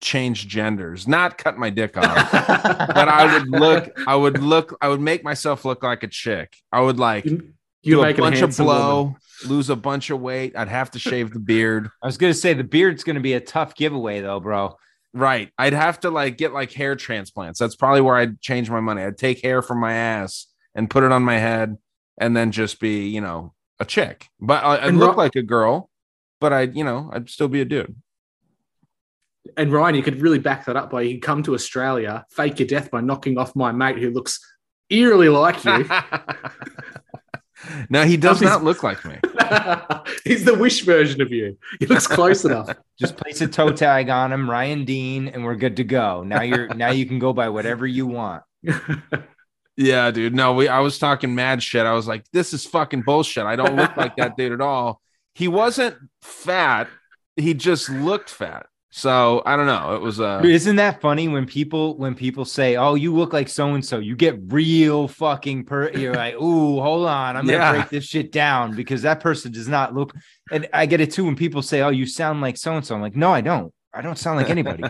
change 0.01 0.47
genders, 0.47 1.07
not 1.07 1.37
cut 1.37 1.57
my 1.57 1.69
dick 1.69 1.97
off, 1.97 2.31
but 2.31 3.07
I 3.09 3.33
would 3.33 3.49
look, 3.49 3.91
I 4.07 4.15
would 4.15 4.41
look, 4.41 4.77
I 4.81 4.87
would 4.87 5.01
make 5.01 5.23
myself 5.23 5.65
look 5.65 5.83
like 5.83 6.03
a 6.03 6.07
chick. 6.07 6.55
I 6.71 6.81
would 6.81 6.97
like 6.97 7.25
You 7.25 7.53
do 7.83 7.99
a 8.01 8.05
make 8.05 8.17
a 8.17 8.21
bunch 8.21 8.41
of 8.41 8.55
blow, 8.55 8.97
woman. 9.03 9.15
lose 9.47 9.69
a 9.69 9.75
bunch 9.75 10.09
of 10.09 10.21
weight. 10.21 10.55
I'd 10.55 10.69
have 10.69 10.91
to 10.91 10.99
shave 10.99 11.31
the 11.33 11.39
beard. 11.39 11.89
I 12.01 12.07
was 12.07 12.17
gonna 12.17 12.33
say 12.33 12.53
the 12.53 12.63
beard's 12.63 13.03
gonna 13.03 13.19
be 13.19 13.33
a 13.33 13.41
tough 13.41 13.75
giveaway 13.75 14.21
though, 14.21 14.39
bro. 14.39 14.77
Right. 15.13 15.51
I'd 15.57 15.73
have 15.73 15.99
to 16.01 16.09
like 16.09 16.37
get 16.37 16.53
like 16.53 16.71
hair 16.71 16.95
transplants. 16.95 17.59
That's 17.59 17.75
probably 17.75 18.01
where 18.01 18.15
I'd 18.15 18.39
change 18.39 18.69
my 18.69 18.79
money. 18.79 19.03
I'd 19.03 19.17
take 19.17 19.41
hair 19.43 19.61
from 19.61 19.79
my 19.79 19.93
ass 19.93 20.47
and 20.73 20.89
put 20.89 21.03
it 21.03 21.11
on 21.11 21.23
my 21.23 21.37
head 21.37 21.77
and 22.17 22.35
then 22.35 22.51
just 22.51 22.79
be, 22.79 23.07
you 23.07 23.21
know, 23.21 23.53
a 23.79 23.85
chick. 23.85 24.27
But 24.39 24.63
I, 24.63 24.75
I'd 24.75 24.89
And 24.89 24.99
look 24.99 25.17
Ro- 25.17 25.23
like 25.23 25.35
a 25.35 25.41
girl, 25.41 25.89
but 26.39 26.53
I'd, 26.53 26.75
you 26.75 26.83
know, 26.83 27.09
I'd 27.13 27.29
still 27.29 27.47
be 27.47 27.61
a 27.61 27.65
dude. 27.65 27.95
And 29.57 29.71
Ryan, 29.71 29.95
you 29.95 30.03
could 30.03 30.21
really 30.21 30.39
back 30.39 30.65
that 30.65 30.75
up 30.75 30.91
by 30.91 31.01
you 31.01 31.15
could 31.15 31.23
come 31.23 31.43
to 31.43 31.53
Australia, 31.55 32.25
fake 32.29 32.59
your 32.59 32.67
death 32.67 32.91
by 32.91 33.01
knocking 33.01 33.37
off 33.37 33.55
my 33.55 33.71
mate 33.71 33.97
who 33.97 34.11
looks 34.11 34.39
eerily 34.89 35.29
like 35.29 35.63
you. 35.65 35.89
No, 37.89 38.03
he 38.05 38.17
does 38.17 38.41
not 38.41 38.63
look 38.63 38.83
like 38.83 39.03
me. 39.05 39.17
He's 40.23 40.45
the 40.45 40.55
wish 40.55 40.81
version 40.81 41.21
of 41.21 41.31
you. 41.31 41.57
He 41.79 41.85
looks 41.85 42.07
close 42.07 42.43
enough. 42.45 42.69
Just 42.99 43.17
place 43.17 43.41
a 43.41 43.47
toe 43.47 43.71
tag 43.71 44.09
on 44.09 44.31
him, 44.31 44.49
Ryan 44.49 44.85
Dean, 44.85 45.27
and 45.27 45.43
we're 45.43 45.55
good 45.55 45.77
to 45.77 45.83
go. 45.83 46.23
Now 46.23 46.41
you're 46.41 46.67
now 46.73 46.91
you 46.91 47.05
can 47.05 47.19
go 47.19 47.33
by 47.33 47.49
whatever 47.49 47.85
you 47.85 48.07
want. 48.07 48.43
Yeah, 49.81 50.11
dude. 50.11 50.35
No, 50.35 50.53
we 50.53 50.67
I 50.67 50.79
was 50.79 50.99
talking 50.99 51.33
mad 51.33 51.63
shit. 51.63 51.85
I 51.85 51.93
was 51.93 52.07
like, 52.07 52.23
this 52.31 52.53
is 52.53 52.65
fucking 52.65 53.01
bullshit. 53.01 53.45
I 53.45 53.55
don't 53.55 53.75
look 53.75 53.95
like 53.97 54.15
that 54.17 54.35
dude 54.37 54.51
at 54.51 54.61
all. 54.61 55.01
He 55.33 55.47
wasn't 55.47 55.95
fat, 56.21 56.87
he 57.35 57.53
just 57.53 57.89
looked 57.89 58.29
fat. 58.29 58.67
So 58.93 59.41
I 59.45 59.55
don't 59.55 59.67
know. 59.67 59.95
It 59.95 60.01
was 60.01 60.19
uh 60.19 60.41
Isn't 60.43 60.75
that 60.75 60.99
funny 60.99 61.29
when 61.29 61.45
people 61.45 61.97
when 61.97 62.13
people 62.13 62.43
say, 62.43 62.75
"Oh, 62.75 62.95
you 62.95 63.13
look 63.15 63.31
like 63.31 63.47
so 63.47 63.73
and 63.73 63.85
so," 63.85 63.99
you 63.99 64.17
get 64.17 64.37
real 64.47 65.07
fucking 65.07 65.63
per. 65.63 65.89
You're 65.91 66.13
like, 66.13 66.35
"Ooh, 66.35 66.81
hold 66.81 67.07
on, 67.07 67.37
I'm 67.37 67.45
gonna 67.45 67.57
Yeah. 67.57 67.71
break 67.71 67.89
this 67.89 68.03
shit 68.03 68.33
down 68.33 68.75
because 68.75 69.01
that 69.03 69.21
person 69.21 69.53
does 69.53 69.69
not 69.69 69.95
look." 69.95 70.13
And 70.51 70.67
I 70.73 70.85
get 70.87 70.99
it 70.99 71.11
too 71.11 71.23
when 71.23 71.37
people 71.37 71.61
say, 71.61 71.81
"Oh, 71.81 71.87
you 71.89 72.05
sound 72.05 72.41
like 72.41 72.57
so 72.57 72.75
and 72.75 72.85
so." 72.85 72.93
I'm 72.93 73.01
like, 73.01 73.15
"No, 73.15 73.31
I 73.31 73.39
don't. 73.39 73.73
I 73.93 74.01
don't 74.01 74.17
sound 74.17 74.35
like 74.37 74.49
anybody." 74.49 74.83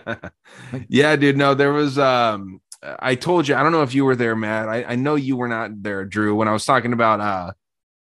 yeah, 0.89 1.16
dude. 1.16 1.38
No, 1.38 1.54
there 1.54 1.72
was 1.72 2.00
um 2.00 2.60
I 2.84 3.15
told 3.15 3.47
you, 3.47 3.55
I 3.55 3.63
don't 3.63 3.71
know 3.71 3.84
if 3.84 3.93
you 3.93 4.05
were 4.05 4.15
there, 4.15 4.36
Matt. 4.36 4.67
I, 4.67 4.84
I 4.84 4.95
know 4.95 5.15
you 5.15 5.38
were 5.38 5.47
not 5.47 5.84
there, 5.84 6.05
Drew, 6.05 6.36
when 6.36 6.47
I 6.47 6.53
was 6.53 6.65
talking 6.65 6.93
about 6.93 7.19
uh 7.19 7.51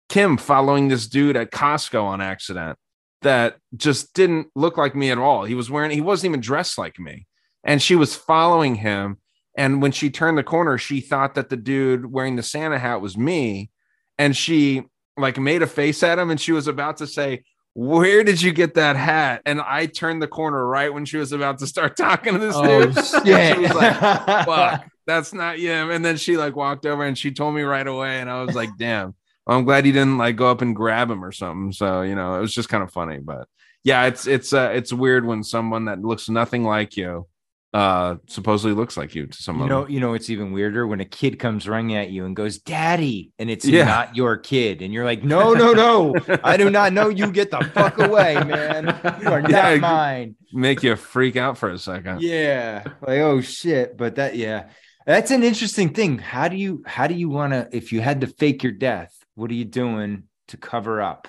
Kim 0.09 0.37
following 0.37 0.87
this 0.87 1.07
dude 1.07 1.37
at 1.37 1.51
Costco 1.51 2.03
on 2.03 2.19
accident 2.21 2.77
that 3.21 3.57
just 3.75 4.13
didn't 4.13 4.47
look 4.55 4.77
like 4.77 4.95
me 4.95 5.11
at 5.11 5.17
all. 5.17 5.43
He 5.43 5.55
was 5.55 5.69
wearing 5.69 5.91
he 5.91 6.01
wasn't 6.01 6.31
even 6.31 6.41
dressed 6.41 6.77
like 6.77 6.99
me. 6.99 7.27
And 7.63 7.81
she 7.81 7.95
was 7.95 8.15
following 8.15 8.75
him. 8.75 9.17
And 9.55 9.81
when 9.81 9.91
she 9.91 10.09
turned 10.09 10.37
the 10.37 10.43
corner, 10.43 10.77
she 10.77 11.01
thought 11.01 11.35
that 11.35 11.49
the 11.49 11.57
dude 11.57 12.11
wearing 12.11 12.37
the 12.37 12.43
Santa 12.43 12.79
hat 12.79 13.01
was 13.01 13.17
me. 13.17 13.69
And 14.17 14.35
she 14.35 14.83
like 15.17 15.37
made 15.37 15.61
a 15.61 15.67
face 15.67 16.01
at 16.01 16.17
him 16.17 16.29
and 16.29 16.39
she 16.39 16.53
was 16.53 16.67
about 16.67 16.97
to 16.97 17.07
say, 17.07 17.43
where 17.73 18.23
did 18.23 18.41
you 18.41 18.51
get 18.51 18.73
that 18.75 18.95
hat? 18.95 19.41
And 19.45 19.61
I 19.61 19.85
turned 19.85 20.21
the 20.21 20.27
corner 20.27 20.65
right 20.65 20.93
when 20.93 21.05
she 21.05 21.17
was 21.17 21.31
about 21.31 21.59
to 21.59 21.67
start 21.67 21.95
talking 21.97 22.33
to 22.33 22.39
this 22.39 22.55
Oh, 22.55 22.85
dude. 22.85 22.95
She 23.25 23.59
was 23.61 23.73
like, 23.73 23.97
fuck, 24.45 24.87
that's 25.05 25.33
not 25.33 25.57
him. 25.59 25.91
And 25.91 26.03
then 26.03 26.17
she 26.17 26.37
like 26.37 26.55
walked 26.55 26.85
over 26.85 27.05
and 27.05 27.17
she 27.17 27.31
told 27.31 27.55
me 27.55 27.61
right 27.61 27.87
away. 27.87 28.19
And 28.19 28.29
I 28.29 28.43
was 28.43 28.55
like, 28.55 28.69
damn, 28.77 29.15
well, 29.45 29.57
I'm 29.57 29.65
glad 29.65 29.85
you 29.85 29.91
didn't 29.91 30.17
like 30.17 30.35
go 30.35 30.49
up 30.49 30.61
and 30.61 30.75
grab 30.75 31.09
him 31.09 31.23
or 31.23 31.31
something. 31.31 31.71
So, 31.71 32.01
you 32.01 32.15
know, 32.15 32.35
it 32.35 32.41
was 32.41 32.53
just 32.53 32.69
kind 32.69 32.83
of 32.83 32.91
funny. 32.91 33.19
But 33.19 33.47
yeah, 33.83 34.05
it's 34.05 34.27
it's 34.27 34.51
uh 34.53 34.71
it's 34.73 34.91
weird 34.91 35.25
when 35.25 35.43
someone 35.43 35.85
that 35.85 36.01
looks 36.01 36.29
nothing 36.29 36.63
like 36.63 36.97
you 36.97 37.27
uh 37.71 38.15
supposedly 38.27 38.75
looks 38.75 38.97
like 38.97 39.13
you 39.13 39.27
to 39.27 39.37
someone. 39.37 39.67
You 39.67 39.69
know, 39.69 39.87
you 39.87 39.99
know, 39.99 40.13
it's 40.15 40.29
even 40.31 40.51
weirder 40.51 40.87
when 40.87 41.01
a 41.01 41.05
kid 41.05 41.37
comes 41.37 41.67
running 41.69 41.95
at 41.95 42.09
you 42.09 42.25
and 42.25 42.35
goes, 42.35 42.57
"Daddy," 42.57 43.31
and 43.37 43.49
it's 43.49 43.63
Yeah. 43.65 43.85
not 43.85 44.15
your 44.15 44.37
kid, 44.37 44.81
and 44.81 44.91
you're 44.91 45.05
like, 45.05 45.23
"No, 45.35 45.53
no, 45.53 45.73
no, 45.73 46.15
I 46.43 46.57
do 46.57 46.69
not 46.71 46.93
know 46.93 47.09
you. 47.09 47.31
Get 47.31 47.51
the 47.51 47.59
fuck 47.73 47.97
away, 47.99 48.33
man. 48.43 48.85
You 49.21 49.29
are 49.29 49.41
not 49.41 49.51
Yeah, 49.51 49.75
mine." 49.75 50.35
make 50.51 50.81
you 50.81 50.95
freak 50.95 51.35
out 51.35 51.59
for 51.59 51.69
a 51.69 51.77
second. 51.77 52.21
Yeah, 52.23 52.83
like 53.01 53.19
oh 53.19 53.39
shit. 53.41 53.95
But 53.97 54.15
that, 54.15 54.35
yeah, 54.35 54.69
that's 55.05 55.29
an 55.29 55.43
interesting 55.43 55.93
thing. 55.93 56.17
How 56.17 56.47
do 56.47 56.57
you, 56.57 56.81
how 56.87 57.05
do 57.05 57.13
you 57.13 57.29
want 57.29 57.53
to? 57.53 57.69
If 57.71 57.91
you 57.91 58.01
had 58.01 58.21
to 58.21 58.27
fake 58.27 58.63
your 58.63 58.71
death, 58.73 59.13
what 59.35 59.51
are 59.51 59.55
you 59.55 59.65
doing 59.65 60.23
to 60.47 60.57
cover 60.57 61.01
up? 61.03 61.27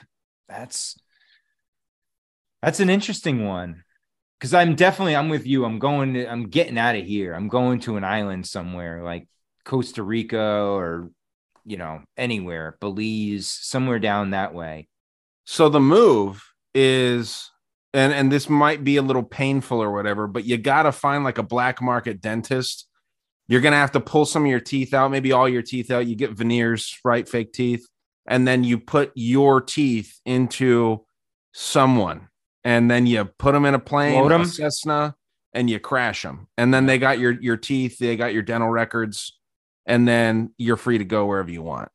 That's 0.49 0.97
that's 2.62 2.80
an 2.80 2.88
interesting 2.88 3.45
one 3.47 3.84
because 4.41 4.55
I'm 4.55 4.74
definitely 4.74 5.14
I'm 5.14 5.28
with 5.28 5.47
you. 5.47 5.64
I'm 5.66 5.78
going 5.78 6.14
to 6.14 6.26
I'm 6.26 6.49
getting 6.49 6.78
out 6.78 6.97
of 6.97 7.05
here. 7.05 7.34
I'm 7.34 7.49
going 7.49 7.80
to 7.80 7.97
an 7.97 8.05
island 8.05 8.47
somewhere 8.47 9.03
like 9.05 9.28
Costa 9.64 10.03
Rica 10.03 10.41
or 10.41 11.11
you 11.66 11.76
know 11.76 12.01
anywhere, 12.16 12.78
Belize, 12.80 13.47
somewhere 13.47 13.99
down 13.99 14.30
that 14.30 14.55
way. 14.55 14.88
So 15.45 15.68
the 15.68 15.80
move 15.80 16.43
is 16.74 17.51
and 17.93 18.12
and 18.12 18.32
this 18.32 18.49
might 18.49 18.82
be 18.82 18.97
a 18.97 19.03
little 19.03 19.22
painful 19.22 19.82
or 19.82 19.93
whatever, 19.93 20.26
but 20.26 20.45
you 20.45 20.57
got 20.57 20.84
to 20.84 20.93
find 20.93 21.22
like 21.22 21.38
a 21.38 21.43
black 21.43 21.82
market 21.82 22.22
dentist. 22.22 22.86
You're 23.47 23.61
to 23.61 23.72
have 23.72 23.93
to 23.93 24.01
pull 24.01 24.26
some 24.26 24.45
of 24.45 24.51
your 24.51 24.61
teeth 24.61 24.95
out, 24.95 25.11
maybe 25.11 25.32
all 25.32 25.49
your 25.49 25.62
teeth 25.62 25.91
out. 25.91 26.07
You 26.07 26.14
get 26.14 26.30
veneers, 26.30 26.99
right? 27.05 27.28
Fake 27.28 27.53
teeth. 27.53 27.84
And 28.24 28.47
then 28.47 28.62
you 28.62 28.78
put 28.78 29.11
your 29.16 29.61
teeth 29.61 30.20
into 30.24 31.05
someone. 31.53 32.30
And 32.65 32.91
then 32.91 33.07
you 33.07 33.25
put 33.25 33.53
them 33.53 33.65
in 33.65 33.75
a 33.75 33.79
plane, 33.79 34.15
Float 34.19 34.33
a 34.33 34.35
'em? 34.35 34.45
Cessna, 34.45 35.17
and 35.55 35.71
you 35.71 35.79
crash 35.81 36.23
them. 36.23 36.49
And 36.59 36.73
then 36.75 36.87
they 36.87 36.99
got 36.99 37.19
your 37.19 37.33
your 37.33 37.57
teeth, 37.57 37.99
they 37.99 38.17
got 38.17 38.33
your 38.35 38.43
dental 38.43 38.69
records, 38.69 39.39
and 39.87 40.07
then 40.07 40.53
you're 40.59 40.77
free 40.77 40.99
to 40.99 41.05
go 41.05 41.27
wherever 41.27 41.51
you 41.51 41.63
want. 41.63 41.89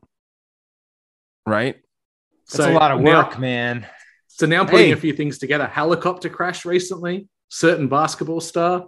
Right? 1.46 1.78
That's 2.52 2.68
a 2.68 2.72
lot 2.72 2.92
of 2.92 3.02
now- 3.02 3.24
work, 3.24 3.40
man. 3.40 3.88
So 4.28 4.46
now 4.46 4.62
I'm 4.62 4.66
putting 4.68 4.88
Hey. 4.88 4.92
a 4.92 4.98
few 4.98 5.14
things 5.14 5.38
together. 5.38 5.66
Helicopter 5.68 6.30
crash 6.30 6.66
recently. 6.66 7.30
Certain 7.48 7.88
basketball 7.88 8.42
star. 8.42 8.88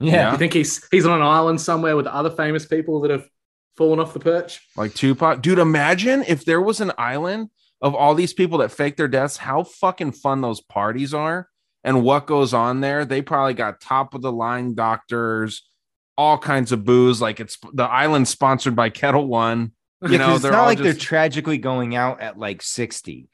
Yeah. 0.00 0.32
You 0.32 0.38
think 0.38 0.52
he's 0.52 0.86
he's 0.90 1.04
on 1.04 1.20
an 1.20 1.26
island 1.26 1.60
somewhere 1.60 1.96
with 1.96 2.06
other 2.06 2.30
famous 2.30 2.64
people 2.64 3.00
that 3.00 3.10
have 3.10 3.28
fallen 3.76 3.98
off 4.00 4.12
the 4.14 4.20
perch? 4.20 4.60
Like 4.76 4.94
Tupac. 4.94 5.42
Dude, 5.42 5.58
imagine 5.58 6.24
if 6.26 6.44
there 6.44 6.60
was 6.62 6.80
an 6.80 6.92
island 6.96 7.50
of 7.80 7.94
all 7.94 8.14
these 8.14 8.32
people 8.32 8.58
that 8.58 8.72
fake 8.72 8.96
their 8.96 9.08
deaths, 9.08 9.36
how 9.36 9.62
fucking 9.62 10.12
fun 10.12 10.40
those 10.40 10.60
parties 10.60 11.14
are 11.14 11.48
and 11.84 12.02
what 12.02 12.26
goes 12.26 12.52
on 12.52 12.80
there. 12.80 13.04
They 13.04 13.22
probably 13.22 13.54
got 13.54 13.80
top 13.80 14.14
of 14.14 14.22
the 14.22 14.32
line 14.32 14.74
doctors, 14.74 15.68
all 16.16 16.38
kinds 16.38 16.72
of 16.72 16.84
booze. 16.84 17.20
Like 17.20 17.38
it's 17.40 17.56
the 17.72 17.84
island 17.84 18.26
sponsored 18.28 18.74
by 18.76 18.90
Ketel 18.90 19.26
One. 19.26 19.72
You 20.08 20.16
know, 20.16 20.34
it's 20.34 20.42
they're 20.42 20.52
not 20.52 20.60
all 20.60 20.66
like 20.66 20.78
they're 20.78 20.94
tragically 20.94 21.58
going 21.58 21.96
out 21.96 22.20
at 22.20 22.38
like 22.38 22.62
60. 22.62 23.28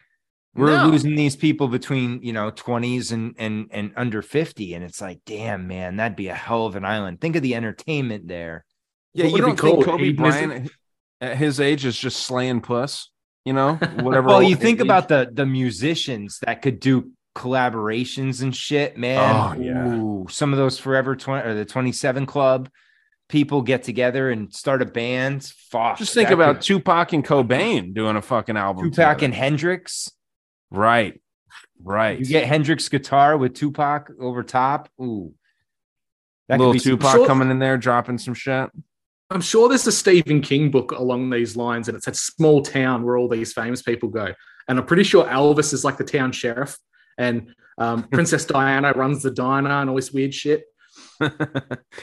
We're 0.55 0.75
No. 0.79 0.87
losing 0.87 1.15
these 1.15 1.37
people 1.37 1.69
between 1.69 2.23
you 2.23 2.33
know 2.33 2.51
20s 2.51 3.13
and 3.13 3.35
and 3.39 3.69
and 3.71 3.93
under 3.97 4.23
50. 4.23 4.73
And 4.73 4.83
it's 4.83 4.99
like, 5.01 5.21
damn, 5.27 5.69
man, 5.69 5.97
that'd 5.97 6.17
be 6.17 6.29
a 6.29 6.35
hell 6.35 6.65
of 6.65 6.75
an 6.75 6.85
island. 6.87 7.21
Think 7.21 7.37
of 7.37 7.43
the 7.43 7.55
entertainment 7.55 8.29
there. 8.29 8.65
yeah, 9.13 9.25
What 9.27 9.33
you 9.33 9.39
don't 9.43 9.61
think 9.61 9.75
called? 9.75 9.85
Kobe 9.85 10.05
Hedonism? 10.05 10.49
Bryant 10.49 10.71
at 11.21 11.37
his 11.37 11.61
age 11.61 11.85
is 11.85 11.99
just 11.99 12.23
slaying 12.23 12.63
puss, 12.63 13.11
you 13.45 13.53
know, 13.53 13.75
whatever. 13.75 14.29
Well, 14.29 14.43
you 14.43 14.57
think 14.57 14.81
about 14.81 15.09
the 15.09 15.29
the 15.33 15.47
musicians 15.47 16.39
that 16.47 16.63
could 16.63 16.81
do 16.81 17.11
collaborations 17.37 18.43
and 18.43 18.55
shit, 18.55 18.97
man. 18.97 19.19
Oh, 19.59 19.61
yeah. 19.61 19.87
Ooh, 19.97 20.27
some 20.31 20.53
of 20.53 20.59
those 20.59 20.79
Forever 20.79 21.17
20 21.17 21.49
or 21.49 21.55
the 21.55 21.65
27 21.65 22.27
Club 22.27 22.69
people 23.29 23.63
get 23.63 23.83
together 23.83 24.31
and 24.31 24.53
start 24.55 24.83
a 24.83 24.87
band. 24.87 25.43
Fuck. 25.71 25.99
just 25.99 26.15
think 26.15 26.31
about 26.31 26.57
could- 26.57 26.63
Tupac 26.63 27.13
and 27.13 27.25
Cobain 27.25 27.95
doing 27.95 28.17
a 28.17 28.23
fucking 28.23 28.57
album. 28.57 28.85
Tupac 28.91 29.19
together. 29.19 29.25
and 29.25 29.35
Hendrix. 29.35 30.11
right, 30.71 31.21
right. 31.83 32.19
You 32.19 32.27
get 32.27 32.45
Hendrix 32.47 32.89
guitar 32.89 33.37
with 33.37 33.55
Tupac 33.55 34.11
over 34.21 34.43
top. 34.43 34.89
Ooh. 35.01 35.33
That 36.49 36.59
little 36.61 36.75
Tupac 36.75 37.27
coming 37.27 37.51
in 37.51 37.59
there 37.59 37.79
dropping 37.79 38.19
some 38.19 38.35
shit. 38.35 38.71
I'm 39.35 39.41
sure 39.41 39.69
there's 39.69 39.87
a 39.89 39.93
Stephen 39.93 40.41
King 40.41 40.71
book 40.71 40.93
along 40.93 41.29
these 41.29 41.57
lines, 41.57 41.89
and 41.89 41.97
it's 41.97 42.07
a 42.07 42.15
small 42.15 42.63
town 42.63 43.03
where 43.03 43.17
all 43.17 43.29
these 43.29 43.53
famous 43.53 43.83
people 43.83 44.09
go. 44.09 44.33
And 44.69 44.79
I'm 44.79 44.87
pretty 44.87 45.03
sure 45.03 45.25
Elvis 45.25 45.73
is 45.73 45.85
like 45.85 45.97
the 45.97 46.05
town 46.05 46.31
sheriff, 46.31 46.79
and 47.19 47.53
um, 47.77 48.05
Princess 48.13 48.45
Diana 48.45 48.93
runs 48.93 49.25
the 49.25 49.33
diner 49.33 49.71
and 49.71 49.91
all 49.91 49.97
this 49.97 50.13
weird 50.13 50.33
shit. 50.33 50.65
But 51.19 51.39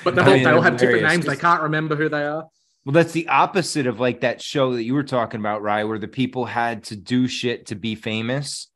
they 0.04 0.22
I 0.22 0.26
all, 0.26 0.34
mean, 0.34 0.44
they 0.44 0.52
all 0.52 0.62
have 0.62 0.76
different 0.76 1.04
names. 1.04 1.26
They 1.26 1.38
can't 1.38 1.62
remember 1.62 1.96
who 1.96 2.10
they 2.10 2.26
are. 2.26 2.48
Well, 2.84 2.94
that's 2.94 3.14
the 3.14 3.30
opposite 3.30 3.88
of 3.88 4.00
like 4.00 4.22
that 4.22 4.42
show 4.42 4.74
that 4.74 4.84
you 4.84 4.94
were 4.94 5.04
talking 5.04 5.40
about, 5.40 5.62
Rye, 5.62 5.86
where 5.86 6.00
the 6.00 6.10
people 6.10 6.46
had 6.46 6.84
to 6.86 6.98
do 6.98 7.30
shit 7.30 7.68
to 7.68 7.76
be 7.76 7.96
famous. 7.96 8.68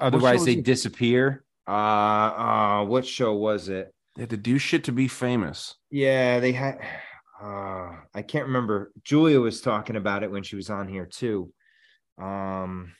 Otherwise, 0.00 0.46
they 0.46 0.52
it? 0.52 0.64
disappear. 0.64 1.44
Uh, 1.68 1.70
uh, 1.70 2.84
what 2.84 3.04
show 3.04 3.34
was 3.34 3.68
it? 3.68 3.92
They 4.16 4.22
had 4.22 4.30
to 4.30 4.36
do 4.36 4.58
shit 4.58 4.84
to 4.84 4.92
be 4.92 5.08
famous. 5.08 5.74
Yeah, 5.90 6.40
they 6.40 6.52
had. 6.52 6.78
Uh, 7.38 7.92
I 8.14 8.22
can't 8.22 8.46
remember. 8.46 8.92
Julia 9.04 9.38
was 9.38 9.60
talking 9.60 9.94
about 9.94 10.22
it 10.22 10.30
when 10.30 10.42
she 10.42 10.56
was 10.56 10.70
on 10.70 10.88
here 10.88 11.04
too. 11.04 11.52
Um, 12.16 12.94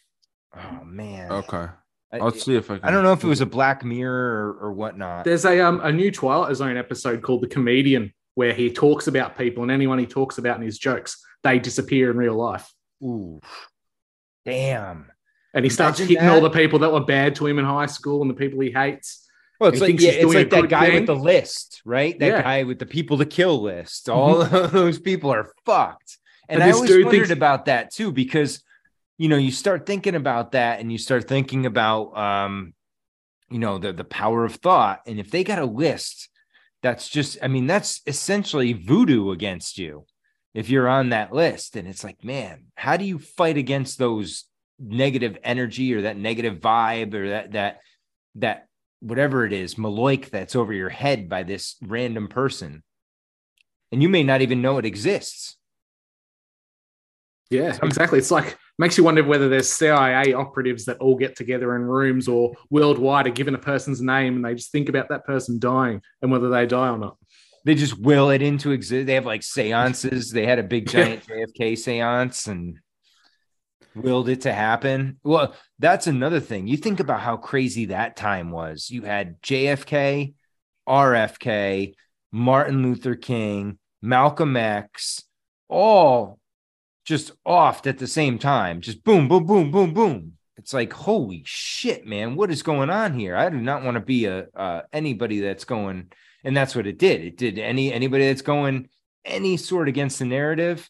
oh 0.55 0.85
man. 0.85 1.33
Okay. 1.33 1.69
I, 2.13 2.19
I'll 2.19 2.33
see 2.33 2.55
if 2.55 2.71
I 2.71 2.77
can. 2.77 2.87
I 2.87 2.91
don't 2.91 3.03
know 3.03 3.13
if 3.13 3.25
it 3.25 3.29
was 3.29 3.41
a 3.41 3.47
Black 3.47 3.83
Mirror 3.83 4.59
or, 4.61 4.67
or 4.67 4.73
whatnot. 4.75 5.25
There's 5.25 5.47
a 5.47 5.61
um, 5.61 5.81
a 5.83 5.91
new 5.91 6.11
Twilight 6.11 6.55
Zone 6.55 6.77
episode 6.77 7.23
called 7.23 7.41
The 7.41 7.49
Comedian 7.49 8.13
where 8.35 8.53
he 8.53 8.71
talks 8.71 9.07
about 9.07 9.39
people, 9.39 9.63
and 9.63 9.73
anyone 9.73 9.99
he 9.99 10.07
talks 10.07 10.37
about 10.37 10.59
in 10.59 10.63
his 10.63 10.79
jokes, 10.79 11.25
they 11.43 11.59
disappear 11.59 12.11
in 12.11 12.19
real 12.19 12.37
life. 12.37 12.71
Ooh, 13.03 13.41
damn. 14.45 15.11
And 15.55 15.65
he 15.65 15.71
starts 15.71 15.99
Imagine 15.99 16.17
hitting 16.17 16.29
all 16.29 16.43
the 16.43 16.51
people 16.51 16.79
that 16.81 16.93
were 16.93 17.05
bad 17.05 17.35
to 17.37 17.47
him 17.47 17.59
in 17.59 17.65
high 17.65 17.87
school 17.87 18.21
and 18.21 18.31
the 18.31 18.35
people 18.35 18.61
he 18.61 18.71
hates. 18.71 19.26
Well, 19.61 19.71
it's 19.73 19.81
like 19.81 20.01
yeah, 20.01 20.11
it's 20.11 20.35
like 20.35 20.51
that 20.51 20.69
guy 20.69 20.87
thing. 20.87 20.95
with 20.97 21.07
the 21.07 21.17
list, 21.17 21.81
right? 21.85 22.19
That 22.19 22.27
Yeah. 22.27 22.43
guy 22.43 22.63
with 22.65 22.79
the 22.79 22.87
people 22.87 23.19
to 23.19 23.25
kill 23.27 23.63
list. 23.63 24.09
All 24.09 24.43
of 24.55 24.73
those 24.73 24.99
people 24.99 25.33
are 25.33 25.53
fucked. 25.65 26.19
And, 26.49 26.63
And 26.63 26.71
I 26.71 26.75
always 26.75 26.91
wondered 26.91 27.11
thinks- 27.11 27.31
about 27.31 27.65
that 27.67 27.91
too, 27.93 28.13
because 28.13 28.63
you 29.19 29.29
know, 29.31 29.37
you 29.39 29.51
start 29.51 29.87
thinking 29.87 30.15
about 30.15 30.53
that 30.53 30.79
and 30.81 30.93
you 30.93 30.99
start 30.99 31.27
thinking 31.27 31.65
about 31.65 32.17
um, 32.17 32.75
you 33.51 33.59
know, 33.59 33.79
the 33.79 33.93
the 33.93 34.05
power 34.05 34.45
of 34.45 34.57
thought. 34.57 35.01
And 35.07 35.19
if 35.19 35.31
they 35.31 35.43
got 35.43 35.59
a 35.59 35.65
list, 35.65 36.29
that's 36.83 37.09
just, 37.09 37.39
I 37.43 37.49
mean, 37.49 37.67
that's 37.67 38.03
essentially 38.07 38.75
voodoo 38.75 39.31
against 39.31 39.79
you 39.79 40.05
if 40.53 40.69
you're 40.69 40.87
on 40.89 41.09
that 41.11 41.33
list. 41.33 41.77
And 41.77 41.89
it's 41.89 42.05
like, 42.05 42.23
man, 42.23 42.67
how 42.75 42.97
do 42.99 43.05
you 43.07 43.19
fight 43.19 43.57
against 43.57 43.99
those 43.99 44.45
negative 44.79 45.39
energy 45.43 45.95
or 45.95 46.03
that 46.03 46.19
negative 46.19 46.61
vibe 46.61 47.15
or 47.15 47.31
that 47.31 47.53
that 47.53 47.81
that 48.35 48.67
whatever 49.07 49.47
it 49.47 49.53
is, 49.53 49.77
Maloik 49.77 50.31
that's 50.31 50.57
over 50.57 50.73
your 50.73 50.89
head 50.89 51.29
by 51.29 51.45
this 51.45 51.77
random 51.83 52.29
person. 52.29 52.83
And 53.93 54.03
you 54.03 54.09
may 54.09 54.25
not 54.25 54.43
even 54.43 54.63
know 54.63 54.79
it 54.79 54.85
exists. 54.85 55.57
Yeah, 57.51 57.79
exactly. 57.83 58.19
It's 58.19 58.33
like 58.33 58.59
makes 58.79 58.99
you 58.99 59.05
wonder 59.05 59.23
whether 59.23 59.49
there's 59.49 59.73
CIA 59.73 60.33
operatives 60.33 60.85
that 60.87 60.99
all 60.99 61.15
get 61.15 61.37
together 61.37 61.77
in 61.77 61.83
rooms 61.83 62.27
or 62.27 62.53
worldwide 62.71 63.29
are 63.29 63.31
given 63.31 63.55
a 63.55 63.59
person's 63.59 64.03
name 64.03 64.35
and 64.35 64.45
they 64.45 64.55
just 64.55 64.73
think 64.73 64.89
about 64.89 65.09
that 65.11 65.25
person 65.25 65.61
dying 65.61 66.03
and 66.21 66.33
whether 66.33 66.49
they 66.49 66.67
die 66.67 66.89
or 66.89 66.99
not. 66.99 67.17
They 67.65 67.77
just 67.77 67.99
will 67.99 68.31
it 68.31 68.43
into 68.43 68.73
exist. 68.73 69.07
They 69.07 69.15
have 69.15 69.27
like 69.27 69.45
seances. 69.45 70.33
They 70.33 70.47
had 70.47 70.59
a 70.59 70.65
big 70.65 70.89
giant 70.91 71.25
JFK 71.27 71.79
seance 71.79 72.49
and 72.49 72.79
willed 73.97 74.29
it 74.29 74.43
to 74.43 74.53
happen. 74.53 75.19
Well, 75.25 75.55
that's 75.79 76.07
another 76.07 76.41
thing. 76.41 76.67
You 76.67 76.77
think 76.77 77.01
about 77.01 77.21
how 77.21 77.37
crazy 77.37 77.87
that 77.87 78.17
time 78.17 78.51
was. 78.51 78.91
You 78.91 79.03
had 79.03 79.41
JFK, 79.43 80.35
RFK, 80.89 81.95
Martin 82.31 82.83
Luther 82.83 83.15
King, 83.15 83.79
Malcolm 84.03 84.57
X, 84.57 85.25
all 85.69 86.39
just 87.05 87.33
off 87.45 87.87
at 87.87 87.99
the 87.99 88.07
same 88.07 88.39
time. 88.39 88.81
Just 88.81 89.03
boom, 89.05 89.29
boom, 89.29 89.47
boom, 89.47 89.71
boom, 89.71 89.95
boom. 89.95 90.33
It's 90.57 90.73
like 90.73 90.93
holy 90.93 91.43
shit, 91.45 92.07
man! 92.07 92.35
What 92.35 92.51
is 92.51 92.63
going 92.63 92.91
on 92.91 93.19
here? 93.19 93.37
I 93.37 93.51
do 93.51 93.59
not 93.59 93.83
want 93.83 93.97
to 93.97 94.01
be 94.01 94.25
a 94.25 94.47
uh, 94.55 94.83
anybody 94.93 95.41
that's 95.41 95.65
going, 95.65 96.11
and 96.45 96.57
that's 96.57 96.75
what 96.75 96.87
it 96.87 96.99
did. 96.99 97.21
It 97.23 97.37
did 97.37 97.59
any 97.59 97.93
anybody 97.93 98.27
that's 98.27 98.43
going 98.43 98.89
any 99.25 99.59
sort 99.59 99.89
against 99.89 100.19
the 100.19 100.25
narrative. 100.25 100.89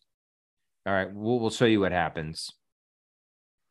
All 0.86 0.92
right, 0.92 1.12
we'll 1.12 1.40
we'll 1.40 1.50
show 1.50 1.64
you 1.64 1.80
what 1.80 1.92
happens. 1.92 2.52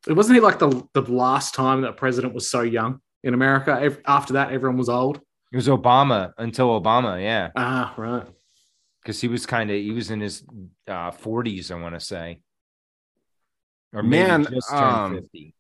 It 0.08 0.14
wasn't 0.14 0.38
it 0.38 0.44
like 0.44 0.60
the 0.60 0.84
the 0.94 1.02
last 1.02 1.56
time 1.56 1.82
that 1.82 1.90
a 1.90 1.94
president 1.94 2.34
was 2.34 2.50
so 2.50 2.62
young 2.62 3.00
in 3.24 3.34
America. 3.34 3.96
After 4.06 4.34
that, 4.34 4.52
everyone 4.52 4.78
was 4.78 4.90
old. 4.90 5.18
It 5.52 5.56
was 5.56 5.68
Obama 5.68 6.34
until 6.38 6.80
Obama, 6.80 7.22
yeah, 7.22 7.52
Ah, 7.56 7.94
right. 7.98 8.26
because 9.02 9.20
he 9.22 9.28
was 9.28 9.46
kind 9.46 9.70
of 9.72 9.78
he 9.78 9.92
was 9.92 10.12
in 10.12 10.20
his 10.20 10.44
uh, 10.88 11.12
40s, 11.12 11.72
I 11.72 11.76
want 11.82 11.96
to 11.96 12.00
say, 12.00 12.40
or 13.94 14.04
maybe 14.04 14.28
Man, 14.28 14.46
just 14.52 14.70
turned 14.70 14.84
um, 14.84 15.16
50. 15.16 15.54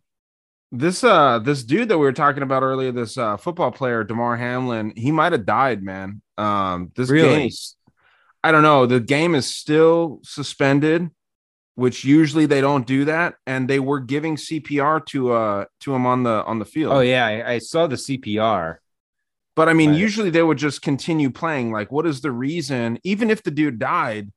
This 0.72 1.04
uh 1.04 1.40
this 1.40 1.64
dude 1.64 1.90
that 1.90 1.98
we 1.98 2.06
were 2.06 2.12
talking 2.14 2.44
about 2.44 2.64
earlier, 2.64 2.92
this 2.92 3.18
uh 3.18 3.38
football 3.38 3.72
player, 3.72 4.04
Damar 4.04 4.36
Hamlin, 4.36 4.92
he 4.96 5.12
might 5.12 5.32
have 5.32 5.46
died, 5.46 5.82
man. 5.84 6.22
Um 6.38 6.92
this 6.96 7.10
Really? 7.10 7.30
game 7.30 7.48
is- 7.48 7.76
I 8.44 8.52
don't 8.52 8.62
know. 8.64 8.86
The 8.86 9.00
game 9.00 9.34
is 9.34 9.48
still 9.48 10.20
suspended, 10.24 11.10
which 11.76 12.04
usually 12.04 12.46
they 12.46 12.62
don't 12.62 12.88
do 12.88 13.06
that, 13.06 13.36
and 13.46 13.70
they 13.70 13.80
were 13.80 14.00
giving 14.00 14.36
CPR 14.38 15.06
to 15.08 15.32
uh 15.34 15.66
to 15.82 15.94
him 15.94 16.06
on 16.06 16.24
the 16.24 16.44
on 16.46 16.60
the 16.60 16.66
field. 16.66 16.94
Oh 16.94 17.02
yeah, 17.02 17.26
I, 17.26 17.54
I 17.54 17.58
saw 17.60 17.88
the 17.88 17.96
CPR. 17.98 18.78
But 19.56 19.70
I 19.70 19.74
mean, 19.74 19.92
Right. 19.92 20.00
usually 20.00 20.30
they 20.30 20.44
would 20.44 20.58
just 20.58 20.82
continue 20.82 21.30
playing. 21.30 21.72
Like, 21.72 21.90
what 21.92 22.06
is 22.06 22.20
the 22.22 22.32
reason? 22.32 23.00
Even 23.06 23.30
if 23.30 23.42
the 23.44 23.52
dude 23.52 23.80
died, 23.80 24.32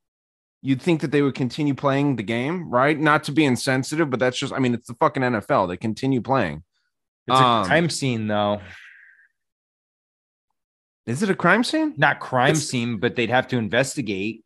you'd 0.62 0.80
think 0.80 1.00
that 1.00 1.10
they 1.10 1.22
would 1.22 1.34
continue 1.34 1.74
playing 1.74 2.14
the 2.16 2.22
game, 2.22 2.70
right? 2.70 2.96
Not 2.98 3.24
to 3.24 3.32
be 3.32 3.44
insensitive, 3.44 4.10
but 4.10 4.20
that's 4.20 4.38
just, 4.38 4.52
I 4.52 4.60
mean, 4.60 4.74
it's 4.74 4.86
the 4.86 4.94
fucking 4.94 5.24
NFL. 5.24 5.66
They 5.68 5.76
continue 5.76 6.20
playing. 6.20 6.62
It's 7.26 7.36
Um, 7.36 7.62
a 7.62 7.66
crime 7.66 7.90
scene 7.90 8.28
though, 8.28 8.60
Is 11.06 11.22
it 11.22 11.30
a 11.30 11.34
crime 11.34 11.64
scene? 11.64 11.94
not 11.96 12.20
crime 12.20 12.50
It's- 12.50 12.66
scene, 12.68 12.98
but 12.98 13.16
they'd 13.16 13.30
have 13.30 13.48
to 13.48 13.56
investigate, 13.56 14.44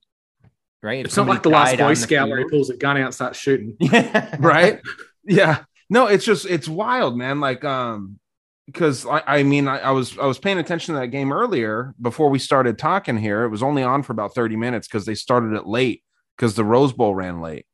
right? 0.82 1.00
If 1.00 1.06
It's 1.06 1.16
not 1.16 1.28
like 1.28 1.42
the 1.42 1.50
last 1.50 1.78
Boy 1.78 1.94
Scout 1.94 2.28
where 2.28 2.38
he 2.38 2.44
pulls 2.44 2.70
a 2.70 2.76
gun 2.76 2.96
out 2.96 3.06
and 3.06 3.14
starts 3.14 3.38
shooting. 3.38 3.76
right? 4.38 4.80
Yeah. 5.24 5.64
No 5.88 6.06
it's 6.06 6.24
just 6.24 6.46
it's 6.46 6.68
wild 6.68 7.16
man. 7.16 7.40
Like 7.40 7.64
um 7.64 8.18
because 8.66 9.06
I, 9.06 9.22
I 9.26 9.42
mean 9.42 9.68
I, 9.68 9.78
I 9.78 9.90
was 9.90 10.16
i 10.18 10.24
was 10.24 10.38
paying 10.38 10.58
attention 10.58 10.94
to 10.94 11.00
that 11.00 11.08
game 11.08 11.32
earlier 11.32 11.94
before 12.00 12.30
we 12.30 12.38
started 12.38 12.78
talking 12.78 13.16
here. 13.16 13.44
It 13.44 13.50
was 13.50 13.62
only 13.62 13.82
on 13.82 14.02
for 14.02 14.12
about 14.12 14.34
30 14.34 14.56
minutes 14.56 14.88
because 14.88 15.04
they 15.06 15.14
started 15.14 15.54
it 15.54 15.66
late 15.66 16.02
because 16.36 16.54
the 16.54 16.64
rose 16.64 16.92
bowl 16.92 17.14
ran 17.14 17.40
late. 17.40 17.66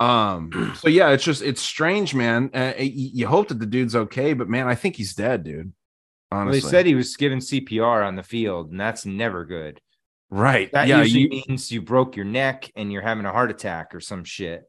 Um 0.00 0.74
so 0.76 0.88
yeah 0.88 1.10
it's 1.10 1.24
just 1.24 1.42
it's 1.42 1.62
strange 1.62 2.14
man. 2.14 2.50
Uh, 2.52 2.72
y- 2.78 2.90
you 2.92 3.26
hope 3.26 3.48
that 3.48 3.60
the 3.60 3.66
dude's 3.66 3.94
okay 3.94 4.32
but 4.32 4.48
man 4.48 4.68
i 4.68 4.74
think 4.74 4.96
he's 4.96 5.14
dead 5.14 5.44
dude. 5.44 5.72
Well, 6.32 6.40
honestly. 6.40 6.60
they 6.60 6.68
said 6.68 6.86
he 6.86 6.94
was 6.94 7.14
given 7.16 7.40
CPR 7.40 8.06
on 8.06 8.16
the 8.16 8.22
field, 8.22 8.70
and 8.70 8.80
that's 8.80 9.04
never 9.04 9.44
good. 9.44 9.82
Right. 10.32 10.70
That 10.72 10.88
yeah 10.88 11.02
usually 11.02 11.22
you- 11.22 11.28
means 11.48 11.70
you 11.70 11.82
broke 11.82 12.16
your 12.16 12.24
neck 12.24 12.70
and 12.74 12.90
you're 12.92 13.02
having 13.02 13.24
a 13.26 13.32
heart 13.32 13.50
attack 13.50 13.94
or 13.94 14.00
some 14.00 14.24
shit. 14.24 14.62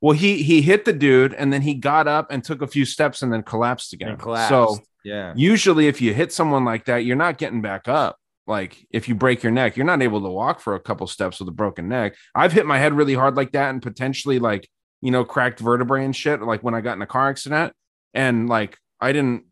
well 0.00 0.16
he 0.16 0.42
he 0.42 0.62
hit 0.62 0.84
the 0.84 0.92
dude 0.92 1.34
and 1.34 1.52
then 1.52 1.62
he 1.62 1.74
got 1.74 2.08
up 2.08 2.26
and 2.30 2.42
took 2.42 2.62
a 2.62 2.66
few 2.66 2.84
steps 2.84 3.22
and 3.22 3.32
then 3.32 3.42
collapsed 3.42 3.92
again. 3.92 4.10
And 4.10 4.18
collapsed. 4.18 4.48
so 4.48 4.78
yeah. 5.04 5.32
usually 5.36 5.86
if 5.88 6.00
you 6.00 6.14
hit 6.14 6.32
someone 6.32 6.64
like 6.64 6.86
that 6.86 7.04
you're 7.04 7.16
not 7.16 7.38
getting 7.38 7.60
back 7.62 7.86
up. 7.88 8.16
Like 8.46 8.86
if 8.90 9.08
you 9.08 9.14
break 9.14 9.42
your 9.42 9.52
neck 9.52 9.76
you're 9.76 9.86
not 9.86 10.02
able 10.02 10.20
to 10.22 10.28
walk 10.28 10.60
for 10.60 10.74
a 10.74 10.80
couple 10.80 11.06
steps 11.06 11.38
with 11.40 11.48
a 11.48 11.52
broken 11.52 11.88
neck. 11.88 12.14
I've 12.34 12.52
hit 12.52 12.66
my 12.66 12.78
head 12.78 12.92
really 12.94 13.14
hard 13.14 13.36
like 13.36 13.52
that 13.52 13.70
and 13.70 13.80
potentially 13.82 14.38
like 14.38 14.68
you 15.00 15.10
know 15.10 15.24
cracked 15.24 15.60
vertebrae 15.60 16.04
and 16.04 16.14
shit 16.16 16.40
like 16.42 16.62
when 16.62 16.74
i 16.74 16.80
got 16.80 16.96
in 16.96 17.02
a 17.02 17.06
car 17.06 17.28
accident. 17.30 17.72
And 18.14 18.48
like 18.48 18.78
i 19.00 19.12
didn't 19.12 19.44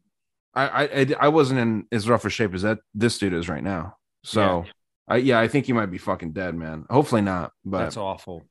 i 0.55 0.65
i 0.69 0.83
i- 1.01 1.17
I 1.21 1.29
wasn't 1.29 1.61
in 1.61 1.87
as 1.93 2.09
rough 2.09 2.25
a 2.27 2.31
shape 2.31 2.53
as 2.55 2.63
that 2.63 2.79
this 2.95 3.19
dude 3.19 3.33
is 3.35 3.49
right 3.49 3.63
now. 3.65 3.97
So 4.25 4.65
I, 5.09 5.17
yeah 5.17 5.41
i 5.41 5.49
think 5.49 5.67
he 5.67 5.73
might 5.73 5.87
be 5.91 5.99
fucking 5.99 6.33
dead 6.33 6.55
man 6.55 6.85
hopefully 6.91 7.23
not 7.23 7.53
but 7.65 7.79
That's 7.81 7.97
awful. 7.97 8.43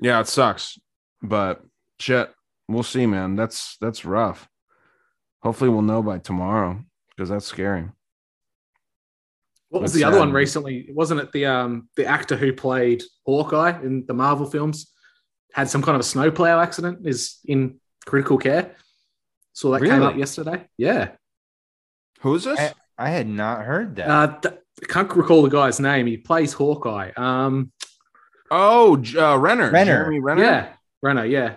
yeah 0.00 0.20
it 0.20 0.28
sucks 0.28 0.78
but 1.22 1.62
shit 1.98 2.30
we'll 2.68 2.82
see 2.82 3.06
man 3.06 3.36
that's 3.36 3.76
that's 3.80 4.04
rough 4.04 4.48
hopefully 5.42 5.70
we'll 5.70 5.82
know 5.82 6.02
by 6.02 6.18
tomorrow 6.18 6.82
because 7.16 7.28
that's 7.30 7.46
scary 7.46 7.88
What 9.70 9.82
was 9.82 9.92
That's 9.92 10.02
the 10.02 10.08
other 10.08 10.18
one 10.18 10.32
recently? 10.32 10.88
Wasn't 10.92 11.20
it 11.20 11.30
the 11.32 11.46
um 11.46 11.88
the 11.96 12.04
actor 12.06 12.36
who 12.36 12.52
played 12.52 13.02
Hawkeye 13.24 13.80
in 13.82 14.04
the 14.06 14.14
Marvel 14.14 14.46
films 14.50 14.90
had 15.54 15.68
some 15.70 15.80
kind 15.82 15.94
of 15.94 16.00
a 16.00 16.04
snowplow 16.04 16.58
accident? 16.60 17.06
Is 17.06 17.38
in 17.44 17.78
critical 18.04 18.36
care. 18.38 18.74
So 19.52 19.70
that 19.70 19.80
came 19.82 19.90
Really? 20.00 20.06
up 20.06 20.16
yesterday. 20.16 20.66
Yeah, 20.76 21.12
who's 22.20 22.44
this 22.44 22.58
I, 22.58 22.72
I 22.98 23.10
had 23.10 23.28
not 23.28 23.64
heard 23.64 23.94
that. 23.96 24.08
uh, 24.10 24.40
th- 24.40 24.59
I 24.82 24.86
can't 24.86 25.10
recall 25.14 25.42
the 25.42 25.50
guy's 25.50 25.78
name. 25.80 26.06
He 26.06 26.16
plays 26.16 26.52
Hawkeye. 26.52 27.10
Um, 27.16 27.72
Oh, 28.52 28.96
uh, 29.16 29.36
Renner. 29.38 29.70
Renner. 29.70 29.84
Jeremy 29.84 30.18
Renner. 30.20 30.42
yeah, 30.42 30.72
Renner. 31.02 31.24
Yeah, 31.24 31.56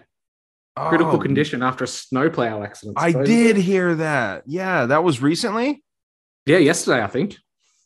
critical 0.77 1.13
Oh, 1.15 1.17
condition 1.19 1.63
after 1.63 1.85
a 1.85 1.87
snowplow 1.87 2.61
accident. 2.63 2.97
I 2.99 3.11
supposedly. 3.11 3.43
did 3.43 3.57
hear 3.57 3.95
that. 3.95 4.43
Yeah, 4.45 4.85
that 4.85 5.03
was 5.03 5.19
recently. 5.21 5.83
Yeah, 6.45 6.57
yesterday 6.59 7.01
I 7.03 7.07
think. 7.07 7.37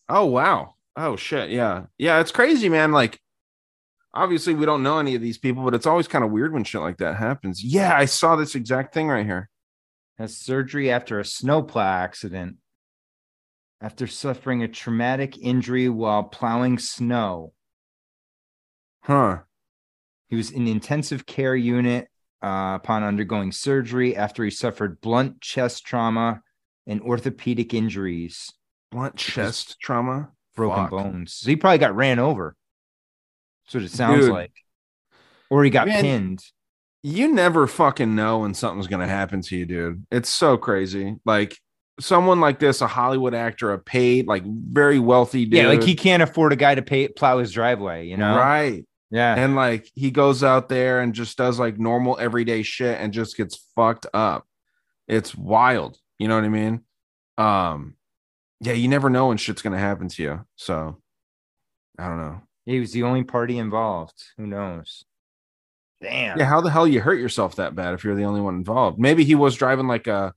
Oh 0.10 0.26
wow. 0.26 0.74
Oh 0.98 1.16
shit. 1.16 1.52
Yeah. 1.52 1.84
Yeah. 1.98 2.20
It's 2.20 2.32
crazy, 2.32 2.68
man. 2.70 2.92
Like, 2.92 3.20
obviously, 4.14 4.56
we 4.56 4.66
don't 4.66 4.84
know 4.84 5.00
any 5.00 5.16
of 5.16 5.22
these 5.22 5.38
people, 5.38 5.64
but 5.64 5.74
it's 5.76 5.86
always 5.86 6.08
kind 6.10 6.26
of 6.26 6.32
weird 6.32 6.52
when 6.52 6.64
shit 6.66 6.82
like 6.82 6.98
that 6.98 7.16
happens. 7.16 7.64
Yeah, 7.64 7.96
I 7.96 8.06
saw 8.06 8.36
this 8.36 8.56
exact 8.56 8.94
thing 8.94 9.08
right 9.08 9.26
here. 9.26 9.50
Has 10.18 10.36
surgery 10.36 10.92
after 10.92 11.20
a 11.20 11.24
snowplow 11.26 11.82
accident 12.04 12.58
after 13.82 14.08
suffering 14.08 14.64
a 14.64 14.68
traumatic 14.68 15.38
injury 15.38 15.88
while 15.90 16.24
plowing 16.24 16.80
snow. 16.80 17.54
Huh. 19.02 19.40
He 20.28 20.36
was 20.36 20.52
in 20.52 20.68
intensive 20.68 21.26
care 21.26 21.56
unit 21.56 22.08
uh, 22.44 22.74
upon 22.76 23.04
undergoing 23.04 23.52
surgery 23.52 24.16
after 24.16 24.44
he 24.44 24.50
suffered 24.50 25.00
blunt 25.02 25.42
chest 25.42 25.86
trauma 25.86 26.42
and 26.86 27.02
orthopedic 27.02 27.74
injuries, 27.74 28.52
Blunt 28.92 29.16
chest 29.16 29.78
trauma. 29.82 30.30
broken 30.56 30.84
Fuck. 30.84 30.92
bones. 30.92 31.34
So 31.34 31.50
he 31.50 31.56
probably 31.56 31.78
got 31.80 31.96
ran 31.96 32.20
over. 32.20 32.56
That's 33.66 33.76
what 33.76 33.84
it 33.84 33.92
sounds 33.92 34.26
Dude. 34.26 34.34
like. 34.34 34.54
Or 35.50 35.64
he 35.64 35.70
got 35.70 35.88
Man, 35.88 36.02
pinned. 36.02 36.44
You 37.04 37.34
never 37.34 37.68
fucking 37.68 38.16
know 38.16 38.40
when 38.40 38.54
something's 38.54 38.88
gonna 38.88 39.08
happen 39.08 39.42
to 39.42 39.56
you, 39.58 39.66
dude. 39.66 40.06
It's 40.12 40.30
so 40.30 40.58
crazy. 40.58 41.16
Like 41.26 41.58
someone 42.00 42.40
like 42.40 42.60
this, 42.60 42.82
a 42.82 42.88
Hollywood 42.88 43.34
actor, 43.34 43.74
a 43.74 43.80
paid, 43.80 44.28
like 44.28 44.44
very 44.46 45.00
wealthy 45.00 45.46
dude. 45.46 45.54
Yeah, 45.54 45.68
like 45.68 45.84
he 45.84 45.96
can't 45.96 46.24
afford 46.24 46.54
a 46.54 46.56
guy 46.56 46.76
to 46.76 46.82
pay 46.82 47.08
plow 47.08 47.40
his 47.40 47.52
driveway, 47.52 48.08
you 48.08 48.18
know? 48.18 48.36
right. 48.38 48.86
Yeah. 49.10 49.36
and 49.36 49.56
like 49.56 49.90
he 49.96 50.12
goes 50.12 50.44
out 50.44 50.68
there 50.68 51.00
and 51.00 51.14
just 51.14 51.38
does 51.38 51.58
like 51.60 51.80
normal 51.80 52.20
everyday 52.20 52.62
shit 52.62 53.00
and 53.00 53.14
just 53.14 53.38
gets 53.38 53.56
fucked 53.74 54.06
up 54.14 54.46
it's 55.08 55.34
wild 55.34 55.98
you 56.20 56.28
know 56.28 56.36
what 56.36 56.44
i 56.44 56.50
mean 56.50 56.82
um 57.38 57.96
yeah, 58.60 58.74
you 58.74 58.88
never 58.88 59.10
know 59.10 59.28
when 59.28 59.38
shit's 59.38 59.62
gonna 59.62 59.78
happen 59.78 60.08
to 60.10 60.24
you. 60.24 60.46
So 60.56 60.98
I 62.00 62.08
don't 62.08 62.20
know. 62.20 62.42
He 62.66 62.80
was 62.80 62.92
the 62.92 63.04
only 63.04 63.24
party 63.24 63.58
involved. 63.58 64.24
Who 64.38 64.48
knows? 64.48 65.06
Damn. 66.02 66.38
Yeah, 66.38 66.46
how 66.46 66.62
the 66.62 66.70
hell 66.70 66.88
you 66.88 67.02
hurt 67.02 67.20
yourself 67.20 67.56
that 67.56 67.76
bad 67.76 67.94
if 67.94 68.04
you're 68.04 68.16
the 68.16 68.26
only 68.26 68.42
one 68.42 68.56
involved? 68.56 69.00
Maybe 69.00 69.24
he 69.24 69.36
was 69.36 69.56
driving 69.56 69.88
like 69.88 70.08
a. 70.08 70.34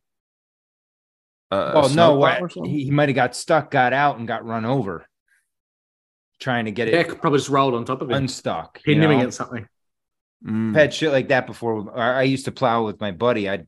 a 1.50 1.56
a 1.56 1.74
Well, 1.74 1.88
no, 1.90 2.14
what, 2.16 2.52
he, 2.52 2.84
he 2.84 2.90
might 2.90 3.08
have 3.08 3.16
got 3.16 3.34
stuck, 3.36 3.70
got 3.70 3.92
out, 3.92 4.18
and 4.18 4.26
got 4.28 4.44
run 4.44 4.64
over. 4.64 5.06
Trying 6.40 6.64
to 6.66 6.70
get 6.70 6.88
it 6.88 6.94
Yeah, 6.94 7.14
probably 7.14 7.38
just 7.38 7.50
rolled 7.50 7.74
on 7.74 7.84
top 7.84 8.00
of 8.02 8.10
it. 8.10 8.14
unstuck. 8.16 8.78
you 8.78 8.94
Pinning 8.94 9.02
him 9.04 9.10
know? 9.10 9.18
against 9.18 9.36
something. 9.38 9.66
Mm. 10.46 10.70
I've 10.70 10.74
had 10.76 10.94
shit 10.94 11.12
like 11.12 11.28
that 11.28 11.46
before. 11.46 11.96
I 11.98 12.20
I 12.20 12.22
used 12.22 12.46
to 12.46 12.52
plow 12.52 12.86
with 12.86 12.98
my 13.00 13.10
buddy. 13.10 13.48
I 13.50 13.64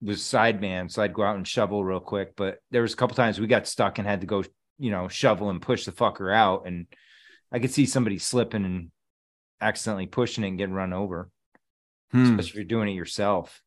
was 0.00 0.20
sideman, 0.20 0.90
so 0.90 1.02
I'd 1.02 1.12
go 1.12 1.22
out 1.22 1.36
and 1.36 1.46
shovel 1.46 1.84
real 1.84 2.00
quick. 2.00 2.34
But 2.34 2.58
there 2.70 2.80
was 2.82 2.94
a 2.94 2.96
couple 2.96 3.14
times 3.14 3.38
we 3.38 3.46
got 3.46 3.66
stuck 3.66 3.98
and 3.98 4.08
had 4.08 4.22
to 4.22 4.26
go, 4.26 4.42
you 4.78 4.90
know, 4.90 5.08
shovel 5.08 5.50
and 5.50 5.60
push 5.60 5.84
the 5.84 5.92
fucker 5.92 6.34
out. 6.34 6.66
And 6.66 6.86
I 7.52 7.58
could 7.58 7.70
see 7.72 7.84
somebody 7.84 8.16
slipping 8.18 8.64
and 8.64 8.90
accidentally 9.60 10.06
pushing 10.06 10.44
it 10.44 10.48
and 10.48 10.58
getting 10.58 10.74
run 10.74 10.94
over, 10.94 11.28
Hmm. 12.10 12.22
especially 12.24 12.48
if 12.48 12.54
you're 12.54 12.64
doing 12.64 12.88
it 12.88 12.92
yourself. 12.96 13.62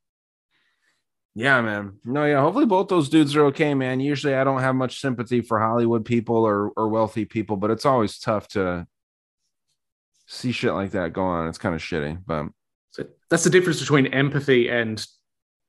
Yeah, 1.40 1.62
man. 1.62 2.00
No, 2.04 2.26
yeah. 2.26 2.42
Hopefully, 2.42 2.66
both 2.66 2.88
those 2.88 3.10
dudes 3.10 3.36
are 3.36 3.46
okay, 3.46 3.76
man. 3.76 4.00
Usually, 4.00 4.34
I 4.34 4.44
don't 4.44 4.60
have 4.62 4.74
much 4.74 5.00
sympathy 5.00 5.42
for 5.42 5.60
Hollywood 5.60 6.04
people 6.04 6.38
or 6.38 6.72
or 6.76 6.88
wealthy 6.90 7.26
people, 7.26 7.58
but 7.58 7.70
it's 7.70 7.86
always 7.86 8.18
tough 8.18 8.48
to 8.50 8.88
see 10.26 10.52
shit 10.52 10.74
like 10.74 10.92
that 10.92 11.14
go 11.14 11.22
on. 11.24 11.48
It's 11.48 11.60
kind 11.60 11.76
of 11.76 11.82
shitty, 11.82 12.24
but 12.26 12.48
So 12.90 13.06
that's 13.30 13.44
the 13.44 13.52
difference 13.52 13.80
between 13.80 14.08
empathy 14.08 14.68
and 14.68 15.06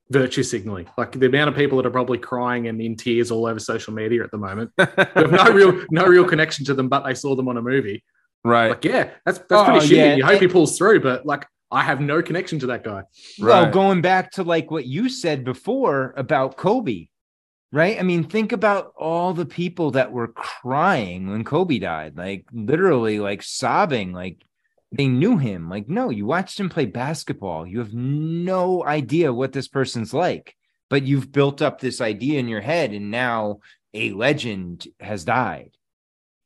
virtue 0.09 0.41
signaling. 0.41 0.87
Like 0.97 1.11
the 1.11 1.27
amount 1.27 1.49
of 1.49 1.55
people 1.55 1.77
that 1.77 1.85
are 1.85 1.91
probably 1.91 2.17
crying 2.17 2.67
and 2.67 2.81
in 2.81 2.95
tears 2.95 3.29
all 3.29 3.45
over 3.45 3.59
social 3.59 3.93
media 3.93 4.23
at 4.23 4.31
the 4.31 4.39
moment. 4.39 4.71
We 4.77 4.83
have 4.87 5.31
no 5.31 5.51
real 5.53 5.85
no 5.91 6.05
real 6.07 6.25
connection 6.25 6.65
to 6.65 6.73
them, 6.73 6.89
but 6.89 7.03
they 7.05 7.13
saw 7.13 7.35
them 7.35 7.47
on 7.47 7.57
a 7.57 7.61
movie. 7.61 8.03
right. 8.43 8.69
Like, 8.69 8.85
yeah, 8.85 9.11
that's 9.23 9.37
that's 9.37 9.51
Oh, 9.51 9.65
pretty 9.65 9.85
shitty. 9.87 9.97
yeah. 9.97 10.15
You 10.15 10.25
hope 10.25 10.41
he 10.41 10.47
pulls 10.47 10.77
through, 10.79 11.01
but 11.01 11.27
like 11.27 11.45
I 11.71 11.83
have 11.83 12.01
no 12.01 12.21
connection 12.21 12.59
to 12.59 12.67
that 12.67 12.83
guy. 12.83 13.03
Well, 13.39 13.63
Right. 13.65 13.73
going 13.73 14.01
back 14.01 14.31
to 14.31 14.43
like 14.43 14.71
what 14.71 14.85
you 14.85 15.07
said 15.09 15.43
before 15.43 16.13
about 16.17 16.57
Kobe, 16.57 17.07
right? 17.71 17.99
I 17.99 18.03
mean, 18.03 18.23
think 18.23 18.51
about 18.51 18.93
all 18.97 19.33
the 19.33 19.45
people 19.45 19.91
that 19.91 20.11
were 20.11 20.29
crying 20.29 21.29
when 21.29 21.43
Kobe 21.43 21.77
died, 21.79 22.17
like 22.17 22.45
literally 22.51 23.19
like 23.19 23.43
sobbing, 23.43 24.13
like 24.13 24.43
they 24.91 25.07
knew 25.07 25.37
him. 25.37 25.69
Like, 25.69 25.87
no, 25.87 26.09
you 26.09 26.25
watched 26.25 26.59
him 26.59 26.69
play 26.69 26.85
basketball. 26.85 27.67
You 27.67 27.77
have 27.79 27.93
no 27.93 28.83
idea 28.83 29.31
what 29.31 29.51
this 29.53 29.67
person's 29.67 30.13
like, 30.15 30.55
but 30.89 31.03
you've 31.03 31.31
built 31.31 31.61
up 31.61 31.79
this 31.79 32.01
idea 32.01 32.39
in 32.39 32.47
your 32.47 32.61
head, 32.61 32.91
and 32.93 33.11
now 33.11 33.59
a 33.93 34.11
legend 34.13 34.87
has 34.99 35.23
died. 35.23 35.71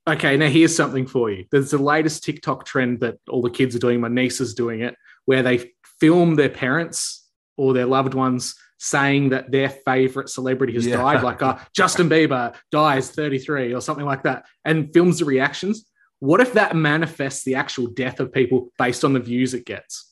Okay, 0.05 0.35
now 0.35 0.47
here's 0.49 0.75
something 0.75 1.07
for 1.07 1.31
you. 1.31 1.45
There's 1.49 1.71
the 1.71 1.77
latest 1.77 2.25
TikTok 2.25 2.65
trend 2.65 2.99
that 2.99 3.19
all 3.29 3.41
the 3.41 3.49
kids 3.49 3.73
are 3.73 3.79
doing. 3.79 4.01
My 4.01 4.09
niece 4.09 4.41
is 4.41 4.53
doing 4.53 4.81
it, 4.81 4.97
where 5.25 5.43
they 5.43 5.71
film 5.99 6.35
their 6.35 6.49
parents 6.49 7.27
or 7.57 7.73
their 7.73 7.85
loved 7.85 8.13
ones 8.13 8.55
saying 8.79 9.29
that 9.29 9.49
their 9.51 9.69
favorite 9.69 10.27
celebrity 10.29 10.73
has 10.73 10.85
Yeah. 10.85 10.97
died, 10.97 11.23
like 11.23 11.41
uh, 11.41 11.57
Justin 11.75 12.09
Bieber 12.09 12.53
dies 12.71 13.09
33 13.11 13.73
or 13.73 13.79
something 13.81 14.05
like 14.05 14.23
that, 14.23 14.45
and 14.65 14.91
films 14.93 15.19
the 15.19 15.25
reactions. 15.25 15.85
What 16.19 16.41
if 16.41 16.53
that 16.53 16.75
manifests 16.75 17.43
the 17.45 17.55
actual 17.55 17.87
death 17.87 18.19
of 18.19 18.31
people 18.31 18.69
based 18.77 19.03
on 19.05 19.13
the 19.13 19.19
views 19.19 19.53
it 19.53 19.65
gets? 19.65 20.09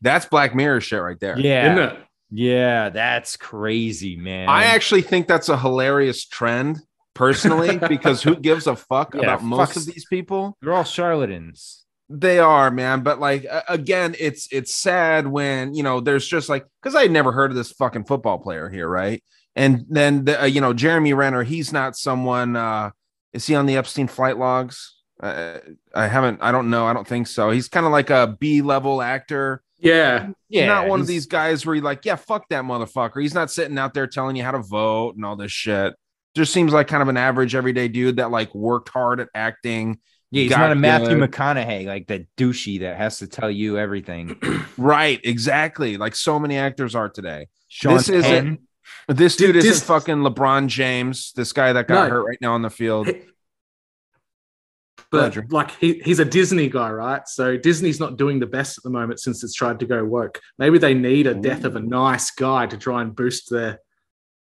That's 0.00 0.26
Black 0.26 0.54
Mirror 0.54 0.80
shit 0.80 1.00
right 1.02 1.18
there. 1.20 1.38
Isn't 1.38 1.78
it? 1.78 1.98
Yeah, 2.30 2.88
that's 2.88 3.36
crazy, 3.36 4.16
man. 4.16 4.48
I 4.48 4.64
actually 4.64 5.02
think 5.02 5.28
that's 5.28 5.48
a 5.50 5.56
hilarious 5.58 6.24
trend 6.26 6.80
personally 7.14 7.78
because 7.88 8.22
who 8.22 8.36
gives 8.36 8.66
a 8.66 8.74
fuck 8.76 9.14
Yeah, 9.14 9.20
about 9.22 9.42
most 9.42 9.76
of 9.76 9.84
these 9.86 10.06
people? 10.06 10.56
they're 10.62 10.72
all 10.72 10.84
charlatans. 10.84 11.81
They 12.08 12.38
are, 12.38 12.70
man. 12.70 13.02
But 13.02 13.20
like 13.20 13.46
again, 13.68 14.14
it's 14.18 14.48
it's 14.52 14.74
sad 14.74 15.26
when 15.26 15.74
you 15.74 15.82
know 15.82 16.00
there's 16.00 16.26
just 16.26 16.48
like 16.48 16.66
because 16.82 16.94
I 16.94 17.02
had 17.02 17.10
never 17.10 17.32
heard 17.32 17.50
of 17.50 17.56
this 17.56 17.72
fucking 17.72 18.04
football 18.04 18.38
player 18.38 18.68
here, 18.68 18.88
right? 18.88 19.22
And 19.56 19.84
then 19.88 20.24
the, 20.24 20.42
uh, 20.42 20.46
you 20.46 20.60
know 20.60 20.72
Jeremy 20.72 21.14
Renner, 21.14 21.42
he's 21.42 21.72
not 21.72 21.96
someone. 21.96 22.56
uh 22.56 22.90
Is 23.32 23.46
he 23.46 23.54
on 23.54 23.66
the 23.66 23.76
Epstein 23.76 24.08
flight 24.08 24.38
logs? 24.38 24.96
Uh, 25.22 25.58
I 25.94 26.08
haven't. 26.08 26.40
I 26.42 26.52
don't 26.52 26.68
know. 26.68 26.86
I 26.86 26.92
don't 26.92 27.06
think 27.06 27.28
so. 27.28 27.50
He's 27.50 27.68
kind 27.68 27.86
of 27.86 27.92
like 27.92 28.10
a 28.10 28.36
B 28.38 28.60
level 28.60 29.00
actor. 29.00 29.62
Yeah. 29.78 30.30
He's 30.48 30.66
not 30.66 30.88
one 30.88 31.00
of 31.00 31.06
these 31.06 31.26
guys 31.26 31.64
where 31.64 31.74
you're 31.74 31.84
like, 31.84 32.04
yeah, 32.04 32.16
fuck 32.16 32.48
that 32.50 32.64
motherfucker. 32.64 33.20
He's 33.20 33.34
not 33.34 33.50
sitting 33.50 33.78
out 33.78 33.94
there 33.94 34.06
telling 34.06 34.36
you 34.36 34.44
how 34.44 34.52
to 34.52 34.62
vote 34.62 35.16
and 35.16 35.24
all 35.24 35.36
this 35.36 35.50
shit. 35.52 35.94
Just 36.34 36.52
seems 36.52 36.72
like 36.72 36.88
kind 36.88 37.02
of 37.02 37.08
an 37.08 37.16
average 37.16 37.54
everyday 37.54 37.88
dude 37.88 38.16
that 38.16 38.30
like 38.30 38.54
worked 38.54 38.88
hard 38.90 39.20
at 39.20 39.28
acting. 39.34 39.98
Yeah, 40.32 40.42
he's 40.44 40.50
got 40.50 40.58
not 40.60 40.72
a 40.72 40.74
Matthew 40.74 41.18
good. 41.18 41.30
McConaughey, 41.30 41.86
like 41.86 42.06
that 42.08 42.26
douchey 42.36 42.80
that 42.80 42.96
has 42.96 43.18
to 43.18 43.26
tell 43.28 43.50
you 43.50 43.78
everything. 43.78 44.36
Right, 44.78 45.20
exactly. 45.22 45.98
Like 45.98 46.16
so 46.16 46.38
many 46.40 46.56
actors 46.56 46.94
are 46.94 47.08
today. 47.10 47.48
Sean 47.68 47.94
this 47.98 48.08
isn't 48.08 48.60
this 49.06 49.36
dude 49.36 49.54
This- 49.54 49.66
isn't 49.66 49.86
fucking 49.86 50.16
LeBron 50.16 50.66
James, 50.68 51.32
this 51.36 51.52
guy 51.52 51.74
that 51.74 51.86
got 51.86 52.04
No. 52.08 52.10
hurt 52.10 52.24
right 52.26 52.38
now 52.40 52.54
on 52.54 52.62
the 52.62 52.70
field. 52.70 53.08
But 55.10 55.20
Roger. 55.36 55.46
like 55.50 55.70
he, 55.78 56.00
he's 56.04 56.20
a 56.20 56.24
Disney 56.24 56.68
guy, 56.70 56.90
right? 56.90 57.28
So 57.28 57.58
Disney's 57.58 58.00
not 58.00 58.16
doing 58.16 58.38
the 58.40 58.46
best 58.46 58.78
at 58.78 58.84
the 58.84 58.90
moment 58.90 59.20
since 59.20 59.44
it's 59.44 59.52
tried 59.54 59.78
to 59.80 59.86
go 59.86 60.02
woke. 60.04 60.40
Maybe 60.58 60.78
they 60.78 60.94
need 60.94 61.26
a 61.26 61.34
death 61.34 61.64
of 61.64 61.76
a 61.76 61.80
nice 61.80 62.30
guy 62.30 62.66
to 62.66 62.78
try 62.78 63.02
and 63.02 63.14
boost 63.14 63.50
their. 63.50 63.78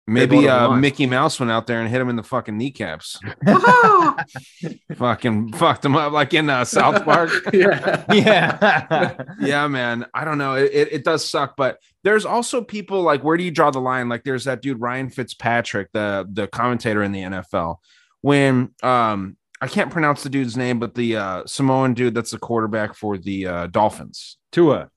Maybe 0.09 0.49
uh. 0.49 0.71
Mickey 0.71 1.07
Mouse 1.07 1.41
went 1.41 1.51
out 1.51 1.67
there 1.67 1.81
and 1.81 1.89
hit 1.89 2.01
him 2.01 2.09
in 2.09 2.15
the 2.15 2.23
fucking 2.23 2.57
kneecaps. 2.57 3.19
fucking 4.97 5.53
fucked 5.53 5.85
him 5.85 5.97
up 5.97 6.13
like 6.13 6.33
in 6.33 6.49
uh, 6.49 6.65
South 6.65 7.05
Park. 7.05 7.31
yeah. 7.53 8.05
Yeah. 8.13 9.15
yeah, 9.41 9.67
man. 9.67 10.07
I 10.15 10.25
don't 10.25 10.39
know. 10.39 10.55
It, 10.55 10.71
it, 10.73 10.93
it 10.93 11.05
does 11.05 11.29
suck, 11.29 11.57
but 11.57 11.79
there's 12.05 12.25
also 12.25 12.63
people 12.63 13.03
like, 13.03 13.25
where 13.25 13.37
do 13.37 13.43
you 13.43 13.51
draw 13.51 13.73
the 13.73 13.81
line? 13.81 14.09
Like, 14.09 14.23
there's 14.23 14.45
that 14.45 14.63
dude 14.63 14.81
Ryan 14.81 15.11
Fitzpatrick, 15.11 15.91
the 15.93 16.27
the 16.31 16.47
commentator 16.47 17.03
in 17.03 17.11
the 17.11 17.23
NFL. 17.23 17.79
When 18.21 18.75
um, 18.85 19.37
I 19.61 19.67
can't 19.67 19.91
pronounce 19.91 20.23
the 20.23 20.29
dude's 20.29 20.57
name, 20.57 20.79
but 20.79 20.95
the 20.95 21.17
uh, 21.17 21.47
Samoan 21.47 21.95
dude 21.95 22.15
that's 22.15 22.31
the 22.31 22.39
quarterback 22.39 22.95
for 22.95 23.19
the 23.19 23.47
uh, 23.47 23.67
Dolphins. 23.67 24.37
Tua. 24.53 24.91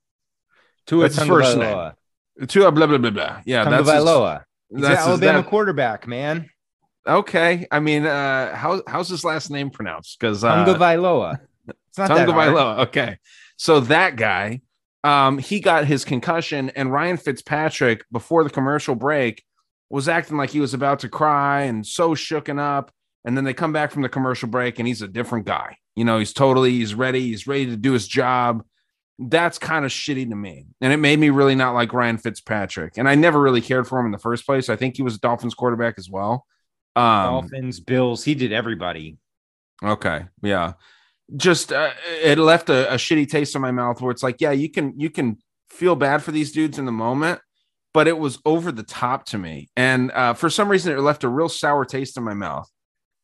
Tua 0.85 1.03
That's 1.03 1.17
his 1.17 1.27
first 1.27 1.57
Tagovailoa. 1.57 1.93
Tua, 2.47 2.71
blah 2.71 2.87
blah 2.87 2.97
blah 2.97 3.09
blah. 3.09 3.41
Yeah, 3.45 3.63
that's 3.65 3.87
his, 3.87 3.89
Tagovailoa. 3.89 4.43
He's 4.69 4.77
an 4.77 4.81
that's 4.81 4.99
his- 5.01 5.07
Alabama 5.07 5.41
that- 5.41 5.49
quarterback, 5.49 6.07
man. 6.07 6.49
okay. 7.07 7.67
I 7.71 7.79
mean, 7.79 8.05
uh, 8.05 8.55
how 8.55 8.81
how's 8.87 9.09
his 9.09 9.23
last 9.23 9.49
name 9.49 9.69
pronounced? 9.69 10.19
Because 10.19 10.43
uh, 10.43 10.65
Tagovailoa. 10.65 11.39
It's 11.67 11.97
not 11.97 12.09
that 12.09 12.29
hard. 12.29 12.87
Okay. 12.87 13.17
So 13.57 13.79
that 13.81 14.15
guy, 14.15 14.61
um, 15.03 15.37
he 15.37 15.59
got 15.59 15.85
his 15.85 16.05
concussion, 16.05 16.69
and 16.75 16.91
Ryan 16.91 17.17
Fitzpatrick, 17.17 18.05
before 18.11 18.43
the 18.43 18.49
commercial 18.49 18.95
break, 18.95 19.43
was 19.89 20.07
acting 20.07 20.37
like 20.37 20.51
he 20.51 20.59
was 20.59 20.73
about 20.73 20.99
to 20.99 21.09
cry 21.09 21.63
and 21.63 21.85
so 21.85 22.11
shooken 22.11 22.59
up. 22.59 22.91
And 23.25 23.35
then 23.35 23.43
they 23.43 23.53
come 23.53 23.73
back 23.73 23.91
from 23.91 24.01
the 24.01 24.09
commercial 24.09 24.47
break, 24.47 24.79
and 24.79 24.87
he's 24.87 25.01
a 25.01 25.07
different 25.07 25.45
guy. 25.45 25.77
You 25.95 26.05
know, 26.05 26.19
he's 26.19 26.31
totally 26.31 26.71
he's 26.71 26.95
ready. 26.95 27.21
He's 27.21 27.47
ready 27.47 27.65
to 27.65 27.75
do 27.75 27.91
his 27.91 28.07
job. 28.07 28.63
That's 29.21 29.59
kind 29.59 29.83
of 29.83 29.91
shitty 29.91 30.29
to 30.29 30.35
me. 30.35 30.65
And 30.79 30.93
it 30.93 30.97
made 30.97 31.19
me 31.19 31.29
really 31.29 31.55
not 31.55 31.73
like 31.73 31.91
Ryan 31.91 32.17
Fitzpatrick. 32.17 32.97
And 32.97 33.07
I 33.07 33.15
never 33.15 33.41
really 33.41 33.59
cared 33.59 33.85
for 33.85 33.99
him 33.99 34.05
in 34.05 34.13
the 34.13 34.17
first 34.17 34.45
place. 34.45 34.69
I 34.69 34.77
think 34.77 34.95
he 34.95 35.03
was 35.03 35.15
a 35.15 35.19
Dolphins 35.19 35.53
quarterback 35.53 35.95
as 35.97 36.09
well. 36.09 36.45
Um, 36.95 37.41
Dolphins, 37.41 37.81
Bills. 37.81 38.23
He 38.23 38.33
did 38.33 38.53
everybody. 38.53 39.17
Okay. 39.83 40.25
Yeah. 40.41 40.73
Just 41.35 41.73
uh, 41.73 41.91
it 42.23 42.37
left 42.37 42.69
a, 42.69 42.93
a 42.93 42.95
shitty 42.95 43.29
taste 43.29 43.55
in 43.55 43.61
my 43.61 43.71
mouth 43.71 44.01
where 44.01 44.11
it's 44.11 44.23
like, 44.23 44.37
yeah, 44.39 44.51
you 44.51 44.69
can 44.69 44.97
you 44.97 45.09
can 45.09 45.37
feel 45.69 45.95
bad 45.95 46.23
for 46.23 46.31
these 46.31 46.51
dudes 46.51 46.79
in 46.79 46.85
the 46.85 46.91
moment, 46.91 47.39
but 47.93 48.07
it 48.07 48.17
was 48.17 48.39
over 48.45 48.71
the 48.71 48.83
top 48.83 49.25
to 49.25 49.37
me. 49.37 49.69
And 49.75 50.11
uh, 50.11 50.33
for 50.33 50.49
some 50.49 50.69
reason 50.69 50.93
it 50.93 51.01
left 51.01 51.23
a 51.23 51.29
real 51.29 51.49
sour 51.49 51.85
taste 51.85 52.17
in 52.17 52.23
my 52.23 52.33
mouth. 52.33 52.69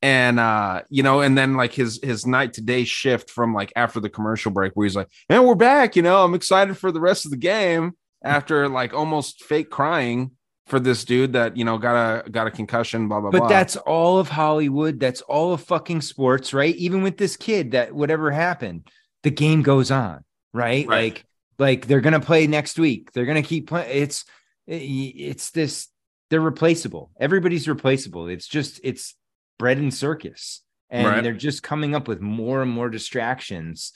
And 0.05 0.39
uh, 0.39 0.83
you 0.87 1.01
know, 1.01 1.21
and 1.21 1.35
then 1.35 1.55
like 1.55 1.73
his 1.73 1.99
his 2.03 2.27
night 2.27 2.53
to 2.53 2.61
day 2.61 2.83
shift 2.83 3.31
from 3.31 3.55
like 3.55 3.73
after 3.75 3.99
the 3.99 4.07
commercial 4.07 4.51
break 4.51 4.73
where 4.75 4.85
he's 4.85 4.95
like, 4.95 5.09
and 5.29 5.43
we're 5.43 5.55
back, 5.55 5.95
you 5.95 6.03
know, 6.03 6.23
I'm 6.23 6.35
excited 6.35 6.77
for 6.77 6.91
the 6.91 6.99
rest 6.99 7.25
of 7.25 7.31
the 7.31 7.37
game 7.37 7.93
after 8.23 8.69
like 8.69 8.93
almost 8.93 9.43
fake 9.43 9.71
crying 9.71 10.29
for 10.67 10.79
this 10.79 11.05
dude 11.05 11.33
that 11.33 11.57
you 11.57 11.65
know 11.65 11.79
got 11.79 11.95
a 11.95 12.29
got 12.29 12.45
a 12.45 12.51
concussion, 12.51 13.07
blah 13.07 13.19
blah 13.19 13.31
blah. 13.31 13.39
But 13.39 13.47
blah. 13.47 13.49
that's 13.49 13.77
all 13.77 14.19
of 14.19 14.29
Hollywood. 14.29 14.99
That's 14.99 15.21
all 15.21 15.53
of 15.53 15.63
fucking 15.63 16.01
sports, 16.01 16.53
right? 16.53 16.75
Even 16.75 17.01
with 17.01 17.17
this 17.17 17.35
kid, 17.35 17.71
that 17.71 17.91
whatever 17.91 18.29
happened, 18.29 18.87
the 19.23 19.31
game 19.31 19.63
goes 19.63 19.89
on, 19.89 20.23
right? 20.53 20.87
Right. 20.87 21.13
Like, 21.15 21.25
like 21.57 21.87
they're 21.87 22.01
gonna 22.01 22.19
play 22.19 22.45
next 22.45 22.77
week. 22.77 23.11
They're 23.11 23.25
gonna 23.25 23.41
keep 23.41 23.69
playing. 23.69 23.89
It's, 23.91 24.23
it's 24.67 25.49
this. 25.49 25.87
They're 26.29 26.41
replaceable. 26.41 27.09
Everybody's 27.19 27.67
replaceable. 27.67 28.27
It's 28.27 28.47
just 28.47 28.79
it's 28.83 29.15
bread 29.57 29.77
and 29.77 29.93
circus, 29.93 30.61
and 30.89 31.07
Right. 31.07 31.23
they're 31.23 31.33
just 31.33 31.63
coming 31.63 31.95
up 31.95 32.07
with 32.07 32.21
more 32.21 32.61
and 32.61 32.71
more 32.71 32.89
distractions 32.89 33.93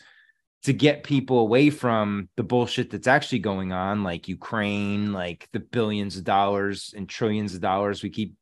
to 0.63 0.73
get 0.73 1.03
people 1.03 1.39
away 1.39 1.69
from 1.69 2.27
the 2.35 2.43
bullshit 2.43 2.89
that's 2.89 3.07
actually 3.07 3.39
going 3.39 3.71
on, 3.71 4.03
like 4.03 4.27
Ukraine, 4.27 5.13
like 5.13 5.47
the 5.53 5.59
billions 5.59 6.17
of 6.17 6.23
dollars 6.25 6.93
and 6.95 7.07
trillions 7.07 7.55
of 7.55 7.61
dollars 7.61 8.03
we 8.03 8.09
keep 8.09 8.33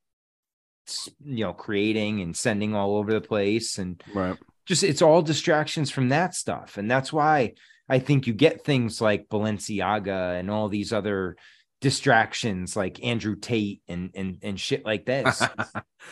you 1.24 1.44
know 1.44 1.54
creating 1.54 2.22
and 2.22 2.36
sending 2.36 2.74
all 2.74 2.96
over 2.98 3.12
the 3.14 3.22
place. 3.22 3.78
And 3.78 4.02
right. 4.14 4.38
just 4.66 4.84
it's 4.84 5.02
all 5.02 5.22
distractions 5.22 5.92
from 5.92 6.10
that 6.10 6.34
stuff. 6.34 6.78
And 6.78 6.90
that's 6.90 7.12
why 7.14 7.54
i 7.90 8.00
think 8.00 8.28
you 8.28 8.34
get 8.34 8.66
things 8.66 9.00
like 9.00 9.30
balenciaga 9.30 10.38
and 10.38 10.52
all 10.52 10.68
these 10.68 10.92
other 10.92 11.38
distractions 11.80 12.76
like 12.76 13.04
andrew 13.04 13.36
tate 13.36 13.82
and 13.88 14.10
and 14.16 14.40
and 14.42 14.60
shit 14.60 14.86
like 14.86 15.06
this. 15.06 15.44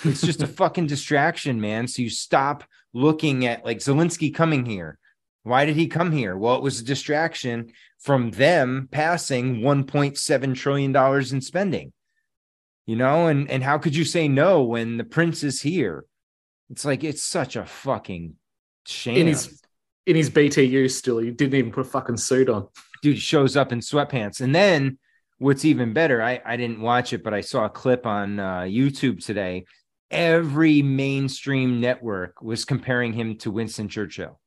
It's 0.03 0.21
just 0.21 0.43
a 0.43 0.47
fucking 0.47 0.87
distraction 0.87 1.59
man. 1.59 1.87
So 1.87 2.01
you 2.01 2.09
stop 2.09 2.63
looking 2.93 3.45
at 3.45 3.65
like 3.65 3.79
zelensky 3.79 4.33
coming 4.33 4.65
here. 4.65 4.97
Why 5.43 5.65
did 5.65 5.75
he 5.75 5.87
come 5.87 6.11
here? 6.11 6.37
Well 6.37 6.55
it 6.55 6.63
was 6.63 6.79
a 6.79 6.85
distraction 6.85 7.71
from 7.99 8.31
them 8.31 8.87
passing 8.91 9.61
1.7 9.61 10.55
trillion 10.55 10.91
dollars 10.91 11.33
in 11.33 11.41
spending 11.41 11.91
you 12.85 12.95
know? 12.95 13.27
And 13.27 13.49
and 13.49 13.63
how 13.63 13.77
could 13.77 13.95
you 13.95 14.05
say 14.05 14.27
no 14.27 14.63
when 14.63 14.97
the 14.97 15.03
prince 15.03 15.43
is 15.43 15.61
here? 15.61 16.05
It's 16.69 16.85
like 16.85 17.03
it's 17.03 17.23
such 17.23 17.55
a 17.55 17.65
fucking 17.65 18.35
shame 18.85 19.17
In 19.17 19.27
his 19.27 19.61
in 20.05 20.15
his 20.15 20.29
BTU 20.29 20.89
still, 20.91 21.17
he 21.17 21.31
didn't 21.31 21.55
even 21.55 21.71
put 21.71 21.81
a 21.81 21.89
fucking 21.89 22.17
suit 22.17 22.49
on. 22.49 22.67
dude 23.01 23.19
shows 23.19 23.57
up 23.57 23.71
in 23.71 23.79
sweatpants. 23.79 24.41
And 24.41 24.53
then 24.53 24.99
what's 25.39 25.65
even 25.65 25.93
better 25.93 26.21
i 26.21 26.41
i 26.45 26.55
didn't 26.55 26.79
watch 26.81 27.13
it 27.13 27.23
but 27.23 27.33
i 27.33 27.41
saw 27.41 27.65
a 27.65 27.69
clip 27.69 28.05
on 28.05 28.39
uh, 28.39 28.61
youtube 28.61 29.23
today 29.23 29.65
every 30.11 30.81
mainstream 30.81 31.81
network 31.81 32.41
was 32.41 32.63
comparing 32.65 33.11
him 33.13 33.37
to 33.37 33.51
winston 33.51 33.87
churchill 33.89 34.39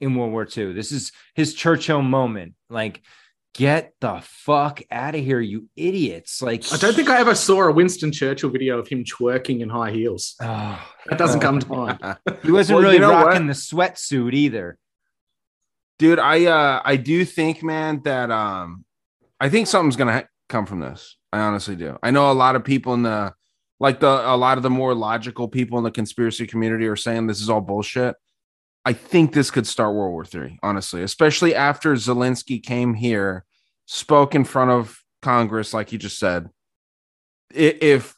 in 0.00 0.14
world 0.14 0.30
war 0.32 0.46
ii 0.56 0.72
this 0.72 0.92
is 0.92 1.12
his 1.34 1.54
churchill 1.54 2.02
moment 2.02 2.54
like 2.70 3.02
get 3.54 3.92
the 4.00 4.20
fuck 4.22 4.80
out 4.90 5.14
of 5.16 5.24
here 5.24 5.40
you 5.40 5.68
idiots 5.74 6.40
like 6.42 6.70
I 6.72 6.76
don't 6.76 6.94
think 6.94 7.08
I 7.08 7.18
ever 7.18 7.34
saw 7.34 7.62
a 7.62 7.72
Winston 7.72 8.12
Churchill 8.12 8.50
video 8.50 8.78
of 8.78 8.86
him 8.86 9.02
twerking 9.02 9.60
in 9.62 9.68
high 9.68 9.90
heels. 9.90 10.36
Oh, 10.42 10.78
that 11.06 11.18
doesn't 11.18 11.40
come 11.40 11.58
to 11.58 11.66
mind. 11.68 11.98
he 12.44 12.52
wasn't 12.52 12.76
Well, 12.76 12.82
really 12.84 12.96
you 12.96 13.00
know 13.00 13.10
what? 13.10 13.26
rocking 13.28 13.46
the 13.48 13.54
sweatsuit 13.54 14.34
either 14.34 14.78
dude 15.98 16.18
i 16.20 16.44
uh 16.44 16.82
i 16.84 16.94
do 16.96 17.24
think 17.24 17.62
man 17.64 18.00
that 18.04 18.30
um 18.30 18.84
i 19.40 19.48
think 19.48 19.66
something's 19.66 19.96
gonna 19.96 20.12
ha- 20.12 20.26
come 20.48 20.66
from 20.66 20.80
this. 20.80 21.16
I 21.32 21.40
honestly 21.40 21.76
do. 21.76 21.98
I 22.02 22.10
know 22.10 22.30
a 22.30 22.32
lot 22.32 22.56
of 22.56 22.64
people 22.64 22.94
in 22.94 23.02
the 23.02 23.34
like 23.80 24.00
the 24.00 24.08
a 24.08 24.36
lot 24.36 24.56
of 24.56 24.62
the 24.62 24.70
more 24.70 24.94
logical 24.94 25.48
people 25.48 25.78
in 25.78 25.84
the 25.84 25.90
conspiracy 25.90 26.46
community 26.46 26.86
are 26.86 26.96
saying 26.96 27.26
this 27.26 27.40
is 27.40 27.50
all 27.50 27.60
bullshit. 27.60 28.16
I 28.84 28.92
think 28.94 29.32
this 29.32 29.50
could 29.50 29.66
start 29.66 29.94
world 29.94 30.12
war 30.12 30.24
three 30.24 30.58
honestly 30.62 31.02
especially 31.02 31.54
after 31.54 31.94
zelensky 31.94 32.62
came 32.62 32.94
here 32.94 33.44
spoke 33.86 34.34
in 34.34 34.44
front 34.44 34.70
of 34.70 34.98
congress 35.22 35.74
like 35.74 35.92
you 35.92 35.98
just 35.98 36.18
said. 36.18 36.48
If 37.54 38.14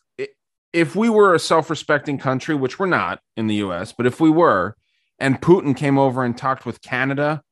if 0.73 0.95
we 0.95 1.09
were 1.09 1.35
a 1.35 1.41
self-respecting 1.41 2.19
country 2.19 2.55
which 2.55 2.79
we're 2.79 2.87
not 2.87 3.21
in 3.37 3.49
the 3.49 3.57
us 3.57 3.93
but 3.93 4.07
if 4.07 4.21
we 4.21 4.31
were 4.31 4.77
and 5.19 5.41
putin 5.41 5.77
came 5.77 5.99
over 5.99 6.25
and 6.25 6.39
talked 6.39 6.65
with 6.65 6.81
canada 6.81 7.43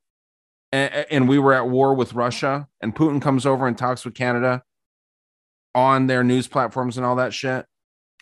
and 0.73 1.29
we 1.29 1.39
were 1.39 1.55
at 1.55 1.69
war 1.69 1.95
with 1.95 2.14
Russia, 2.14 2.69
and 2.81 2.95
Putin 2.95 3.21
comes 3.23 3.47
over 3.47 3.66
and 3.66 3.77
talks 3.77 4.05
with 4.05 4.14
Canada 4.14 4.62
on 5.75 6.07
their 6.07 6.25
news 6.25 6.49
platforms 6.49 6.97
and 6.97 7.07
all 7.07 7.16
that 7.16 7.33
shit, 7.33 7.66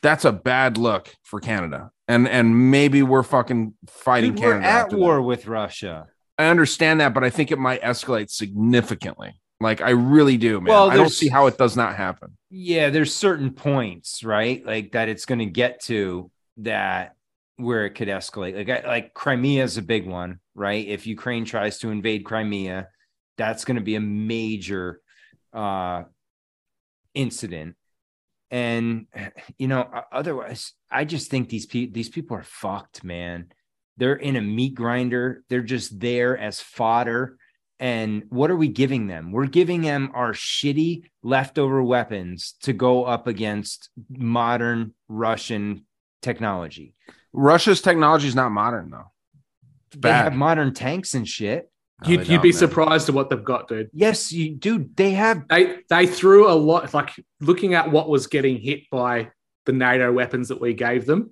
that's 0.03 0.25
a 0.25 0.33
bad 0.33 0.77
look 0.79 1.15
for 1.23 1.41
Canada. 1.41 1.91
And 2.09 2.29
and 2.29 2.71
maybe 2.71 3.03
we're 3.03 3.23
fucking 3.23 3.75
fighting 3.89 4.35
Dude, 4.35 4.45
we're 4.45 4.61
Canada. 4.61 4.69
at 4.69 4.93
war 4.93 5.17
that. 5.17 5.23
with 5.23 5.47
russia 5.47 6.07
I 6.39 6.47
understand 6.47 7.01
that, 7.01 7.15
but 7.15 7.25
I 7.25 7.31
think 7.31 7.51
it 7.51 7.59
might 7.59 7.81
escalate 7.81 8.31
significantly. 8.31 9.41
Like 9.59 9.81
I 9.81 9.91
really 9.91 10.37
do, 10.37 10.61
man. 10.61 10.71
Well, 10.71 10.91
I 10.91 10.97
don't 10.97 11.09
see 11.09 11.29
how 11.29 11.47
it 11.47 11.57
does 11.57 11.77
not 11.77 11.97
happen. 11.97 12.37
yeah 12.51 12.91
there's 12.91 13.15
certain 13.15 13.51
points 13.53 14.23
right 14.23 14.65
like 14.67 14.93
that 14.93 15.09
it's 15.09 15.25
going 15.25 15.39
to 15.41 15.47
get 15.47 15.81
to 15.85 16.31
that 16.59 17.15
where 17.57 17.87
it 17.87 17.91
could 17.91 18.09
escalate 18.09 18.55
like 18.55 18.69
I- 18.69 18.87
like 18.87 19.15
crimea 19.15 19.65
is 19.65 19.77
a 19.79 19.83
big 19.83 20.07
one 20.07 20.41
right 20.57 20.89
if 20.89 21.07
ukraine 21.07 21.45
tries 21.45 21.79
to 21.79 21.91
invade 21.91 22.25
crimea 22.25 22.89
that's 23.39 23.65
going 23.65 23.77
to 23.77 23.83
be 23.83 23.95
a 23.95 24.01
major 24.01 25.01
uh 25.53 26.03
incident 27.15 27.77
and 28.51 29.07
you 29.59 29.69
know 29.69 29.89
otherwise 30.11 30.73
i 30.91 31.05
just 31.05 31.31
think 31.31 31.49
these 31.49 31.67
people 31.67 31.95
these 31.95 32.09
people 32.09 32.37
are 32.37 32.43
fucked 32.43 33.05
man 33.05 33.47
they're 33.97 34.17
in 34.17 34.37
a 34.37 34.41
meat 34.41 34.75
grinder 34.75 35.45
they're 35.49 35.61
just 35.63 36.01
there 36.01 36.37
as 36.37 36.61
fodder 36.61 37.37
and 37.79 38.25
what 38.31 38.51
are 38.51 38.57
we 38.57 38.69
giving 38.69 39.07
them? 39.07 39.33
We're 39.33 39.47
giving 39.47 39.83
them 39.83 40.11
our 40.15 40.33
shitty 40.33 41.11
leftover 41.23 41.83
weapons 41.83 42.55
to 42.63 42.73
go 42.73 43.05
up 43.05 43.27
against 43.27 43.91
modern 44.09 44.95
Russian 45.09 45.85
technology. 46.23 46.95
Russia's 47.33 47.83
technology 47.83 48.29
is 48.29 48.35
not 48.35 48.51
modern 48.51 48.91
though. 48.91 49.13
It's 49.93 50.01
They 50.01 50.11
have 50.11 50.35
modern 50.35 50.75
tanks 50.75 51.15
and 51.15 51.27
shit. 51.27 51.71
No, 52.05 52.11
you'd 52.11 52.29
you'd 52.29 52.43
be 52.43 52.49
man. 52.51 52.59
surprised 52.59 53.09
at 53.09 53.15
what 53.15 53.31
they've 53.31 53.43
got, 53.43 53.69
dude. 53.69 53.89
Yes, 53.93 54.31
you 54.33 54.55
dude, 54.55 54.95
they 54.97 55.13
have 55.13 55.49
They 55.49 55.79
they 55.89 56.07
threw 56.07 56.51
a 56.51 56.53
lot. 56.53 56.93
Like 56.93 57.11
looking 57.41 57.75
at 57.75 57.91
what 57.91 58.09
was 58.09 58.27
getting 58.27 58.59
hit 58.59 58.83
by 58.91 59.31
the 59.65 59.73
NATO 59.73 60.13
weapons 60.13 60.49
that 60.49 60.61
we 60.61 60.75
gave 60.75 61.07
them, 61.07 61.31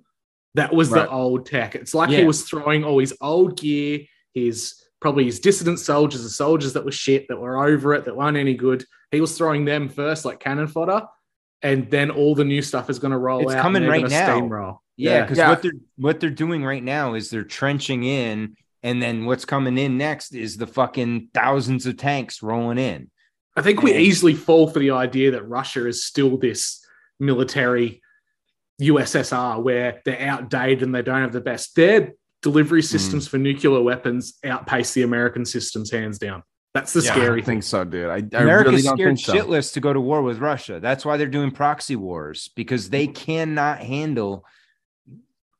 that 0.55 0.73
was 0.73 0.89
Right. 0.89 1.03
the 1.03 1.09
old 1.11 1.45
tech. 1.45 1.75
It's 1.75 1.93
like 1.93 2.09
Yeah. 2.09 2.19
he 2.19 2.25
was 2.25 2.43
throwing 2.43 2.83
all 2.83 2.97
his 2.99 3.13
old 3.21 3.59
gear, 3.59 3.99
his 4.33 4.81
probably 4.99 5.25
his 5.25 5.39
dissident 5.39 5.77
soldiers, 5.79 6.23
the 6.23 6.29
soldiers 6.29 6.73
that 6.73 6.83
were 6.83 6.91
shit, 6.91 7.27
that 7.27 7.39
were 7.39 7.63
over 7.63 7.93
it, 7.93 8.05
that 8.05 8.17
weren't 8.17 8.37
any 8.37 8.55
good. 8.55 8.83
He 9.11 9.21
was 9.21 9.37
throwing 9.37 9.65
them 9.65 9.87
first, 9.87 10.25
like 10.25 10.39
cannon 10.39 10.67
fodder, 10.67 11.03
and 11.61 11.89
then 11.89 12.11
all 12.11 12.35
the 12.35 12.45
new 12.45 12.61
stuff 12.61 12.89
is 12.89 12.99
going 12.99 13.11
to 13.11 13.17
roll 13.17 13.41
It's 13.41 13.53
out. 13.53 13.61
coming 13.61 13.85
right 13.87 14.07
now. 14.07 14.39
Steamroll. 14.39 14.77
Yeah, 14.97 15.21
because 15.23 15.37
Yeah. 15.37 15.49
what 15.49 15.61
they're 15.61 15.71
what 15.97 16.19
they're 16.19 16.29
doing 16.29 16.63
right 16.63 16.83
now 16.83 17.13
is 17.15 17.29
they're 17.29 17.43
trenching 17.43 18.03
in, 18.03 18.55
and 18.83 19.01
then 19.01 19.25
what's 19.25 19.45
coming 19.45 19.77
in 19.77 19.97
next 19.97 20.33
is 20.35 20.57
the 20.57 20.67
fucking 20.67 21.29
thousands 21.33 21.85
of 21.85 21.97
tanks 21.97 22.41
rolling 22.43 22.77
in. 22.77 23.09
I 23.55 23.61
think 23.61 23.81
we 23.81 23.91
And- 23.91 24.01
easily 24.01 24.33
fall 24.35 24.69
for 24.69 24.79
the 24.79 24.91
idea 24.91 25.31
that 25.31 25.47
Russia 25.47 25.87
is 25.87 26.05
still 26.05 26.37
this 26.37 26.85
military 27.19 28.01
USSR 28.81 29.61
where 29.61 30.01
they're 30.05 30.19
outdated 30.21 30.83
and 30.83 30.93
they 30.93 31.01
don't 31.01 31.21
have 31.21 31.31
the 31.33 31.41
best. 31.41 31.75
Their 31.75 32.13
delivery 32.41 32.81
Hmm. 32.81 32.85
systems 32.87 33.27
for 33.27 33.37
nuclear 33.37 33.81
weapons 33.81 34.37
outpace 34.43 34.93
the 34.93 35.01
American 35.03 35.45
systems 35.45 35.91
hands 35.91 36.19
down. 36.19 36.43
That's 36.75 36.91
the 36.93 37.01
Yeah, 37.01 37.13
I 37.13 37.15
scary 37.15 37.27
don't 37.27 37.35
thing. 37.37 37.45
think 37.45 37.63
so, 37.63 37.83
dude. 37.85 38.07
I, 38.09 38.15
I 38.37 38.41
America's 38.43 38.71
really 38.73 38.81
don't 38.83 38.97
scared 38.97 39.17
think 39.17 39.19
so. 39.25 39.33
shitless 39.33 39.73
to 39.73 39.79
go 39.79 39.93
to 39.93 40.01
war 40.01 40.21
with 40.21 40.39
Russia. 40.39 40.79
That's 40.81 41.05
why 41.05 41.15
they're 41.15 41.25
doing 41.27 41.49
proxy 41.51 41.95
wars 41.95 42.49
because 42.53 42.89
they 42.89 43.07
cannot 43.07 43.79
handle 43.79 44.43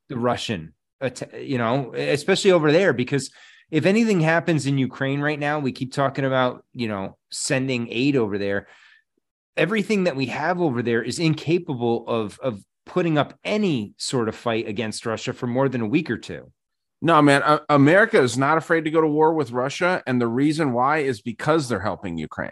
the 0.10 0.18
Russian, 0.18 0.74
atta- 1.02 1.42
you 1.42 1.58
know, 1.58 1.94
especially 1.96 2.52
over 2.52 2.70
there. 2.72 2.92
Because 2.92 3.32
if 3.72 3.86
anything 3.86 4.20
happens 4.20 4.66
in 4.68 4.78
Ukraine 4.78 5.22
right 5.22 5.40
now, 5.40 5.60
we 5.60 5.72
keep 5.72 5.94
talking 5.94 6.26
about, 6.26 6.66
you 6.74 6.90
know, 6.90 7.18
sending 7.32 7.88
aid 7.90 8.18
over 8.18 8.38
there. 8.38 8.68
Everything 9.56 10.04
that 10.04 10.18
we 10.18 10.26
have 10.26 10.60
over 10.60 10.84
there 10.84 11.02
is 11.02 11.18
incapable 11.18 12.06
of 12.08 12.38
of 12.40 12.62
putting 12.86 13.18
up 13.18 13.40
any 13.46 13.94
sort 13.98 14.28
of 14.28 14.36
fight 14.36 14.68
against 14.68 15.06
Russia 15.06 15.32
for 15.32 15.48
more 15.48 15.70
than 15.70 15.80
a 15.82 15.88
week 15.88 16.12
or 16.12 16.18
two. 16.18 16.52
No, 17.02 17.22
man. 17.22 17.44
Uh, 17.44 17.60
America 17.70 18.22
is 18.22 18.38
not 18.38 18.58
afraid 18.58 18.86
to 18.86 18.92
go 18.92 19.02
to 19.02 19.08
war 19.08 19.34
with 19.34 19.52
Russia, 19.52 20.02
and 20.08 20.20
the 20.20 20.28
reason 20.28 20.74
why 20.74 21.00
is 21.00 21.22
because 21.22 21.68
they're 21.68 21.80
helping 21.80 22.18
Ukraine. 22.18 22.52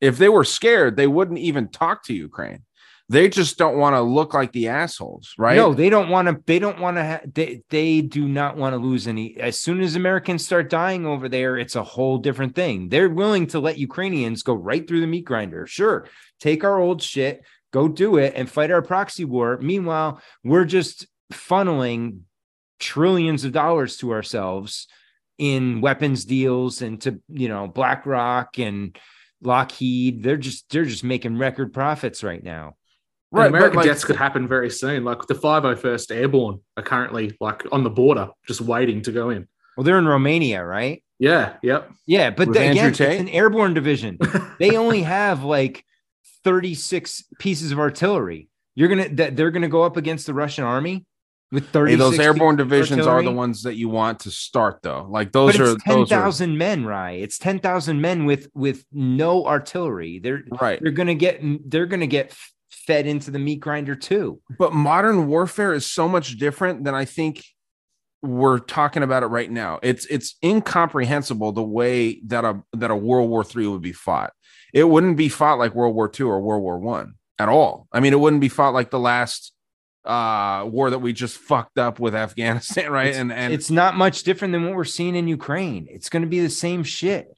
If 0.00 0.18
they 0.18 0.28
were 0.28 0.44
scared, 0.44 0.96
they 0.96 1.06
wouldn't 1.06 1.38
even 1.38 1.68
talk 1.68 2.04
to 2.04 2.14
Ukraine. 2.14 2.64
They 3.10 3.28
just 3.28 3.58
don't 3.58 3.76
want 3.76 3.96
to 3.96 4.00
look 4.00 4.32
like 4.32 4.52
the 4.52 4.68
assholes, 4.68 5.34
right? 5.36 5.56
No, 5.56 5.74
they 5.74 5.90
don't 5.90 6.08
want 6.08 6.28
to. 6.28 6.42
They 6.46 6.58
don't 6.58 6.80
want 6.80 6.96
to. 6.96 7.04
Ha- 7.04 7.20
they 7.30 7.62
they 7.68 8.00
do 8.00 8.26
not 8.26 8.56
want 8.56 8.72
to 8.72 8.78
lose 8.78 9.06
any. 9.06 9.36
As 9.38 9.60
soon 9.60 9.82
as 9.82 9.94
Americans 9.94 10.44
start 10.46 10.70
dying 10.70 11.04
over 11.04 11.28
there, 11.28 11.58
it's 11.58 11.76
a 11.76 11.82
whole 11.82 12.16
different 12.16 12.54
thing. 12.54 12.88
They're 12.88 13.10
willing 13.10 13.46
to 13.48 13.60
let 13.60 13.76
Ukrainians 13.76 14.42
go 14.42 14.54
right 14.54 14.88
through 14.88 15.02
the 15.02 15.06
meat 15.06 15.26
grinder. 15.26 15.66
Sure, 15.66 16.08
take 16.40 16.64
our 16.64 16.78
old 16.78 17.02
shit, 17.02 17.42
go 17.72 17.88
do 17.88 18.16
it, 18.16 18.32
and 18.36 18.48
fight 18.48 18.70
our 18.70 18.82
proxy 18.82 19.26
war. 19.26 19.58
Meanwhile, 19.60 20.22
we're 20.42 20.64
just 20.64 21.06
funneling 21.30 22.20
trillions 22.78 23.44
of 23.44 23.52
dollars 23.52 23.96
to 23.98 24.12
ourselves 24.12 24.88
in 25.38 25.80
weapons 25.80 26.24
deals 26.24 26.82
and 26.82 27.00
to 27.02 27.20
you 27.28 27.48
know 27.48 27.66
BlackRock 27.66 28.58
and 28.58 28.96
Lockheed. 29.42 30.22
They're 30.22 30.36
just 30.36 30.70
they're 30.70 30.84
just 30.84 31.04
making 31.04 31.38
record 31.38 31.72
profits 31.72 32.22
right 32.22 32.42
now. 32.42 32.74
Right, 33.30 33.50
but, 33.50 33.56
American 33.56 33.76
like- 33.78 33.86
deaths 33.86 34.04
could 34.04 34.16
happen 34.16 34.46
very 34.46 34.70
soon. 34.70 35.04
Like 35.04 35.26
the 35.26 35.34
501st 35.34 36.14
Airborne 36.14 36.60
are 36.76 36.82
currently 36.82 37.36
like 37.40 37.64
on 37.72 37.82
the 37.82 37.90
border, 37.90 38.28
just 38.46 38.60
waiting 38.60 39.02
to 39.02 39.12
go 39.12 39.30
in. 39.30 39.48
Well, 39.76 39.84
they're 39.84 39.98
in 39.98 40.06
Romania, 40.06 40.64
right? 40.64 41.02
Yeah, 41.18 41.54
yep. 41.62 41.90
Yeah, 42.06 42.30
but 42.30 42.48
With 42.48 42.56
the- 42.56 42.62
Andrew 42.62 42.88
again, 42.88 43.10
it's 43.10 43.20
an 43.20 43.28
airborne 43.28 43.74
division. 43.74 44.18
they 44.58 44.76
only 44.76 45.02
have 45.02 45.42
like 45.42 45.84
36 46.44 47.24
pieces 47.38 47.72
of 47.72 47.78
artillery. 47.78 48.48
You're 48.76 48.88
gonna 48.88 49.08
that 49.10 49.36
they're 49.36 49.50
gonna 49.50 49.68
go 49.68 49.82
up 49.82 49.96
against 49.96 50.26
the 50.26 50.34
Russian 50.34 50.64
army 50.64 51.06
with 51.52 51.68
30. 51.70 51.92
Hey, 51.92 51.96
those 51.96 52.18
airborne 52.18 52.56
divisions 52.56 53.06
are 53.06 53.22
the 53.22 53.32
ones 53.32 53.62
that 53.62 53.76
you 53.76 53.88
want 53.88 54.20
to 54.20 54.30
start, 54.30 54.80
though. 54.82 55.06
Like 55.08 55.32
those 55.32 55.58
are 55.58 55.72
it's 55.72 55.84
ten 55.84 56.04
those 56.08 56.40
are 56.40 56.46
men, 56.46 56.84
right? 56.84 57.20
It's 57.20 57.38
ten 57.38 57.58
thousand 57.58 58.00
men 58.00 58.24
with 58.24 58.48
with 58.54 58.84
no 58.92 59.46
artillery. 59.46 60.18
They're 60.18 60.42
right. 60.60 60.80
they're 60.82 60.92
gonna 60.92 61.14
get 61.14 61.40
they're 61.70 61.86
gonna 61.86 62.06
get 62.06 62.34
fed 62.70 63.06
into 63.06 63.30
the 63.30 63.38
meat 63.38 63.60
grinder 63.60 63.94
too. 63.94 64.40
But 64.58 64.72
modern 64.72 65.26
warfare 65.28 65.72
is 65.72 65.86
so 65.86 66.08
much 66.08 66.38
different 66.38 66.84
than 66.84 66.94
I 66.94 67.04
think 67.04 67.42
we're 68.22 68.58
talking 68.58 69.02
about 69.02 69.22
it 69.22 69.26
right 69.26 69.50
now. 69.50 69.78
It's 69.82 70.06
it's 70.06 70.36
incomprehensible 70.42 71.52
the 71.52 71.62
way 71.62 72.20
that 72.26 72.44
a 72.44 72.62
that 72.72 72.90
a 72.90 72.96
World 72.96 73.30
War 73.30 73.44
Three 73.44 73.66
would 73.66 73.82
be 73.82 73.92
fought. 73.92 74.32
It 74.72 74.84
wouldn't 74.84 75.16
be 75.16 75.28
fought 75.28 75.58
like 75.58 75.74
World 75.74 75.94
War 75.94 76.08
Two 76.08 76.28
or 76.28 76.40
World 76.40 76.62
War 76.62 76.78
One 76.78 77.14
at 77.38 77.48
all. 77.48 77.86
I 77.92 78.00
mean, 78.00 78.12
it 78.12 78.20
wouldn't 78.20 78.40
be 78.40 78.48
fought 78.48 78.74
like 78.74 78.90
the 78.90 78.98
last 78.98 79.53
uh 80.04 80.64
war 80.66 80.90
that 80.90 80.98
we 80.98 81.12
just 81.12 81.36
fucked 81.38 81.78
up 81.78 81.98
with 81.98 82.14
Afghanistan, 82.14 82.90
right? 82.98 83.08
It's, 83.08 83.18
and 83.18 83.32
and 83.32 83.52
it's 83.52 83.70
not 83.70 83.96
much 83.96 84.22
different 84.22 84.52
than 84.52 84.64
what 84.64 84.74
we're 84.74 84.84
seeing 84.84 85.16
in 85.16 85.28
Ukraine. 85.28 85.86
It's 85.90 86.08
going 86.08 86.22
to 86.22 86.28
be 86.28 86.40
the 86.40 86.50
same 86.50 86.82
shit 86.82 87.28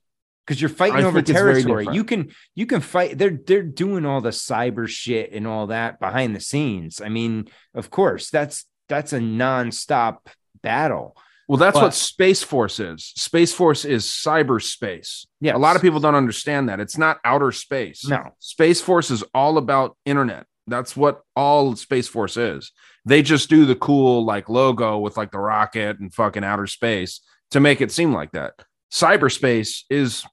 because 0.47 0.61
you're 0.61 0.69
fighting 0.69 0.99
I 0.99 1.03
over 1.03 1.19
think 1.19 1.29
it's 1.29 1.39
very 1.39 1.63
territory. 1.63 1.89
You 1.93 2.05
can 2.05 2.31
you 2.55 2.67
can 2.67 2.81
fight. 2.81 3.19
They're 3.19 3.39
they're 3.47 3.63
doing 3.63 4.07
all 4.07 4.21
the 4.21 4.31
cyber 4.31 4.89
shit 4.89 5.33
and 5.33 5.47
all 5.47 5.69
that 5.69 6.01
behind 6.01 6.35
the 6.35 6.41
scenes. 6.41 7.01
I 7.01 7.09
mean, 7.09 7.49
of 7.75 7.91
course, 7.91 8.31
that's 8.31 8.65
that's 8.89 9.13
a 9.13 9.19
nonstop 9.19 10.19
battle. 10.63 11.17
Well, 11.49 11.59
that's 11.59 11.75
But- 11.75 11.83
what 11.83 11.95
Space 11.95 12.43
Force 12.43 12.81
is. 12.81 13.13
Space 13.17 13.53
Force 13.53 13.85
is 13.85 14.05
cyberspace. 14.05 15.27
Yeah, 15.41 15.57
A 15.57 15.59
lot 15.59 15.77
of 15.77 15.83
people 15.83 16.01
don't 16.01 16.17
understand 16.17 16.69
that. 16.69 16.81
It's 16.81 16.99
not 16.99 17.19
outer 17.25 17.53
space. 17.53 18.07
No. 18.09 18.35
Space 18.41 18.81
Force 18.81 19.11
is 19.13 19.23
all 19.33 19.57
about 19.59 19.97
internet. 20.05 20.47
That's 20.67 20.97
what 20.97 21.23
all 21.35 21.77
Space 21.77 22.09
Force 22.09 22.37
is. 22.37 22.73
They 23.05 23.23
just 23.23 23.49
do 23.49 23.67
the 23.67 23.77
cool 23.77 24.25
like 24.25 24.49
logo 24.49 24.99
with 24.99 25.17
like 25.17 25.31
the 25.31 25.39
rocket 25.39 25.99
and 26.01 26.13
fucking 26.13 26.43
outer 26.45 26.67
space 26.67 27.21
to 27.53 27.61
make 27.61 27.81
it 27.81 27.93
seem 27.93 28.13
like 28.13 28.33
that. 28.33 28.55
Cyberspace 28.93 29.83
is 29.91 30.25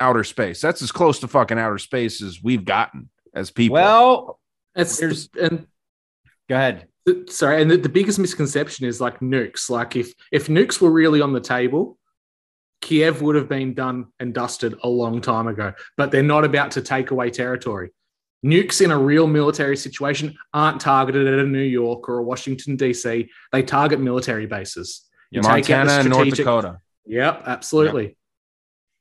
outer 0.00 0.24
space. 0.24 0.60
That's 0.60 0.80
as 0.82 0.90
close 0.92 1.18
to 1.20 1.28
fucking 1.28 1.58
outer 1.58 1.78
space 1.78 2.22
as 2.22 2.42
we've 2.42 2.64
gotten 2.64 3.10
as 3.34 3.50
people. 3.50 3.74
Well, 3.74 4.40
It's 4.74 4.98
There's- 4.98 5.28
and 5.40 5.66
go 6.48 6.54
ahead. 6.56 6.88
the- 7.06 7.26
sorry, 7.30 7.60
and 7.62 7.70
the, 7.70 7.76
the 7.76 7.88
biggest 7.88 8.18
misconception 8.18 8.86
is 8.86 9.00
like 9.00 9.20
nukes. 9.20 9.68
Like 9.68 9.94
if 9.96 10.14
if 10.32 10.46
nukes 10.48 10.80
were 10.80 10.90
really 10.90 11.20
on 11.20 11.32
the 11.32 11.40
table, 11.40 11.98
Kiev 12.80 13.20
would 13.22 13.36
have 13.36 13.48
been 13.48 13.74
done 13.74 14.06
and 14.18 14.32
dusted 14.34 14.74
a 14.82 14.88
long 14.88 15.20
time 15.20 15.46
ago. 15.46 15.74
But 15.96 16.10
they're 16.10 16.22
not 16.22 16.44
about 16.44 16.72
to 16.72 16.82
take 16.82 17.10
away 17.10 17.30
territory. 17.30 17.90
Nukes 18.44 18.84
in 18.84 18.90
a 18.90 18.98
real 18.98 19.26
military 19.26 19.76
situation 19.76 20.36
aren't 20.52 20.80
targeted 20.80 21.26
at 21.26 21.38
a 21.38 21.44
New 21.44 21.62
York 21.62 22.08
or 22.08 22.18
a 22.18 22.22
Washington 22.22 22.76
D.C. 22.76 23.30
They 23.52 23.62
target 23.62 24.00
military 24.00 24.46
bases. 24.46 25.08
You 25.30 25.40
take 25.40 25.68
Montana 25.68 25.92
and 25.92 26.10
North 26.10 26.34
Dakota. 26.34 26.78
Yep, 27.06 27.42
absolutely. 27.46 28.16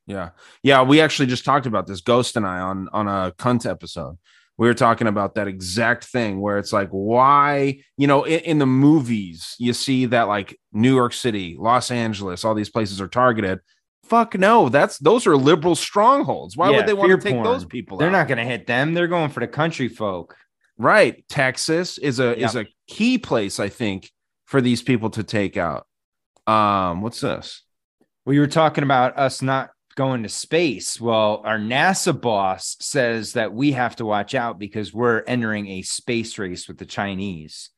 Yeah. 0.08 0.30
Yeah. 0.62 0.84
We 0.84 1.02
actually 1.02 1.28
just 1.28 1.46
talked 1.46 1.66
about 1.66 1.88
this, 1.88 2.02
Ghost 2.02 2.36
and 2.38 2.46
I, 2.46 2.60
on 2.60 2.90
on 2.92 3.08
a 3.08 3.34
cunt 3.38 3.70
episode. 3.70 4.18
We 4.58 4.68
were 4.68 4.74
talking 4.74 5.08
about 5.08 5.36
that 5.36 5.48
exact 5.48 6.06
thing 6.06 6.40
where 6.40 6.60
it's 6.60 6.72
like, 6.72 6.90
why, 6.90 7.82
you 7.98 8.06
know, 8.06 8.24
in, 8.24 8.40
in 8.42 8.60
the 8.60 8.68
movies, 8.68 9.56
you 9.58 9.74
see 9.74 10.06
that 10.08 10.28
like 10.28 10.60
New 10.72 10.94
York 10.94 11.14
City, 11.14 11.56
Los 11.58 11.90
Angeles, 11.90 12.46
all 12.46 12.54
these 12.54 12.70
places 12.70 13.02
are 13.02 13.08
targeted. 13.08 13.60
Fuck 14.04 14.38
no, 14.38 14.70
that's 14.70 14.98
those 15.00 15.26
are 15.28 15.36
liberal 15.38 15.76
strongholds. 15.76 16.58
Why 16.58 16.70
Yeah, 16.70 16.78
would 16.78 16.88
they 16.88 16.94
want 16.94 17.12
to 17.12 17.18
take 17.18 17.34
porn. 17.34 17.44
those 17.46 17.66
people? 17.66 17.98
They're 17.98 18.10
out? 18.10 18.12
not 18.12 18.28
going 18.28 18.38
to 18.38 18.44
hit 18.46 18.68
them. 18.68 18.94
They're 18.94 19.08
going 19.08 19.30
for 19.30 19.40
the 19.40 19.48
country 19.48 19.88
folk. 19.88 20.36
right. 20.78 21.24
Texas 21.30 21.98
is 21.98 22.20
a 22.20 22.38
is 22.38 22.56
a 22.56 22.66
key 22.88 23.18
place, 23.18 23.60
I 23.60 23.70
think, 23.70 24.12
for 24.46 24.60
these 24.62 24.82
people 24.82 25.10
to 25.12 25.24
take 25.24 25.56
out. 25.58 25.88
Um, 26.48 27.02
what's 27.02 27.22
this? 27.22 27.64
Well, 28.26 28.34
you 28.34 28.42
were 28.42 28.48
talking 28.48 28.84
about 28.84 29.18
us 29.18 29.42
not 29.42 29.70
going 29.96 30.24
to 30.24 30.30
space. 30.30 31.00
Well, 31.00 31.42
our 31.46 31.58
NASA 31.58 32.20
boss 32.20 32.76
says 32.82 33.34
that 33.34 33.54
we 33.54 33.72
have 33.74 33.96
to 33.98 34.06
watch 34.06 34.34
out 34.36 34.60
because 34.60 34.94
we're 34.94 35.24
entering 35.28 35.68
a 35.68 35.82
space 35.84 36.38
race 36.38 36.68
with 36.68 36.78
the 36.78 36.86
Chinese. 36.86 37.70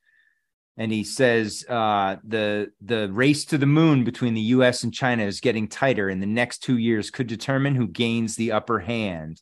And 0.78 0.91
he 0.91 1.03
says 1.05 1.65
uh, 1.69 2.17
the 2.23 2.71
the 2.82 3.09
race 3.11 3.45
to 3.45 3.57
the 3.57 3.65
moon 3.65 4.03
between 4.03 4.34
the 4.34 4.41
U.S. 4.41 4.84
and 4.84 4.93
China 4.93 5.23
is 5.23 5.39
getting 5.39 5.67
tighter, 5.69 6.09
and 6.09 6.21
the 6.21 6.28
next 6.28 6.59
two 6.59 6.78
years 6.78 7.09
could 7.09 7.28
determine 7.28 7.76
who 7.76 7.88
gains 7.88 8.36
the 8.36 8.51
upper 8.51 8.80
hand. 8.80 9.41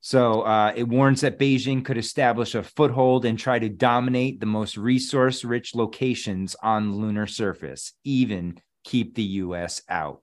So 0.00 0.42
uh, 0.42 0.72
it 0.76 0.86
warns 0.88 1.22
that 1.22 1.38
Beijing 1.38 1.84
could 1.84 1.96
establish 1.96 2.54
a 2.54 2.62
foothold 2.62 3.24
and 3.24 3.38
try 3.38 3.58
to 3.58 3.70
dominate 3.70 4.38
the 4.38 4.44
most 4.46 4.76
resource-rich 4.76 5.74
locations 5.74 6.54
on 6.62 6.90
the 6.90 6.96
lunar 6.96 7.26
surface, 7.26 7.92
even 8.04 8.58
keep 8.84 9.14
the 9.14 9.22
U.S. 9.22 9.80
out. 9.88 10.20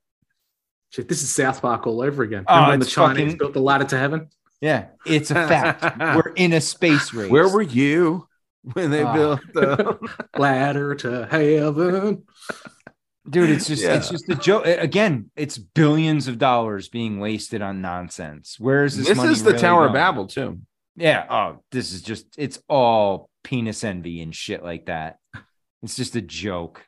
Shit, 0.91 1.07
this 1.07 1.23
is 1.23 1.31
South 1.31 1.61
Park 1.61 1.87
all 1.87 2.01
over 2.01 2.21
again. 2.21 2.43
Oh, 2.47 2.69
when 2.69 2.79
the 2.79 2.85
Chinese 2.85 3.23
fucking- 3.23 3.37
built 3.37 3.53
the 3.53 3.61
ladder 3.61 3.85
to 3.85 3.97
heaven? 3.97 4.29
Yeah, 4.61 4.87
it's 5.07 5.31
a 5.31 5.35
fact. 5.35 5.97
We're 5.99 6.33
in 6.35 6.53
a 6.53 6.61
space 6.61 7.11
race. 7.13 7.31
Where 7.31 7.49
were 7.49 7.63
you 7.63 8.27
when 8.73 8.91
they 8.91 9.03
Ah. 9.03 9.13
built 9.13 9.41
the 9.53 9.97
ladder 10.37 10.95
to 10.95 11.25
heaven. 11.29 12.23
dude? 13.29 13.49
It's 13.49 13.67
just 13.67 13.83
it's 13.83 14.09
just 14.09 14.29
a 14.29 14.35
joke. 14.35 14.65
Again, 14.65 15.31
it's 15.35 15.57
billions 15.57 16.27
of 16.27 16.37
dollars 16.37 16.89
being 16.89 17.19
wasted 17.19 17.61
on 17.61 17.81
nonsense. 17.81 18.57
Where 18.59 18.83
is 18.85 18.97
this? 18.97 19.07
this 19.07 19.17
money 19.17 19.31
is 19.31 19.43
the 19.43 19.51
really 19.51 19.61
Tower 19.61 19.87
of? 19.87 19.93
Babel 19.93 20.27
too. 20.27 20.59
Yeah. 20.95 21.25
Oh, 21.29 21.63
this 21.71 21.93
is 21.93 22.01
just 22.01 22.25
it's 22.37 22.59
all 22.67 23.29
penis 23.43 23.83
envy 23.83 24.21
and 24.21 24.35
shit 24.35 24.63
like 24.63 24.85
that. 24.87 25.17
It's 25.83 25.95
just 25.95 26.15
a 26.15 26.21
joke. 26.21 26.85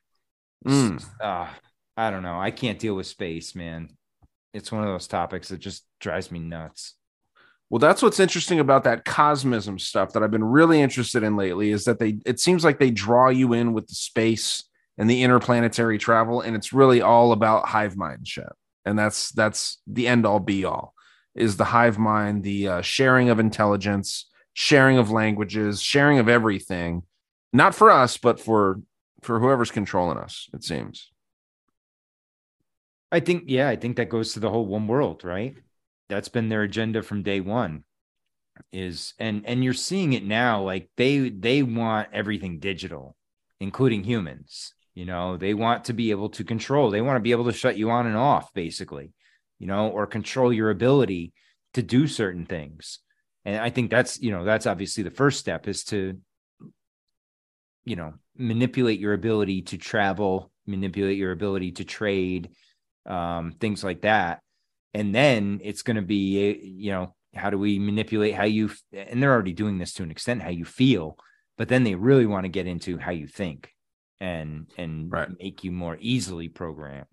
Mm. 0.67 1.03
Uh, 1.19 1.47
I 1.97 2.11
don't 2.11 2.23
know. 2.23 2.39
I 2.39 2.51
can't 2.51 2.79
deal 2.79 2.95
with 2.95 3.07
space, 3.07 3.55
man. 3.55 3.89
It's 4.53 4.71
one 4.71 4.83
of 4.83 4.89
those 4.89 5.07
topics 5.07 5.49
that 5.49 5.59
just 5.59 5.83
drives 5.99 6.29
me 6.31 6.39
nuts. 6.39 6.95
Well, 7.69 7.79
that's 7.79 8.01
what's 8.01 8.19
interesting 8.19 8.59
about 8.59 8.83
that 8.83 9.03
cosmism 9.03 9.79
stuff 9.79 10.13
that 10.13 10.21
I've 10.21 10.31
been 10.31 10.43
really 10.43 10.81
interested 10.81 11.23
in 11.23 11.35
lately 11.35 11.71
is 11.71 11.85
that 11.85 11.99
they 11.99 12.19
it 12.25 12.39
seems 12.39 12.63
like 12.63 12.79
they 12.79 12.91
draw 12.91 13.29
you 13.29 13.53
in 13.53 13.73
with 13.73 13.87
the 13.87 13.95
space 13.95 14.63
and 14.97 15.09
the 15.09 15.23
interplanetary 15.23 15.97
travel, 15.97 16.41
and 16.41 16.55
it's 16.55 16.73
really 16.73 17.01
all 17.01 17.31
about 17.31 17.67
hive 17.67 17.97
mind 17.97 18.27
shit. 18.27 18.51
And 18.85 18.99
that's 18.99 19.31
that's 19.31 19.79
the 19.87 20.07
end 20.07 20.25
all 20.25 20.39
be 20.39 20.65
all 20.65 20.93
is 21.35 21.57
the 21.57 21.63
hive 21.63 21.97
mind, 21.97 22.43
the 22.43 22.67
uh, 22.67 22.81
sharing 22.81 23.29
of 23.29 23.39
intelligence, 23.39 24.29
sharing 24.53 24.97
of 24.97 25.09
languages, 25.09 25.81
sharing 25.81 26.19
of 26.19 26.29
everything, 26.29 27.03
not 27.51 27.73
for 27.73 27.89
us, 27.89 28.17
but 28.17 28.39
for 28.39 28.81
for 29.21 29.39
whoever's 29.39 29.71
controlling 29.71 30.17
us. 30.17 30.47
It 30.53 30.63
seems. 30.63 31.09
I 33.11 33.19
think, 33.19 33.43
yeah, 33.45 33.69
I 33.69 33.75
think 33.75 33.97
that 33.97 34.09
goes 34.09 34.33
to 34.33 34.39
the 34.39 34.49
whole 34.49 34.65
one 34.65 34.87
world, 34.87 35.23
right? 35.23 35.55
That's 36.13 36.29
been 36.29 36.49
their 36.49 36.63
agenda 36.63 37.01
from 37.01 37.23
day 37.23 37.39
one. 37.41 37.83
Is 38.71 39.13
and 39.17 39.43
and 39.47 39.63
you're 39.63 39.73
seeing 39.73 40.13
it 40.13 40.23
now. 40.23 40.61
Like 40.61 40.89
they 40.95 41.29
they 41.29 41.63
want 41.63 42.09
everything 42.13 42.59
digital, 42.59 43.15
including 43.59 44.03
humans. 44.03 44.73
You 44.93 45.05
know, 45.05 45.37
they 45.37 45.55
want 45.55 45.85
to 45.85 45.93
be 45.93 46.11
able 46.11 46.29
to 46.29 46.43
control. 46.43 46.91
They 46.91 47.01
want 47.01 47.15
to 47.15 47.21
be 47.21 47.31
able 47.31 47.45
to 47.45 47.53
shut 47.53 47.77
you 47.77 47.89
on 47.89 48.05
and 48.05 48.15
off, 48.15 48.53
basically. 48.53 49.11
You 49.57 49.65
know, 49.65 49.89
or 49.89 50.05
control 50.05 50.53
your 50.53 50.69
ability 50.69 51.33
to 51.73 51.81
do 51.81 52.05
certain 52.05 52.45
things. 52.45 52.99
And 53.43 53.57
I 53.57 53.71
think 53.71 53.89
that's 53.89 54.21
you 54.21 54.29
know 54.31 54.45
that's 54.45 54.67
obviously 54.67 55.03
the 55.03 55.09
first 55.09 55.39
step 55.39 55.67
is 55.67 55.83
to 55.85 56.19
you 57.85 57.95
know 57.95 58.13
manipulate 58.37 58.99
your 58.99 59.13
ability 59.13 59.63
to 59.63 59.77
travel, 59.77 60.51
manipulate 60.67 61.17
your 61.17 61.31
ability 61.31 61.71
to 61.73 61.83
trade, 61.83 62.51
um, 63.07 63.53
things 63.59 63.83
like 63.83 64.01
that. 64.01 64.42
And 64.93 65.13
then 65.13 65.59
it's 65.63 65.81
going 65.81 65.95
to 65.95 66.01
be, 66.03 66.53
you 66.63 66.91
know, 66.91 67.15
how 67.35 67.49
do 67.49 67.57
we 67.57 67.79
manipulate 67.79 68.35
how 68.35 68.43
you, 68.43 68.69
and 68.91 69.21
they're 69.21 69.31
already 69.33 69.53
doing 69.53 69.77
this 69.79 69.93
to 69.93 70.03
an 70.03 70.11
extent, 70.11 70.43
how 70.43 70.49
you 70.49 70.65
feel, 70.65 71.17
but 71.57 71.67
then 71.67 71.83
they 71.83 71.95
really 71.95 72.25
want 72.27 72.45
to 72.45 72.49
get 72.49 72.67
into 72.67 72.97
how 72.99 73.11
you 73.11 73.27
think 73.27 73.71
and, 74.19 74.67
and 74.77 75.11
make 75.39 75.63
you 75.63 75.71
more 75.71 75.97
easily 75.99 76.47
programmed. 76.47 77.07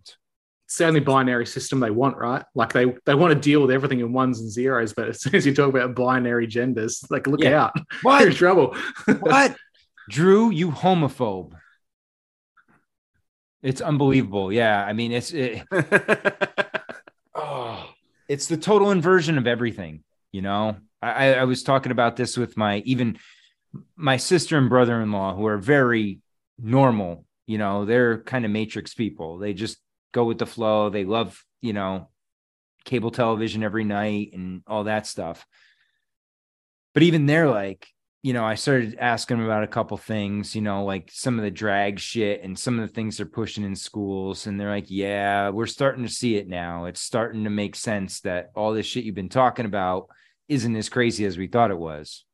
It's 0.66 0.76
the 0.76 0.86
only 0.86 1.00
binary 1.00 1.46
system 1.46 1.80
they 1.80 1.90
want, 1.90 2.16
right? 2.18 2.44
Like 2.54 2.72
they, 2.72 2.94
they 3.06 3.14
want 3.14 3.32
to 3.34 3.40
deal 3.40 3.60
with 3.62 3.70
everything 3.72 4.00
in 4.00 4.12
ones 4.12 4.40
and 4.40 4.50
zeros, 4.50 4.92
but 4.92 5.08
as 5.08 5.22
soon 5.22 5.34
as 5.34 5.44
you 5.46 5.54
talk 5.54 5.70
about 5.70 5.96
binary 5.96 6.46
genders, 6.46 7.02
like 7.10 7.26
look 7.26 7.40
Yeah. 7.42 7.64
out. 7.64 7.72
What? 8.02 8.20
You're 8.20 8.30
in 8.30 8.36
trouble. 8.36 8.76
What? 9.20 9.56
Drew, 10.10 10.50
you 10.50 10.70
homophobe. 10.70 11.52
It's 13.62 13.80
unbelievable. 13.80 14.52
Yeah. 14.52 14.84
I 14.84 14.92
mean, 14.92 15.12
it's, 15.12 15.32
it, 15.32 15.62
it's 18.30 18.46
the 18.46 18.56
total 18.56 18.92
inversion 18.92 19.38
of 19.38 19.48
everything. 19.48 20.04
You 20.30 20.42
know, 20.42 20.76
I, 21.02 21.34
I- 21.34 21.44
was 21.44 21.64
talking 21.64 21.90
about 21.90 22.14
this 22.14 22.36
with 22.36 22.56
my 22.56 22.78
even 22.86 23.18
my 23.96 24.18
sister 24.18 24.56
and 24.56 24.68
brother 24.68 25.02
in 25.02 25.10
law, 25.10 25.34
who 25.34 25.46
are 25.46 25.58
very 25.58 26.20
normal. 26.56 27.24
You 27.48 27.58
know, 27.58 27.84
they're 27.84 28.22
kind 28.22 28.44
of 28.44 28.52
matrix 28.52 28.94
people. 28.94 29.38
They 29.38 29.52
just 29.52 29.78
go 30.12 30.24
with 30.24 30.38
the 30.38 30.46
flow. 30.46 30.90
They 30.90 31.04
love, 31.04 31.44
you 31.60 31.72
know, 31.72 32.08
cable 32.84 33.10
television 33.10 33.64
every 33.64 33.82
night 33.84 34.30
and 34.32 34.62
all 34.68 34.84
that 34.84 35.08
stuff. 35.08 35.44
But 36.94 37.02
even 37.02 37.26
they're 37.26 37.50
like, 37.50 37.88
you 38.22 38.34
know, 38.34 38.44
I 38.44 38.54
started 38.54 38.98
asking 38.98 39.42
about 39.42 39.64
a 39.64 39.68
couple 39.68 39.96
things, 39.96 40.54
you 40.54 40.60
know, 40.60 40.84
like 40.84 41.10
some 41.10 41.38
of 41.38 41.44
the 41.44 41.50
drag 41.50 41.98
shit 41.98 42.42
and 42.42 42.58
some 42.58 42.78
of 42.78 42.86
the 42.86 42.94
things 42.94 43.16
they're 43.16 43.26
pushing 43.26 43.64
in 43.64 43.74
schools. 43.74 44.46
And 44.46 44.60
they're 44.60 44.68
like, 44.68 44.90
yeah, 44.90 45.48
we're 45.48 45.66
starting 45.66 46.04
to 46.04 46.12
see 46.12 46.36
it 46.36 46.46
now. 46.46 46.84
It's 46.84 47.00
starting 47.00 47.44
to 47.44 47.50
make 47.50 47.74
sense 47.74 48.20
that 48.20 48.50
all 48.54 48.74
this 48.74 48.84
shit 48.84 49.04
you've 49.04 49.14
been 49.14 49.30
talking 49.30 49.64
about 49.64 50.08
isn't 50.48 50.76
as 50.76 50.90
crazy 50.90 51.24
as 51.24 51.38
we 51.38 51.46
thought 51.46 51.70
it 51.70 51.78
was. 51.78 52.26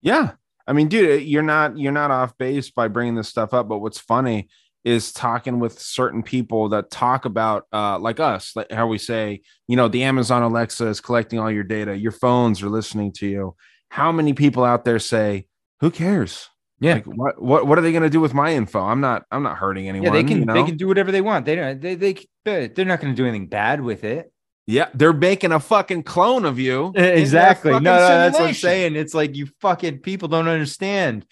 Yeah. 0.00 0.32
I 0.66 0.72
mean, 0.72 0.88
dude, 0.88 1.24
you're 1.24 1.42
not 1.42 1.78
you're 1.78 1.92
not 1.92 2.10
off 2.10 2.36
base 2.38 2.70
by 2.70 2.88
bringing 2.88 3.14
this 3.14 3.28
stuff 3.28 3.52
up. 3.52 3.68
But 3.68 3.78
what's 3.78 3.98
funny 3.98 4.48
is 4.84 5.12
talking 5.12 5.58
with 5.58 5.78
certain 5.78 6.22
people 6.22 6.70
that 6.70 6.90
talk 6.90 7.26
about 7.26 7.66
uh, 7.72 7.98
like 7.98 8.20
us, 8.20 8.56
like 8.56 8.70
how 8.70 8.86
we 8.86 8.96
say, 8.96 9.42
you 9.66 9.76
know, 9.76 9.88
the 9.88 10.04
Amazon 10.04 10.42
Alexa 10.42 10.86
is 10.86 11.00
collecting 11.00 11.38
all 11.38 11.50
your 11.50 11.64
data, 11.64 11.96
your 11.96 12.12
phones 12.12 12.62
are 12.62 12.70
listening 12.70 13.12
to 13.12 13.26
you. 13.26 13.54
How 13.90 14.12
many 14.12 14.32
people 14.32 14.64
out 14.64 14.84
there 14.84 14.98
say, 14.98 15.46
"Who 15.80 15.90
cares? 15.90 16.48
Yeah. 16.80 16.94
Like, 16.94 17.06
what 17.06 17.42
what 17.42 17.66
what 17.66 17.78
are 17.78 17.80
they 17.80 17.92
going 17.92 18.02
to 18.02 18.10
do 18.10 18.20
with 18.20 18.34
my 18.34 18.54
info? 18.54 18.80
I'm 18.80 19.00
not 19.00 19.24
I'm 19.30 19.42
not 19.42 19.56
hurting 19.56 19.88
anyone. 19.88 20.06
Yeah, 20.06 20.12
they 20.12 20.24
can 20.24 20.38
you 20.38 20.44
know? 20.44 20.54
they 20.54 20.64
can 20.64 20.76
do 20.76 20.86
whatever 20.86 21.10
they 21.10 21.20
want. 21.20 21.44
They 21.44 21.56
don't 21.56 21.80
they 21.80 21.94
they 21.94 22.16
they're 22.44 22.68
they're 22.68 22.84
not 22.84 23.00
going 23.00 23.12
to 23.12 23.16
do 23.16 23.26
anything 23.26 23.48
bad 23.48 23.80
with 23.80 24.04
it. 24.04 24.32
Yeah, 24.66 24.88
they're 24.94 25.14
making 25.14 25.52
a 25.52 25.60
fucking 25.60 26.02
clone 26.02 26.44
of 26.44 26.58
you. 26.58 26.92
Exactly. 26.94 27.70
No, 27.70 27.76
fucking 27.76 27.84
no, 27.84 27.96
that's 27.96 28.38
what 28.38 28.48
I'm 28.48 28.54
saying. 28.54 28.96
It's 28.96 29.14
like 29.14 29.34
you 29.34 29.48
fucking 29.60 30.00
people 30.00 30.28
don't 30.28 30.46
understand. 30.46 31.26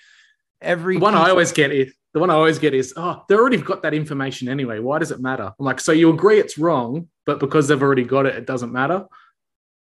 Every 0.62 0.96
The 0.96 1.02
one 1.02 1.14
I 1.14 1.28
always 1.28 1.52
get 1.52 1.70
is 1.70 1.94
the 2.14 2.20
one 2.20 2.30
I 2.30 2.34
always 2.34 2.58
get 2.58 2.72
is, 2.72 2.94
oh, 2.96 3.22
they 3.28 3.34
already 3.34 3.58
got 3.58 3.82
that 3.82 3.92
information 3.92 4.48
anyway. 4.48 4.78
Why 4.78 4.98
does 4.98 5.10
it 5.10 5.20
matter? 5.20 5.52
I'm 5.58 5.66
like, 5.66 5.80
so 5.80 5.92
you 5.92 6.08
agree 6.08 6.40
it's 6.40 6.56
wrong, 6.56 7.08
but 7.26 7.38
because 7.40 7.68
they've 7.68 7.82
already 7.82 8.04
got 8.04 8.24
it, 8.24 8.34
it 8.36 8.46
doesn't 8.46 8.72
matter. 8.72 9.04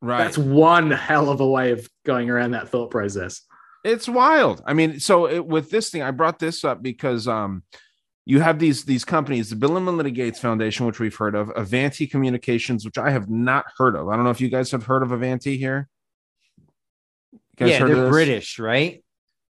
Right. 0.03 0.19
That's 0.25 0.39
one 0.39 0.91
hell 0.91 1.31
of 1.31 1.41
a 1.41 1.47
way 1.47 1.73
of 1.73 1.89
going 2.05 2.29
around 2.31 2.51
that 2.53 2.69
thought 2.69 2.91
process. 2.91 3.43
it's 3.85 4.09
wild 4.09 4.63
i 4.67 4.73
mean 4.75 4.99
so 5.01 5.27
it, 5.29 5.45
with 5.47 5.71
this 5.71 5.91
thing 5.91 6.03
i 6.03 6.11
brought 6.11 6.39
this 6.39 6.65
up 6.65 6.83
because 6.83 7.27
um 7.29 7.63
you 8.25 8.41
have 8.41 8.59
these 8.59 8.85
these 8.85 9.05
companies 9.05 9.49
the 9.51 9.57
bill 9.57 9.77
and 9.77 9.85
melinda 9.87 10.11
gates 10.11 10.41
foundation 10.41 10.87
which 10.87 10.99
we've 10.99 11.15
heard 11.17 11.35
of 11.37 11.51
avanti 11.57 12.07
communications 12.07 12.85
which 12.85 12.99
i 12.99 13.11
have 13.11 13.31
not 13.31 13.65
heard 13.79 13.95
of 13.97 14.09
i 14.09 14.15
don't 14.17 14.25
know 14.25 14.31
if 14.31 14.41
you 14.41 14.49
guys 14.49 14.71
have 14.73 14.85
heard 14.87 15.03
of 15.03 15.13
avanti 15.13 15.57
here 15.57 15.89
You 17.33 17.39
guys 17.57 17.71
Yeah, 17.71 17.79
heard 17.79 17.89
they're 17.91 18.03
this? 18.05 18.11
British, 18.11 18.59
right? 18.59 19.03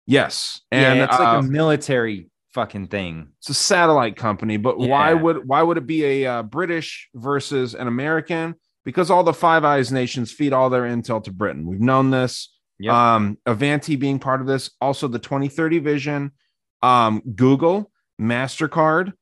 yes 0.07 0.61
and 0.71 0.99
yeah, 0.99 1.05
it's 1.05 1.15
uh, 1.17 1.19
like 1.25 1.45
a 1.45 1.49
military 1.49 2.29
fucking 2.53 2.87
thing. 2.87 3.29
it's 3.39 3.51
a 3.51 3.55
satellite 3.55 4.17
company 4.17 4.57
but 4.59 4.79
why 4.79 5.13
would 5.13 5.47
why 5.49 5.63
would 5.63 5.77
it 5.79 5.87
be 5.87 6.05
a 6.05 6.27
uh, 6.27 6.43
british 6.43 7.09
versus 7.15 7.75
an 7.75 7.87
american 7.89 8.55
because 8.87 9.11
all 9.11 9.25
the 9.25 9.35
five 9.35 9.65
eyes 9.65 9.93
nations 9.93 10.33
feed 10.33 10.55
all 10.55 10.71
their 10.71 10.85
intel 10.85 11.23
to 11.25 11.31
britain. 11.31 11.67
We've 11.67 11.81
known 11.81 12.11
this. 12.11 12.55
Yep. 12.79 12.95
um 12.95 13.39
avanti 13.45 13.97
being 13.97 14.19
part 14.19 14.41
of 14.41 14.47
this. 14.47 14.71
Also 14.81 15.09
the 15.09 15.19
2030 15.19 15.81
vision 15.81 16.31
um 16.83 17.21
google 17.35 17.91
mastercard 18.19 19.13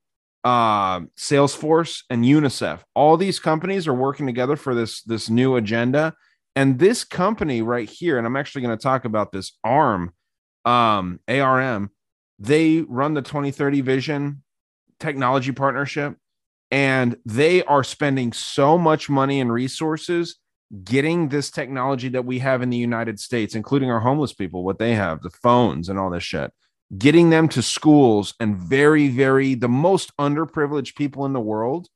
uh, 0.45 1.01
salesforce 1.19 2.03
and 2.11 2.23
unicef. 2.23 2.81
All 2.95 3.17
these 3.17 3.41
companies 3.41 3.89
are 3.89 3.95
working 3.95 4.27
together 4.27 4.57
for 4.57 4.75
this 4.75 5.03
this 5.03 5.29
new 5.29 5.57
agenda. 5.57 6.15
And 6.57 6.79
this 6.79 7.03
company 7.03 7.63
right 7.63 7.89
here 7.89 8.17
and 8.17 8.25
i'm 8.29 8.37
actually 8.37 8.63
going 8.63 8.79
to 8.79 8.83
talk 8.83 9.05
about 9.05 9.33
this 9.33 9.59
arm 9.65 10.13
um 10.65 11.19
arm 11.29 11.91
they 12.39 12.81
run 12.83 13.15
the 13.15 13.23
2030 13.23 13.81
vision 13.81 14.43
technology 15.01 15.51
partnership 15.51 16.17
and 16.75 17.17
they 17.25 17.63
are 17.67 17.85
spending 17.85 18.33
so 18.33 18.77
much 18.77 19.09
money 19.09 19.41
and 19.41 19.53
resources 19.53 20.41
getting 20.83 21.29
this 21.29 21.49
technology 21.49 22.09
that 22.09 22.25
we 22.25 22.41
have 22.41 22.63
in 22.63 22.71
the 22.71 22.77
United 22.77 23.21
States, 23.21 23.55
including 23.55 23.93
our 23.93 24.01
homeless 24.01 24.33
people, 24.33 24.65
what 24.65 24.81
they 24.81 24.97
have, 24.97 25.23
the 25.23 25.31
phones 25.31 25.89
and 25.89 26.01
all 26.01 26.11
this 26.11 26.25
shit, 26.25 26.53
getting 26.99 27.31
them 27.31 27.47
to 27.47 27.63
schools 27.63 28.35
and 28.41 28.57
very, 28.57 29.07
very 29.07 29.55
the 29.55 29.69
most 29.69 30.11
underprivileged 30.17 30.97
people 30.97 31.25
in 31.25 31.33
the 31.33 31.39
world, 31.39 31.87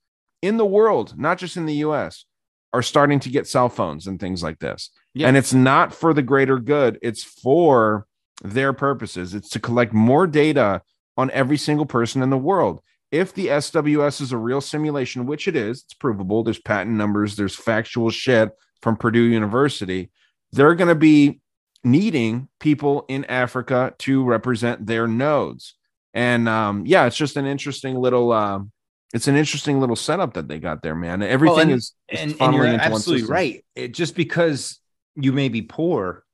in 0.42 0.58
the 0.58 0.64
world, 0.64 1.18
not 1.18 1.38
just 1.38 1.56
in 1.56 1.66
the 1.66 1.82
US, 1.86 2.24
are 2.72 2.80
starting 2.80 3.18
to 3.18 3.30
get 3.30 3.48
cell 3.48 3.68
phones 3.68 4.06
and 4.06 4.20
things 4.20 4.44
like 4.44 4.60
this. 4.60 4.90
Yeah. 5.12 5.26
And 5.26 5.36
it's 5.36 5.52
not 5.52 5.92
for 5.92 6.14
the 6.14 6.22
greater 6.22 6.60
good, 6.60 7.00
it's 7.02 7.24
for 7.24 8.06
their 8.44 8.72
purposes. 8.72 9.34
It's 9.34 9.48
to 9.48 9.58
collect 9.58 9.92
more 9.92 10.28
data 10.28 10.82
on 11.16 11.32
every 11.32 11.56
single 11.56 11.86
person 11.86 12.22
in 12.22 12.30
the 12.30 12.38
world. 12.38 12.80
If 13.10 13.32
the 13.34 13.46
SWS 13.46 14.20
is 14.20 14.32
a 14.32 14.36
real 14.36 14.60
simulation, 14.60 15.26
which 15.26 15.48
it 15.48 15.56
is, 15.56 15.82
it's 15.84 15.94
provable, 15.94 16.42
there's 16.42 16.60
patent 16.60 16.96
numbers, 16.96 17.36
there's 17.36 17.54
factual 17.54 18.10
shit 18.10 18.50
from 18.82 18.96
Purdue 18.96 19.22
University, 19.22 20.10
they're 20.52 20.74
going 20.74 20.88
to 20.88 20.94
be 20.94 21.40
needing 21.84 22.48
people 22.60 23.04
in 23.08 23.24
Africa 23.26 23.94
to 23.98 24.24
represent 24.24 24.86
their 24.86 25.06
nodes. 25.06 25.74
And 26.12 26.48
um, 26.48 26.84
yeah, 26.86 27.06
it's 27.06 27.16
just 27.16 27.36
an 27.36 27.46
interesting 27.46 27.96
little 27.96 28.32
um, 28.32 28.72
it's 29.14 29.28
an 29.28 29.36
interesting 29.36 29.80
little 29.80 29.96
setup 29.96 30.34
that 30.34 30.48
they 30.48 30.58
got 30.58 30.82
there, 30.82 30.94
man. 30.94 31.22
Everything 31.22 31.54
Well, 31.54 31.62
and, 31.62 31.70
is, 31.72 31.94
is 32.08 32.20
and, 32.20 32.36
and 32.40 32.54
you're 32.54 32.66
absolutely 32.66 33.26
right. 33.26 33.64
It, 33.74 33.94
just 33.94 34.14
because 34.14 34.80
you 35.14 35.32
may 35.32 35.48
be 35.48 35.62
poor 35.62 36.24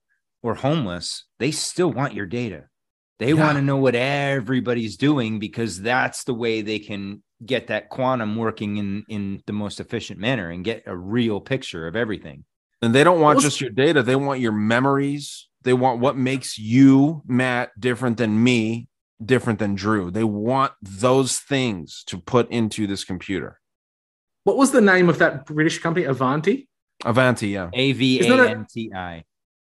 or 0.42 0.54
homeless, 0.54 1.24
they 1.38 1.50
still 1.50 1.92
want 1.92 2.14
your 2.14 2.26
data. 2.26 2.64
They 3.18 3.32
Yeah. 3.32 3.44
want 3.44 3.56
to 3.56 3.62
know 3.62 3.76
what 3.76 3.94
everybody's 3.94 4.96
doing 4.96 5.38
because 5.38 5.80
that's 5.80 6.24
the 6.24 6.34
way 6.34 6.62
they 6.62 6.78
can 6.78 7.22
get 7.44 7.68
that 7.68 7.88
quantum 7.88 8.36
working 8.36 8.76
in 8.78 9.04
in 9.08 9.42
the 9.46 9.52
most 9.52 9.80
efficient 9.80 10.18
manner 10.18 10.50
and 10.50 10.64
get 10.64 10.82
a 10.86 10.96
real 10.96 11.40
picture 11.40 11.86
of 11.86 11.94
everything. 11.94 12.44
And 12.82 12.94
they 12.94 13.04
don't 13.04 13.20
want 13.20 13.36
Well, 13.36 13.44
just 13.44 13.60
your 13.60 13.70
data, 13.70 14.02
they 14.02 14.16
want 14.16 14.40
your 14.40 14.52
memories. 14.52 15.48
They 15.62 15.72
want 15.72 16.00
what 16.00 16.16
makes 16.16 16.58
you, 16.58 17.22
Matt, 17.26 17.70
different 17.78 18.18
than 18.18 18.42
me, 18.42 18.88
different 19.24 19.58
than 19.58 19.74
Drew. 19.74 20.10
They 20.10 20.24
want 20.24 20.72
those 20.82 21.38
things 21.38 22.04
to 22.08 22.18
put 22.18 22.50
into 22.50 22.86
this 22.86 23.04
computer. 23.04 23.60
What 24.44 24.58
was 24.58 24.72
the 24.72 24.82
name 24.82 25.08
of 25.08 25.18
that 25.20 25.46
British 25.46 25.78
company, 25.78 26.04
Avanti? 26.04 26.68
Avanti, 27.04 27.48
yeah. 27.48 27.70
A 27.72 27.92
V 27.92 28.20
Isn't 28.20 28.32
A 28.32 28.36
that 28.36 28.50
N 28.50 28.66
T 28.70 28.92
I. 28.94 29.24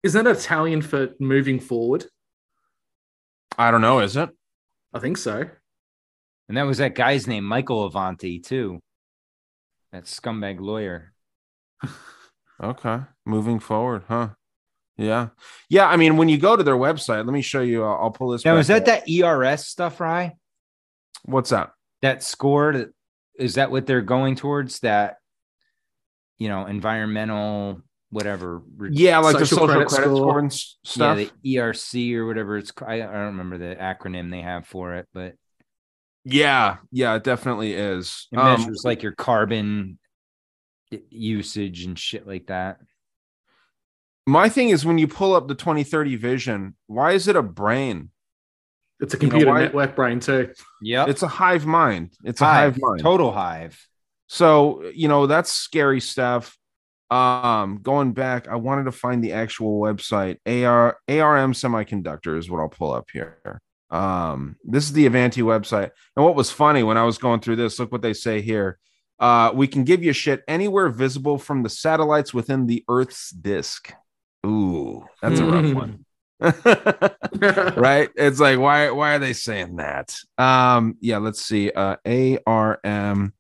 Isn't 0.04 0.26
that 0.26 0.38
Italian 0.38 0.82
for 0.82 1.10
moving 1.20 1.60
forward? 1.60 2.06
I 3.58 3.72
don't 3.72 3.82
know, 3.82 4.00
is 4.00 4.16
it? 4.18 4.30
I 4.94 5.00
think 5.00 5.18
so. 5.18 5.50
And 6.48 6.58
that 6.58 6.64
was 6.64 6.78
that 6.78 6.96
guy's 6.96 7.28
name, 7.28 7.44
Michael 7.44 7.90
Avenatti, 7.90 8.44
too. 8.44 8.80
That 9.92 10.06
scumbag 10.06 10.60
lawyer. 10.60 11.14
Okay. 12.64 13.00
Moving 13.26 13.60
forward, 13.60 14.04
huh? 14.08 14.30
Yeah. 14.96 15.28
Yeah. 15.68 15.88
I 15.90 15.98
mean, 15.98 16.16
when 16.16 16.30
you 16.30 16.38
go 16.38 16.56
to 16.56 16.64
their 16.64 16.78
website, 16.78 17.26
let 17.26 17.34
me 17.34 17.42
show 17.42 17.60
you. 17.60 17.84
I'll, 17.84 18.04
I'll 18.04 18.12
pull 18.12 18.30
this. 18.30 18.46
Now, 18.46 18.56
is 18.56 18.68
that 18.68 18.88
up. 18.88 19.06
that 19.06 19.10
ERS 19.10 19.66
stuff, 19.66 20.00
Rye? 20.00 20.38
What's 21.26 21.50
that? 21.50 21.72
That 22.02 22.24
score? 22.24 22.72
that- 22.72 22.94
Is 23.38 23.56
that 23.56 23.72
what 23.72 23.86
they're 23.88 24.02
going 24.02 24.38
towards? 24.38 24.80
That, 24.80 25.18
you 26.38 26.48
know, 26.48 26.66
environmental, 26.66 27.82
whatever. 28.16 28.62
Yeah, 28.90 29.20
like 29.20 29.38
the 29.38 29.46
Social 29.46 29.68
social 29.68 29.68
credit 29.76 29.90
credit, 29.90 30.06
score. 30.08 30.18
score 30.18 30.40
and 30.40 30.54
stuff. 30.54 31.20
Yeah, 31.20 31.26
the 31.44 31.58
ERC 31.58 32.16
or 32.16 32.26
whatever 32.26 32.58
it's. 32.58 32.72
ca- 32.72 32.86
I, 32.86 32.94
I 32.96 33.00
don't 33.12 33.38
remember 33.38 33.58
the 33.58 33.76
acronym 33.76 34.32
they 34.32 34.42
have 34.42 34.66
for 34.66 34.96
it, 34.96 35.08
but 35.14 35.36
yeah. 36.24 36.78
Yeah, 36.92 37.16
it 37.16 37.24
definitely 37.24 37.74
is. 37.74 38.28
it 38.32 38.38
Um, 38.40 38.60
measures 38.62 38.82
like 38.86 39.04
your 39.04 39.12
carbon 39.12 40.00
usage 41.10 41.84
and 41.86 41.98
shit 42.00 42.26
like 42.26 42.48
that. 42.48 42.78
my 44.26 44.50
thing 44.50 44.70
is 44.70 44.86
when 44.86 44.98
you 44.98 45.08
pull 45.08 45.36
up 45.36 45.48
the 45.48 45.56
2030 45.56 46.16
vision, 46.16 46.76
why 46.88 47.12
is 47.12 47.28
it 47.28 47.36
a 47.36 47.44
brain? 47.44 48.10
It's 49.00 49.14
a 49.14 49.18
You 49.18 49.28
know 49.28 49.30
computer 49.32 49.54
network 49.60 49.96
brain 49.96 50.20
too. 50.20 50.54
Yeah. 50.82 51.06
It's 51.08 51.22
a 51.22 51.28
hive 51.28 51.66
mind. 51.66 52.14
It's 52.24 52.42
a 52.42 52.46
hive 52.46 52.78
mind. 52.80 53.02
Total 53.02 53.32
hive. 53.32 53.86
So, 54.28 54.84
you 54.96 55.08
know, 55.08 55.28
that's 55.28 55.52
scary 55.52 56.00
stuff. 56.00 56.58
Um, 57.12 57.80
going 57.82 58.14
back, 58.14 58.48
I 58.48 58.56
wanted 58.56 58.86
to 58.86 58.92
find 58.92 59.24
the 59.24 59.34
actual 59.34 59.80
website. 59.80 60.38
AR 60.46 60.98
ARM 61.08 61.54
Semiconductor 61.54 62.38
is 62.38 62.50
what 62.50 62.60
I'll 62.60 62.70
pull 62.70 62.94
up 62.94 63.10
here. 63.12 63.62
Um, 63.92 64.58
this 64.64 64.86
is 64.86 64.94
the 64.94 65.06
Avanti 65.06 65.42
website. 65.42 65.92
And 66.16 66.26
what 66.26 66.36
was 66.36 66.52
funny 66.52 66.84
when 66.84 66.98
I 66.98 67.04
was 67.04 67.18
going 67.18 67.40
through 67.40 67.58
this, 67.58 67.80
look 67.80 67.92
what 67.92 68.02
they 68.02 68.14
say 68.14 68.42
here. 68.42 68.80
Uh, 69.20 69.52
we 69.54 69.68
can 69.68 69.84
give 69.84 70.04
you 70.04 70.12
shit 70.12 70.44
anywhere 70.48 70.90
visible 70.90 71.38
from 71.38 71.64
the 71.64 71.70
satellites 71.70 72.34
within 72.34 72.68
the 72.68 72.84
Earth's 72.90 73.30
disk. 73.30 73.94
Ooh, 74.46 75.06
that's 75.22 75.40
a 75.40 75.46
rough 75.46 75.74
one. 75.74 76.06
right? 77.78 78.10
It's 78.16 78.42
like 78.42 78.60
why 78.60 78.92
why 78.92 79.16
are 79.16 79.20
they 79.20 79.32
saying 79.34 79.78
that? 79.78 80.18
Um, 80.38 80.98
yeah, 81.00 81.18
let's 81.18 81.42
see. 81.42 81.72
Uh 81.72 81.96
ARM 82.06 83.34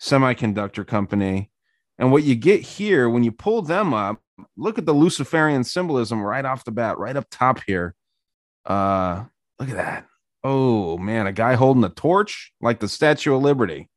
semiconductor 0.00 0.86
company. 0.86 1.50
And 1.98 2.12
what 2.12 2.22
you 2.22 2.34
get 2.34 2.60
here 2.62 3.08
when 3.10 3.24
you 3.24 3.32
pull 3.32 3.62
them 3.62 3.92
up, 3.92 4.20
look 4.56 4.78
at 4.78 4.86
the 4.86 4.92
Luciferian 4.92 5.64
symbolism 5.64 6.20
right 6.22 6.44
off 6.44 6.64
the 6.64 6.70
bat, 6.70 6.98
right 6.98 7.16
up 7.16 7.26
top 7.30 7.60
here. 7.66 7.94
Uh 8.64 9.24
look 9.58 9.68
at 9.70 9.76
that. 9.76 10.06
Oh 10.44 10.96
man, 10.98 11.26
a 11.26 11.32
guy 11.32 11.54
holding 11.54 11.82
a 11.84 11.88
torch 11.88 12.52
like 12.60 12.78
the 12.80 12.88
Statue 12.88 13.34
of 13.34 13.42
Liberty, 13.42 13.88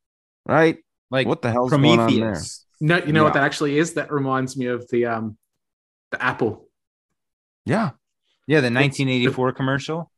right? 0.45 0.77
Like 1.11 1.27
what 1.27 1.41
the 1.41 1.51
hell's 1.51 1.69
going 1.71 1.99
on 1.99 2.07
there? 2.13 2.19
Prometheus. 2.31 2.65
No, 2.79 2.97
you 2.97 3.13
know 3.13 3.23
what 3.23 3.33
that 3.33 3.43
actually 3.43 3.77
is? 3.77 3.93
That 3.93 4.11
reminds 4.11 4.57
me 4.57 4.65
of 4.67 4.87
the 4.89 5.05
um 5.05 5.37
the 6.11 6.21
Apple. 6.23 6.67
Yeah. 7.65 7.91
Yeah, 8.47 8.59
the 8.61 8.71
1984 8.71 9.51
commercial. 9.53 10.11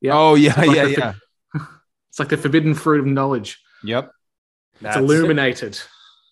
Yeah. 0.00 0.12
Oh 0.14 0.34
yeah, 0.34 0.54
like 0.60 0.76
yeah, 0.76 0.84
the- 0.84 0.90
yeah. 0.90 1.14
It's 2.10 2.18
like 2.18 2.28
the 2.30 2.36
forbidden 2.38 2.74
fruit 2.74 3.00
of 3.00 3.06
knowledge. 3.06 3.58
Yep. 3.84 4.10
It's 4.80 4.96
illuminated. 4.96 5.78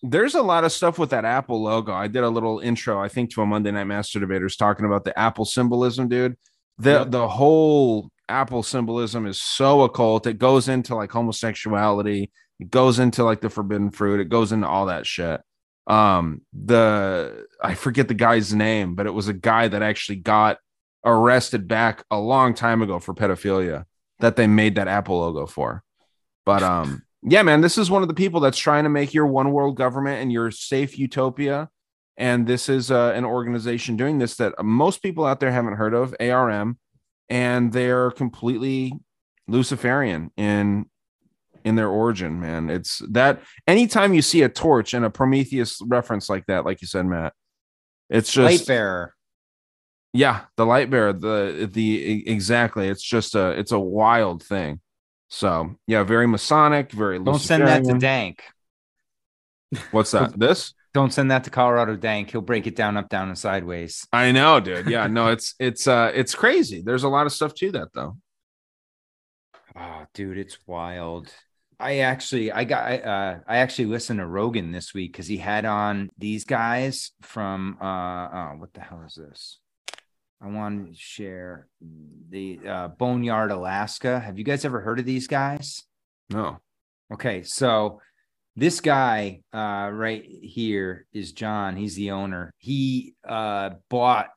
There's 0.06 0.34
a 0.34 0.42
lot 0.42 0.64
of 0.64 0.72
stuff 0.72 0.98
with 0.98 1.10
that 1.10 1.24
Apple 1.24 1.62
logo. 1.62 1.92
I 1.92 2.08
did 2.08 2.22
a 2.22 2.28
little 2.28 2.58
intro, 2.60 3.02
I 3.02 3.08
think, 3.08 3.32
to 3.34 3.42
a 3.42 3.46
Monday 3.46 3.70
Night 3.70 3.84
Master 3.84 4.20
Debaters 4.20 4.56
talking 4.56 4.84
about 4.86 5.04
the 5.04 5.18
Apple 5.18 5.44
symbolism, 5.46 6.08
dude. 6.08 6.36
The 6.78 6.90
Yeah. 6.90 7.04
the 7.04 7.28
whole 7.28 8.10
Apple 8.28 8.62
symbolism 8.62 9.26
is 9.26 9.40
so 9.40 9.82
occult. 9.82 10.26
It 10.26 10.38
goes 10.38 10.68
into 10.68 10.94
like 10.94 11.10
homosexuality. 11.10 12.30
It 12.60 12.70
goes 12.70 12.98
into 12.98 13.24
like 13.24 13.40
the 13.40 13.50
forbidden 13.50 13.90
fruit. 13.90 14.20
It 14.20 14.28
goes 14.28 14.52
into 14.52 14.68
all 14.68 14.86
that 14.86 15.06
shit. 15.06 15.40
Um, 15.86 16.42
the 16.52 17.46
I 17.62 17.74
forget 17.74 18.08
the 18.08 18.14
guy's 18.14 18.54
name, 18.54 18.94
but 18.94 19.06
it 19.06 19.14
was 19.14 19.28
a 19.28 19.34
guy 19.34 19.68
that 19.68 19.82
actually 19.82 20.16
got 20.16 20.58
arrested 21.04 21.68
back 21.68 22.04
a 22.10 22.18
long 22.18 22.54
time 22.54 22.80
ago 22.82 22.98
for 22.98 23.14
pedophilia 23.14 23.84
that 24.20 24.36
they 24.36 24.46
made 24.46 24.76
that 24.76 24.88
Apple 24.88 25.20
logo 25.20 25.46
for. 25.46 25.82
But 26.46 26.62
um, 26.62 27.02
yeah, 27.24 27.42
man, 27.42 27.60
this 27.62 27.78
is 27.78 27.90
one 27.90 28.02
of 28.02 28.08
the 28.08 28.14
people 28.14 28.40
that's 28.40 28.58
trying 28.58 28.84
to 28.84 28.90
make 28.90 29.14
your 29.14 29.26
one 29.26 29.50
world 29.50 29.76
government 29.76 30.20
and 30.22 30.30
your 30.32 30.50
safe 30.50 30.98
utopia. 30.98 31.70
And 32.16 32.46
this 32.46 32.68
is 32.68 32.90
uh, 32.90 33.12
an 33.16 33.24
organization 33.24 33.96
doing 33.96 34.18
this 34.18 34.36
that 34.36 34.52
most 34.62 35.02
people 35.02 35.24
out 35.24 35.40
there 35.40 35.50
haven't 35.50 35.74
heard 35.74 35.94
of, 35.94 36.14
ARM, 36.20 36.78
and 37.28 37.72
they're 37.72 38.10
completely 38.12 38.92
Luciferian 39.48 40.30
in 40.36 40.86
in 41.64 41.74
their 41.76 41.88
origin. 41.88 42.38
Man, 42.40 42.70
it's 42.70 43.02
that 43.10 43.42
anytime 43.66 44.14
you 44.14 44.22
see 44.22 44.42
a 44.42 44.48
torch 44.48 44.94
and 44.94 45.04
a 45.04 45.10
Prometheus 45.10 45.80
reference 45.82 46.28
like 46.28 46.46
that, 46.46 46.64
like 46.64 46.82
you 46.82 46.86
said, 46.86 47.06
Matt, 47.06 47.32
it's 48.10 48.30
just 48.30 48.60
Light 48.60 48.66
bearer. 48.66 49.14
yeah, 50.12 50.42
the 50.56 50.66
light 50.66 50.90
bearer, 50.90 51.12
the 51.12 51.68
the 51.72 52.28
exactly. 52.30 52.88
It's 52.88 53.02
just 53.02 53.34
a 53.34 53.50
it's 53.58 53.72
a 53.72 53.80
wild 53.80 54.42
thing. 54.42 54.80
So 55.34 55.74
yeah, 55.88 56.04
very 56.04 56.28
Masonic, 56.28 56.92
very 56.92 57.18
Don't 57.18 57.40
send 57.40 57.64
that 57.64 57.82
to 57.84 57.98
Dank. 57.98 58.44
What's 59.90 60.12
that? 60.12 60.38
This? 60.38 60.74
Don't 60.92 61.12
send 61.12 61.32
that 61.32 61.42
to 61.42 61.50
Colorado 61.50 61.96
Dank. 61.96 62.30
He'll 62.30 62.40
break 62.40 62.68
it 62.68 62.76
down, 62.76 62.96
up, 62.96 63.08
down, 63.08 63.26
and 63.26 63.36
sideways. 63.36 64.06
I 64.12 64.30
know, 64.30 64.60
dude. 64.60 64.86
Yeah, 64.88 65.08
no, 65.08 65.32
it's 65.32 65.56
it's 65.58 65.88
uh 65.88 66.12
it's 66.14 66.36
crazy. 66.36 66.82
There's 66.82 67.02
a 67.02 67.08
lot 67.08 67.26
of 67.26 67.32
stuff 67.32 67.52
to 67.54 67.72
that 67.72 67.88
though. 67.92 68.16
Oh, 69.74 70.06
dude, 70.14 70.38
it's 70.38 70.56
wild. 70.68 71.32
I 71.80 71.98
actually, 71.98 72.52
I 72.52 72.62
got, 72.62 72.84
I, 72.84 72.98
uh, 72.98 73.38
I 73.48 73.56
actually 73.56 73.86
listened 73.86 74.20
to 74.20 74.26
Rogan 74.26 74.70
this 74.70 74.94
week 74.94 75.10
because 75.10 75.26
he 75.26 75.38
had 75.38 75.64
on 75.64 76.10
these 76.16 76.44
guys 76.44 77.10
from, 77.22 77.76
uh, 77.80 78.28
oh, 78.32 78.54
what 78.58 78.72
the 78.72 78.80
hell 78.80 79.02
is 79.04 79.16
this? 79.16 79.58
I 80.42 80.48
wanted 80.48 80.92
to 80.92 80.98
share 80.98 81.68
the 82.30 82.60
uh, 82.66 82.88
Boneyard, 82.88 83.50
Alaska. 83.50 84.20
Have 84.20 84.38
you 84.38 84.44
guys 84.44 84.64
ever 84.64 84.80
heard 84.80 84.98
of 84.98 85.06
these 85.06 85.26
guys? 85.26 85.84
No. 86.30 86.58
Okay, 87.12 87.42
so 87.42 88.00
this 88.56 88.80
guy 88.80 89.40
uh, 89.52 89.90
right 89.92 90.24
here 90.24 91.06
is 91.12 91.32
John. 91.32 91.76
He's 91.76 91.96
the 91.96 92.12
owner. 92.12 92.52
He 92.58 93.14
uh, 93.26 93.70
bought 93.88 94.28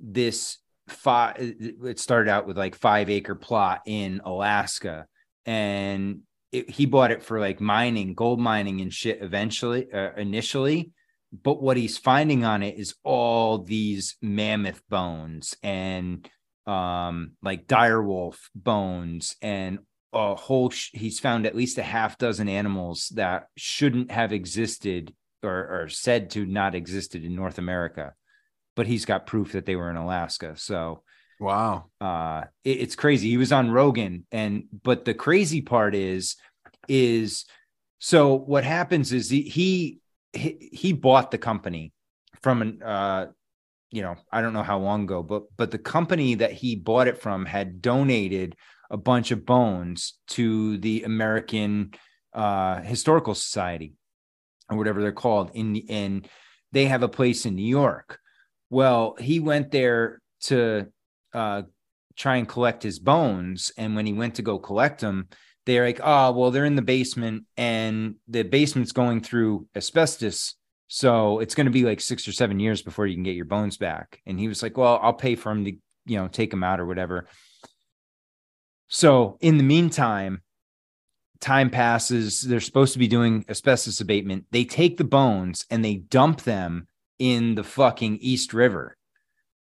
this 0.00 0.58
five. 0.88 1.36
It 1.38 1.98
started 1.98 2.30
out 2.30 2.46
with 2.46 2.58
like 2.58 2.74
five 2.74 3.08
acre 3.10 3.34
plot 3.34 3.82
in 3.86 4.20
Alaska, 4.24 5.06
and 5.44 6.20
it, 6.52 6.70
he 6.70 6.86
bought 6.86 7.10
it 7.12 7.22
for 7.22 7.40
like 7.40 7.60
mining, 7.60 8.14
gold 8.14 8.40
mining, 8.40 8.80
and 8.80 8.92
shit. 8.92 9.22
Eventually, 9.22 9.90
uh, 9.92 10.10
initially, 10.16 10.92
but 11.32 11.62
what 11.62 11.76
he's 11.76 11.98
finding 11.98 12.44
on 12.44 12.62
it 12.62 12.78
is 12.78 12.94
all 13.04 13.58
these 13.58 14.16
mammoth 14.22 14.80
bones 14.88 15.56
and 15.62 16.28
um 16.66 17.32
like 17.42 17.66
direwolf 17.66 18.36
bones 18.54 19.36
and 19.42 19.78
a 20.12 20.34
whole 20.34 20.70
sh- 20.70 20.90
he's 20.94 21.20
found 21.20 21.46
at 21.46 21.54
least 21.54 21.78
a 21.78 21.82
half 21.82 22.16
dozen 22.18 22.48
animals 22.48 23.12
that 23.14 23.48
shouldn't 23.56 24.10
have 24.10 24.32
existed 24.32 25.14
or, 25.42 25.82
or 25.82 25.88
said 25.88 26.30
to 26.30 26.46
not 26.46 26.74
existed 26.74 27.22
in 27.24 27.36
North 27.36 27.58
America, 27.58 28.14
but 28.74 28.86
he's 28.86 29.04
got 29.04 29.26
proof 29.26 29.52
that 29.52 29.66
they 29.66 29.76
were 29.76 29.90
in 29.90 29.96
Alaska. 29.96 30.54
So 30.56 31.02
wow, 31.38 31.84
uh, 32.00 32.44
it- 32.64 32.80
it's 32.80 32.96
crazy. 32.96 33.28
He 33.28 33.36
was 33.36 33.52
on 33.52 33.70
Rogan, 33.70 34.26
and 34.32 34.64
but 34.82 35.04
the 35.04 35.14
crazy 35.14 35.60
part 35.60 35.94
is, 35.94 36.36
is 36.88 37.44
so 37.98 38.34
what 38.34 38.64
happens 38.64 39.12
is 39.12 39.28
he 39.28 39.42
he 39.42 39.98
he, 40.36 40.70
he 40.72 40.92
bought 40.92 41.30
the 41.30 41.38
company 41.38 41.92
from 42.42 42.62
an 42.62 42.82
uh 42.82 43.26
you 43.90 44.02
know 44.02 44.16
i 44.32 44.40
don't 44.40 44.52
know 44.52 44.62
how 44.62 44.78
long 44.78 45.04
ago 45.04 45.22
but 45.22 45.44
but 45.56 45.70
the 45.70 45.78
company 45.78 46.34
that 46.34 46.52
he 46.52 46.76
bought 46.76 47.08
it 47.08 47.18
from 47.18 47.46
had 47.46 47.80
donated 47.80 48.56
a 48.90 48.96
bunch 48.96 49.30
of 49.30 49.46
bones 49.46 50.14
to 50.28 50.78
the 50.78 51.02
american 51.04 51.92
uh 52.34 52.80
historical 52.82 53.34
society 53.34 53.94
or 54.70 54.76
whatever 54.76 55.00
they're 55.00 55.12
called 55.12 55.50
in 55.54 55.82
and 55.88 56.28
they 56.72 56.86
have 56.86 57.02
a 57.02 57.08
place 57.08 57.46
in 57.46 57.54
new 57.54 57.66
york. 57.66 58.18
Well 58.70 59.16
he 59.18 59.40
went 59.40 59.70
there 59.70 60.20
to 60.42 60.86
uh 61.32 61.62
try 62.16 62.36
and 62.36 62.48
collect 62.48 62.82
his 62.82 62.98
bones 62.98 63.72
and 63.76 63.94
when 63.94 64.06
he 64.06 64.12
went 64.12 64.36
to 64.36 64.42
go 64.42 64.58
collect 64.58 65.00
them 65.00 65.28
they're 65.66 65.84
like, 65.84 66.00
oh, 66.02 66.32
well, 66.32 66.50
they're 66.50 66.64
in 66.64 66.76
the 66.76 66.82
basement 66.82 67.44
and 67.56 68.14
the 68.28 68.44
basement's 68.44 68.92
going 68.92 69.20
through 69.20 69.66
asbestos. 69.74 70.54
So 70.86 71.40
it's 71.40 71.56
going 71.56 71.66
to 71.66 71.72
be 71.72 71.82
like 71.82 72.00
six 72.00 72.26
or 72.28 72.32
seven 72.32 72.60
years 72.60 72.82
before 72.82 73.06
you 73.06 73.14
can 73.14 73.24
get 73.24 73.34
your 73.34 73.44
bones 73.44 73.76
back. 73.76 74.20
And 74.24 74.38
he 74.38 74.46
was 74.46 74.62
like, 74.62 74.76
well, 74.76 75.00
I'll 75.02 75.12
pay 75.12 75.34
for 75.34 75.50
him 75.50 75.64
to, 75.64 75.72
you 76.06 76.16
know, 76.16 76.28
take 76.28 76.52
him 76.52 76.62
out 76.62 76.78
or 76.78 76.86
whatever. 76.86 77.26
So 78.88 79.36
in 79.40 79.58
the 79.58 79.64
meantime, 79.64 80.42
time 81.40 81.70
passes. 81.70 82.40
They're 82.40 82.60
supposed 82.60 82.92
to 82.92 83.00
be 83.00 83.08
doing 83.08 83.44
asbestos 83.48 84.00
abatement. 84.00 84.46
They 84.52 84.64
take 84.64 84.96
the 84.96 85.04
bones 85.04 85.66
and 85.68 85.84
they 85.84 85.96
dump 85.96 86.42
them 86.42 86.86
in 87.18 87.56
the 87.56 87.64
fucking 87.64 88.18
East 88.20 88.54
River. 88.54 88.96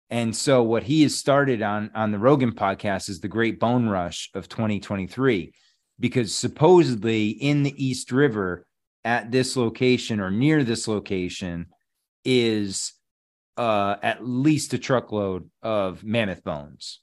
And 0.09 0.35
so 0.35 0.63
what 0.63 0.83
he 0.83 1.03
has 1.03 1.15
started 1.15 1.61
on 1.61 1.91
on 1.95 2.11
the 2.11 2.19
Rogan 2.19 2.51
podcast 2.53 3.07
is 3.07 3.19
the 3.19 3.27
Great 3.27 3.59
Bone 3.59 3.87
Rush 3.87 4.29
of 4.33 4.49
2023 4.49 5.53
because 6.01 6.33
supposedly 6.35 7.29
in 7.29 7.63
the 7.63 7.83
East 7.83 8.11
River 8.11 8.65
at 9.05 9.31
this 9.31 9.55
location 9.55 10.19
or 10.19 10.29
near 10.29 10.63
this 10.63 10.87
location 10.87 11.67
is 12.25 12.93
uh 13.57 13.95
at 14.03 14.25
least 14.25 14.73
a 14.73 14.77
truckload 14.77 15.49
of 15.61 16.03
mammoth 16.03 16.43
bones. 16.43 16.99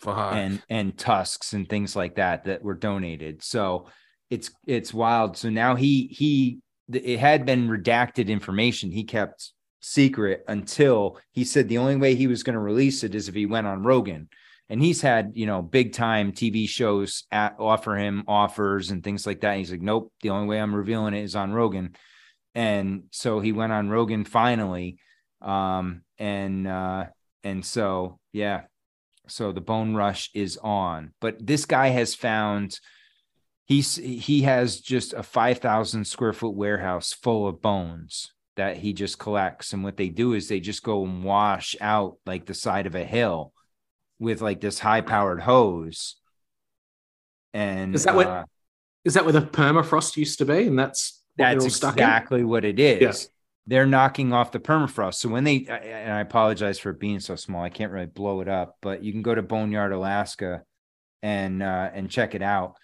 Fuck. 0.00 0.34
and 0.34 0.62
and 0.68 0.96
tusks 0.98 1.54
and 1.54 1.68
things 1.68 1.96
like 1.96 2.16
that 2.16 2.44
that 2.44 2.62
were 2.62 2.74
donated. 2.74 3.42
So 3.42 3.86
it's 4.30 4.50
it's 4.66 4.92
wild. 4.92 5.36
So 5.36 5.48
now 5.48 5.74
he 5.74 6.08
he 6.08 6.60
it 6.92 7.18
had 7.18 7.46
been 7.46 7.68
redacted 7.68 8.28
information. 8.28 8.90
He 8.90 9.04
kept 9.04 9.52
secret 9.80 10.44
until 10.48 11.18
he 11.32 11.44
said 11.44 11.68
the 11.68 11.78
only 11.78 11.96
way 11.96 12.14
he 12.14 12.26
was 12.26 12.42
going 12.42 12.54
to 12.54 12.60
release 12.60 13.02
it 13.02 13.14
is 13.14 13.28
if 13.28 13.34
he 13.34 13.46
went 13.46 13.66
on 13.66 13.82
Rogan 13.82 14.28
and 14.68 14.82
he's 14.82 15.00
had 15.02 15.32
you 15.34 15.46
know 15.46 15.62
big 15.62 15.92
time 15.92 16.32
TV 16.32 16.68
shows 16.68 17.24
at, 17.30 17.56
offer 17.58 17.96
him 17.96 18.24
offers 18.26 18.90
and 18.90 19.02
things 19.02 19.26
like 19.26 19.40
that. 19.40 19.50
And 19.50 19.58
he's 19.58 19.70
like, 19.70 19.82
nope, 19.82 20.12
the 20.22 20.30
only 20.30 20.48
way 20.48 20.60
I'm 20.60 20.74
revealing 20.74 21.14
it 21.14 21.22
is 21.22 21.36
on 21.36 21.52
Rogan, 21.52 21.94
and 22.54 23.04
so 23.10 23.40
he 23.40 23.52
went 23.52 23.72
on 23.72 23.90
Rogan 23.90 24.24
finally, 24.24 24.98
um, 25.42 26.02
and 26.18 26.66
uh, 26.66 27.06
and 27.42 27.64
so 27.64 28.18
yeah, 28.32 28.62
so 29.28 29.52
the 29.52 29.60
Bone 29.60 29.94
Rush 29.94 30.30
is 30.34 30.56
on. 30.56 31.12
But 31.20 31.44
this 31.44 31.66
guy 31.66 31.88
has 31.88 32.14
found 32.14 32.78
he's 33.66 33.96
he 33.96 34.42
has 34.42 34.80
just 34.80 35.12
a 35.12 35.22
five 35.22 35.58
thousand 35.58 36.06
square 36.06 36.32
foot 36.32 36.54
warehouse 36.54 37.12
full 37.12 37.46
of 37.46 37.60
bones 37.60 38.30
that 38.56 38.76
he 38.76 38.92
just 38.92 39.18
collects, 39.18 39.72
and 39.72 39.84
what 39.84 39.96
they 39.96 40.08
do 40.08 40.32
is 40.32 40.48
they 40.48 40.60
just 40.60 40.82
go 40.82 41.04
and 41.04 41.22
wash 41.22 41.76
out 41.80 42.16
like 42.24 42.46
the 42.46 42.54
side 42.54 42.86
of 42.86 42.94
a 42.94 43.04
hill 43.04 43.52
with 44.18 44.40
like 44.40 44.60
this 44.60 44.78
high 44.78 45.00
powered 45.00 45.40
hose. 45.40 46.16
And 47.52 47.94
Is 47.94 48.04
that 48.04 48.16
what? 48.16 48.26
uh, 48.26 48.44
Is 49.04 49.14
that 49.14 49.24
where 49.24 49.32
the 49.32 49.42
permafrost 49.42 50.16
used 50.16 50.38
to 50.38 50.44
be? 50.44 50.66
And 50.66 50.78
that's 50.78 51.22
that's 51.36 51.74
stuck 51.74 51.94
exactly 51.94 52.44
what 52.44 52.64
it 52.64 52.78
is. 52.78 53.00
Yeah. 53.00 53.30
They're 53.66 53.86
knocking 53.86 54.32
off 54.32 54.52
the 54.52 54.60
permafrost. 54.60 55.14
So 55.14 55.30
when 55.30 55.44
they, 55.44 55.66
and 55.66 56.12
I 56.12 56.20
apologize 56.20 56.78
for 56.78 56.92
being 56.92 57.18
so 57.20 57.34
small, 57.34 57.62
I 57.62 57.70
can't 57.70 57.92
really 57.92 58.06
blow 58.06 58.40
it 58.42 58.48
up, 58.48 58.76
but 58.82 59.02
you 59.02 59.10
can 59.10 59.22
go 59.22 59.34
to 59.34 59.42
Boneyard, 59.42 59.90
Alaska, 59.92 60.62
and 61.22 61.62
uh, 61.62 61.90
and 61.94 62.10
check 62.10 62.34
it 62.34 62.42
out. 62.42 62.74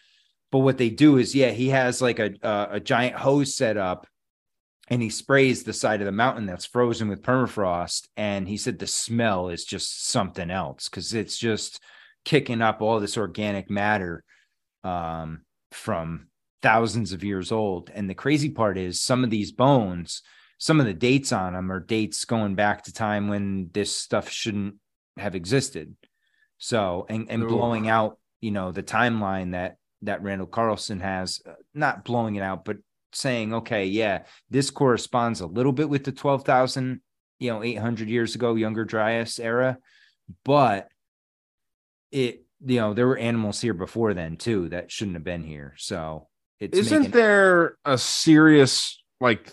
But 0.51 0.61
what 0.61 0.79
they 0.79 0.89
do 0.89 1.19
is, 1.19 1.35
yeah, 1.35 1.51
he 1.51 1.69
has 1.69 2.01
like 2.01 2.19
a 2.19 2.31
a, 2.43 2.69
a 2.73 2.81
giant 2.81 3.17
hose 3.17 3.55
set 3.55 3.77
up, 3.77 4.07
and 4.91 5.01
he 5.01 5.09
sprays 5.09 5.63
the 5.63 5.73
side 5.73 6.01
of 6.01 6.07
the 6.07 6.13
mountain 6.13 6.47
that's 6.47 6.67
frozen 6.67 7.09
with 7.09 7.23
permafrost. 7.23 8.09
And 8.17 8.49
he 8.49 8.57
said 8.57 8.79
the 8.79 8.89
smell 8.89 9.49
is 9.49 9.65
just 9.65 10.09
something 10.09 10.51
else 10.51 10.89
because 10.89 11.15
it's 11.15 11.39
just 11.39 11.81
kicking 12.25 12.61
up 12.61 12.83
all 12.83 12.99
this 12.99 13.17
organic 13.17 13.71
matter 13.71 14.25
um, 14.83 15.43
from 15.71 16.27
thousands 16.61 17.13
of 17.13 17.23
years 17.23 17.53
old. 17.53 17.91
And 17.95 18.11
the 18.11 18.15
crazy 18.15 18.51
part 18.51 18.77
is 18.77 19.01
some 19.01 19.23
of 19.23 19.31
these 19.31 19.53
bones, 19.53 20.23
some 20.59 20.81
of 20.81 20.87
the 20.87 20.93
dates 20.93 21.33
on 21.33 21.53
them 21.53 21.71
are 21.71 21.81
dates 21.81 22.25
going 22.25 22.57
back 22.57 22.83
to 22.85 22.93
time 22.93 23.29
when 23.29 23.71
this 23.73 23.95
stuff 23.95 24.29
shouldn't 24.29 24.75
have 25.17 25.37
existed. 25.37 25.95
So, 26.59 27.07
and, 27.09 27.31
and 27.31 27.45
Ooh. 27.45 27.49
blowing 27.49 27.89
out, 27.89 28.19
you 28.41 28.51
know, 28.51 28.73
the 28.73 28.83
timeline 28.83 29.53
that, 29.53 29.77
that 30.03 30.23
Randall 30.23 30.49
Carlson 30.49 30.99
has, 30.99 31.41
uh, 31.47 31.53
not 31.75 32.05
blowing 32.05 32.35
it 32.35 32.43
out, 32.43 32.65
but 32.65 32.79
saying, 33.13 33.55
okay, 33.55 33.87
yeah, 33.87 34.23
this 34.51 34.71
corresponds 34.71 35.41
a 35.41 35.47
little 35.47 35.73
bit 35.73 35.89
with 35.89 36.05
the 36.05 36.13
12,000, 36.13 37.01
you 37.39 37.51
know, 37.51 37.63
800 37.63 38.09
years 38.09 38.35
ago, 38.35 38.55
younger 38.55 38.85
Dryas 38.85 39.39
era, 39.39 39.79
but 40.45 40.89
it, 42.13 42.45
you 42.65 42.77
know, 42.81 42.95
there 42.95 43.07
were 43.07 43.17
animals 43.17 43.61
here 43.61 43.75
before 43.75 44.15
then 44.15 44.37
too 44.37 44.69
that 44.69 44.91
shouldn't 44.93 45.17
have 45.17 45.25
been 45.25 45.45
here. 45.45 45.75
So 45.79 46.29
it's 46.61 46.79
Isn't 46.79 46.99
making- 46.99 47.13
there 47.13 47.77
a 47.85 47.97
serious 47.97 49.03
like 49.21 49.51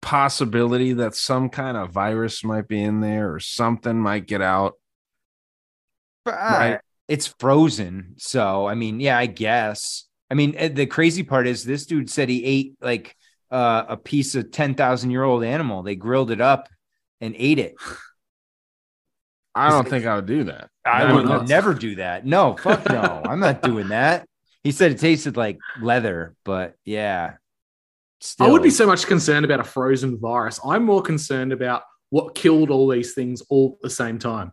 possibility 0.00 0.94
that 0.94 1.14
some 1.14 1.48
kind 1.48 1.76
of 1.76 1.90
virus 1.90 2.42
might 2.42 2.66
be 2.68 2.82
in 2.82 3.00
there 3.00 3.32
or 3.34 3.38
something 3.40 3.98
might 4.00 4.26
get 4.26 4.40
out? 4.42 4.74
Right. 6.26 6.80
It's 7.08 7.26
frozen. 7.26 8.14
So, 8.18 8.66
I 8.66 8.74
mean, 8.74 9.00
yeah, 9.00 9.18
I 9.18 9.26
guess. 9.26 10.06
I 10.32 10.34
mean, 10.34 10.54
eh, 10.56 10.68
the 10.68 10.86
crazy 10.86 11.22
part 11.22 11.46
is 11.46 11.62
this 11.62 11.84
dude 11.84 12.08
said 12.08 12.30
he 12.30 12.42
ate 12.42 12.74
like 12.80 13.14
uh, 13.50 13.84
a 13.86 13.96
piece 13.98 14.34
of 14.34 14.50
10,000 14.50 15.10
year 15.10 15.22
old 15.22 15.44
animal. 15.44 15.82
They 15.82 15.94
grilled 15.94 16.30
it 16.30 16.40
up 16.40 16.70
and 17.20 17.34
ate 17.36 17.58
it. 17.58 17.74
I 19.54 19.68
don't 19.68 19.86
think 19.86 20.06
I 20.06 20.14
would 20.16 20.24
do 20.24 20.44
that. 20.44 20.70
I 20.86 21.06
No, 21.06 21.14
would 21.16 21.24
no. 21.26 21.42
never 21.42 21.74
do 21.74 21.96
that. 21.96 22.24
No, 22.24 22.56
fuck 22.56 22.88
no. 22.88 23.20
I'm 23.28 23.40
not 23.40 23.60
doing 23.60 23.88
that. 23.88 24.26
He 24.64 24.72
said 24.72 24.92
it 24.92 24.98
tasted 25.00 25.36
like 25.36 25.58
leather, 25.82 26.34
but 26.44 26.76
yeah. 26.86 27.34
I 28.40 28.48
would 28.48 28.62
be 28.62 28.70
so 28.70 28.86
much 28.86 29.06
concerned 29.06 29.44
about 29.44 29.60
a 29.60 29.64
frozen 29.64 30.18
virus. 30.18 30.58
I'm 30.64 30.84
more 30.84 31.02
concerned 31.02 31.52
about 31.52 31.82
what 32.08 32.34
killed 32.34 32.70
all 32.70 32.88
these 32.88 33.12
things 33.12 33.42
all 33.50 33.76
at 33.78 33.82
the 33.82 33.90
same 33.90 34.18
time. 34.18 34.52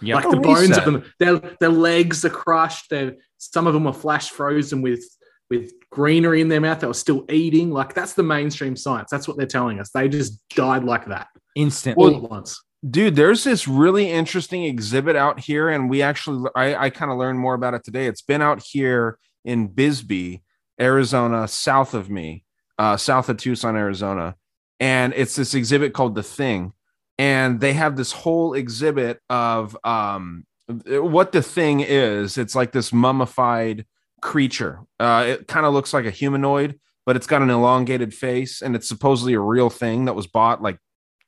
Yeah. 0.00 0.16
Like 0.16 0.30
the 0.30 0.36
Oh, 0.36 0.40
bones 0.40 0.76
of 0.78 0.84
them, 0.84 1.04
their 1.18 1.38
their 1.58 1.70
legs 1.70 2.24
are 2.24 2.30
crushed. 2.30 2.90
Their 2.90 3.16
some 3.38 3.66
of 3.66 3.74
them 3.74 3.84
were 3.84 3.92
flash 3.92 4.30
frozen 4.30 4.82
with 4.82 5.02
with 5.50 5.72
greenery 5.90 6.42
in 6.42 6.48
their 6.48 6.60
mouth. 6.60 6.80
They 6.80 6.86
were 6.86 6.94
still 6.94 7.24
eating. 7.30 7.70
Like 7.70 7.94
that's 7.94 8.12
the 8.12 8.22
mainstream 8.22 8.76
science. 8.76 9.08
That's 9.10 9.26
what 9.26 9.36
they're 9.36 9.46
telling 9.46 9.80
us. 9.80 9.90
They 9.90 10.08
just 10.08 10.46
died 10.50 10.84
like 10.84 11.06
that 11.06 11.28
instantly. 11.58 12.14
all 12.14 12.24
at 12.24 12.30
once. 12.30 12.62
dude 12.88 13.16
there's 13.16 13.42
this 13.44 13.66
really 13.66 14.10
interesting 14.10 14.64
exhibit 14.64 15.16
out 15.16 15.40
here 15.40 15.68
and 15.68 15.90
we 15.90 16.00
actually 16.00 16.48
i, 16.54 16.74
I 16.86 16.90
kind 16.90 17.10
of 17.10 17.18
learned 17.18 17.38
more 17.38 17.54
about 17.54 17.74
it 17.74 17.82
today 17.84 18.06
it's 18.06 18.22
been 18.22 18.40
out 18.40 18.62
here 18.62 19.18
in 19.44 19.66
bisbee 19.66 20.42
arizona 20.80 21.48
south 21.48 21.94
of 21.94 22.08
me 22.08 22.44
uh, 22.78 22.96
south 22.96 23.28
of 23.28 23.36
tucson 23.38 23.76
arizona 23.76 24.36
and 24.78 25.12
it's 25.16 25.34
this 25.34 25.54
exhibit 25.54 25.92
called 25.92 26.14
the 26.14 26.22
thing 26.22 26.72
and 27.18 27.60
they 27.60 27.72
have 27.72 27.96
this 27.96 28.12
whole 28.12 28.54
exhibit 28.54 29.18
of 29.28 29.76
um, 29.82 30.46
what 30.68 31.32
the 31.32 31.42
thing 31.42 31.80
is 31.80 32.36
it's 32.36 32.54
like 32.54 32.72
this 32.72 32.92
mummified 32.92 33.86
creature. 34.20 34.80
Uh, 35.00 35.24
it 35.28 35.48
kind 35.48 35.64
of 35.64 35.72
looks 35.72 35.92
like 35.92 36.04
a 36.04 36.10
humanoid 36.10 36.78
but 37.08 37.16
it's 37.16 37.26
got 37.26 37.40
an 37.40 37.48
elongated 37.48 38.12
face 38.12 38.60
and 38.60 38.76
it's 38.76 38.86
supposedly 38.86 39.32
a 39.32 39.40
real 39.40 39.70
thing 39.70 40.04
that 40.04 40.14
was 40.14 40.26
bought 40.26 40.60
like 40.60 40.78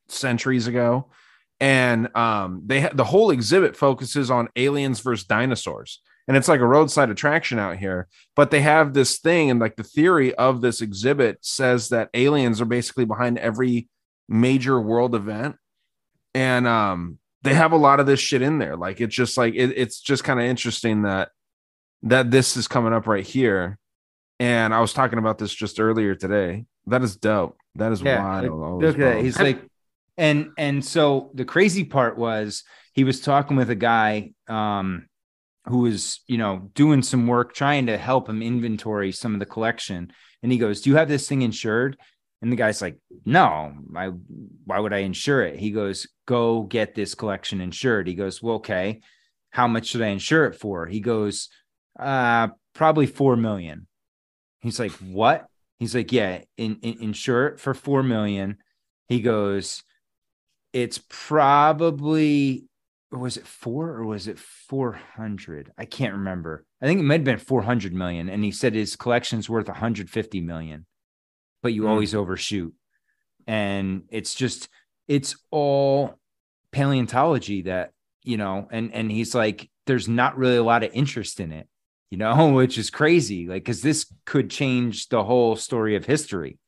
centuries 0.09 0.67
ago. 0.67 1.11
And 1.59 2.15
um 2.15 2.65
they 2.67 2.83
ha- 2.83 2.91
the 2.93 3.05
whole 3.05 3.31
exhibit 3.31 3.75
focuses 3.75 4.31
on 4.31 4.51
aliens 4.57 5.01
versus 5.01 5.27
dinosaurs. 5.27 6.03
And 6.29 6.37
it's 6.37 6.49
like 6.49 6.61
a 6.61 6.67
roadside 6.67 7.09
attraction 7.09 7.59
out 7.59 7.79
here 7.79 8.09
but 8.37 8.51
they 8.51 8.61
have 8.61 8.93
this 8.93 9.21
thing 9.21 9.51
and 9.51 9.59
like 9.59 9.77
the 9.77 9.83
theory 9.83 10.35
of 10.35 10.61
this 10.61 10.83
exhibit 10.83 11.39
says 11.41 11.89
that 11.89 12.11
aliens 12.13 12.61
are 12.61 12.67
basically 12.67 13.07
behind 13.07 13.39
every 13.39 13.89
major 14.29 14.79
world 14.79 15.15
event. 15.15 15.57
And 16.35 16.67
um 16.67 17.20
they 17.43 17.55
have 17.55 17.73
a 17.73 17.77
lot 17.77 18.01
of 18.01 18.07
this 18.07 18.21
shit 18.21 18.43
in 18.43 18.59
there. 18.59 18.77
Like 18.77 19.01
it's 19.01 19.15
just 19.15 19.37
like 19.37 19.55
it, 19.55 19.73
it's 19.77 20.01
just 20.01 20.25
kind 20.25 20.39
of 20.39 20.47
interesting 20.47 21.03
that 21.03 21.31
that 22.03 22.31
this 22.31 22.57
is 22.57 22.69
coming 22.69 22.93
up 22.93 23.07
right 23.07 23.27
here. 23.27 23.79
And 24.39 24.73
i 24.73 24.81
was 24.81 24.95
talking 24.95 25.19
about 25.19 25.39
this 25.39 25.55
just 25.55 25.81
earlier 25.81 26.15
today. 26.15 26.65
That 26.87 27.03
is 27.03 27.17
dope. 27.17 27.57
That 27.75 27.93
is 27.93 28.03
wild 28.03 28.43
like, 28.43 28.83
look 28.83 28.95
at 28.95 29.17
that. 29.17 29.23
He's 29.23 29.39
like, 29.39 29.63
and 30.17 30.51
and 30.59 30.85
so 30.85 31.31
the 31.35 31.45
crazy 31.45 31.85
part 31.85 32.17
was 32.17 32.65
he 32.95 33.05
was 33.05 33.21
talking 33.21 33.57
with 33.57 33.71
a 33.71 33.75
guy 33.75 34.33
um 34.49 35.07
who 35.67 35.79
was 35.79 36.21
you 36.27 36.39
know 36.39 36.71
doing 36.75 37.03
some 37.03 37.27
work 37.27 37.55
trying 37.55 37.87
to 37.87 37.99
help 37.99 38.29
him 38.29 38.43
inventory 38.43 39.13
some 39.13 39.35
of 39.35 39.41
the 39.41 39.47
collection, 39.47 40.13
and 40.43 40.51
he 40.51 40.59
goes, 40.59 40.81
"Do 40.81 40.91
you 40.91 40.97
have 40.97 41.09
this 41.09 41.29
thing 41.29 41.43
insured?" 41.43 41.97
And 42.43 42.51
the 42.51 42.57
guy's 42.57 42.81
like, 42.81 42.99
"No, 43.25 43.75
I 43.95 44.09
why 44.65 44.79
would 44.79 44.93
I 44.93 44.99
insure 44.99 45.43
it?" 45.43 45.59
He 45.59 45.71
goes, 45.71 46.07
"Go 46.27 46.63
get 46.63 46.95
this 46.95 47.15
collection 47.15 47.61
insured." 47.61 48.07
He 48.09 48.15
goes, 48.15 48.43
"Well, 48.43 48.57
okay, 48.57 49.01
how 49.51 49.67
much 49.69 49.89
should 49.89 50.03
I 50.03 50.09
insure 50.09 50.47
it 50.47 50.55
for?" 50.55 50.87
He 50.87 51.01
goes, 51.01 51.49
"Uh, 51.99 52.49
probably 52.75 53.07
four 53.07 53.37
million. 53.37 53.87
He's 54.61 54.79
like, 54.81 54.93
"What?" 54.93 55.47
He's 55.79 55.95
like, 55.95 56.13
"Yeah, 56.13 56.43
in, 56.57 56.79
in, 56.83 57.03
insure 57.03 57.49
it 57.49 57.61
for 57.61 57.75
four 57.75 58.03
million. 58.03 58.59
He 59.09 59.21
goes, 59.21 59.83
"It's 60.73 61.01
probably 61.09 62.65
was 63.13 63.37
it 63.37 63.47
four 63.47 63.89
or 63.91 64.05
was 64.05 64.29
it 64.29 64.39
four 64.39 64.93
hundred? 64.93 65.73
I 65.77 65.85
can't 65.85 66.15
remember. 66.15 66.65
I 66.81 66.87
think 66.87 67.01
it 67.01 67.05
might 67.05 67.21
have 67.21 67.25
been 67.25 67.39
four 67.39 67.63
hundred 67.63 67.93
million. 67.93 68.29
And 68.29 68.45
he 68.45 68.53
said 68.53 68.75
his 68.75 68.97
collection's 68.97 69.51
worth 69.51 69.69
one 69.69 69.77
hundred 69.77 70.09
fifty 70.09 70.41
million, 70.41 70.87
but 71.63 71.73
you 71.73 71.83
Hmm. 71.83 71.89
always 71.89 72.15
overshoot. 72.15 72.75
And 73.47 74.03
it's 74.11 74.35
just, 74.35 74.69
it's 75.09 75.37
all 75.51 76.15
paleontology 76.73 77.63
that 77.63 77.93
you 78.23 78.37
know. 78.37 78.69
And 78.71 78.93
and 78.95 79.11
he's 79.11 79.35
like, 79.35 79.69
there's 79.87 80.09
not 80.09 80.37
really 80.37 80.57
a 80.57 80.63
lot 80.63 80.83
of 80.85 80.91
interest 80.93 81.41
in 81.41 81.53
it 81.53 81.67
you 82.11 82.19
know, 82.19 82.49
which 82.55 82.77
is 82.77 82.91
crazy. 82.91 83.47
Like, 83.47 83.63
because 83.63 83.83
this 83.83 84.13
could 84.25 84.51
change 84.51 85.09
the 85.11 85.23
whole 85.23 85.55
story 85.55 85.95
of 85.95 86.05
history. 86.05 86.59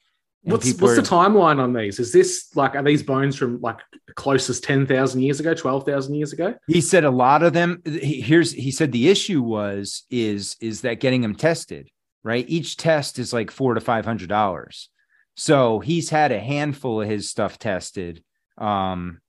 And 0.45 0.53
What's 0.53 0.73
what's 0.81 0.95
the 0.97 1.03
timeline 1.03 1.59
on 1.59 1.73
these? 1.73 1.99
Is 1.99 2.13
this 2.13 2.51
like 2.55 2.75
are 2.77 2.83
these 2.83 3.03
bones 3.03 3.35
from 3.37 3.61
like 3.61 3.79
closest 4.17 4.63
ten 4.65 4.87
thousand 4.87 5.23
years 5.23 5.41
ago, 5.41 5.53
twelve 5.55 5.85
thousand 5.85 6.15
years 6.15 6.33
ago? 6.33 6.55
He 6.69 6.81
said 6.81 7.05
a 7.05 7.11
lot 7.11 7.43
of 7.43 7.53
them. 7.53 7.81
he- 7.85 8.21
Here's 8.21 8.53
he 8.53 8.71
said 8.73 8.93
the 8.93 9.09
issue 9.09 9.43
was 9.43 10.05
is 10.11 10.57
is 10.61 10.81
that 10.83 11.01
getting 11.01 11.23
them 11.23 11.35
tested 11.35 11.89
right. 12.23 12.45
Each 12.49 12.77
test 12.77 13.19
is 13.19 13.33
like 13.33 13.51
four 13.51 13.75
to 13.75 13.81
five 13.81 14.05
hundred 14.05 14.29
dollars. 14.29 14.89
So 15.37 15.81
he's 15.81 16.11
had 16.11 16.33
a 16.33 16.39
handful 16.39 17.01
of 17.01 17.09
his 17.09 17.31
stuff 17.31 17.59
tested, 17.59 18.23
um, 18.59 19.21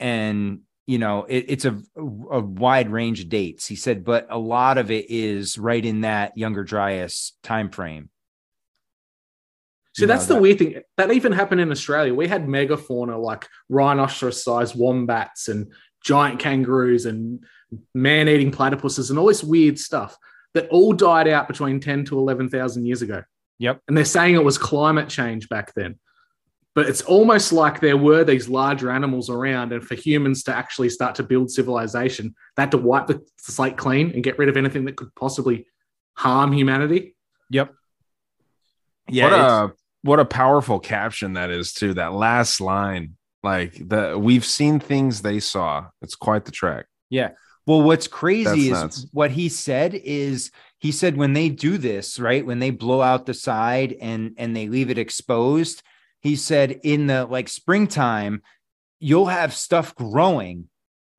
and 0.00 0.60
you 0.86 0.98
know 0.98 1.24
it, 1.24 1.44
it's 1.48 1.64
a 1.64 1.80
a 1.96 2.40
wide 2.40 2.90
range 2.90 3.20
of 3.20 3.28
dates. 3.28 3.66
He 3.66 3.76
said, 3.76 4.04
but 4.04 4.26
a 4.30 4.38
lot 4.38 4.78
of 4.78 4.90
it 4.90 5.06
is 5.08 5.58
right 5.58 5.84
in 5.84 6.02
that 6.02 6.36
younger 6.36 6.64
Dryas 6.64 7.32
time 7.42 7.70
frame. 7.70 8.10
You 9.96 10.06
know, 10.06 10.12
that's 10.12 10.26
the 10.26 10.34
that- 10.34 10.42
weird 10.42 10.58
thing. 10.58 10.80
That 10.96 11.12
even 11.12 11.32
happened 11.32 11.60
in 11.60 11.72
Australia. 11.72 12.14
We 12.14 12.28
had 12.28 12.46
megafauna 12.46 13.20
like 13.20 13.48
rhinoceros-sized 13.68 14.78
wombats 14.78 15.48
and 15.48 15.72
giant 16.04 16.38
kangaroos 16.38 17.04
and 17.04 17.44
man-eating 17.94 18.52
platypuses 18.52 19.10
and 19.10 19.18
all 19.18 19.26
this 19.26 19.42
weird 19.42 19.78
stuff 19.78 20.16
that 20.54 20.68
all 20.68 20.92
died 20.92 21.28
out 21.28 21.48
between 21.48 21.80
10 21.80 22.04
to 22.06 22.18
11,000 22.18 22.86
years 22.86 23.02
ago. 23.02 23.22
Yep. 23.58 23.80
And 23.88 23.96
they're 23.96 24.04
saying 24.04 24.34
it 24.34 24.44
was 24.44 24.58
climate 24.58 25.08
change 25.08 25.48
back 25.48 25.74
then. 25.74 25.98
But 26.74 26.88
it's 26.88 27.02
almost 27.02 27.52
like 27.52 27.80
there 27.80 27.96
were 27.96 28.22
these 28.22 28.48
larger 28.48 28.90
animals 28.90 29.28
around, 29.28 29.72
and 29.72 29.82
for 29.82 29.96
humans 29.96 30.44
to 30.44 30.54
actually 30.54 30.90
start 30.90 31.16
to 31.16 31.24
build 31.24 31.50
civilization, 31.50 32.36
they 32.56 32.62
had 32.62 32.70
to 32.70 32.78
wipe 32.78 33.08
the 33.08 33.20
slate 33.36 33.76
clean 33.76 34.12
and 34.12 34.22
get 34.22 34.38
rid 34.38 34.48
of 34.48 34.56
anything 34.56 34.84
that 34.84 34.94
could 34.96 35.12
possibly 35.16 35.66
harm 36.14 36.52
humanity. 36.52 37.16
Yep. 37.50 37.74
Yeah. 39.08 39.24
what 39.24 39.32
a 39.32 39.72
what 40.02 40.20
a 40.20 40.24
powerful 40.24 40.78
caption 40.78 41.32
that 41.32 41.50
is 41.50 41.72
too. 41.72 41.94
That 41.94 42.12
last 42.12 42.60
line, 42.60 43.16
like 43.42 43.88
the 43.88 44.16
we've 44.18 44.44
seen 44.44 44.78
things 44.78 45.22
they 45.22 45.40
saw. 45.40 45.86
It's 46.00 46.14
quite 46.14 46.44
the 46.44 46.52
track. 46.52 46.86
Yeah. 47.10 47.30
Well, 47.68 47.82
what's 47.82 48.08
crazy 48.08 48.44
That's 48.44 48.56
is 48.56 48.70
nuts. 48.70 49.06
what 49.12 49.30
he 49.30 49.50
said 49.50 49.92
is 49.92 50.50
he 50.78 50.90
said 50.90 51.18
when 51.18 51.34
they 51.34 51.50
do 51.50 51.76
this, 51.76 52.18
right? 52.18 52.44
When 52.44 52.60
they 52.60 52.70
blow 52.70 53.02
out 53.02 53.26
the 53.26 53.34
side 53.34 53.94
and 54.00 54.32
and 54.38 54.56
they 54.56 54.68
leave 54.68 54.88
it 54.88 54.96
exposed, 54.96 55.82
he 56.22 56.34
said 56.34 56.80
in 56.82 57.08
the 57.08 57.26
like 57.26 57.46
springtime, 57.46 58.40
you'll 59.00 59.26
have 59.26 59.52
stuff 59.52 59.94
growing 59.94 60.70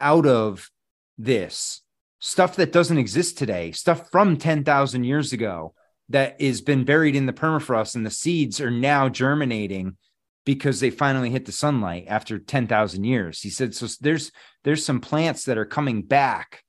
out 0.02 0.26
of 0.26 0.72
this 1.20 1.84
stuff 2.18 2.56
that 2.56 2.72
doesn't 2.72 2.98
exist 2.98 3.38
today, 3.38 3.72
stuff 3.72 4.10
from 4.12 4.36
10,000 4.36 5.04
years 5.04 5.34
ago 5.34 5.76
that 6.10 6.42
has 6.42 6.62
been 6.62 6.84
buried 6.84 7.16
in 7.16 7.28
the 7.28 7.32
permafrost 7.32 7.96
and 7.96 8.04
the 8.04 8.10
seeds 8.10 8.60
are 8.60 8.72
now 8.72 9.08
germinating 9.08 9.98
because 10.46 10.80
they 10.80 10.90
finally 10.90 11.30
hit 11.30 11.46
the 11.46 11.52
sunlight 11.52 12.06
after 12.08 12.40
10,000 12.40 13.04
years. 13.04 13.42
He 13.42 13.50
said 13.50 13.76
so 13.76 13.88
there's 14.02 14.32
there's 14.64 14.86
some 14.86 15.00
plants 15.00 15.46
that 15.46 15.58
are 15.58 15.66
coming 15.66 16.02
back 16.02 16.64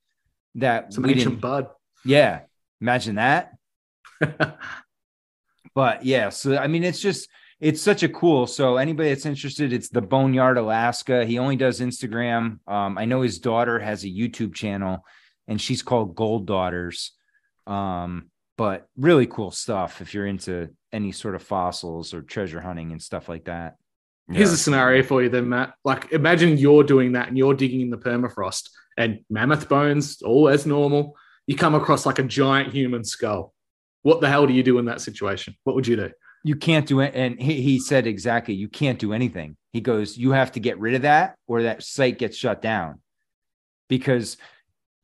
that 0.57 0.93
Some 0.93 1.05
we 1.05 1.15
didn't 1.15 1.41
bud. 1.41 1.69
yeah, 2.05 2.41
imagine 2.81 3.17
that. 3.17 3.53
but 5.75 6.05
yeah, 6.05 6.29
so 6.29 6.57
I 6.57 6.67
mean, 6.67 6.85
it's 6.85 7.01
just 7.01 7.29
it's 7.61 7.83
such 7.83 8.03
a 8.03 8.09
cool. 8.09 8.47
So 8.47 8.77
anybody 8.77 9.11
that's 9.11 9.27
interested, 9.27 9.73
it's 9.73 9.91
the 9.91 10.01
Boneyard 10.01 10.59
Alaska. 10.59 11.25
He 11.25 11.39
only 11.39 11.57
does 11.57 11.81
Instagram. 11.81 12.59
Um, 12.67 12.99
I 12.99 13.05
know 13.05 13.23
his 13.23 13.39
daughter 13.39 13.79
has 13.79 14.05
a 14.05 14.09
YouTube 14.09 14.55
channel, 14.55 15.05
and 15.47 15.61
she's 15.61 15.83
called 15.83 16.17
Gold 16.17 16.47
Daughters. 16.47 17.13
Um, 17.67 18.31
but 18.57 18.89
really 18.97 19.27
cool 19.27 19.51
stuff 19.51 20.01
if 20.01 20.13
you're 20.13 20.27
into 20.27 20.71
any 20.93 21.12
sort 21.12 21.35
of 21.35 21.43
fossils 21.43 22.15
or 22.15 22.23
treasure 22.23 22.61
hunting 22.61 22.93
and 22.93 23.03
stuff 23.03 23.29
like 23.29 23.45
that. 23.45 23.77
Here's 24.33 24.53
a 24.53 24.57
scenario 24.57 25.03
for 25.03 25.23
you 25.23 25.29
then, 25.29 25.49
Matt. 25.49 25.75
Like, 25.85 26.12
imagine 26.12 26.57
you're 26.57 26.85
doing 26.85 27.12
that 27.12 27.29
and 27.29 27.37
you're 27.37 27.55
digging 27.55 27.81
in 27.81 27.91
the 27.91 27.99
permafrost 27.99 28.71
and 28.97 29.21
mammoth 29.29 29.69
bones, 29.69 30.23
all 30.23 30.49
as 30.49 30.67
normal. 30.67 31.17
You 31.49 31.57
come 31.57 31.75
across 31.75 32.07
like 32.07 32.21
a 32.21 32.23
giant 32.23 32.73
human 32.73 33.03
skull. 33.03 33.53
What 34.03 34.21
the 34.21 34.29
hell 34.29 34.47
do 34.47 34.53
you 34.53 34.62
do 34.62 34.79
in 34.79 34.85
that 34.85 35.01
situation? 35.01 35.57
What 35.65 35.75
would 35.75 35.87
you 35.87 35.97
do? 35.97 36.11
You 36.45 36.55
can't 36.55 36.87
do 36.87 37.01
it. 37.01 37.12
And 37.17 37.41
he, 37.41 37.61
he 37.61 37.81
said 37.81 38.07
exactly, 38.07 38.55
you 38.55 38.69
can't 38.69 39.01
do 39.01 39.12
anything. 39.12 39.57
He 39.73 39.81
goes, 39.81 40.17
you 40.17 40.31
have 40.31 40.53
to 40.53 40.61
get 40.61 40.79
rid 40.79 40.95
of 40.95 41.03
that 41.03 41.35
or 41.49 41.65
that 41.65 41.83
site 41.83 42.19
gets 42.19 42.37
shut 42.37 42.62
down 42.62 43.01
because 43.89 44.37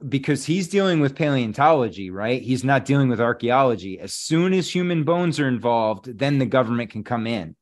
because 0.07 0.45
he's 0.45 0.69
dealing 0.69 1.01
with 1.01 1.17
paleontology, 1.17 2.11
right? 2.11 2.43
He's 2.43 2.65
not 2.65 2.85
dealing 2.85 3.09
with 3.09 3.21
archaeology. 3.21 3.99
As 3.99 4.13
soon 4.13 4.53
as 4.53 4.69
human 4.69 5.05
bones 5.05 5.41
are 5.41 5.49
involved, 5.49 6.19
then 6.19 6.39
the 6.39 6.47
government 6.47 6.91
can 6.91 7.03
come 7.03 7.27
in. 7.27 7.57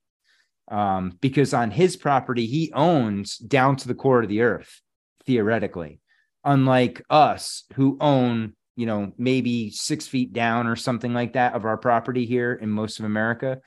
Um, 0.69 1.17
because 1.21 1.55
on 1.55 1.71
his 1.71 1.97
property, 1.97 2.47
he 2.47 2.73
owns 2.75 3.37
down 3.37 3.77
to 3.77 3.89
the 3.89 3.95
core 3.95 4.23
of 4.23 4.29
the 4.29 4.43
earth, 4.43 4.81
theoretically, 5.27 6.01
unlike 6.43 7.03
us 7.09 7.65
who 7.75 7.99
own, 8.01 8.55
you 8.75 8.87
know, 8.87 9.13
maybe 9.17 9.71
six 9.71 10.07
feet 10.09 10.33
down 10.33 10.67
or 10.67 10.75
something 10.75 11.13
like 11.13 11.35
that 11.35 11.55
of 11.55 11.65
our 11.65 11.77
property 11.77 12.25
here 12.25 12.55
in 12.55 12.71
most 12.71 12.99
of 12.99 13.05
America. 13.05 13.61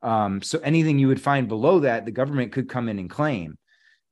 Um, 0.00 0.40
so 0.40 0.60
anything 0.60 0.98
you 0.98 1.08
would 1.08 1.20
find 1.20 1.48
below 1.48 1.80
that, 1.80 2.04
the 2.04 2.12
government 2.12 2.52
could 2.52 2.68
come 2.68 2.88
in 2.88 2.98
and 2.98 3.10
claim 3.10 3.58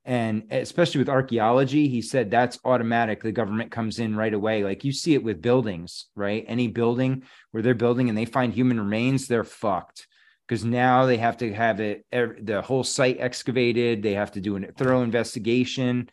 and 0.07 0.45
especially 0.53 1.01
with 1.01 1.09
archaeology 1.09 1.89
he 1.89 2.01
said 2.01 2.31
that's 2.31 2.61
automatic. 2.65 3.23
The 3.23 3.33
government 3.33 3.73
comes 3.73 3.99
in 3.99 4.17
right 4.17 4.33
away. 4.33 4.63
Like 4.63 4.85
you 4.85 4.93
see 4.93 5.15
it 5.15 5.23
with 5.23 5.43
buildings 5.43 6.07
right? 6.15 6.45
Any 6.47 6.69
building 6.69 7.25
where 7.51 7.63
they're 7.63 7.75
building 7.75 8.09
and 8.09 8.17
they 8.17 8.25
find 8.25 8.53
human 8.53 8.79
remains 8.79 9.27
they're 9.27 9.45
fucked. 9.45 10.07
Because 10.47 10.65
now 10.65 11.07
they 11.07 11.17
have 11.17 11.39
to 11.39 11.53
have 11.53 11.81
it 11.81 12.07
the 12.13 12.63
whole 12.65 12.85
site 12.85 13.19
excavated. 13.19 14.01
They 14.01 14.15
have 14.15 14.31
to 14.33 14.41
do 14.41 14.57
a 14.57 14.61
thorough 14.73 15.03
investigation. 15.03 16.09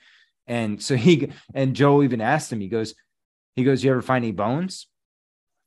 And 0.48 0.82
so 0.82 0.95
he 0.95 1.32
and 1.53 1.76
joe 1.76 2.02
even 2.02 2.20
asked 2.20 2.52
him 2.52 2.60
he 2.60 2.70
goes 2.70 2.95
he 3.56 3.64
goes 3.64 3.84
you 3.84 3.91
ever 3.91 4.02
find 4.02 4.26
any 4.26 4.32
bones? 4.32 4.88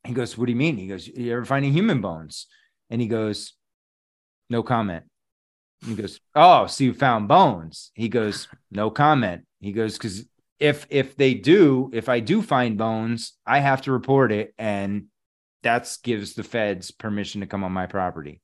He 0.05 0.13
goes 0.13 0.37
what 0.37 0.47
do 0.47 0.53
you 0.53 0.59
mean? 0.59 0.77
He 0.77 0.89
goes 0.89 1.07
you 1.07 1.33
ever 1.33 1.45
find 1.45 1.65
any 1.65 1.73
human 1.73 2.01
bones? 2.01 2.49
And 2.91 3.01
he 3.01 3.07
goes 3.07 3.55
no 4.51 4.65
comment 4.65 5.05
he 5.85 5.95
goes, 5.95 6.21
"Oh, 6.35 6.67
so 6.67 6.85
you 6.85 6.95
found 6.95 7.29
bones?" 7.29 7.91
He 7.95 8.09
goes, 8.09 8.49
"No 8.71 8.91
comment." 8.91 9.47
He 9.61 9.73
goes, 9.73 9.99
"Because 9.99 10.27
if 10.59 10.87
if 10.91 11.17
they 11.17 11.35
do, 11.35 11.91
if 11.93 12.09
I 12.09 12.21
do 12.21 12.43
find 12.43 12.79
bones, 12.79 13.35
I 13.47 13.59
have 13.59 13.83
to 13.83 13.93
report 13.93 14.33
it, 14.33 14.55
and 14.59 15.07
that 15.63 15.97
gives 16.03 16.35
the 16.35 16.45
feds 16.45 16.91
permission 16.91 17.41
to 17.41 17.47
come 17.47 17.65
on 17.65 17.73
my 17.73 17.87
property." 17.87 18.41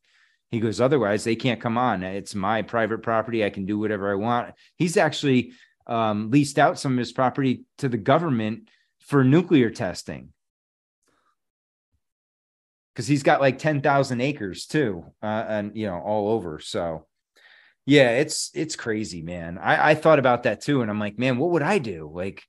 He 0.51 0.61
goes, 0.61 0.81
"Otherwise, 0.81 1.25
they 1.25 1.37
can't 1.37 1.61
come 1.61 1.79
on. 1.79 2.03
It's 2.03 2.35
my 2.35 2.63
private 2.63 3.03
property. 3.03 3.45
I 3.45 3.51
can 3.51 3.65
do 3.65 3.79
whatever 3.79 4.11
I 4.11 4.17
want." 4.17 4.55
He's 4.77 4.97
actually 4.97 5.53
um, 5.87 6.31
leased 6.31 6.59
out 6.59 6.79
some 6.79 6.93
of 6.93 6.99
his 6.99 7.13
property 7.13 7.65
to 7.79 7.89
the 7.89 7.97
government 7.97 8.69
for 9.01 9.25
nuclear 9.25 9.71
testing 9.71 10.33
because 12.95 13.07
he's 13.07 13.23
got 13.23 13.41
like 13.41 13.59
10,000 13.59 14.21
acres 14.21 14.67
too, 14.67 15.05
uh, 15.23 15.45
and 15.49 15.77
you 15.77 15.87
know, 15.87 15.99
all 15.99 16.29
over. 16.29 16.61
So 16.61 17.07
yeah, 17.85 18.11
it's 18.11 18.51
it's 18.55 18.77
crazy, 18.77 19.23
man. 19.23 19.59
I, 19.59 19.91
I 19.91 19.95
thought 19.95 20.19
about 20.19 20.45
that 20.45 20.61
too, 20.61 20.83
and 20.83 20.91
I'm 20.91 21.01
like, 21.01 21.19
man, 21.19 21.39
what 21.39 21.51
would 21.51 21.63
I 21.63 21.79
do? 21.79 22.11
Like, 22.13 22.45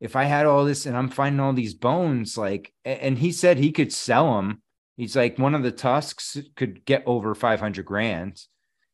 if 0.00 0.16
I 0.16 0.24
had 0.24 0.46
all 0.46 0.64
this 0.64 0.86
and 0.86 0.96
I'm 0.96 1.10
finding 1.10 1.40
all 1.40 1.52
these 1.52 1.74
bones, 1.74 2.38
like, 2.38 2.72
and 2.84 3.18
he 3.18 3.32
said 3.32 3.58
he 3.58 3.72
could 3.72 3.92
sell 3.92 4.36
them. 4.36 4.62
He's 4.96 5.16
like, 5.16 5.38
one 5.38 5.54
of 5.54 5.62
the 5.62 5.70
tusks 5.70 6.36
could 6.56 6.84
get 6.84 7.02
over 7.06 7.34
500 7.34 7.84
grand. 7.86 8.42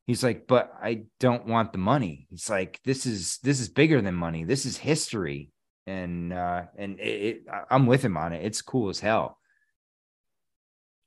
He's 0.06 0.22
like, 0.22 0.46
but 0.46 0.72
I 0.80 1.04
don't 1.18 1.46
want 1.46 1.72
the 1.72 1.78
money. 1.78 2.28
He's 2.30 2.48
like, 2.48 2.80
this 2.84 3.06
is 3.06 3.38
this 3.42 3.60
is 3.60 3.68
bigger 3.68 4.00
than 4.00 4.14
money. 4.14 4.44
This 4.44 4.66
is 4.66 4.76
history, 4.76 5.50
and 5.86 6.32
uh, 6.32 6.62
and 6.76 6.98
it, 7.00 7.04
it, 7.04 7.42
I'm 7.70 7.86
with 7.86 8.04
him 8.04 8.16
on 8.16 8.32
it. 8.32 8.44
It's 8.44 8.62
cool 8.62 8.88
as 8.88 9.00
hell. 9.00 9.38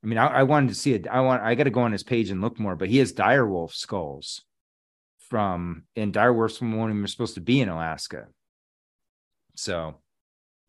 I 0.03 0.07
mean, 0.07 0.17
I, 0.17 0.27
I 0.27 0.43
wanted 0.43 0.69
to 0.69 0.75
see 0.75 0.93
it. 0.93 1.07
I 1.07 1.21
want. 1.21 1.43
I 1.43 1.55
got 1.55 1.65
to 1.65 1.69
go 1.69 1.81
on 1.81 1.91
his 1.91 2.03
page 2.03 2.29
and 2.29 2.41
look 2.41 2.59
more. 2.59 2.75
But 2.75 2.89
he 2.89 2.97
has 2.97 3.13
direwolf 3.13 3.73
skulls 3.73 4.43
from 5.29 5.83
in 5.95 6.11
direwolves 6.11 6.57
from 6.57 6.77
when 6.77 6.93
we 6.93 7.01
were 7.01 7.07
supposed 7.07 7.35
to 7.35 7.41
be 7.41 7.61
in 7.61 7.69
Alaska. 7.69 8.27
So 9.55 9.95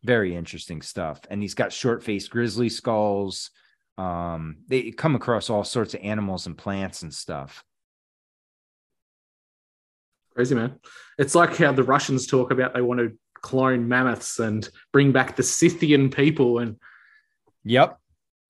very 0.05 0.35
interesting 0.35 0.83
stuff. 0.83 1.21
And 1.31 1.43
he's 1.43 1.55
got 1.55 1.73
short 1.73 2.03
faced 2.03 2.31
grizzly 2.31 2.69
skulls. 2.69 3.51
Um, 3.99 4.59
they 4.69 4.91
come 4.91 5.15
across 5.15 5.51
all 5.51 5.65
sorts 5.65 5.95
of 5.95 6.01
animals 6.03 6.47
and 6.47 6.57
plants 6.57 7.03
and 7.03 7.13
stuff. 7.13 7.65
Crazy 10.35 10.55
man. 10.55 10.79
It's 11.19 11.35
like 11.35 11.57
how 11.57 11.73
the 11.73 11.83
Russians 11.83 12.27
talk 12.27 12.51
about 12.51 12.75
they 12.75 12.81
want 12.81 13.01
to 13.01 13.13
clone 13.35 13.89
mammoths 13.89 14.39
and 14.39 14.69
bring 14.93 15.13
back 15.13 15.37
the 15.37 15.43
Scythian 15.43 16.11
people 16.11 16.59
and 16.59 16.77
Yep 17.65 18.01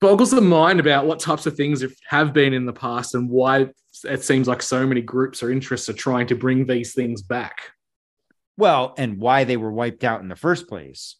boggles 0.01 0.31
the 0.31 0.41
mind 0.41 0.79
about 0.79 1.05
what 1.05 1.19
types 1.19 1.45
of 1.45 1.55
things 1.55 1.85
have 2.07 2.33
been 2.33 2.53
in 2.53 2.65
the 2.65 2.73
past 2.73 3.15
and 3.15 3.29
why 3.29 3.69
it 4.03 4.23
seems 4.23 4.47
like 4.47 4.61
so 4.61 4.85
many 4.85 5.01
groups 5.01 5.43
or 5.43 5.51
interests 5.51 5.87
are 5.87 5.93
trying 5.93 6.27
to 6.27 6.35
bring 6.35 6.65
these 6.65 6.93
things 6.93 7.21
back. 7.21 7.71
Well, 8.57 8.95
and 8.97 9.19
why 9.19 9.43
they 9.43 9.57
were 9.57 9.71
wiped 9.71 10.03
out 10.03 10.21
in 10.21 10.27
the 10.27 10.35
first 10.35 10.67
place. 10.67 11.15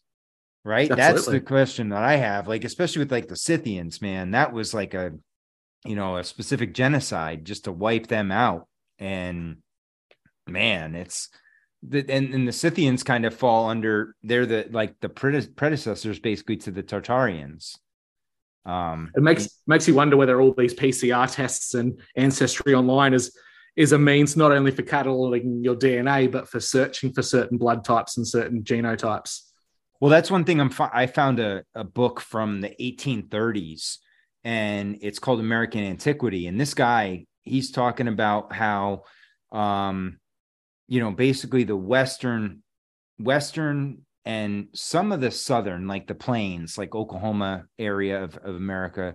Right? 0.64 0.90
Absolutely. 0.90 1.14
That's 1.14 1.26
the 1.26 1.40
question 1.40 1.88
that 1.88 2.02
I 2.02 2.16
have. 2.16 2.46
Like, 2.46 2.64
especially 2.64 3.00
with 3.00 3.10
like 3.10 3.28
the 3.28 3.36
Scythians, 3.36 4.00
man, 4.00 4.32
that 4.32 4.52
was 4.52 4.74
like 4.74 4.94
a, 4.94 5.12
you 5.84 5.96
know, 5.96 6.18
a 6.18 6.24
specific 6.24 6.74
genocide 6.74 7.44
just 7.44 7.64
to 7.64 7.72
wipe 7.72 8.06
them 8.06 8.30
out. 8.30 8.68
And 8.98 9.58
man, 10.46 10.94
it's, 10.94 11.30
the, 11.82 12.04
and, 12.08 12.32
and 12.32 12.46
the 12.46 12.52
Scythians 12.52 13.02
kind 13.02 13.26
of 13.26 13.34
fall 13.34 13.70
under, 13.70 14.14
they're 14.22 14.46
the, 14.46 14.68
like 14.70 15.00
the 15.00 15.08
predecessors 15.08 16.20
basically 16.20 16.58
to 16.58 16.70
the 16.70 16.84
Tartarians 16.84 17.76
um, 18.64 19.10
it 19.16 19.22
makes 19.22 19.48
makes 19.66 19.88
you 19.88 19.94
wonder 19.94 20.16
whether 20.16 20.40
all 20.40 20.54
these 20.56 20.74
PCR 20.74 21.32
tests 21.32 21.74
and 21.74 22.00
ancestry 22.16 22.74
online 22.74 23.12
is 23.14 23.36
is 23.74 23.92
a 23.92 23.98
means 23.98 24.36
not 24.36 24.52
only 24.52 24.70
for 24.70 24.82
cataloging 24.82 25.64
your 25.64 25.74
DNA 25.74 26.30
but 26.30 26.48
for 26.48 26.60
searching 26.60 27.12
for 27.12 27.22
certain 27.22 27.58
blood 27.58 27.84
types 27.84 28.16
and 28.16 28.26
certain 28.26 28.62
genotypes. 28.62 29.40
Well, 30.00 30.10
that's 30.10 30.30
one 30.30 30.44
thing 30.44 30.60
I'm. 30.60 30.70
I 30.92 31.06
found 31.06 31.38
a, 31.38 31.64
a 31.74 31.84
book 31.84 32.20
from 32.20 32.60
the 32.60 32.74
1830s, 32.80 33.98
and 34.42 34.98
it's 35.00 35.20
called 35.20 35.38
American 35.38 35.84
Antiquity. 35.84 36.48
And 36.48 36.60
this 36.60 36.74
guy, 36.74 37.26
he's 37.42 37.70
talking 37.70 38.08
about 38.08 38.52
how, 38.52 39.04
um, 39.52 40.18
you 40.88 40.98
know, 40.98 41.12
basically 41.12 41.62
the 41.62 41.76
Western 41.76 42.64
Western 43.20 44.02
and 44.24 44.68
some 44.74 45.12
of 45.12 45.20
the 45.20 45.30
southern 45.30 45.86
like 45.86 46.06
the 46.06 46.14
plains 46.14 46.78
like 46.78 46.94
oklahoma 46.94 47.64
area 47.78 48.22
of, 48.22 48.36
of 48.38 48.54
america 48.56 49.14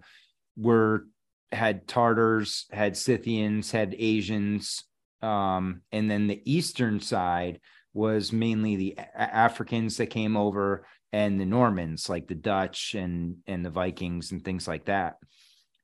were 0.55 1.05
had 1.51 1.87
tartars 1.87 2.65
had 2.71 2.97
scythians 2.97 3.71
had 3.71 3.95
asians 3.97 4.83
um, 5.21 5.81
and 5.91 6.11
then 6.11 6.27
the 6.27 6.41
eastern 6.45 6.99
side 6.99 7.59
was 7.93 8.31
mainly 8.31 8.75
the 8.75 8.97
africans 9.15 9.97
that 9.97 10.07
came 10.07 10.37
over 10.37 10.85
and 11.13 11.39
the 11.39 11.45
normans 11.45 12.09
like 12.09 12.27
the 12.27 12.35
dutch 12.35 12.93
and 12.95 13.37
and 13.47 13.65
the 13.65 13.69
vikings 13.69 14.31
and 14.31 14.43
things 14.43 14.67
like 14.67 14.85
that. 14.85 15.15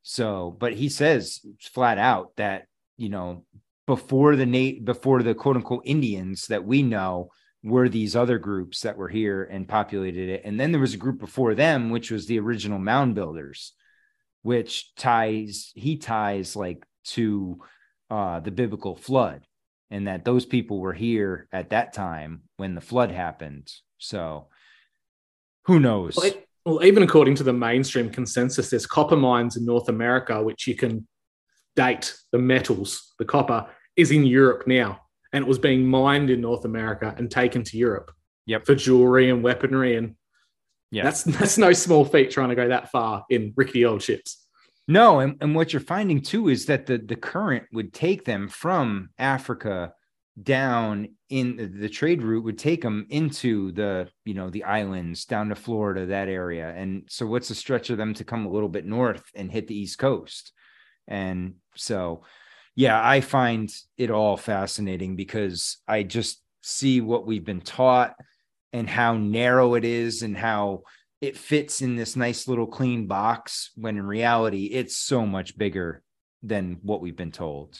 So 0.01 0.55
but 0.59 0.73
he 0.73 0.89
says 0.89 1.39
flat 1.61 1.97
out 1.97 2.35
that 2.37 2.65
you 2.97 3.09
know 3.09 3.45
before 3.87 4.35
the 4.35 4.45
nate 4.45 4.83
before 4.83 5.23
the 5.23 5.33
quote 5.33 5.55
unquote 5.55 5.83
indians 5.85 6.47
that 6.47 6.65
we 6.65 6.83
know 6.83 7.29
were 7.63 7.87
these 7.87 8.15
other 8.15 8.37
groups 8.37 8.81
that 8.81 8.97
were 8.97 9.07
here 9.07 9.43
and 9.43 9.67
populated 9.67 10.29
it. 10.29 10.41
And 10.43 10.59
then 10.59 10.71
there 10.71 10.81
was 10.81 10.93
a 10.93 10.97
group 10.97 11.19
before 11.19 11.55
them, 11.55 11.89
which 11.89 12.11
was 12.11 12.25
the 12.25 12.39
original 12.39 12.77
mound 12.77 13.15
builders, 13.15 13.71
which 14.41 14.93
ties, 14.95 15.71
he 15.73 15.97
ties 15.97 16.55
like 16.55 16.85
to 17.05 17.59
uh, 18.09 18.41
the 18.41 18.51
biblical 18.51 18.95
flood 18.95 19.47
and 19.89 20.07
that 20.07 20.25
those 20.25 20.45
people 20.45 20.79
were 20.79 20.93
here 20.93 21.47
at 21.53 21.69
that 21.69 21.93
time 21.93 22.41
when 22.57 22.75
the 22.75 22.81
flood 22.81 23.11
happened. 23.11 23.71
So 23.97 24.47
who 25.65 25.79
knows? 25.79 26.17
Well, 26.17 26.25
it, 26.25 26.47
well, 26.65 26.83
even 26.83 27.03
according 27.03 27.35
to 27.35 27.43
the 27.43 27.53
mainstream 27.53 28.09
consensus, 28.09 28.69
there's 28.69 28.85
copper 28.85 29.15
mines 29.15 29.55
in 29.55 29.65
North 29.65 29.87
America, 29.87 30.43
which 30.43 30.67
you 30.67 30.75
can 30.75 31.07
date 31.75 32.13
the 32.31 32.39
metals, 32.39 33.13
the 33.19 33.25
copper 33.25 33.67
is 33.95 34.11
in 34.11 34.25
Europe 34.25 34.67
now 34.67 35.02
and 35.33 35.43
it 35.43 35.47
was 35.47 35.59
being 35.59 35.85
mined 35.85 36.29
in 36.29 36.41
North 36.41 36.63
America 36.63 37.13
and 37.17 37.29
taken 37.29 37.63
to 37.63 37.77
Europe. 37.77 38.11
Yep. 38.45 38.65
For 38.65 38.75
jewelry 38.75 39.29
and 39.29 39.43
weaponry 39.43 39.95
and 39.95 40.15
yeah, 40.91 41.03
that's 41.03 41.23
that's 41.23 41.57
no 41.57 41.73
small 41.73 42.05
feat 42.05 42.31
trying 42.31 42.49
to 42.49 42.55
go 42.55 42.67
that 42.67 42.91
far 42.91 43.25
in 43.29 43.53
rickety 43.55 43.85
old 43.85 44.01
ships. 44.01 44.45
No, 44.87 45.21
and, 45.21 45.37
and 45.41 45.55
what 45.55 45.71
you're 45.71 45.79
finding 45.79 46.21
too 46.21 46.49
is 46.49 46.67
that 46.67 46.85
the 46.85 46.97
the 46.97 47.15
current 47.15 47.63
would 47.71 47.93
take 47.93 48.25
them 48.25 48.47
from 48.47 49.09
Africa 49.17 49.93
down 50.41 51.09
in 51.29 51.77
the 51.79 51.89
trade 51.89 52.23
route 52.23 52.43
would 52.43 52.57
take 52.57 52.81
them 52.81 53.05
into 53.09 53.71
the 53.73 54.09
you 54.25 54.33
know 54.33 54.49
the 54.49 54.63
islands 54.63 55.25
down 55.25 55.49
to 55.49 55.55
Florida 55.55 56.07
that 56.07 56.27
area 56.27 56.73
and 56.75 57.03
so 57.07 57.23
what's 57.25 57.49
the 57.49 57.55
stretch 57.55 57.91
of 57.91 57.97
them 57.97 58.15
to 58.15 58.23
come 58.23 58.45
a 58.47 58.49
little 58.49 58.67
bit 58.67 58.83
north 58.83 59.23
and 59.35 59.51
hit 59.51 59.67
the 59.67 59.77
east 59.77 59.99
coast 59.99 60.51
And 61.07 61.55
so, 61.75 62.23
yeah, 62.75 62.99
I 63.07 63.21
find 63.21 63.71
it 63.97 64.09
all 64.09 64.37
fascinating 64.37 65.15
because 65.15 65.77
I 65.87 66.03
just 66.03 66.41
see 66.61 67.01
what 67.01 67.27
we've 67.27 67.45
been 67.45 67.61
taught 67.61 68.15
and 68.71 68.89
how 68.89 69.15
narrow 69.15 69.75
it 69.75 69.85
is 69.85 70.23
and 70.23 70.35
how 70.35 70.83
it 71.21 71.37
fits 71.37 71.81
in 71.81 71.95
this 71.95 72.15
nice 72.15 72.47
little 72.47 72.65
clean 72.65 73.05
box 73.05 73.71
when 73.75 73.97
in 73.97 74.05
reality 74.05 74.65
it's 74.65 74.97
so 74.97 75.25
much 75.25 75.57
bigger 75.57 76.01
than 76.41 76.79
what 76.81 76.99
we've 76.99 77.15
been 77.15 77.31
told. 77.31 77.79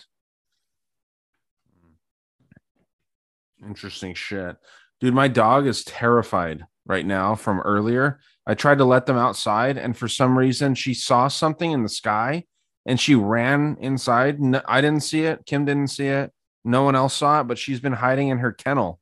Hmm. 3.59 3.69
Interesting 3.69 4.13
shit. 4.13 4.55
Dude, 5.01 5.13
my 5.13 5.27
dog 5.27 5.65
is 5.67 5.83
terrified 5.83 6.63
right 6.85 7.05
now 7.05 7.35
from 7.35 7.59
earlier. 7.61 8.19
I 8.45 8.53
tried 8.53 8.77
to 8.77 8.85
let 8.85 9.05
them 9.05 9.17
outside, 9.17 9.77
and 9.77 9.97
for 9.97 10.07
some 10.07 10.37
reason, 10.37 10.75
she 10.75 10.93
saw 10.93 11.27
something 11.27 11.71
in 11.71 11.83
the 11.83 11.89
sky 11.89 12.45
and 12.85 12.99
she 12.99 13.15
ran 13.15 13.77
inside. 13.79 14.39
No, 14.41 14.61
I 14.67 14.81
didn't 14.81 15.01
see 15.03 15.21
it. 15.21 15.45
Kim 15.45 15.65
didn't 15.65 15.87
see 15.89 16.07
it. 16.07 16.31
No 16.65 16.83
one 16.83 16.95
else 16.95 17.13
saw 17.15 17.41
it, 17.41 17.45
but 17.45 17.57
she's 17.57 17.79
been 17.79 17.93
hiding 17.93 18.29
in 18.29 18.37
her 18.39 18.51
kennel 18.51 18.99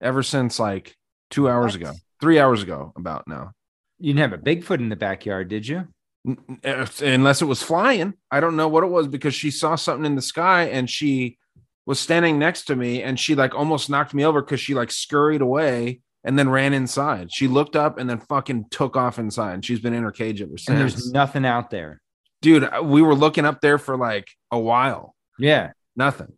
ever 0.00 0.22
since 0.22 0.58
like 0.58 0.96
two 1.30 1.48
hours 1.48 1.72
What? 1.72 1.80
ago, 1.80 1.92
three 2.20 2.38
hours 2.38 2.62
ago, 2.62 2.92
about 2.96 3.26
now. 3.28 3.52
You 3.98 4.12
didn't 4.12 4.30
have 4.30 4.40
a 4.40 4.42
Bigfoot 4.42 4.78
in 4.80 4.88
the 4.88 4.96
backyard, 4.96 5.48
did 5.48 5.66
you? 5.66 5.86
N- 6.26 6.38
n- 6.48 6.58
uh, 6.64 6.86
Unless 7.02 7.42
it 7.42 7.46
was 7.46 7.62
flying. 7.62 8.14
I 8.30 8.40
don't 8.40 8.56
know 8.56 8.68
what 8.68 8.82
it 8.84 8.88
was 8.90 9.06
because 9.08 9.34
she 9.34 9.50
saw 9.50 9.76
something 9.76 10.04
in 10.06 10.16
the 10.16 10.22
sky 10.22 10.64
and 10.64 10.90
she 10.90 11.38
was 11.86 12.00
standing 12.00 12.38
next 12.38 12.64
to 12.64 12.76
me 12.76 13.02
and 13.02 13.20
she 13.20 13.34
like 13.34 13.54
almost 13.54 13.90
knocked 13.90 14.14
me 14.14 14.24
over 14.24 14.40
because 14.42 14.60
she 14.60 14.74
like 14.74 14.90
scurried 14.90 15.42
away 15.42 16.00
and 16.24 16.38
then 16.38 16.48
ran 16.48 16.72
inside. 16.72 17.30
She 17.32 17.46
looked 17.46 17.76
up 17.76 17.98
and 17.98 18.08
then 18.08 18.18
fucking 18.20 18.66
took 18.70 18.96
off 18.96 19.18
inside. 19.18 19.64
She's 19.64 19.80
been 19.80 19.92
in 19.92 20.02
her 20.02 20.10
cage 20.12 20.40
ever 20.42 20.56
since. 20.56 20.68
And 20.70 20.78
there's 20.78 21.12
nothing 21.12 21.44
out 21.44 21.70
there. 21.70 22.00
Dude, 22.44 22.64
uh, 22.64 22.82
we 22.84 23.00
were 23.00 23.14
looking 23.14 23.44
up 23.46 23.60
there 23.62 23.78
for 23.78 23.96
like 23.96 24.28
a 24.50 24.58
while. 24.58 25.14
Yeah. 25.38 25.72
Nothing. 25.96 26.32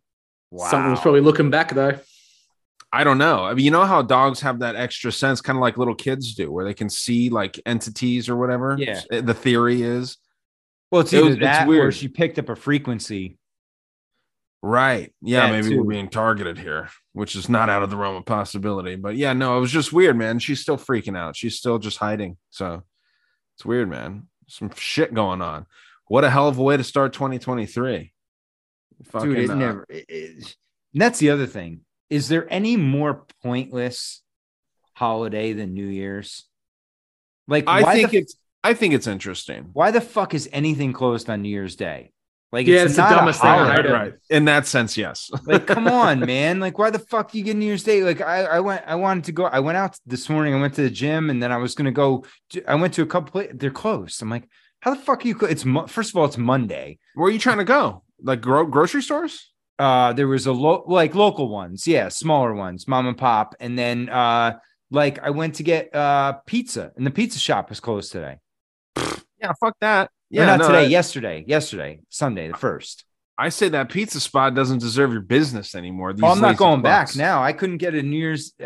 Someone 0.69 0.91
was 0.91 1.01
probably 1.01 1.19
looking 1.21 1.49
back 1.49 1.73
though. 1.73 1.99
I 2.93 3.03
don't 3.03 3.17
know. 3.17 3.43
I 3.43 3.53
mean, 3.53 3.65
you 3.65 3.71
know 3.71 3.83
how 3.85 4.01
dogs 4.01 4.39
have 4.39 4.59
that 4.59 4.77
extra 4.77 5.11
sense, 5.11 5.41
kind 5.41 5.57
of 5.57 5.61
like 5.61 5.77
little 5.77 5.93
kids 5.95 6.33
do, 6.35 6.49
where 6.49 6.63
they 6.63 6.73
can 6.73 6.89
see 6.89 7.29
like 7.29 7.59
entities 7.65 8.29
or 8.29 8.37
whatever. 8.37 8.77
Yeah. 8.79 9.01
Eh, 9.11 9.19
the 9.19 9.33
theory 9.33 9.81
is 9.81 10.15
Well, 10.89 11.01
it's 11.01 11.11
It 11.11 11.17
either 11.17 11.25
was- 11.25 11.35
it's 11.35 11.43
that 11.43 11.65
or 11.65 11.69
weird. 11.69 11.93
she 11.93 12.07
picked 12.07 12.39
up 12.39 12.47
a 12.47 12.55
frequency. 12.55 13.37
right. 14.63 15.13
Yeah, 15.21 15.47
That 15.47 15.51
maybe 15.51 15.69
too. 15.75 15.83
we're 15.83 15.89
being 15.91 16.09
targeted 16.09 16.57
here, 16.57 16.89
which 17.13 17.35
is 17.35 17.49
not 17.49 17.69
out 17.69 17.83
of 17.83 17.89
the 17.89 17.97
realm 17.97 18.15
of 18.15 18.25
possibility. 18.25 18.95
But 18.95 19.15
yeah, 19.17 19.33
no, 19.33 19.57
it 19.57 19.61
was 19.61 19.71
just 19.71 19.91
weird, 19.93 20.17
man. 20.17 20.39
She's 20.39 20.61
still 20.61 20.77
freaking 20.77 21.17
out. 21.17 21.35
She's 21.35 21.57
still 21.57 21.79
just 21.79 21.97
hiding. 21.97 22.37
So 22.51 22.83
it's 23.57 23.65
weird, 23.65 23.89
man. 23.89 24.27
Some 24.47 24.71
shit 24.75 25.13
going 25.13 25.41
on. 25.41 25.65
What 26.07 26.23
a 26.23 26.29
hell 26.29 26.47
of 26.47 26.57
a 26.57 26.63
way 26.63 26.77
to 26.77 26.83
start 26.83 27.13
2023. 27.13 28.13
Fucking, 29.11 29.29
Dude, 29.29 29.37
it 29.39 29.49
uh, 29.49 29.55
never. 29.55 29.85
it- 29.89 30.05
it- 30.09 30.55
and 30.93 31.01
that's 31.01 31.19
the 31.19 31.29
other 31.29 31.45
thing. 31.45 31.81
Is 32.09 32.29
there 32.29 32.47
any 32.51 32.77
more 32.77 33.25
pointless 33.43 34.21
holiday 34.93 35.53
than 35.53 35.73
New 35.73 35.85
Year's? 35.87 36.45
Like, 37.47 37.65
I 37.67 37.83
why 37.83 37.95
think 37.95 38.11
the, 38.11 38.17
it's 38.19 38.35
I 38.63 38.73
think 38.73 38.93
it's 38.93 39.07
interesting. 39.07 39.69
why 39.73 39.91
the 39.91 40.01
fuck 40.01 40.33
is 40.33 40.49
anything 40.51 40.93
closed 40.93 41.29
on 41.29 41.41
New 41.41 41.49
Year's 41.49 41.75
Day? 41.75 42.11
Like, 42.51 42.65
Yeah, 42.65 42.83
it's 42.85 42.95
the 42.95 43.01
not 43.03 43.11
a 43.11 43.15
dumbest 43.17 43.41
thing. 43.41 43.49
I 43.49 43.57
holiday. 43.65 43.91
Right. 43.91 44.13
In 44.29 44.45
that 44.45 44.65
sense, 44.65 44.97
yes. 44.97 45.29
like 45.45 45.67
come 45.67 45.87
on 46.03 46.21
man 46.21 46.59
like 46.61 46.77
why 46.79 46.89
the 46.89 46.99
fuck 46.99 47.31
do 47.31 47.37
you 47.37 47.43
get 47.43 47.57
new 47.57 47.65
year's 47.65 47.83
day 47.83 48.03
like 48.03 48.21
i 48.21 48.43
i 48.43 48.59
went 48.61 48.81
i 48.87 48.95
wanted 48.95 49.25
to 49.25 49.33
go 49.33 49.43
i 49.45 49.59
went 49.59 49.77
out 49.77 49.97
this 50.05 50.29
morning 50.29 50.53
i 50.55 50.59
went 50.59 50.73
to 50.75 50.81
the 50.81 50.89
gym 50.89 51.29
and 51.29 51.43
then 51.43 51.51
i 51.51 51.57
was 51.57 51.75
gonna 51.75 51.91
go 51.91 52.23
to, 52.49 52.63
i 52.71 52.73
went 52.73 52.93
to 52.93 53.01
a 53.01 53.05
couple 53.05 53.31
pla- 53.31 53.51
they're 53.53 53.69
closed 53.69 54.21
i'm 54.21 54.29
like 54.29 54.47
how 54.81 54.93
the 54.93 54.99
fuck 55.01 55.23
are 55.23 55.27
you 55.27 55.35
clo- 55.35 55.49
it's 55.49 55.65
Mo- 55.65 55.87
first 55.87 56.11
of 56.11 56.15
all 56.17 56.25
it's 56.25 56.37
monday 56.37 56.99
Where 57.15 57.27
are 57.27 57.31
you 57.31 57.39
trying 57.39 57.57
to 57.57 57.63
go? 57.65 58.03
Like 58.21 58.41
gro- 58.41 58.65
grocery 58.67 59.01
stores? 59.01 59.51
uh 59.79 60.11
there 60.13 60.27
was 60.27 60.47
a 60.47 60.51
lo- 60.51 60.83
like 60.87 61.13
local 61.13 61.49
ones 61.49 61.85
yeah 61.87 62.09
smaller 62.09 62.53
ones 62.53 62.87
mom 62.87 63.05
and 63.07 63.17
pop 63.17 63.53
and 63.59 63.77
then 63.77 64.09
uh 64.09 64.57
like 64.89 65.19
i 65.19 65.29
went 65.29 65.55
to 65.55 65.63
get 65.63 65.93
uh 65.95 66.33
pizza 66.47 66.91
and 66.97 67.05
the 67.05 67.11
pizza 67.11 67.37
shop 67.39 67.69
was 67.69 67.79
closed 67.79 68.11
today 68.11 68.37
Yeah, 69.41 69.51
fuck 69.59 69.75
that. 69.81 70.09
yeah 70.31 70.41
Yeah, 70.41 70.45
not 70.47 70.59
no, 70.61 70.67
today 70.67 70.83
that- 70.85 70.89
yesterday 70.89 71.43
yesterday 71.47 71.99
sunday 72.09 72.47
the 72.47 72.57
first 72.57 73.03
I 73.39 73.49
say 73.49 73.69
that 73.69 73.89
pizza 73.89 74.19
spot 74.19 74.55
doesn't 74.55 74.79
deserve 74.79 75.11
your 75.11 75.21
business 75.21 75.75
anymore. 75.75 76.11
These 76.11 76.23
Oh, 76.23 76.29
I'm 76.29 76.41
not 76.41 76.47
lazy 76.47 76.57
going 76.57 76.81
back 76.81 77.15
now. 77.15 77.43
I 77.43 77.53
couldn't 77.53 77.77
get 77.77 77.93
a 77.93 78.01
New 78.01 78.17
Year's. 78.17 78.51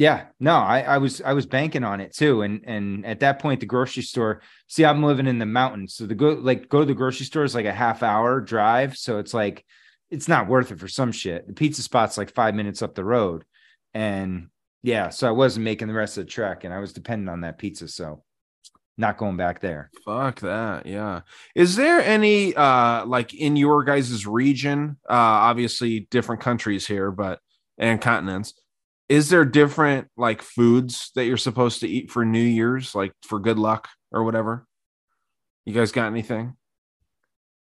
Yeah, 0.00 0.28
no, 0.40 0.54
I, 0.54 0.80
I 0.80 0.96
was 0.96 1.20
I 1.20 1.34
was 1.34 1.44
banking 1.44 1.84
on 1.84 2.00
it 2.00 2.14
too, 2.14 2.40
and 2.40 2.64
and 2.64 3.04
at 3.04 3.20
that 3.20 3.38
point, 3.38 3.60
the 3.60 3.66
grocery 3.66 4.02
store. 4.02 4.40
See, 4.66 4.82
I'm 4.82 5.02
living 5.02 5.26
in 5.26 5.38
the 5.38 5.44
mountains, 5.44 5.94
so 5.94 6.06
the 6.06 6.14
go 6.14 6.30
like 6.30 6.70
go 6.70 6.80
to 6.80 6.86
the 6.86 6.94
grocery 6.94 7.26
store 7.26 7.44
is 7.44 7.54
like 7.54 7.66
a 7.66 7.72
half 7.72 8.02
hour 8.02 8.40
drive, 8.40 8.96
so 8.96 9.18
it's 9.18 9.34
like 9.34 9.62
it's 10.08 10.26
not 10.26 10.48
worth 10.48 10.72
it 10.72 10.80
for 10.80 10.88
some 10.88 11.12
shit. 11.12 11.46
The 11.46 11.52
pizza 11.52 11.82
spot's 11.82 12.16
like 12.16 12.32
five 12.32 12.54
minutes 12.54 12.80
up 12.80 12.94
the 12.94 13.04
road, 13.04 13.44
and 13.92 14.48
yeah, 14.82 15.10
so 15.10 15.28
I 15.28 15.32
wasn't 15.32 15.64
making 15.64 15.88
the 15.88 15.92
rest 15.92 16.16
of 16.16 16.24
the 16.24 16.30
trek, 16.30 16.64
and 16.64 16.72
I 16.72 16.78
was 16.78 16.94
dependent 16.94 17.28
on 17.28 17.42
that 17.42 17.58
pizza, 17.58 17.86
so 17.86 18.22
not 18.96 19.18
going 19.18 19.36
back 19.36 19.60
there. 19.60 19.90
Fuck 20.06 20.40
that. 20.40 20.86
Yeah. 20.86 21.20
Is 21.54 21.76
there 21.76 22.00
any 22.00 22.54
uh 22.54 23.04
like 23.04 23.34
in 23.34 23.54
your 23.54 23.84
guys' 23.84 24.26
region? 24.26 24.96
Uh 25.10 25.12
obviously 25.12 26.08
different 26.10 26.40
countries 26.40 26.86
here, 26.86 27.10
but 27.10 27.40
and 27.76 28.00
continents. 28.00 28.54
Is 29.10 29.28
there 29.28 29.44
different 29.44 30.06
like 30.16 30.40
foods 30.40 31.10
that 31.16 31.24
you're 31.24 31.36
supposed 31.36 31.80
to 31.80 31.88
eat 31.88 32.12
for 32.12 32.24
New 32.24 32.38
Year's, 32.40 32.94
like 32.94 33.12
for 33.22 33.40
good 33.40 33.58
luck 33.58 33.88
or 34.12 34.22
whatever? 34.22 34.68
You 35.66 35.74
guys 35.74 35.90
got 35.90 36.06
anything? 36.06 36.56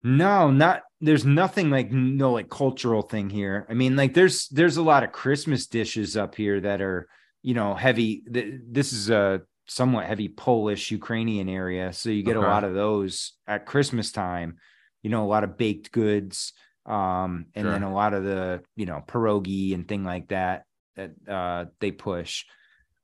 No, 0.02 0.50
not 0.50 0.82
there's 1.00 1.24
nothing 1.24 1.70
like 1.70 1.90
no 1.90 2.32
like 2.32 2.50
cultural 2.50 3.00
thing 3.00 3.30
here. 3.30 3.66
I 3.70 3.72
mean, 3.72 3.96
like 3.96 4.12
there's 4.12 4.46
there's 4.48 4.76
a 4.76 4.82
lot 4.82 5.04
of 5.04 5.12
Christmas 5.12 5.66
dishes 5.66 6.18
up 6.18 6.34
here 6.34 6.60
that 6.60 6.82
are, 6.82 7.08
you 7.42 7.54
know, 7.54 7.74
heavy. 7.74 8.22
This 8.26 8.92
is 8.92 9.08
a 9.08 9.40
somewhat 9.66 10.04
heavy 10.04 10.28
Polish 10.28 10.90
Ukrainian 10.90 11.48
area, 11.48 11.94
so 11.94 12.10
you 12.10 12.22
get 12.22 12.36
a 12.36 12.40
lot 12.40 12.62
of 12.64 12.74
those 12.74 13.32
at 13.46 13.64
Christmas 13.64 14.12
time. 14.12 14.58
You 15.02 15.08
know, 15.08 15.24
a 15.24 15.32
lot 15.32 15.44
of 15.44 15.56
baked 15.56 15.92
goods, 15.92 16.52
um, 16.84 17.46
and 17.54 17.64
Sure. 17.64 17.72
then 17.72 17.84
a 17.84 17.94
lot 17.94 18.12
of 18.12 18.22
the 18.22 18.62
you 18.76 18.84
know 18.84 19.02
pierogi 19.08 19.72
and 19.74 19.88
thing 19.88 20.04
like 20.04 20.28
that 20.28 20.64
that 20.98 21.32
uh 21.32 21.64
they 21.80 21.92
push. 21.92 22.44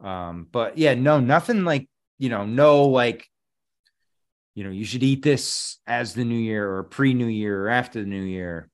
Um, 0.00 0.48
but 0.50 0.76
yeah, 0.76 0.94
no, 0.94 1.20
nothing 1.20 1.64
like 1.64 1.88
you 2.18 2.28
know, 2.28 2.44
no 2.44 2.84
like 2.88 3.26
you 4.54 4.62
know, 4.64 4.70
you 4.70 4.84
should 4.84 5.02
eat 5.02 5.22
this 5.22 5.78
as 5.86 6.14
the 6.14 6.24
new 6.24 6.38
year 6.38 6.70
or 6.76 6.84
pre 6.84 7.14
new 7.14 7.26
year 7.26 7.64
or 7.64 7.68
after 7.70 8.00
the 8.00 8.06
new 8.06 8.22
year. 8.22 8.68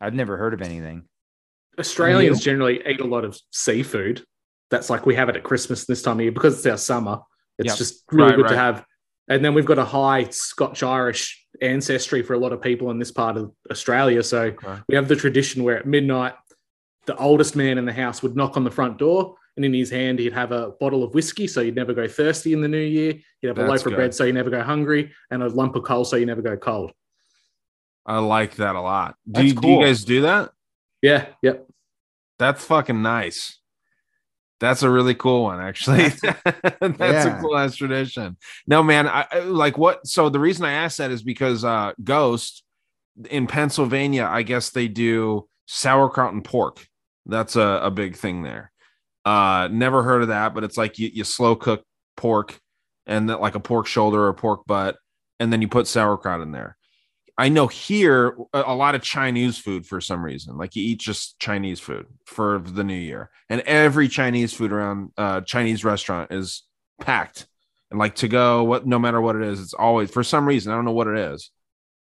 I've 0.00 0.14
never 0.14 0.36
heard 0.36 0.54
of 0.54 0.62
anything. 0.62 1.04
Australians 1.78 2.40
generally 2.40 2.82
eat 2.86 3.00
a 3.00 3.06
lot 3.06 3.24
of 3.24 3.38
seafood. 3.50 4.24
That's 4.70 4.90
like 4.90 5.06
we 5.06 5.14
have 5.14 5.28
it 5.28 5.36
at 5.36 5.42
Christmas 5.44 5.84
this 5.86 6.02
time 6.02 6.18
of 6.18 6.22
year 6.22 6.32
because 6.32 6.56
it's 6.58 6.66
our 6.66 6.76
summer. 6.78 7.20
It's 7.58 7.68
Yep. 7.68 7.78
just 7.78 8.04
really 8.10 8.30
Right, 8.30 8.36
good 8.36 8.48
to 8.48 8.56
have. 8.56 8.84
And 9.28 9.44
then 9.44 9.54
we've 9.54 9.64
got 9.64 9.78
a 9.78 9.84
high 9.84 10.24
Scotch 10.30 10.82
Irish 10.82 11.46
ancestry 11.62 12.22
for 12.22 12.34
a 12.34 12.38
lot 12.38 12.52
of 12.52 12.60
people 12.60 12.90
in 12.90 12.98
this 12.98 13.10
part 13.12 13.36
of 13.36 13.52
Australia. 13.70 14.22
So 14.22 14.46
Okay. 14.46 14.82
we 14.88 14.96
have 14.96 15.08
the 15.08 15.16
tradition 15.16 15.62
where 15.62 15.78
at 15.78 15.86
midnight, 15.86 16.34
the 17.06 17.16
oldest 17.16 17.54
man 17.56 17.78
in 17.78 17.84
the 17.84 17.92
house 17.92 18.22
would 18.22 18.36
knock 18.36 18.56
on 18.56 18.64
the 18.64 18.70
front 18.70 18.98
door, 18.98 19.36
and 19.56 19.64
in 19.64 19.72
his 19.74 19.90
hand 19.90 20.18
he'd 20.18 20.32
have 20.32 20.52
a 20.52 20.70
bottle 20.80 21.02
of 21.04 21.14
whiskey, 21.14 21.46
so 21.46 21.60
you'd 21.60 21.76
never 21.76 21.92
go 21.94 22.08
thirsty 22.08 22.52
in 22.52 22.60
the 22.60 22.68
new 22.68 22.78
year. 22.78 23.14
He'd 23.40 23.48
have 23.48 23.58
a 23.58 23.60
That's 23.62 23.70
loaf 23.70 23.80
of 23.80 23.84
good. 23.92 23.96
bread, 23.96 24.14
so 24.14 24.24
you 24.24 24.32
never 24.32 24.50
go 24.50 24.62
hungry, 24.62 25.12
and 25.30 25.42
a 25.42 25.48
lump 25.48 25.76
of 25.76 25.84
coal, 25.84 26.04
so 26.04 26.16
you 26.16 26.26
never 26.26 26.42
go 26.42 26.56
cold. 26.56 26.92
I 28.06 28.18
like 28.18 28.56
that 28.56 28.74
a 28.76 28.80
lot. 28.80 29.16
Do 29.26 29.40
That's 29.42 29.46
you, 29.48 29.54
do 29.60 29.68
you 29.68 29.80
guys 29.80 30.04
do 30.04 30.22
that? 30.22 30.50
Yeah, 31.02 31.26
yep. 31.42 31.66
That's 32.38 32.64
fucking 32.64 33.00
nice. 33.00 33.58
That's 34.60 34.82
a 34.82 34.88
really 34.90 35.14
cool 35.14 35.44
one, 35.44 35.60
actually. 35.60 36.08
That's 36.44 36.60
a 36.82 36.94
Yeah. 36.98 37.40
cool 37.40 37.56
ass 37.56 37.76
tradition. 37.76 38.36
No, 38.66 38.82
man, 38.82 39.06
I 39.08 39.26
I- 39.30 39.38
like 39.40 39.76
what. 39.78 40.06
So 40.06 40.28
the 40.30 40.38
reason 40.40 40.64
I 40.64 40.72
asked 40.72 40.98
that 40.98 41.10
is 41.10 41.22
because 41.22 41.64
uh 41.64 41.92
Ghost 42.02 42.62
in 43.30 43.46
Pennsylvania, 43.46 44.28
I 44.30 44.42
guess 44.42 44.70
they 44.70 44.88
do 44.88 45.48
sauerkraut 45.66 46.32
and 46.32 46.44
pork. 46.44 46.86
That's 47.26 47.56
a, 47.56 47.80
a 47.82 47.90
big 47.90 48.16
thing 48.16 48.42
there. 48.42 48.70
Uh, 49.24 49.68
never 49.70 50.02
heard 50.02 50.22
of 50.22 50.28
that, 50.28 50.54
but 50.54 50.64
it's 50.64 50.76
like 50.76 50.98
you, 50.98 51.10
you 51.12 51.24
slow 51.24 51.56
cook 51.56 51.82
pork 52.16 52.58
and 53.06 53.28
then 53.28 53.40
like 53.40 53.54
a 53.54 53.60
pork 53.60 53.86
shoulder 53.86 54.26
or 54.26 54.34
pork 54.34 54.66
butt, 54.66 54.96
and 55.40 55.52
then 55.52 55.62
you 55.62 55.68
put 55.68 55.86
sauerkraut 55.86 56.40
in 56.40 56.52
there. 56.52 56.76
I 57.36 57.48
know 57.48 57.66
here 57.66 58.36
a, 58.52 58.64
a 58.66 58.74
lot 58.74 58.94
of 58.94 59.02
Chinese 59.02 59.58
food 59.58 59.86
for 59.86 60.00
some 60.00 60.24
reason. 60.24 60.56
Like 60.56 60.76
you 60.76 60.84
eat 60.84 61.00
just 61.00 61.38
Chinese 61.38 61.80
food 61.80 62.06
for 62.26 62.60
the 62.60 62.84
new 62.84 62.94
year, 62.94 63.30
and 63.48 63.60
every 63.62 64.08
Chinese 64.08 64.52
food 64.52 64.72
around 64.72 65.10
uh, 65.16 65.40
Chinese 65.40 65.84
restaurant 65.84 66.32
is 66.32 66.62
packed 67.00 67.46
and 67.90 67.98
like 67.98 68.16
to 68.16 68.28
go. 68.28 68.62
What 68.64 68.86
no 68.86 68.98
matter 68.98 69.20
what 69.20 69.36
it 69.36 69.42
is, 69.42 69.60
it's 69.60 69.74
always 69.74 70.10
for 70.10 70.22
some 70.22 70.46
reason. 70.46 70.72
I 70.72 70.76
don't 70.76 70.84
know 70.84 70.92
what 70.92 71.08
it 71.08 71.18
is. 71.18 71.50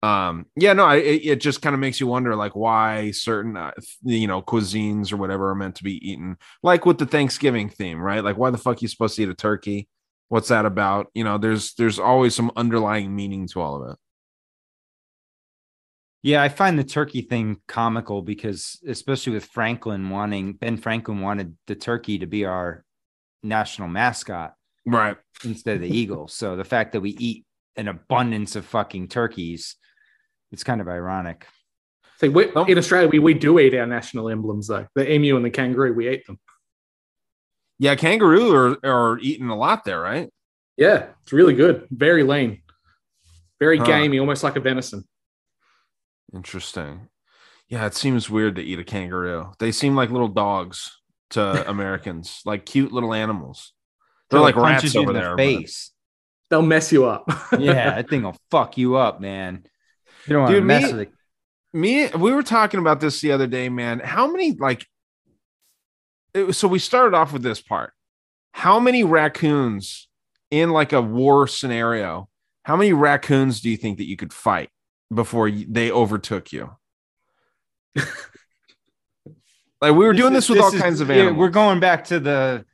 Um, 0.02 0.46
yeah, 0.56 0.72
no, 0.72 0.84
I, 0.84 0.96
it, 0.96 1.24
it 1.24 1.40
just 1.40 1.62
kind 1.62 1.74
of 1.74 1.80
makes 1.80 2.00
you 2.00 2.08
wonder 2.08 2.34
like 2.34 2.56
why 2.56 3.12
certain 3.12 3.56
uh, 3.56 3.70
you 4.02 4.26
know 4.26 4.42
cuisines 4.42 5.12
or 5.12 5.16
whatever 5.16 5.50
are 5.50 5.54
meant 5.54 5.76
to 5.76 5.84
be 5.84 5.96
eaten. 6.10 6.36
Like 6.62 6.84
with 6.86 6.98
the 6.98 7.06
Thanksgiving 7.06 7.68
theme, 7.68 8.00
right? 8.00 8.24
Like 8.24 8.36
why 8.36 8.50
the 8.50 8.58
fuck 8.58 8.82
you 8.82 8.88
supposed 8.88 9.16
to 9.16 9.22
eat 9.22 9.28
a 9.28 9.34
turkey? 9.34 9.88
What's 10.28 10.48
that 10.48 10.66
about? 10.66 11.08
You 11.14 11.24
know, 11.24 11.38
there's 11.38 11.74
there's 11.74 11.98
always 11.98 12.34
some 12.34 12.50
underlying 12.56 13.14
meaning 13.14 13.46
to 13.48 13.60
all 13.60 13.82
of 13.82 13.92
it. 13.92 13.98
Yeah, 16.22 16.40
I 16.42 16.48
find 16.48 16.78
the 16.78 16.84
turkey 16.84 17.22
thing 17.22 17.60
comical 17.66 18.22
because, 18.22 18.78
especially 18.86 19.32
with 19.34 19.46
Franklin 19.46 20.08
wanting 20.08 20.52
Ben 20.54 20.76
Franklin 20.76 21.20
wanted 21.20 21.56
the 21.66 21.74
turkey 21.74 22.18
to 22.18 22.26
be 22.26 22.44
our 22.44 22.84
national 23.42 23.88
mascot 23.88 24.54
Right. 24.86 25.16
instead 25.44 25.76
of 25.76 25.82
the 25.82 25.96
eagle. 25.96 26.28
So 26.28 26.56
the 26.56 26.64
fact 26.64 26.92
that 26.92 27.00
we 27.00 27.10
eat 27.10 27.44
an 27.76 27.88
abundance 27.88 28.54
of 28.54 28.64
fucking 28.66 29.08
turkeys, 29.08 29.76
it's 30.52 30.64
kind 30.64 30.80
of 30.80 30.88
ironic. 30.88 31.46
See, 32.20 32.28
we, 32.28 32.44
in 32.68 32.78
Australia, 32.78 33.08
we, 33.08 33.18
we 33.18 33.34
do 33.34 33.58
eat 33.58 33.74
our 33.74 33.86
national 33.86 34.28
emblems 34.28 34.68
though. 34.68 34.86
The 34.94 35.10
emu 35.12 35.34
and 35.36 35.44
the 35.44 35.50
kangaroo, 35.50 35.92
we 35.92 36.08
eat 36.08 36.26
them. 36.26 36.38
Yeah, 37.78 37.96
kangaroo 37.96 38.54
are, 38.54 38.76
are 38.88 39.18
eating 39.18 39.48
a 39.48 39.56
lot 39.56 39.84
there, 39.84 40.00
right? 40.00 40.30
Yeah, 40.76 41.06
it's 41.22 41.32
really 41.32 41.54
good. 41.54 41.88
Very 41.90 42.22
lean, 42.22 42.62
very 43.58 43.78
Huh. 43.78 43.84
gamey, 43.84 44.18
almost 44.20 44.44
like 44.44 44.54
a 44.56 44.60
venison. 44.60 45.04
Interesting. 46.34 47.08
Yeah, 47.68 47.86
it 47.86 47.94
seems 47.94 48.30
weird 48.30 48.56
to 48.56 48.62
eat 48.62 48.78
a 48.78 48.84
kangaroo. 48.84 49.52
They 49.58 49.72
seem 49.72 49.96
like 49.96 50.10
little 50.10 50.28
dogs 50.28 50.92
to 51.30 51.68
Americans, 51.70 52.40
like 52.44 52.66
cute 52.66 52.92
little 52.92 53.14
animals. 53.14 53.72
They're 54.30 54.38
Till 54.38 54.46
it 54.46 54.54
like 54.56 54.64
punches 54.64 54.94
rats 54.94 54.96
over 54.96 55.10
in 55.10 55.14
the 55.16 55.20
there. 55.20 55.36
but- 55.36 55.42
face. 55.42 55.90
They'll 56.50 56.60
mess 56.60 56.92
you 56.92 57.06
up. 57.06 57.24
yeah, 57.58 57.94
that 57.96 58.10
thing 58.10 58.24
will 58.24 58.36
fuck 58.50 58.76
you 58.76 58.96
up, 58.96 59.22
man. 59.22 59.64
You 60.26 60.32
don't 60.34 60.42
want 60.42 60.50
to 60.52 60.56
Dude, 60.60 60.64
mess 60.66 60.82
me- 60.84 60.92
with 60.92 61.00
it. 61.02 61.12
me 61.72 62.08
we 62.08 62.32
were 62.32 62.42
talking 62.42 62.80
about 62.80 63.00
this 63.00 63.20
the 63.20 63.32
other 63.32 63.46
day 63.46 63.68
man 63.68 63.98
how 64.00 64.30
many 64.30 64.52
like 64.52 64.86
it 66.34 66.52
so 66.54 66.68
we 66.68 66.78
started 66.78 67.14
off 67.16 67.32
with 67.32 67.42
this 67.42 67.60
part 67.60 67.92
how 68.52 68.78
many 68.78 69.04
raccoons 69.04 70.08
in 70.50 70.70
like 70.70 70.92
a 70.92 71.00
war 71.02 71.46
scenario 71.48 72.28
how 72.64 72.76
many 72.76 72.92
raccoons 72.92 73.60
do 73.60 73.68
you 73.70 73.76
think 73.76 73.98
that 73.98 74.06
you 74.06 74.16
could 74.16 74.32
fight 74.32 74.68
before 75.12 75.50
they 75.50 75.90
overtook 75.90 76.52
you 76.52 76.70
like 79.80 79.92
we 79.94 80.04
were 80.06 80.12
doing 80.12 80.32
this, 80.32 80.48
with 80.48 80.60
all 80.60 80.72
is- 80.74 80.80
kinds 80.80 81.00
of 81.00 81.10
animals 81.10 81.36
we're 81.36 81.48
going 81.48 81.80
back 81.80 82.04
to 82.04 82.20
the 82.20 82.64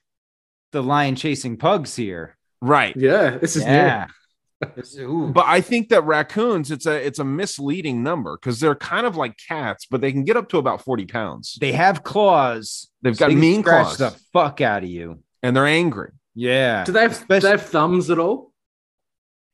the 0.73 0.83
lion 0.83 1.17
chasing 1.17 1.57
pugs 1.57 1.97
here. 1.97 2.37
right 2.61 2.95
yeah, 2.97 3.39
this 3.39 3.57
is 3.57 3.63
Yeah. 3.65 4.05
This- 4.07 4.11
ooh. 4.13 4.15
But 4.61 5.45
i 5.47 5.61
think 5.61 5.89
that 5.89 6.03
raccoons 6.03 6.71
it's 6.73 6.85
a 6.87 7.07
it's 7.07 7.19
a 7.21 7.25
misleading 7.25 8.03
number 8.03 8.37
because 8.37 8.59
they're 8.59 8.75
kind 8.75 9.07
of 9.07 9.17
like 9.17 9.37
cats 9.49 9.87
but 9.89 10.01
they 10.01 10.11
can 10.11 10.25
get 10.25 10.37
up 10.37 10.49
to 10.49 10.59
about 10.59 10.83
40 10.83 11.07
pounds 11.07 11.57
They 11.61 11.73
have 11.73 12.03
claws. 12.03 12.89
they've 13.03 13.15
so 13.17 13.21
got 13.27 13.29
they 13.29 13.35
mean 13.37 13.63
claws 13.63 13.99
the 13.99 14.11
fuck 14.33 14.61
out 14.61 14.83
of 14.83 14.89
you. 14.89 15.23
and 15.43 15.55
they're 15.57 15.67
angry 15.67 16.11
Yeah. 16.35 16.85
Do 16.85 16.93
they 16.93 17.03
have 17.03 17.27
do 17.29 17.39
they 17.41 17.51
have 17.51 17.63
thumbs 17.63 18.11
at 18.11 18.19
all? 18.19 18.53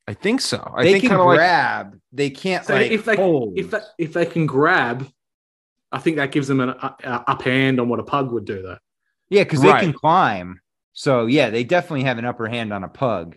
I 0.07 0.13
think 0.15 0.41
so. 0.43 0.73
I 0.77 0.83
they 0.85 0.93
think 0.93 1.03
can 1.03 1.11
kind 1.11 1.21
of 1.23 1.27
like 1.29 1.37
grab. 1.39 1.99
they 2.13 2.31
can't 2.31 2.65
So 2.67 2.75
like 2.75 2.91
if 2.91 3.05
they 3.07 3.17
hold. 3.17 3.59
if 3.59 3.71
they, 3.71 3.81
if 3.99 4.13
they 4.13 4.27
can 4.27 4.45
grab, 4.47 5.09
I 5.93 5.99
think 5.99 6.17
that 6.17 6.31
gives 6.33 6.47
them 6.49 6.61
an 6.61 6.71
uh, 6.71 6.93
uh, 7.03 7.23
up 7.27 7.43
hand 7.43 7.81
on 7.81 7.89
what 7.89 8.01
a 8.01 8.03
pug 8.05 8.31
would 8.33 8.45
do, 8.45 8.61
though. 8.63 8.77
yeah, 9.31 9.45
because 9.45 9.61
Right. 9.61 9.81
they 9.81 9.87
can 9.87 9.93
climb. 9.95 10.61
So 10.93 11.25
yeah, 11.27 11.49
they 11.51 11.65
definitely 11.65 12.03
have 12.05 12.19
an 12.19 12.25
upper 12.27 12.49
hand 12.49 12.73
on 12.73 12.85
a 12.85 12.89
pug 12.89 13.37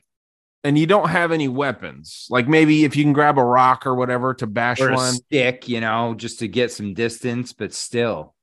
and 0.67 0.77
you 0.77 0.85
don't 0.85 1.07
have 1.07 1.31
any 1.31 1.47
weapons. 1.47 2.27
Like 2.29 2.49
maybe 2.49 2.83
if 2.83 2.97
you 2.97 3.03
can 3.05 3.13
grab 3.13 3.37
a 3.37 3.43
rock 3.43 3.87
or 3.87 3.95
whatever 3.95 4.33
to 4.33 4.45
bash 4.45 4.81
or 4.81 4.89
a 4.89 4.95
one. 4.95 5.13
stick, 5.13 5.69
you 5.69 5.79
know, 5.79 6.13
just 6.13 6.39
to 6.39 6.49
get 6.49 6.73
some 6.73 6.93
distance. 6.93 7.53
But 7.53 7.73
still, 7.73 8.35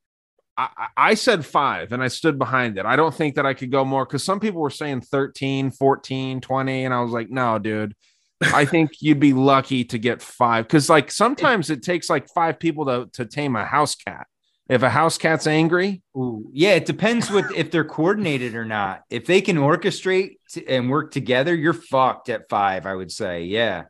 I, 0.56 0.88
I 0.96 1.14
said 1.14 1.44
five 1.44 1.92
and 1.92 2.02
I 2.02 2.09
stood 2.09 2.38
behind 2.38 2.78
it. 2.78 2.86
I 2.86 2.96
don't 2.96 3.14
think 3.14 3.34
that 3.34 3.44
I 3.44 3.52
could 3.52 3.70
go 3.70 3.84
more 3.84 4.06
because 4.06 4.24
some 4.24 4.40
people 4.40 4.62
were 4.62 4.70
saying 4.70 5.02
13, 5.02 5.70
14, 5.70 6.40
20. 6.40 6.84
And 6.86 6.94
I 6.94 7.02
was 7.02 7.12
like, 7.12 7.28
no, 7.28 7.59
dude. 7.59 7.94
I 8.40 8.64
think 8.64 8.92
you'd 9.01 9.20
be 9.20 9.34
lucky 9.34 9.84
to 9.84 9.98
get 9.98 10.22
five 10.22 10.66
because 10.66 10.88
like 10.88 11.10
sometimes 11.10 11.68
it 11.68 11.82
takes 11.82 12.09
like 12.09 12.26
five 12.30 12.59
people 12.59 12.86
to, 12.86 13.10
to 13.12 13.26
tame 13.26 13.55
a 13.55 13.66
house 13.66 13.96
cat. 13.96 14.26
If 14.68 14.82
a 14.82 14.88
house 14.88 15.18
cat's 15.18 15.46
angry, 15.46 16.02
Ooh, 16.16 16.48
yeah, 16.52 16.70
it 16.70 16.86
depends 16.86 17.30
with 17.30 17.50
if 17.54 17.70
they're 17.70 17.84
coordinated 17.84 18.54
or 18.54 18.64
not. 18.64 19.02
If 19.10 19.26
they 19.26 19.42
can 19.42 19.56
orchestrate 19.56 20.36
t- 20.50 20.66
and 20.66 20.88
work 20.88 21.10
together, 21.12 21.54
you're 21.54 21.74
fucked 21.74 22.30
at 22.30 22.48
five. 22.48 22.86
I 22.86 22.94
would 22.94 23.12
say, 23.12 23.44
yeah. 23.44 23.84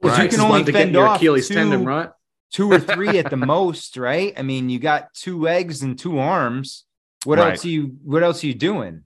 Because 0.00 0.18
Right. 0.18 0.24
you 0.24 0.30
can 0.30 0.40
only 0.40 0.50
one 0.58 0.64
to 0.66 0.72
get 0.72 0.78
fend 0.78 0.92
your 0.92 1.08
off 1.08 1.16
Achilles 1.16 1.48
two, 1.48 1.54
tendon, 1.54 1.84
right? 1.84 2.10
two 2.52 2.70
or 2.70 2.78
three 2.78 3.18
at 3.18 3.30
the 3.30 3.36
most, 3.54 3.96
right? 3.96 4.32
I 4.38 4.42
mean, 4.42 4.68
you 4.70 4.78
got 4.78 5.12
two 5.12 5.40
legs 5.40 5.82
and 5.82 5.98
two 5.98 6.18
arms. 6.20 6.84
What 7.24 7.38
Right. 7.38 7.50
else 7.52 7.64
are 7.64 7.68
you? 7.68 7.96
What 8.04 8.22
else 8.22 8.44
are 8.44 8.46
you 8.46 8.54
doing? 8.54 9.02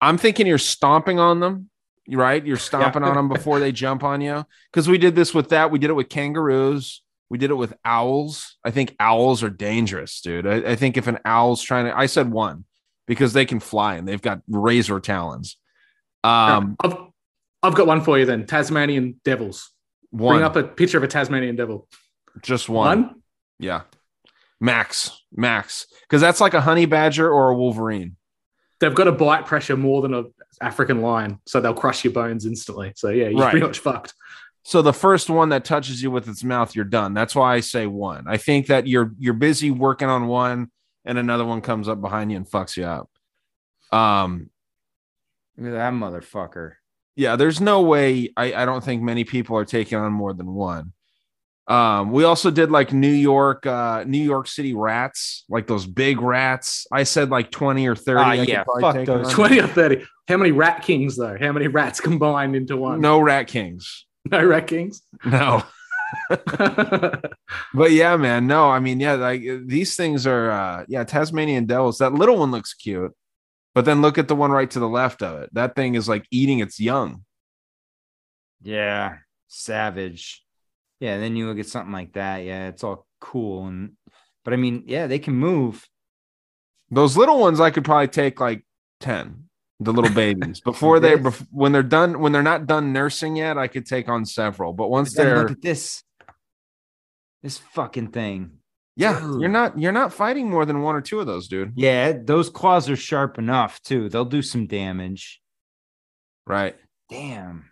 I'm 0.00 0.16
thinking 0.16 0.46
you're 0.46 0.56
stomping 0.56 1.18
on 1.20 1.40
them, 1.40 1.68
right? 2.08 2.44
You're 2.44 2.56
stomping 2.56 3.02
on 3.02 3.14
them 3.16 3.28
before 3.28 3.60
they 3.60 3.70
jump 3.84 4.02
on 4.02 4.22
you. 4.22 4.46
Because 4.72 4.88
we 4.88 4.96
did 4.96 5.14
this 5.14 5.34
with 5.34 5.50
that. 5.50 5.70
We 5.70 5.78
did 5.78 5.90
it 5.90 5.94
with 5.94 6.08
kangaroos. 6.08 7.02
We 7.32 7.38
did 7.38 7.50
it 7.50 7.54
with 7.54 7.72
owls. 7.82 8.58
I 8.62 8.70
think 8.70 8.94
owls 9.00 9.42
are 9.42 9.48
dangerous, 9.48 10.20
dude. 10.20 10.46
I, 10.46 10.72
I 10.72 10.76
think 10.76 10.98
if 10.98 11.06
an 11.06 11.18
owl's 11.24 11.62
trying 11.62 11.86
to, 11.86 11.96
I 11.96 12.04
said 12.04 12.30
one 12.30 12.66
because 13.06 13.32
they 13.32 13.46
can 13.46 13.58
fly 13.58 13.94
and 13.94 14.06
they've 14.06 14.20
got 14.20 14.42
razor 14.48 15.00
talons. 15.00 15.56
Um, 16.22 16.76
I've, 16.84 16.94
I've 17.62 17.74
got 17.74 17.86
one 17.86 18.02
for 18.02 18.18
you 18.18 18.26
then. 18.26 18.44
Tasmanian 18.44 19.18
devils. 19.24 19.70
one, 20.10 20.34
Bring 20.34 20.44
up 20.44 20.56
a 20.56 20.62
picture 20.62 20.98
of 20.98 21.04
a 21.04 21.08
Tasmanian 21.08 21.56
devil. 21.56 21.88
just 22.42 22.68
one. 22.68 23.02
One? 23.04 23.22
Yeah, 23.58 23.80
max, 24.60 25.10
max, 25.34 25.86
because 26.02 26.20
that's 26.20 26.40
like 26.40 26.52
a 26.52 26.60
honey 26.60 26.84
badger 26.84 27.30
or 27.30 27.48
a 27.48 27.56
wolverine. 27.56 28.16
They've 28.80 28.94
got 28.94 29.08
a 29.08 29.12
bite 29.12 29.46
pressure 29.46 29.78
more 29.78 30.02
than 30.02 30.12
a 30.12 30.24
African 30.60 31.00
lion, 31.00 31.38
so 31.46 31.62
they'll 31.62 31.72
crush 31.72 32.04
your 32.04 32.12
bones 32.12 32.44
instantly. 32.44 32.92
So 32.94 33.08
yeah, 33.08 33.28
you're 33.28 33.40
Right. 33.40 33.52
pretty 33.52 33.64
much 33.66 33.78
fucked. 33.78 34.12
So 34.64 34.80
the 34.80 34.92
first 34.92 35.28
one 35.28 35.48
that 35.48 35.64
touches 35.64 36.02
you 36.02 36.10
with 36.10 36.28
its 36.28 36.44
mouth, 36.44 36.74
you're 36.74 36.84
done. 36.84 37.14
That's 37.14 37.34
why 37.34 37.54
I 37.54 37.60
say 37.60 37.86
one. 37.86 38.24
I 38.28 38.36
think 38.36 38.68
that 38.68 38.86
you're 38.86 39.12
you're 39.18 39.34
busy 39.34 39.70
working 39.70 40.08
on 40.08 40.26
one, 40.28 40.70
and 41.04 41.18
another 41.18 41.44
one 41.44 41.60
comes 41.60 41.88
up 41.88 42.00
behind 42.00 42.30
you 42.30 42.36
and 42.36 42.48
fucks 42.48 42.76
you 42.76 42.84
up. 42.84 43.10
Um, 43.90 44.50
Look 45.56 45.68
at 45.68 45.72
that 45.72 45.92
motherfucker. 45.92 46.74
yeah, 47.16 47.36
there's 47.36 47.60
no 47.60 47.82
way. 47.82 48.32
I 48.36 48.54
I 48.54 48.64
don't 48.64 48.84
think 48.84 49.02
many 49.02 49.24
people 49.24 49.56
are 49.56 49.64
taking 49.64 49.98
on 49.98 50.12
more 50.12 50.32
than 50.32 50.54
one. 50.54 50.92
Um, 51.68 52.10
we 52.10 52.24
also 52.24 52.50
did 52.50 52.70
like 52.70 52.92
New 52.92 53.12
York, 53.12 53.66
uh, 53.66 54.04
New 54.06 54.22
York 54.22 54.48
City 54.48 54.74
rats, 54.74 55.44
like 55.48 55.66
those 55.66 55.86
big 55.86 56.20
rats. 56.20 56.86
I 56.92 57.04
said 57.04 57.30
like 57.30 57.50
twenty 57.50 57.86
or 57.86 57.96
thirty. 57.96 58.20
Ah, 58.20 58.30
I 58.30 58.36
could 58.38 58.48
yeah, 58.48 58.64
fuck 58.80 59.04
those. 59.06 59.32
20 59.32 59.60
or 59.60 59.66
30. 59.68 60.04
How 60.28 60.36
many 60.36 60.52
rat 60.52 60.82
kings, 60.82 61.16
though? 61.16 61.36
How 61.38 61.52
many 61.52 61.68
rats 61.68 62.00
combined 62.08 62.56
into 62.56 62.76
one? 62.76 63.00
No 63.00 63.20
rat 63.20 63.48
kings. 63.48 64.06
No 64.30 64.44
rat 64.44 64.66
kings. 64.66 65.02
No. 65.24 65.62
But 67.74 67.90
yeah, 67.92 68.16
man. 68.16 68.46
No, 68.46 68.70
I 68.70 68.80
mean, 68.80 69.00
yeah, 69.00 69.14
like 69.14 69.42
these 69.66 69.96
things 69.96 70.26
are 70.26 70.50
uh 70.50 70.84
yeah, 70.88 71.04
Tasmanian 71.04 71.66
devils. 71.66 71.98
That 71.98 72.12
little 72.12 72.38
one 72.38 72.50
looks 72.50 72.74
cute. 72.74 73.12
But 73.74 73.86
then 73.86 74.02
look 74.02 74.18
at 74.18 74.28
the 74.28 74.36
one 74.36 74.50
right 74.50 74.70
to 74.70 74.78
the 74.78 74.88
left 74.88 75.22
of 75.22 75.42
it. 75.42 75.50
That 75.54 75.74
thing 75.74 75.94
is 75.94 76.08
like 76.08 76.26
eating 76.30 76.58
its 76.58 76.78
young. 76.78 77.24
Yeah, 78.62 79.16
savage. 79.48 80.44
Yeah, 81.00 81.18
then 81.18 81.34
you 81.36 81.46
look 81.46 81.58
at 81.58 81.66
something 81.66 81.92
like 81.92 82.12
that. 82.12 82.44
Yeah, 82.44 82.68
it's 82.68 82.84
all 82.84 83.06
cool 83.20 83.66
and, 83.66 83.92
but 84.44 84.52
I 84.52 84.56
mean, 84.56 84.84
yeah, 84.86 85.06
they 85.06 85.18
can 85.18 85.34
move. 85.34 85.88
Those 86.90 87.16
little 87.16 87.40
ones 87.40 87.60
I 87.60 87.70
could 87.70 87.84
probably 87.84 88.08
take 88.08 88.40
like 88.40 88.64
10, 89.00 89.44
the 89.84 89.92
little 89.92 90.10
babies. 90.14 90.60
Before 90.60 91.00
they 91.00 91.14
bef- 91.16 91.46
when 91.50 91.72
they're 91.72 91.82
done 91.82 92.20
when 92.20 92.32
they're 92.32 92.42
not 92.42 92.66
done 92.66 92.92
nursing 92.92 93.36
yet, 93.36 93.58
I 93.58 93.66
could 93.68 93.86
take 93.86 94.08
on 94.08 94.24
several. 94.24 94.72
But 94.72 94.88
once 94.90 95.14
Then 95.14 95.26
they're 95.26 95.38
look 95.42 95.50
at 95.52 95.62
this, 95.62 96.02
this 97.42 97.58
fucking 97.58 98.08
thing. 98.08 98.58
yeah, 98.96 99.20
Dude. 99.20 99.40
you're 99.40 99.50
not 99.50 99.78
you're 99.78 99.92
not 99.92 100.12
fighting 100.12 100.48
more 100.50 100.64
than 100.64 100.82
one 100.82 100.94
or 100.94 101.00
two 101.00 101.20
of 101.20 101.26
those, 101.26 101.48
dude. 101.48 101.72
Yeah, 101.76 102.12
those 102.12 102.48
claws 102.50 102.88
are 102.90 102.96
sharp 102.96 103.38
enough 103.38 103.80
too. 103.82 104.08
They'll 104.08 104.24
do 104.24 104.42
some 104.42 104.66
damage. 104.66 105.40
Right. 106.46 106.76
Damn. 107.10 107.66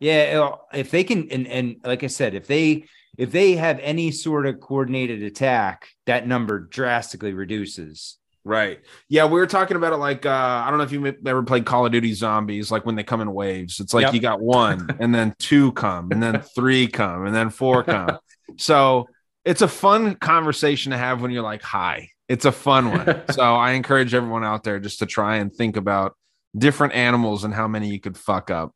Yeah, 0.00 0.40
uh, 0.52 0.56
if 0.72 0.90
they 0.90 1.04
can, 1.04 1.30
and 1.30 1.46
and 1.46 1.76
like 1.84 2.02
I 2.04 2.08
said, 2.08 2.34
if 2.34 2.46
they 2.46 2.84
if 3.16 3.30
they 3.30 3.54
have 3.56 3.78
any 3.80 4.10
sort 4.10 4.44
of 4.46 4.60
coordinated 4.60 5.22
attack, 5.22 5.88
that 6.06 6.26
number 6.26 6.58
drastically 6.58 7.32
reduces. 7.32 8.18
Right. 8.44 8.80
Yeah, 9.08 9.24
we 9.24 9.32
were 9.40 9.46
talking 9.46 9.76
about 9.76 9.92
it 9.94 9.96
like 9.96 10.26
uh 10.26 10.30
I 10.30 10.68
don't 10.68 10.78
know 10.78 10.84
if 10.84 10.92
you 10.92 11.14
ever 11.26 11.42
played 11.42 11.64
Call 11.64 11.86
of 11.86 11.92
Duty 11.92 12.12
Zombies, 12.12 12.70
like 12.70 12.84
when 12.84 12.94
they 12.94 13.02
come 13.02 13.20
in 13.22 13.32
waves. 13.32 13.80
It's 13.80 13.94
like 13.94 14.02
Yep. 14.02 14.14
you 14.14 14.20
got 14.20 14.40
one, 14.40 14.88
and 15.00 15.14
then 15.14 15.34
two 15.38 15.72
come, 15.72 16.10
and 16.12 16.22
then 16.22 16.42
three 16.54 16.86
come, 16.86 17.24
and 17.26 17.34
then 17.34 17.48
four 17.50 17.82
come. 17.84 18.18
so 18.58 19.08
it's 19.44 19.62
a 19.62 19.68
fun 19.68 20.16
conversation 20.16 20.92
to 20.92 20.98
have 20.98 21.22
when 21.22 21.30
you're 21.30 21.42
like 21.42 21.62
high. 21.62 22.08
It's 22.28 22.44
a 22.44 22.52
fun 22.52 22.90
one. 22.90 23.22
so 23.30 23.42
I 23.42 23.72
encourage 23.72 24.12
everyone 24.14 24.44
out 24.44 24.62
there 24.62 24.78
just 24.78 24.98
to 25.00 25.06
try 25.06 25.36
and 25.36 25.52
think 25.52 25.76
about 25.76 26.14
different 26.56 26.92
animals 26.94 27.44
and 27.44 27.52
how 27.52 27.66
many 27.68 27.88
you 27.88 28.00
could 28.00 28.16
fuck 28.16 28.50
up 28.50 28.72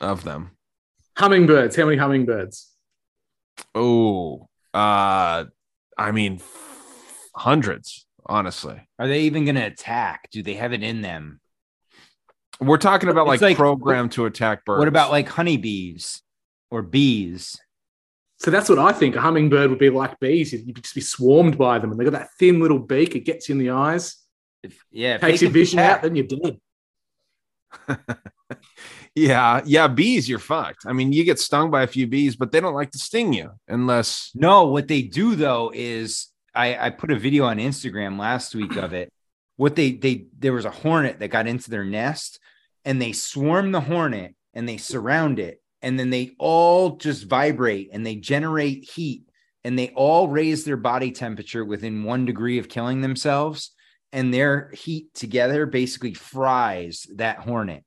of 0.00 0.22
them. 0.24 0.52
hummingbirds. 1.16 1.74
How 1.76 1.84
many 1.86 1.96
hummingbirds? 1.96 2.72
Oh, 3.74 4.48
uh, 4.74 5.44
I 5.96 6.10
mean, 6.12 6.40
hundreds. 7.34 8.06
Honestly, 8.28 8.78
Are 8.98 9.08
they 9.08 9.22
even 9.22 9.44
going 9.44 9.54
to 9.54 9.64
attack? 9.64 10.28
Do 10.30 10.42
they 10.42 10.54
have 10.54 10.72
it 10.72 10.82
in 10.82 11.00
them? 11.02 11.40
we're 12.60 12.76
talking 12.76 13.08
about 13.08 13.26
like, 13.28 13.36
It's 13.36 13.42
like- 13.42 13.56
programmed 13.56 14.12
to 14.12 14.26
attack 14.26 14.64
birds. 14.64 14.78
What 14.80 14.88
about 14.88 15.10
like 15.10 15.28
honeybees 15.28 16.22
or 16.70 16.82
bees? 16.82 17.56
So 18.40 18.50
that's 18.50 18.68
what 18.68 18.78
I 18.78 18.92
think. 18.92 19.16
A 19.16 19.20
hummingbird 19.20 19.70
would 19.70 19.78
be 19.78 19.90
like 19.90 20.18
bees. 20.20 20.52
You'd 20.52 20.66
you'd 20.66 20.82
just 20.82 20.94
be 20.94 21.00
swarmed 21.00 21.56
by 21.58 21.78
them, 21.78 21.90
and 21.90 21.98
they 21.98 22.04
got 22.04 22.12
that 22.12 22.30
thin 22.38 22.60
little 22.60 22.78
beak. 22.78 23.14
It 23.16 23.20
gets 23.20 23.48
you 23.48 23.54
in 23.54 23.58
the 23.58 23.70
eyes, 23.70 24.16
If, 24.62 24.84
yeah, 24.92 25.14
if 25.16 25.20
takes 25.22 25.42
your 25.42 25.50
vision 25.50 25.78
detect- 25.78 25.96
out, 25.96 26.02
then 26.02 26.16
you're 26.16 26.26
dead. 26.26 26.58
Yeah, 29.14 29.62
yeah, 29.64 29.88
bees, 29.88 30.28
you're 30.28 30.38
fucked. 30.38 30.86
I 30.86 30.92
mean, 30.92 31.12
you 31.12 31.24
get 31.24 31.40
stung 31.40 31.70
by 31.72 31.82
a 31.82 31.88
few 31.88 32.06
bees, 32.06 32.36
but 32.36 32.52
they 32.52 32.60
don't 32.60 32.74
like 32.74 32.92
to 32.92 32.98
sting 32.98 33.32
you 33.32 33.50
unless 33.66 34.30
No, 34.34 34.66
what 34.68 34.86
they 34.86 35.02
do 35.02 35.34
though 35.34 35.72
is 35.74 36.28
I, 36.58 36.86
I 36.86 36.90
put 36.90 37.12
a 37.12 37.18
video 37.18 37.44
on 37.44 37.58
Instagram 37.58 38.18
last 38.18 38.52
week 38.52 38.74
of 38.74 38.92
it. 38.92 39.12
What 39.56 39.76
they 39.76 39.92
they 39.92 40.26
there 40.36 40.52
was 40.52 40.64
a 40.64 40.70
hornet 40.70 41.20
that 41.20 41.28
got 41.28 41.46
into 41.46 41.70
their 41.70 41.84
nest 41.84 42.40
and 42.84 43.00
they 43.00 43.12
swarm 43.12 43.70
the 43.70 43.80
hornet 43.80 44.34
and 44.54 44.68
they 44.68 44.76
surround 44.76 45.38
it 45.38 45.62
and 45.82 45.98
then 45.98 46.10
they 46.10 46.32
all 46.38 46.96
just 46.96 47.28
vibrate 47.28 47.90
and 47.92 48.04
they 48.04 48.16
generate 48.16 48.90
heat 48.90 49.22
and 49.62 49.78
they 49.78 49.90
all 49.90 50.28
raise 50.28 50.64
their 50.64 50.76
body 50.76 51.12
temperature 51.12 51.64
within 51.64 52.02
one 52.02 52.24
degree 52.24 52.58
of 52.58 52.68
killing 52.68 53.02
themselves 53.02 53.70
and 54.12 54.34
their 54.34 54.70
heat 54.70 55.14
together 55.14 55.64
basically 55.64 56.14
fries 56.14 57.06
that 57.16 57.38
hornet. 57.38 57.84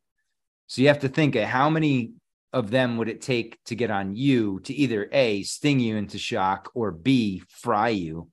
So 0.68 0.81
you 0.81 0.88
have 0.88 0.99
to 0.99 1.10
think 1.10 1.35
of 1.35 1.43
how 1.43 1.69
many 1.69 2.14
of 2.53 2.72
them 2.72 2.98
would 2.98 3.10
it 3.10 3.22
take 3.22 3.61
to 3.65 3.76
get 3.76 3.91
on 3.91 4.15
you 4.15 4.61
to 4.61 4.73
either 4.73 5.10
A, 5.11 5.43
sting 5.43 5.81
you 5.81 5.98
into 5.98 6.18
shock, 6.18 6.69
or 6.73 6.91
B, 6.91 7.43
fry 7.49 7.89
you 7.89 8.30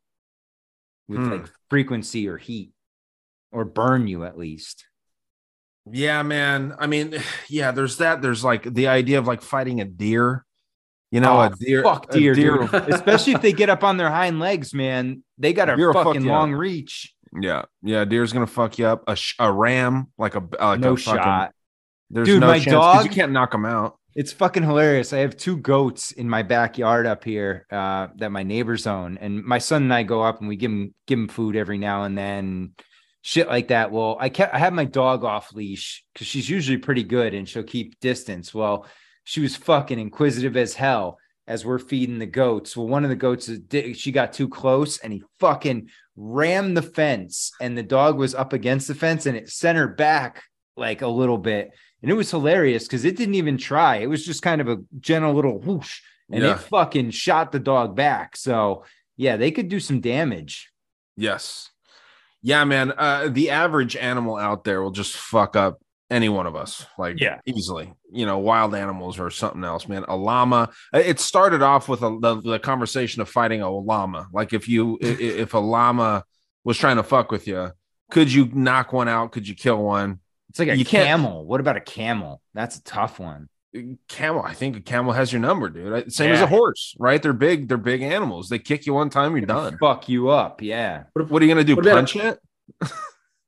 with 1.09 1.19
Hmm. 1.21 1.31
like 1.31 1.47
frequency 1.71 2.29
or 2.29 2.37
heat, 2.37 2.73
or 3.53 3.65
burn 3.65 4.07
you 4.09 4.25
at 4.25 4.37
least. 4.39 4.87
Yeah, 5.91 6.23
man. 6.23 6.75
I 6.79 6.87
mean, 6.87 7.15
yeah, 7.49 7.71
there's 7.73 7.99
that. 7.99 8.21
There's 8.23 8.45
like 8.45 8.63
the 8.75 8.89
idea 8.89 9.19
of 9.19 9.27
like 9.27 9.43
fighting 9.43 9.81
a 9.81 9.85
deer. 9.85 10.45
You 11.11 11.21
know, 11.21 11.39
Oh, 11.39 11.41
a 11.41 11.51
deer. 11.51 11.83
fuck 11.83 12.15
a 12.15 12.19
deer, 12.19 12.35
deer- 12.35 12.63
especially 12.73 13.33
if 13.33 13.41
they 13.41 13.53
get 13.55 13.71
up 13.71 13.83
on 13.83 13.97
their 13.97 14.11
hind 14.11 14.41
legs, 14.41 14.75
man. 14.75 15.23
They 15.39 15.55
got 15.55 15.71
a 15.71 15.77
Deer 15.77 15.87
will 15.87 15.95
fuck 15.95 16.05
fucking 16.09 16.23
up. 16.23 16.29
long 16.29 16.53
reach. 16.53 17.15
Yeah, 17.41 17.63
yeah. 17.83 18.05
Deer's 18.05 18.33
gonna 18.35 18.47
fuck 18.47 18.79
you 18.79 18.87
up. 18.87 19.05
A, 19.09 19.17
sh- 19.17 19.35
a 19.39 19.51
ram, 19.51 20.13
like 20.19 20.35
a 20.35 20.41
like 20.61 20.81
no 20.81 20.93
a 20.93 20.97
fucking, 20.99 21.23
shot. 21.23 21.53
There's 22.11 22.27
Dude, 22.29 22.41
no 22.41 22.47
my 22.49 22.59
dog. 22.59 23.05
you 23.05 23.11
can't 23.11 23.33
knock 23.33 23.53
them 23.53 23.65
out. 23.67 23.98
It's 24.15 24.33
fucking 24.33 24.63
hilarious. 24.63 25.13
I 25.13 25.19
have 25.19 25.37
two 25.37 25.59
goats 25.59 26.13
in 26.13 26.29
my 26.29 26.43
backyard 26.43 27.07
up 27.07 27.25
here 27.25 27.67
uh, 27.71 28.09
that 28.17 28.33
my 28.33 28.43
neighbors 28.43 28.87
own, 28.87 29.19
and 29.19 29.45
my 29.45 29.59
son 29.59 29.85
and 29.85 29.95
I 29.95 30.03
go 30.03 30.23
up 30.23 30.41
and 30.41 30.49
we 30.49 30.57
give 30.57 30.71
him 30.71 30.95
give 31.07 31.19
him 31.19 31.29
food 31.29 31.57
every 31.57 31.79
now 31.79 32.05
and 32.05 32.17
then, 32.17 32.73
shit 33.23 33.49
like 33.49 33.69
that. 33.69 33.93
Well, 33.93 34.17
I 34.19 34.31
kept 34.31 34.55
I 34.55 34.59
have 34.59 34.73
my 34.73 34.87
dog 34.87 35.25
off 35.25 35.53
leash 35.53 36.05
because 36.13 36.27
she's 36.27 36.49
usually 36.49 36.79
pretty 36.79 37.05
good 37.05 37.35
and 37.35 37.49
she'll 37.49 37.63
keep 37.63 38.01
distance. 38.01 38.55
Well, 38.55 38.87
she 39.25 39.41
was 39.41 39.57
fucking 39.57 39.99
inquisitive 39.99 40.57
as 40.57 40.75
hell 40.75 41.19
as 41.47 41.65
we're 41.65 41.79
feeding 41.79 42.19
the 42.19 42.27
goats. 42.27 42.77
Well, 42.77 42.89
one 42.89 43.05
of 43.05 43.11
the 43.11 43.17
goats 43.17 43.51
she 43.95 44.11
got 44.11 44.33
too 44.33 44.49
close 44.49 44.99
and 44.99 45.13
he 45.13 45.23
fucking 45.39 45.89
rammed 46.17 46.77
the 46.77 46.83
fence, 46.83 47.53
and 47.61 47.77
the 47.77 47.83
dog 47.83 48.17
was 48.17 48.35
up 48.35 48.55
against 48.55 48.89
the 48.89 48.95
fence 48.95 49.27
and 49.27 49.37
it 49.37 49.51
sent 49.51 49.79
her 49.79 49.89
back 49.89 50.43
like 50.77 51.03
a 51.03 51.09
little 51.09 51.39
bit. 51.39 51.71
And 52.03 52.11
it 52.11 52.15
was 52.15 52.31
hilarious 52.31 52.85
because 52.85 53.05
it 53.05 53.17
didn't 53.17 53.35
even 53.35 53.59
try. 53.59 53.97
It 53.97 54.07
was 54.09 54.25
just 54.25 54.43
kind 54.43 54.61
of 54.61 54.69
a 54.69 54.79
gentle 55.01 55.35
little 55.35 55.59
whoosh, 55.59 56.01
and 56.31 56.43
Yeah. 56.45 56.53
it 56.53 56.61
fucking 56.61 57.11
shot 57.11 57.51
the 57.53 57.59
dog 57.59 57.97
back. 57.97 58.37
So 58.37 58.85
yeah, 59.17 59.37
they 59.37 59.51
could 59.51 59.69
do 59.69 59.81
some 59.81 60.01
damage. 60.01 60.71
Yes. 61.17 61.71
Yeah, 62.41 62.63
man. 62.65 62.93
Uh, 62.97 63.29
the 63.31 63.51
average 63.51 63.97
animal 63.97 64.37
out 64.37 64.63
there 64.63 64.81
will 64.81 64.93
just 64.93 65.17
fuck 65.17 65.57
up 65.57 65.81
any 66.11 66.29
one 66.29 66.47
of 66.47 66.55
us, 66.55 66.87
like 66.97 67.19
Yeah. 67.21 67.41
easily. 67.45 67.93
You 68.13 68.25
know, 68.27 68.39
wild 68.39 68.75
animals 68.77 69.19
or 69.19 69.29
something 69.31 69.65
else, 69.65 69.89
man. 69.89 70.05
A 70.09 70.17
llama. 70.17 70.71
uh, 70.95 70.99
It 70.99 71.19
started 71.19 71.61
off 71.63 71.89
with 71.89 72.03
a, 72.03 72.17
the, 72.21 72.41
the 72.41 72.59
conversation 72.61 73.21
of 73.21 73.29
fighting 73.29 73.61
a 73.61 73.69
llama. 73.71 74.29
Like 74.33 74.53
if 74.53 74.69
you 74.69 74.99
i- 75.03 75.07
i- 75.07 75.11
if 75.43 75.53
a 75.55 75.59
llama 75.59 76.25
was 76.65 76.79
trying 76.79 76.97
to 76.97 77.03
fuck 77.03 77.33
with 77.33 77.47
you, 77.49 77.73
could 78.11 78.33
you 78.33 78.49
knock 78.55 78.93
one 78.93 79.09
out? 79.09 79.33
Could 79.33 79.47
you 79.49 79.55
kill 79.57 79.83
one? 79.83 80.21
It's 80.51 80.59
like 80.59 80.69
a 80.69 80.77
You 80.77 80.85
can't- 80.85 81.07
camel. 81.07 81.45
What 81.45 81.61
about 81.61 81.77
a 81.77 81.81
camel? 81.81 82.41
That's 82.55 82.77
a 82.77 82.83
tough 82.85 83.19
one. 83.21 83.49
Camel. 84.09 84.43
I 84.43 84.55
think 84.55 84.77
a 84.77 84.81
camel 84.81 85.13
has 85.13 85.31
your 85.33 85.41
number, 85.43 85.69
dude. 85.69 85.93
Right? 85.93 86.11
Same 86.11 86.33
as 86.33 86.41
a 86.41 86.47
horse, 86.47 86.97
right? 86.99 87.23
They're 87.23 87.33
big. 87.35 87.69
They're 87.69 87.77
big 87.77 88.01
animals. 88.03 88.49
They 88.49 88.59
kick 88.59 88.87
you 88.87 88.95
one 88.95 89.11
time, 89.11 89.37
you're 89.37 89.45
done. 89.47 89.77
Fuck 89.79 90.09
you 90.09 90.31
up. 90.31 90.63
Yeah. 90.63 91.05
What 91.13 91.43
are 91.43 91.45
you 91.45 91.51
gonna 91.53 91.65
do? 91.65 91.77
Punch 91.77 92.17
it? 92.17 92.39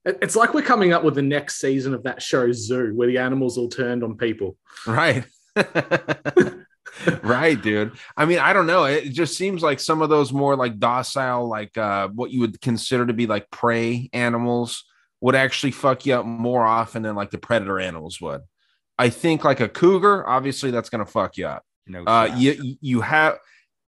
It- 0.02 0.18
It's 0.22 0.34
like 0.34 0.54
we're 0.54 0.62
coming 0.62 0.94
up 0.94 1.04
with 1.04 1.14
the 1.14 1.20
next 1.22 1.60
season 1.60 1.92
of 1.92 2.04
that 2.04 2.22
show 2.22 2.50
Zoo, 2.52 2.92
where 2.94 3.06
the 3.06 3.18
animals 3.18 3.58
all 3.58 3.68
turned 3.68 4.02
on 4.02 4.16
people. 4.16 4.56
Right. 4.86 5.24
right, 7.22 7.60
dude. 7.60 7.92
I 8.16 8.24
mean, 8.24 8.38
I 8.38 8.52
don't 8.52 8.66
know. 8.66 8.84
It 8.84 9.10
just 9.10 9.36
seems 9.36 9.62
like 9.62 9.80
some 9.80 10.02
of 10.02 10.08
those 10.08 10.32
more 10.32 10.56
like 10.56 10.78
docile, 10.78 11.48
like 11.48 11.76
uh 11.76 12.08
what 12.08 12.30
you 12.30 12.40
would 12.40 12.60
consider 12.60 13.06
to 13.06 13.12
be 13.12 13.26
like 13.26 13.50
prey 13.50 14.08
animals 14.12 14.84
would 15.20 15.34
actually 15.34 15.72
fuck 15.72 16.06
you 16.06 16.14
up 16.14 16.26
more 16.26 16.64
often 16.64 17.02
than 17.02 17.14
like 17.14 17.30
the 17.30 17.38
predator 17.38 17.78
animals 17.78 18.20
would. 18.20 18.42
I 18.98 19.10
think 19.10 19.44
like 19.44 19.60
a 19.60 19.68
cougar, 19.68 20.28
obviously 20.28 20.70
that's 20.70 20.90
gonna 20.90 21.06
fuck 21.06 21.36
you 21.36 21.46
up. 21.46 21.64
No. 21.86 22.04
Uh 22.04 22.34
you 22.36 22.76
you 22.80 23.00
have 23.00 23.38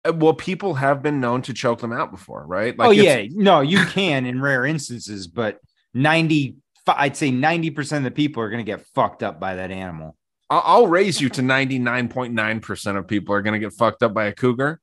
uh, 0.04 0.12
well, 0.14 0.34
people 0.34 0.74
have 0.74 1.02
been 1.02 1.20
known 1.20 1.42
to 1.42 1.52
choke 1.52 1.80
them 1.80 1.92
out 1.92 2.10
before, 2.10 2.46
right? 2.46 2.74
oh 2.78 2.90
yeah. 2.90 3.26
No, 3.30 3.60
you 3.60 3.84
can 3.86 4.26
in 4.26 4.40
rare 4.40 4.64
instances, 4.64 5.26
but 5.26 5.60
90 5.94 6.56
I'd 6.86 7.16
say 7.16 7.30
90% 7.30 7.98
of 7.98 8.04
the 8.04 8.10
people 8.10 8.42
are 8.42 8.50
going 8.50 8.64
to 8.64 8.70
get 8.70 8.84
fucked 8.94 9.22
up 9.22 9.38
by 9.38 9.56
that 9.56 9.70
animal. 9.70 10.16
I'll, 10.48 10.62
I'll 10.64 10.86
raise 10.86 11.20
you 11.20 11.28
to 11.30 11.42
99.9% 11.42 12.98
of 12.98 13.06
people 13.06 13.34
are 13.34 13.42
going 13.42 13.60
to 13.60 13.64
get 13.64 13.74
fucked 13.74 14.02
up 14.02 14.14
by 14.14 14.26
a 14.26 14.32
cougar. 14.32 14.80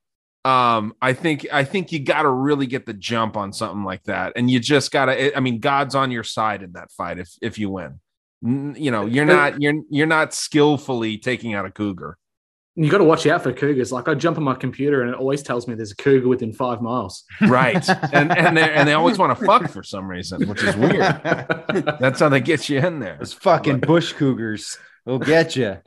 Um, 0.47 0.95
I 1.01 1.11
think 1.11 1.45
I 1.51 1.65
think 1.65 1.91
you 1.91 1.99
got 1.99 2.21
to 2.21 2.29
really 2.29 2.67
get 2.67 2.85
the 2.85 2.93
jump 2.93 3.35
on 3.35 3.51
something 3.51 3.83
like 3.83 4.03
that, 4.03 4.31
and 4.37 4.49
you 4.49 4.61
just 4.61 4.93
got 4.93 5.05
to. 5.05 5.35
I 5.35 5.41
mean, 5.41 5.59
God's 5.59 5.93
on 5.93 6.09
your 6.09 6.23
side 6.23 6.63
in 6.63 6.71
that 6.71 6.89
fight 6.93 7.19
if 7.19 7.29
if 7.41 7.59
you 7.59 7.69
win. 7.69 7.99
You 8.41 8.91
know, 8.91 9.05
you're 9.05 9.25
not 9.25 9.61
you're 9.61 9.81
you're 9.89 10.07
not 10.07 10.33
skillfully 10.33 11.17
taking 11.17 11.53
out 11.53 11.65
a 11.65 11.71
cougar. 11.71 12.17
You 12.75 12.89
got 12.89 12.99
to 12.99 13.03
watch 13.03 13.27
out 13.27 13.43
for 13.43 13.51
cougars. 13.51 13.91
Like 13.91 14.07
I 14.07 14.13
jump 14.13 14.37
on 14.37 14.43
my 14.45 14.53
computer 14.53 15.01
and 15.01 15.09
it 15.09 15.17
always 15.17 15.43
tells 15.43 15.67
me 15.67 15.75
there's 15.75 15.91
a 15.91 15.95
cougar 15.97 16.29
within 16.29 16.53
five 16.53 16.81
miles. 16.81 17.25
right? 17.41 17.89
and 18.13 18.31
and 18.31 18.55
they 18.55 18.71
and 18.71 18.87
they 18.87 18.93
always 18.93 19.17
want 19.17 19.37
to 19.37 19.45
fuck 19.47 19.69
for 19.69 19.83
some 19.83 20.07
reason, 20.07 20.47
which 20.47 20.63
is 20.63 20.77
weird. 20.77 20.95
That's 21.99 22.21
how 22.21 22.29
they 22.29 22.39
get 22.39 22.69
you 22.69 22.79
in 22.79 22.99
there. 22.99 23.17
Those 23.19 23.33
fucking 23.33 23.79
bush 23.81 24.13
cougars 24.13 24.77
will 25.03 25.19
get 25.19 25.57
you. 25.57 25.79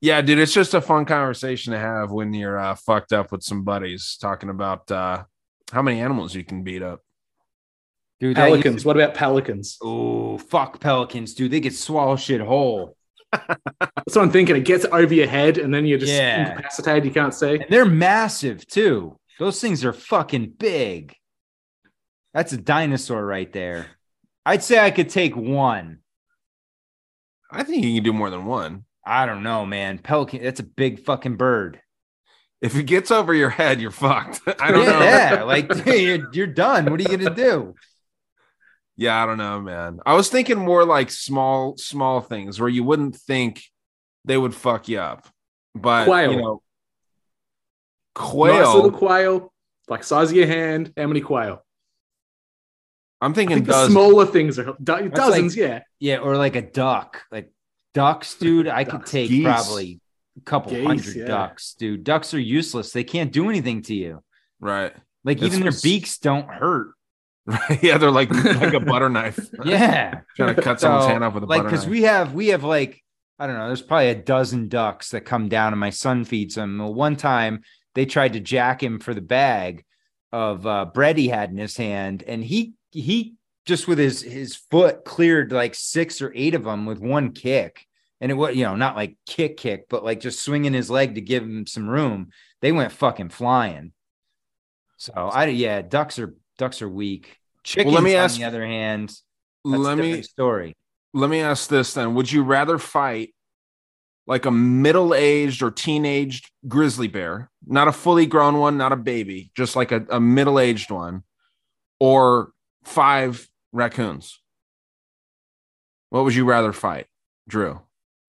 Yeah, 0.00 0.20
dude, 0.22 0.38
it's 0.38 0.54
just 0.54 0.72
a 0.74 0.80
fun 0.80 1.04
conversation 1.04 1.72
to 1.72 1.78
have 1.78 2.10
when 2.10 2.32
you're 2.32 2.58
uh, 2.58 2.74
fucked 2.74 3.12
up 3.12 3.30
with 3.32 3.42
some 3.42 3.64
buddies 3.64 4.16
talking 4.20 4.48
about 4.48 4.90
uh, 4.90 5.24
how 5.72 5.82
many 5.82 6.00
animals 6.00 6.34
you 6.34 6.42
can 6.44 6.62
beat 6.62 6.82
up. 6.82 7.00
Dude, 8.18 8.36
that 8.36 8.48
used 8.50 8.62
Pelicans. 8.62 8.84
What 8.84 8.96
about 8.96 9.14
pelicans? 9.14 9.78
Oh, 9.82 10.38
fuck 10.38 10.80
pelicans, 10.80 11.34
dude. 11.34 11.50
They 11.50 11.60
could 11.60 11.74
swallow 11.74 12.16
shit 12.16 12.40
whole. 12.40 12.96
That's 13.32 13.56
what 14.16 14.18
I'm 14.18 14.30
thinking. 14.30 14.56
It 14.56 14.64
gets 14.64 14.84
over 14.90 15.12
your 15.14 15.26
head 15.26 15.58
and 15.58 15.72
then 15.72 15.86
you're 15.86 15.98
just 15.98 16.12
Yeah. 16.12 16.50
incapacitated. 16.50 17.04
You 17.04 17.10
can't 17.12 17.34
see. 17.34 17.54
And 17.56 17.66
they're 17.70 17.84
massive 17.86 18.66
too. 18.66 19.16
Those 19.38 19.60
things 19.60 19.84
are 19.84 19.92
fucking 19.92 20.54
big. 20.58 21.14
That's 22.34 22.52
a 22.52 22.56
dinosaur 22.58 23.24
right 23.24 23.50
there. 23.52 23.86
I'd 24.44 24.62
say 24.62 24.78
I 24.78 24.90
could 24.90 25.08
take 25.08 25.34
one. 25.36 25.98
I 27.50 27.62
think 27.62 27.84
you 27.84 27.94
can 27.94 28.04
do 28.04 28.12
more 28.12 28.30
than 28.30 28.44
one. 28.46 28.84
I 29.04 29.26
don't 29.26 29.42
know, 29.42 29.64
man. 29.66 29.98
Pelican, 29.98 30.42
that's 30.42 30.60
a 30.60 30.64
big 30.64 31.00
fucking 31.00 31.36
bird. 31.36 31.80
If 32.60 32.76
it 32.76 32.82
gets 32.84 33.10
over 33.10 33.32
your 33.32 33.48
head, 33.50 33.80
you're 33.80 33.90
fucked. 33.90 34.40
I 34.60 34.70
don't 34.70 34.84
know. 34.86 35.00
Yeah, 35.00 35.42
like 35.44 35.70
you're, 35.86 36.28
you're 36.32 36.46
done. 36.46 36.90
What 36.90 37.00
are 37.00 37.10
you 37.10 37.16
gonna 37.18 37.34
do? 37.34 37.74
Yeah, 38.96 39.22
I 39.22 39.24
don't 39.26 39.38
know, 39.38 39.60
man. 39.62 40.00
I 40.04 40.12
was 40.14 40.28
thinking 40.28 40.58
more 40.58 40.84
like 40.84 41.10
small, 41.10 41.78
small 41.78 42.20
things 42.20 42.60
where 42.60 42.68
you 42.68 42.84
wouldn't 42.84 43.16
think 43.16 43.62
they 44.26 44.36
would 44.36 44.54
fuck 44.54 44.88
you 44.88 44.98
up, 44.98 45.26
but 45.74 46.04
Quail. 46.04 46.32
you 46.32 46.36
know, 46.42 46.62
Nice 48.18 48.28
quail. 48.28 48.74
little 48.74 48.90
quail, 48.92 49.52
like 49.88 50.04
size 50.04 50.30
of 50.30 50.36
your 50.36 50.46
hand. 50.46 50.92
How 50.98 51.06
many 51.06 51.22
quail? 51.22 51.64
I'm 53.22 53.32
I 53.32 53.34
thinking 53.34 53.56
think 53.58 53.68
the 53.68 53.88
smaller 53.88 54.26
things 54.26 54.58
are 54.58 54.74
do- 54.82 55.08
dozens. 55.08 55.56
like- 55.56 55.66
yeah. 55.66 55.80
Yeah, 55.98 56.16
or 56.18 56.36
like 56.36 56.56
a 56.56 56.62
duck. 56.62 57.22
Like 57.32 57.50
ducks, 57.94 58.34
dude. 58.34 58.68
I 58.68 58.84
could 58.84 59.06
take 59.06 59.28
Geese. 59.28 59.44
probably 59.44 60.00
a 60.36 60.40
couple 60.42 60.72
Geese, 60.72 60.86
hundred 60.86 61.16
yeah. 61.16 61.26
ducks, 61.26 61.74
dude. 61.78 62.04
Ducks 62.04 62.34
are 62.34 62.40
useless. 62.40 62.92
They 62.92 63.04
can't 63.04 63.32
do 63.32 63.48
anything 63.48 63.82
to 63.82 63.94
you. 63.94 64.22
right? 64.60 64.92
Like 65.24 65.38
It's 65.38 65.46
even 65.54 65.60
their 65.60 65.78
beaks 65.82 66.18
don't 66.18 66.48
hurt. 66.48 66.92
Right. 67.46 67.82
Yeah, 67.82 67.96
they're 67.98 68.10
like 68.10 68.30
like 68.30 68.74
a 68.74 68.80
butter 68.80 69.08
knife. 69.08 69.38
Yeah. 69.64 70.20
Trying 70.36 70.54
to 70.54 70.62
cut 70.62 70.78
someone's 70.78 71.06
hand 71.06 71.24
off 71.24 71.34
with 71.34 71.42
a 71.42 71.46
like 71.46 71.60
butter 71.60 71.70
because 71.70 71.86
we 71.86 72.02
have 72.02 72.32
we 72.34 72.48
have 72.48 72.62
like 72.64 73.02
I 73.40 73.46
don't 73.46 73.56
know, 73.56 73.66
there's 73.66 73.82
probably 73.82 74.10
a 74.10 74.14
dozen 74.14 74.68
ducks 74.68 75.10
that 75.10 75.22
come 75.22 75.48
down 75.48 75.72
and 75.72 75.80
my 75.80 75.90
son 75.90 76.24
feeds 76.24 76.54
them. 76.54 76.78
Well, 76.78 76.92
one 76.92 77.16
time 77.16 77.62
they 77.94 78.04
tried 78.04 78.34
to 78.34 78.40
jack 78.40 78.82
him 78.82 79.00
for 79.00 79.14
the 79.14 79.22
bag 79.22 79.84
of 80.30 80.66
uh, 80.66 80.84
bread 80.84 81.16
he 81.16 81.28
had 81.28 81.50
in 81.50 81.56
his 81.56 81.76
hand, 81.76 82.22
and 82.26 82.44
he 82.44 82.74
he 82.90 83.34
just 83.66 83.86
with 83.88 83.98
his 83.98 84.22
his 84.22 84.56
foot 84.56 85.04
cleared 85.04 85.52
like 85.52 85.74
six 85.74 86.20
or 86.22 86.32
eight 86.34 86.54
of 86.54 86.64
them 86.64 86.86
with 86.86 86.98
one 86.98 87.32
kick. 87.32 87.86
And 88.22 88.30
it 88.30 88.34
was, 88.34 88.54
you 88.54 88.64
know, 88.64 88.76
not 88.76 88.96
like 88.96 89.16
kick 89.26 89.56
kick, 89.56 89.86
but 89.88 90.04
like 90.04 90.20
just 90.20 90.42
swinging 90.44 90.74
his 90.74 90.90
leg 90.90 91.14
to 91.14 91.20
give 91.22 91.42
him 91.42 91.66
some 91.66 91.88
room. 91.88 92.28
they 92.60 92.72
went 92.72 92.92
fucking 92.92 93.30
flying. 93.30 93.92
So 94.98 95.12
I 95.14 95.46
yeah, 95.46 95.80
ducks 95.80 96.18
are 96.18 96.34
ducks 96.58 96.82
are 96.82 96.88
weak. 96.88 97.38
Chickens, 97.64 97.94
let 97.94 98.02
me 98.02 98.16
on 98.16 98.24
ask- 98.24 98.38
the 98.38 98.44
other 98.44 98.66
hand, 98.66 99.12
let 99.64 99.96
me 99.96 100.22
story. 100.22 100.76
let 101.14 101.28
me 101.30 101.40
ask 101.40 101.68
this 101.68 101.94
then 101.94 102.14
would 102.14 102.30
you 102.30 102.42
rather 102.42 102.78
fight 102.78 103.34
like 104.26 104.46
a 104.46 104.50
middle-aged 104.50 105.62
or 105.62 105.70
teenaged 105.70 106.50
grizzly 106.68 107.08
bear 107.08 107.50
not 107.66 107.88
a 107.88 107.92
fully 107.92 108.26
grown 108.26 108.58
one 108.58 108.78
not 108.78 108.92
a 108.92 108.96
baby 108.96 109.50
just 109.56 109.76
like 109.76 109.92
a, 109.92 110.06
a 110.08 110.20
middle-aged 110.20 110.90
one 110.90 111.22
or 111.98 112.52
five 112.84 113.48
raccoons 113.72 114.40
what 116.10 116.24
would 116.24 116.34
you 116.34 116.44
rather 116.44 116.72
fight 116.72 117.06
drew 117.48 117.80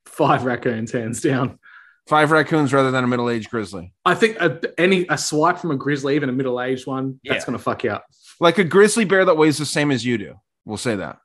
Five 0.05 0.43
raccoons, 0.43 0.91
hands 0.91 1.21
down. 1.21 1.57
five 2.09 2.31
raccoons 2.31 2.73
rather 2.73 2.91
than 2.91 3.03
a 3.03 3.07
middle-aged 3.07 3.49
grizzly 3.49 3.93
I 4.05 4.13
think 4.15 4.37
a, 4.39 4.59
any 4.77 5.05
a 5.09 5.17
swipe 5.17 5.57
from 5.59 5.71
a 5.71 5.75
grizzly, 5.77 6.15
even 6.15 6.27
a 6.29 6.33
middle 6.33 6.61
aged 6.61 6.85
one, 6.85 7.19
that's 7.23 7.45
going 7.45 7.57
to 7.57 7.63
fuck 7.63 7.83
you 7.83 7.91
up. 7.91 8.05
like 8.39 8.57
a 8.57 8.63
grizzly 8.63 9.05
bear 9.05 9.23
that 9.25 9.37
weighs 9.37 9.57
the 9.57 9.65
same 9.65 9.89
as 9.91 10.05
you 10.05 10.17
do 10.17 10.35
we'll 10.65 10.77
say 10.77 10.95
that 10.95 11.17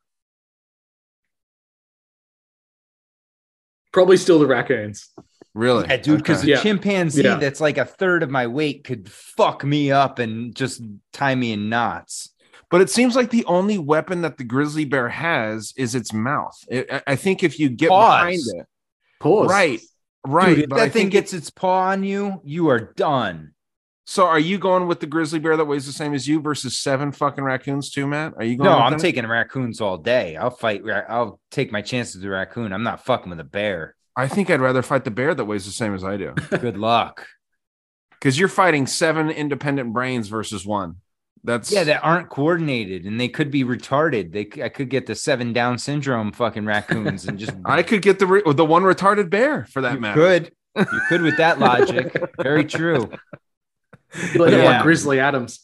Probably 3.93 4.17
still 4.19 4.39
the 4.39 4.47
raccoons. 4.47 5.09
really 5.55 5.87
Yeah, 5.89 5.97
dude, 5.97 6.19
because 6.19 6.43
Okay. 6.43 6.53
a 6.53 6.57
Yeah. 6.57 6.63
chimpanzee 6.63 7.23
Yeah. 7.23 7.37
that's 7.37 7.61
like 7.63 7.79
a 7.79 7.85
third 7.87 8.23
of 8.23 8.31
my 8.31 8.47
weight 8.47 8.85
could 8.85 9.11
fuck 9.11 9.65
me 9.65 9.91
up 9.91 10.19
and 10.19 10.55
just 10.55 10.83
tie 11.15 11.35
me 11.35 11.53
in 11.53 11.69
knots. 11.71 12.31
But 12.71 12.81
it 12.81 12.91
seems 12.91 13.15
like 13.17 13.31
the 13.31 13.45
only 13.47 13.79
weapon 13.79 14.23
that 14.23 14.39
the 14.39 14.45
grizzly 14.45 14.85
bear 14.85 15.09
has 15.09 15.73
is 15.77 15.95
its 15.95 16.13
mouth 16.13 16.57
It- 16.69 16.91
I- 16.93 17.03
i 17.09 17.17
think 17.17 17.43
if 17.43 17.59
you 17.59 17.69
get 17.69 17.89
Paws. 17.91 18.19
behind 18.21 18.41
it 18.61 18.67
Pause. 19.21 19.51
right 19.51 19.81
right 20.27 20.55
Dude, 20.55 20.65
if 20.65 20.69
but 20.71 20.79
I 20.81 20.85
that 20.87 20.93
thing 20.93 21.03
think 21.03 21.13
gets 21.13 21.33
its 21.33 21.51
paw 21.51 21.89
on 21.91 22.03
you, 22.05 22.41
you 22.45 22.69
are 22.71 22.81
done. 22.81 23.53
So 24.09 24.27
are 24.27 24.39
you 24.39 24.57
going 24.59 24.87
with 24.87 25.01
the 25.01 25.07
grizzly 25.07 25.39
bear 25.41 25.57
that 25.57 25.65
weighs 25.65 25.85
the 25.87 25.93
same 25.93 26.15
as 26.15 26.29
you 26.29 26.41
versus 26.41 26.79
seven 26.79 27.11
fucking 27.13 27.43
raccoons 27.43 27.91
too, 27.91 28.07
Matt? 28.07 28.35
Are 28.37 28.45
you 28.45 28.57
going? 28.57 28.69
No, 28.71 28.77
with 28.77 28.83
I'm 28.85 28.93
that? 28.93 29.01
taking 29.01 29.27
raccoons 29.27 29.81
all 29.81 29.99
day. 29.99 30.37
I'll 30.37 30.51
fight. 30.51 30.83
I'll 31.09 31.41
take 31.51 31.73
my 31.73 31.83
chances 31.83 32.17
with 32.17 32.25
a 32.25 32.29
raccoon. 32.31 32.73
I'm 32.73 32.85
not 32.85 33.05
fucking 33.05 33.31
with 33.31 33.41
a 33.41 33.45
bear. 33.45 33.97
I 34.15 34.29
think 34.29 34.49
I'd 34.49 34.61
rather 34.61 34.83
fight 34.83 35.05
the 35.05 35.11
bear 35.11 35.35
that 35.35 35.45
weighs 35.45 35.65
the 35.67 35.73
same 35.73 35.93
as 35.95 36.05
I 36.05 36.17
do, 36.17 36.33
Good 36.51 36.77
luck. 36.79 37.27
because 38.13 38.39
you're 38.39 38.49
fighting 38.49 38.87
seven 38.87 39.29
independent 39.31 39.93
brains 39.93 40.29
versus 40.29 40.65
one. 40.65 40.97
That's 41.47 41.73
Yeah, 41.73 41.85
that 41.85 42.03
aren't 42.05 42.29
coordinated 42.29 43.05
and 43.07 43.19
they 43.21 43.29
could 43.29 43.51
be 43.51 43.65
retarded. 43.65 44.33
They 44.33 44.49
c- 44.53 44.63
I 44.63 44.69
could 44.69 44.91
get 44.91 45.07
the 45.07 45.15
seven 45.15 45.53
Down 45.53 45.79
syndrome 45.79 46.33
fucking 46.33 46.65
raccoons 46.67 47.27
and 47.27 47.39
just 47.39 47.53
I 47.65 47.83
could 47.83 48.03
get 48.03 48.19
the 48.19 48.27
re- 48.27 48.43
the 48.45 48.65
one 48.65 48.83
retarded 48.83 49.31
bear 49.31 49.65
for 49.67 49.81
that 49.83 49.95
you 49.95 50.01
matter. 50.01 50.21
could 50.21 50.53
you 50.77 51.01
could 51.09 51.23
with 51.23 51.37
that 51.39 51.59
logic. 51.69 52.21
Very 52.43 52.65
true. 52.65 53.11
You're 54.35 54.45
like, 54.45 54.53
uh, 54.53 54.57
Yeah. 54.57 54.65
like 54.65 54.83
Grizzly 54.83 55.21
Adams. 55.21 55.61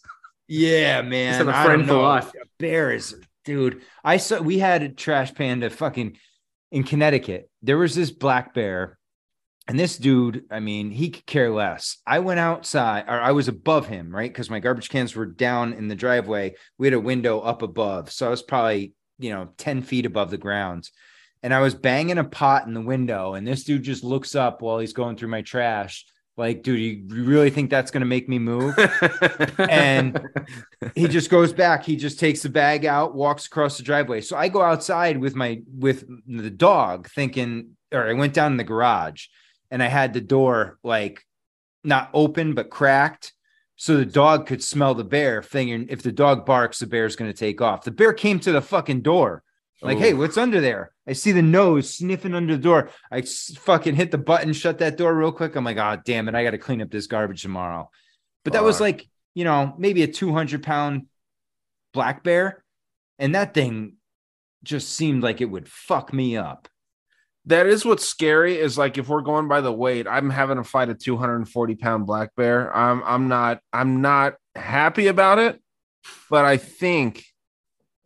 Yeah, 0.49 1.03
man. 1.03 1.31
Just 1.33 1.39
have 1.39 1.49
a 1.49 1.57
I 1.57 1.65
friend 1.65 1.83
for 1.87 1.93
know. 1.95 2.03
life. 2.03 2.31
Bears, 2.59 3.15
dude. 3.45 3.83
I 4.05 4.17
saw 4.19 4.41
we 4.41 4.59
had 4.59 4.83
a 4.83 4.89
trash 4.89 5.35
panda 5.35 5.69
fucking 5.71 6.17
in 6.71 6.85
Connecticut. 6.85 7.51
There 7.63 7.79
was 7.79 7.95
this 7.95 8.11
black 8.11 8.55
bear, 8.55 8.99
and 9.68 9.78
this 9.78 9.97
dude, 9.97 10.44
I 10.51 10.59
mean, 10.59 10.90
he 10.90 11.10
could 11.10 11.26
care 11.26 11.51
less. 11.51 11.98
I 12.05 12.18
went 12.18 12.40
outside, 12.40 13.05
or 13.06 13.20
I 13.20 13.30
was 13.30 13.47
above 13.47 13.86
him, 13.86 14.14
right? 14.14 14.30
Because 14.30 14.51
my 14.51 14.59
garbage 14.59 14.89
cans 14.89 15.14
were 15.14 15.26
down 15.26 15.72
in 15.72 15.86
the 15.86 15.94
driveway. 15.94 16.55
We 16.78 16.89
had 16.89 16.94
a 16.94 17.01
window 17.01 17.39
up 17.40 17.62
above. 17.62 18.10
So 18.10 18.26
I 18.26 18.30
was 18.30 18.43
probably, 18.43 18.94
you 19.18 19.30
know, 19.30 19.51
10 19.59 19.82
feet 19.82 20.05
above 20.05 20.30
the 20.30 20.39
ground. 20.39 20.90
And 21.44 21.55
I 21.55 21.60
was 21.60 21.74
banging 21.74 22.18
a 22.18 22.24
pot 22.24 22.66
in 22.66 22.74
the 22.74 22.80
window, 22.80 23.34
and 23.34 23.47
this 23.47 23.64
dude 23.64 23.82
just 23.82 24.05
looks 24.05 24.34
up 24.34 24.62
while 24.62 24.78
he's 24.78 24.93
going 24.93 25.16
through 25.16 25.28
my 25.28 25.43
trash. 25.43 26.06
Like, 26.36 26.62
dude, 26.62 26.80
you 26.80 27.24
really 27.24 27.51
think 27.51 27.70
that's 27.70 27.90
gonna 27.90 28.05
make 28.05 28.28
me 28.28 28.39
move? 28.39 28.74
and 29.59 30.20
he 30.94 31.06
just 31.06 31.30
goes 31.30 31.52
back 31.52 31.84
he 31.84 31.97
just 31.97 32.18
takes 32.18 32.43
the 32.43 32.48
bag 32.48 32.84
out 32.84 33.14
walks 33.14 33.47
across 33.47 33.76
the 33.76 33.82
driveway 33.82 34.20
so 34.20 34.36
i 34.36 34.48
go 34.48 34.62
outside 34.62 35.18
with 35.18 35.34
my 35.34 35.60
with 35.78 36.05
the 36.26 36.51
dog 36.51 37.09
thinking 37.10 37.76
or 37.93 38.09
i 38.09 38.12
went 38.12 38.32
down 38.32 38.52
in 38.52 38.56
the 38.56 38.64
garage 38.64 39.26
and 39.73 39.82
i 39.82 39.86
had 39.89 40.12
the 40.12 40.20
door 40.20 40.78
like 40.85 41.27
not 41.82 42.09
open 42.15 42.55
but 42.55 42.70
cracked 42.70 43.32
so 43.74 43.97
the 43.97 44.05
dog 44.07 44.47
could 44.47 44.62
smell 44.62 44.94
the 44.94 45.03
bear 45.03 45.43
thinking 45.43 45.86
if 45.90 46.03
the 46.03 46.12
dog 46.12 46.47
barks 46.47 46.78
the 46.78 46.86
bear's 46.86 47.16
going 47.16 47.28
to 47.31 47.36
take 47.36 47.61
off 47.61 47.82
the 47.82 47.90
bear 47.90 48.12
came 48.12 48.39
to 48.39 48.53
the 48.53 48.62
fucking 48.62 49.01
door 49.03 49.43
like 49.82 49.97
Oh. 49.97 50.01
hey 50.01 50.15
what's 50.15 50.36
under 50.39 50.61
there 50.61 50.93
i 51.09 51.12
see 51.12 51.32
the 51.32 51.43
nose 51.43 51.93
sniffing 51.93 52.35
under 52.35 52.55
the 52.57 52.62
door 52.62 52.90
i 53.11 53.19
s- 53.19 53.53
fucking 53.59 53.97
hit 53.97 54.12
the 54.12 54.19
button 54.19 54.53
shut 54.53 54.78
that 54.78 54.97
door 54.97 55.12
real 55.12 55.32
quick 55.32 55.57
i'm 55.57 55.65
like 55.65 55.78
oh 55.78 56.01
damn 56.05 56.28
it 56.28 56.36
i 56.36 56.44
got 56.44 56.53
to 56.53 56.59
clean 56.59 56.81
up 56.81 56.90
this 56.93 57.09
garbage 57.09 57.43
tomorrow 57.43 57.90
but 58.44 58.53
that 58.53 58.62
was 58.62 58.81
like 58.81 59.09
you 59.35 59.44
know, 59.44 59.74
maybe 59.78 60.03
a 60.03 60.07
200 60.07 60.62
pound 60.62 61.07
black 61.94 62.23
bear. 62.23 62.62
And 63.19 63.35
that 63.35 63.55
thing 63.55 63.94
just 64.62 64.90
seemed 64.90 65.23
like 65.23 65.40
it 65.40 65.47
would 65.47 65.70
fuck 65.70 66.12
me 66.12 66.36
up. 66.36 66.69
That 67.47 67.66
is 67.66 67.85
what's 67.85 68.05
scary. 68.05 68.59
Is 68.59 68.78
like 68.78 68.98
if 68.98 69.09
we're 69.09 69.23
going 69.23 69.48
by 69.48 69.60
the 69.60 69.73
weight, 69.73 70.06
I'm 70.06 70.31
having 70.31 70.56
to 70.56 70.64
fight 70.64 70.89
a 70.89 70.94
240 70.94 71.74
pound 71.77 72.06
black 72.06 72.35
bear. 72.36 72.74
I'm 72.74 73.02
I'm 73.05 73.28
not 73.28 73.60
I'm 73.73 74.01
not 74.01 74.35
happy 74.55 75.09
about 75.09 75.39
it, 75.39 75.60
but 76.31 76.44
I 76.44 76.56
think 76.56 77.24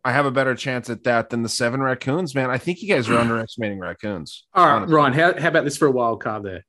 I 0.03 0.11
have 0.13 0.25
a 0.25 0.31
better 0.31 0.55
chance 0.55 0.89
at 0.89 1.03
that 1.03 1.29
than 1.29 1.43
the 1.43 1.49
seven 1.49 1.81
raccoons. 1.81 2.33
Man, 2.33 2.49
I 2.49 2.57
think 2.57 2.81
you 2.81 2.87
guys 2.87 3.09
are 3.09 3.17
underestimating 3.19 3.79
raccoons. 3.79 4.45
All 4.53 4.65
right, 4.65 4.75
honestly. 4.75 4.95
Ryan, 4.95 5.13
how, 5.13 5.39
how 5.39 5.47
about 5.49 5.65
this 5.65 5.77
for 5.77 5.87
a 5.87 5.91
wild 5.91 6.23
card 6.23 6.43
there? 6.43 6.65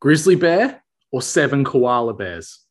Grizzly 0.00 0.36
bear 0.36 0.82
or 1.12 1.20
seven 1.20 1.64
koala 1.64 2.14
bears? 2.14 2.64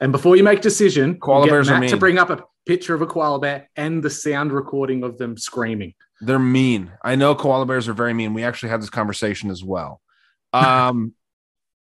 And 0.00 0.10
before 0.10 0.34
you 0.34 0.42
make 0.42 0.58
a 0.58 0.62
decision, 0.62 1.20
Koala 1.20 1.42
we'll 1.42 1.50
bears 1.50 1.70
are 1.70 1.78
Matt 1.78 1.90
to 1.90 1.96
bring 1.96 2.18
up 2.18 2.30
a 2.30 2.42
picture 2.66 2.92
of 2.92 3.02
a 3.02 3.06
koala 3.06 3.38
bear 3.38 3.70
and 3.76 4.02
the 4.02 4.10
sound 4.10 4.50
recording 4.50 5.04
of 5.04 5.16
them 5.16 5.38
screaming. 5.38 5.94
They're 6.22 6.38
mean. 6.38 6.92
I 7.02 7.16
know 7.16 7.34
koala 7.34 7.66
bears 7.66 7.88
are 7.88 7.94
very 7.94 8.14
mean. 8.14 8.32
We 8.32 8.44
actually 8.44 8.68
had 8.68 8.80
this 8.80 8.90
conversation 8.90 9.50
as 9.50 9.64
well. 9.64 10.00
Um, 10.52 11.14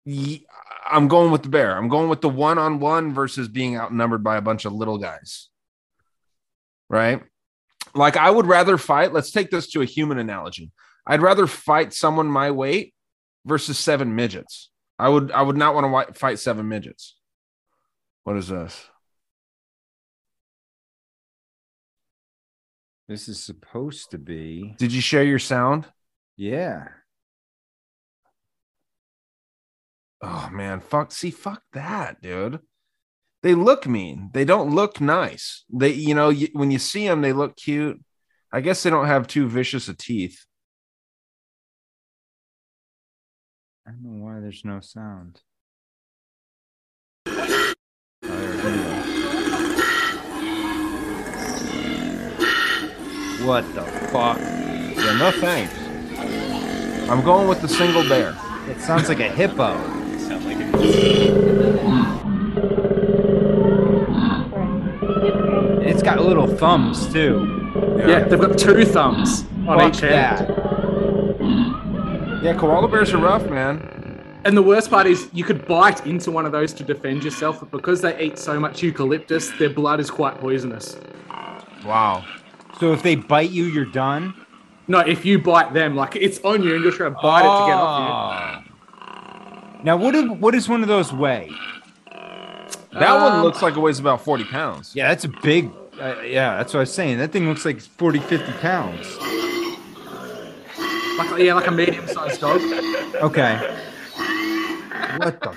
I'm 0.85 1.07
going 1.09 1.31
with 1.31 1.43
the 1.43 1.49
bear. 1.49 1.77
I'm 1.77 1.89
going 1.89 2.09
with 2.09 2.21
the 2.21 2.29
one 2.29 2.57
on 2.57 2.79
one 2.79 3.13
versus 3.13 3.49
being 3.49 3.77
outnumbered 3.77 4.23
by 4.23 4.37
a 4.37 4.41
bunch 4.41 4.63
of 4.63 4.73
little 4.73 4.97
guys. 4.97 5.49
Right? 6.89 7.21
Like, 7.93 8.15
I 8.15 8.31
would 8.31 8.45
rather 8.45 8.77
fight. 8.77 9.13
Let's 9.13 9.31
take 9.31 9.51
this 9.51 9.67
to 9.71 9.81
a 9.81 9.85
human 9.85 10.17
analogy. 10.17 10.71
I'd 11.05 11.21
rather 11.21 11.45
fight 11.45 11.93
someone 11.93 12.27
my 12.27 12.51
weight 12.51 12.93
versus 13.45 13.77
seven 13.77 14.15
midgets. 14.15 14.69
I 14.97 15.09
would. 15.09 15.31
I 15.31 15.41
would 15.41 15.57
not 15.57 15.75
want 15.75 16.07
to 16.07 16.13
fight 16.13 16.39
seven 16.39 16.69
midgets. 16.69 17.17
What 18.23 18.37
is 18.37 18.47
this? 18.47 18.87
This 23.07 23.27
is 23.27 23.43
supposed 23.43 24.11
to 24.11 24.17
be. 24.17 24.75
Did 24.77 24.93
you 24.93 25.01
share 25.01 25.23
your 25.23 25.39
sound? 25.39 25.85
Yeah. 26.37 26.87
Oh 30.21 30.49
man, 30.51 30.79
fuck. 30.79 31.11
See, 31.11 31.31
fuck 31.31 31.63
that, 31.73 32.21
dude. 32.21 32.59
They 33.43 33.55
look 33.55 33.87
mean. 33.87 34.29
They 34.33 34.45
don't 34.45 34.73
look 34.73 35.01
nice. 35.01 35.65
They, 35.69 35.93
you 35.93 36.13
know, 36.13 36.31
when 36.53 36.69
you 36.69 36.79
see 36.79 37.07
them, 37.07 37.21
they 37.21 37.33
look 37.33 37.57
cute. 37.57 37.99
I 38.51 38.61
guess 38.61 38.83
they 38.83 38.89
don't 38.89 39.07
have 39.07 39.27
too 39.27 39.47
vicious 39.47 39.87
of 39.87 39.97
teeth. 39.97 40.45
I 43.87 43.91
don't 43.91 44.03
know 44.03 44.23
why 44.23 44.39
there's 44.39 44.63
no 44.63 44.79
sound. 44.79 45.41
What 53.45 53.63
the 53.73 53.81
fuck? 54.11 54.37
Yeah, 54.39 55.17
no 55.17 55.31
thanks. 55.31 55.73
I'm 57.09 57.23
going 57.23 57.47
with 57.47 57.61
the 57.61 57.67
single 57.67 58.03
bear. 58.07 58.37
It 58.69 58.79
sounds 58.79 59.09
like 59.09 59.19
a 59.19 59.29
hippo. 59.29 59.75
It's 65.83 66.01
got 66.03 66.21
little 66.21 66.47
thumbs 66.47 67.11
too. 67.11 67.71
Yeah, 67.97 68.23
they've 68.23 68.39
got 68.39 68.57
two 68.57 68.85
thumbs 68.85 69.43
on 69.67 69.79
Fuck 69.79 69.93
each 69.95 69.99
hand. 70.01 70.47
that. 70.47 70.49
Yeah, 72.43 72.53
koala 72.57 72.87
bears 72.87 73.13
are 73.13 73.17
rough, 73.17 73.45
man. 73.49 73.87
And 74.45 74.57
the 74.57 74.63
worst 74.63 74.89
part 74.89 75.05
is 75.05 75.29
you 75.33 75.43
could 75.43 75.67
bite 75.67 76.05
into 76.07 76.31
one 76.31 76.45
of 76.45 76.51
those 76.51 76.73
to 76.73 76.83
defend 76.83 77.23
yourself, 77.23 77.59
but 77.59 77.69
because 77.71 78.01
they 78.01 78.19
eat 78.19 78.39
so 78.39 78.59
much 78.59 78.81
eucalyptus, 78.81 79.51
their 79.59 79.69
blood 79.69 79.99
is 79.99 80.09
quite 80.09 80.39
poisonous. 80.39 80.97
Wow. 81.85 82.25
So 82.81 82.93
if 82.93 83.03
they 83.03 83.13
bite 83.13 83.51
you, 83.51 83.65
you're 83.65 83.85
done. 83.85 84.33
No, 84.87 85.01
if 85.01 85.23
you 85.23 85.37
bite 85.37 85.71
them, 85.71 85.95
like 85.95 86.15
it's 86.15 86.39
on 86.39 86.63
you 86.63 86.73
and 86.73 86.83
you're 86.83 86.91
trying 86.91 87.13
to 87.13 87.19
bite 87.21 87.41
it 87.41 87.43
to 87.43 87.67
get 87.67 87.77
off 87.77 88.63
Oh. 88.65 89.81
Now, 89.83 89.97
what, 89.97 90.13
do, 90.13 90.33
what 90.33 90.55
does 90.55 90.67
one 90.67 90.81
of 90.81 90.87
those 90.87 91.13
weigh? 91.13 91.51
That 92.09 93.13
one 93.21 93.33
Um, 93.33 93.43
looks 93.43 93.61
like 93.61 93.75
it 93.77 93.79
weighs 93.79 93.99
about 93.99 94.23
40 94.25 94.45
pounds. 94.45 94.95
Yeah, 94.95 95.09
that's 95.09 95.25
a 95.25 95.27
big. 95.27 95.69
Uh, 95.99 96.21
yeah, 96.21 96.57
that's 96.57 96.73
what 96.73 96.79
I 96.79 96.81
was 96.81 96.91
saying. 96.91 97.19
That 97.19 97.31
thing 97.31 97.47
looks 97.47 97.65
like 97.65 97.79
40, 97.81 98.17
50 98.17 98.51
pounds. 98.53 99.07
you. 99.21 99.77
Like, 101.19 101.37
yeah, 101.39 101.53
like 101.53 101.67
a 101.67 101.71
medium 101.71 102.07
sized 102.07 102.41
dog. 102.41 102.61
Okay. 103.13 103.77
What 105.17 105.39
the? 105.39 105.51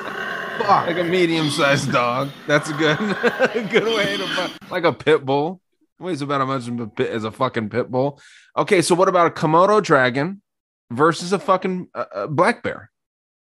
Fuck? 0.58 0.86
Like 0.88 0.98
a 0.98 1.04
medium-sized 1.04 1.90
dog. 1.90 2.28
That's 2.46 2.68
a 2.68 2.74
good, 2.74 2.98
good 3.70 3.84
way 3.84 4.18
to 4.18 4.26
put- 4.36 4.70
like 4.70 4.84
a 4.84 4.92
pit 4.92 5.24
bull. 5.24 5.62
Weighs 6.00 6.22
about 6.22 6.40
as 6.42 6.68
much 6.68 6.68
of 6.68 6.80
a 6.80 6.86
pit 6.90 7.10
as 7.10 7.24
a 7.24 7.30
fucking 7.30 7.70
pit 7.70 7.90
bull. 7.90 8.20
Okay, 8.56 8.82
so 8.82 8.94
what 8.94 9.08
about 9.08 9.28
a 9.28 9.30
Komodo 9.30 9.82
dragon 9.82 10.42
versus 10.90 11.32
a 11.32 11.38
fucking 11.38 11.88
uh, 11.94 12.26
black 12.26 12.62
bear? 12.62 12.90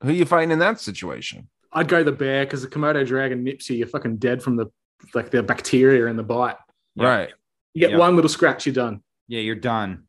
Who 0.04 0.12
you 0.12 0.26
fighting 0.26 0.52
in 0.52 0.60
that 0.60 0.80
situation? 0.80 1.48
I'd 1.72 1.88
go 1.88 2.04
the 2.04 2.12
bear 2.12 2.46
because 2.46 2.62
the 2.62 2.68
Komodo 2.68 3.06
dragon 3.08 3.44
nips 3.44 3.70
you. 3.70 3.78
You're 3.78 3.88
fucking 3.88 4.18
dead 4.18 4.44
from 4.44 4.58
the 4.58 4.68
like 5.14 5.32
the 5.32 5.42
bacteria 5.42 6.08
in 6.08 6.18
the 6.18 6.24
bite. 6.24 6.58
Right. 6.98 7.30
You 7.74 7.80
get 7.80 7.92
Yep. 7.92 8.00
one 8.00 8.16
little 8.16 8.30
scratch, 8.30 8.66
you're 8.66 8.76
done. 8.76 9.02
Yeah, 9.28 9.40
you're 9.40 9.56
done. 9.56 10.04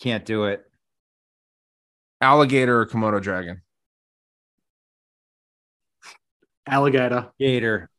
Can't 0.00 0.24
do 0.26 0.44
it. 0.44 0.62
Alligator 2.20 2.78
or 2.80 2.86
Komodo 2.86 3.22
dragon? 3.22 3.62
Alligator. 6.66 7.30
Gator. 7.38 7.90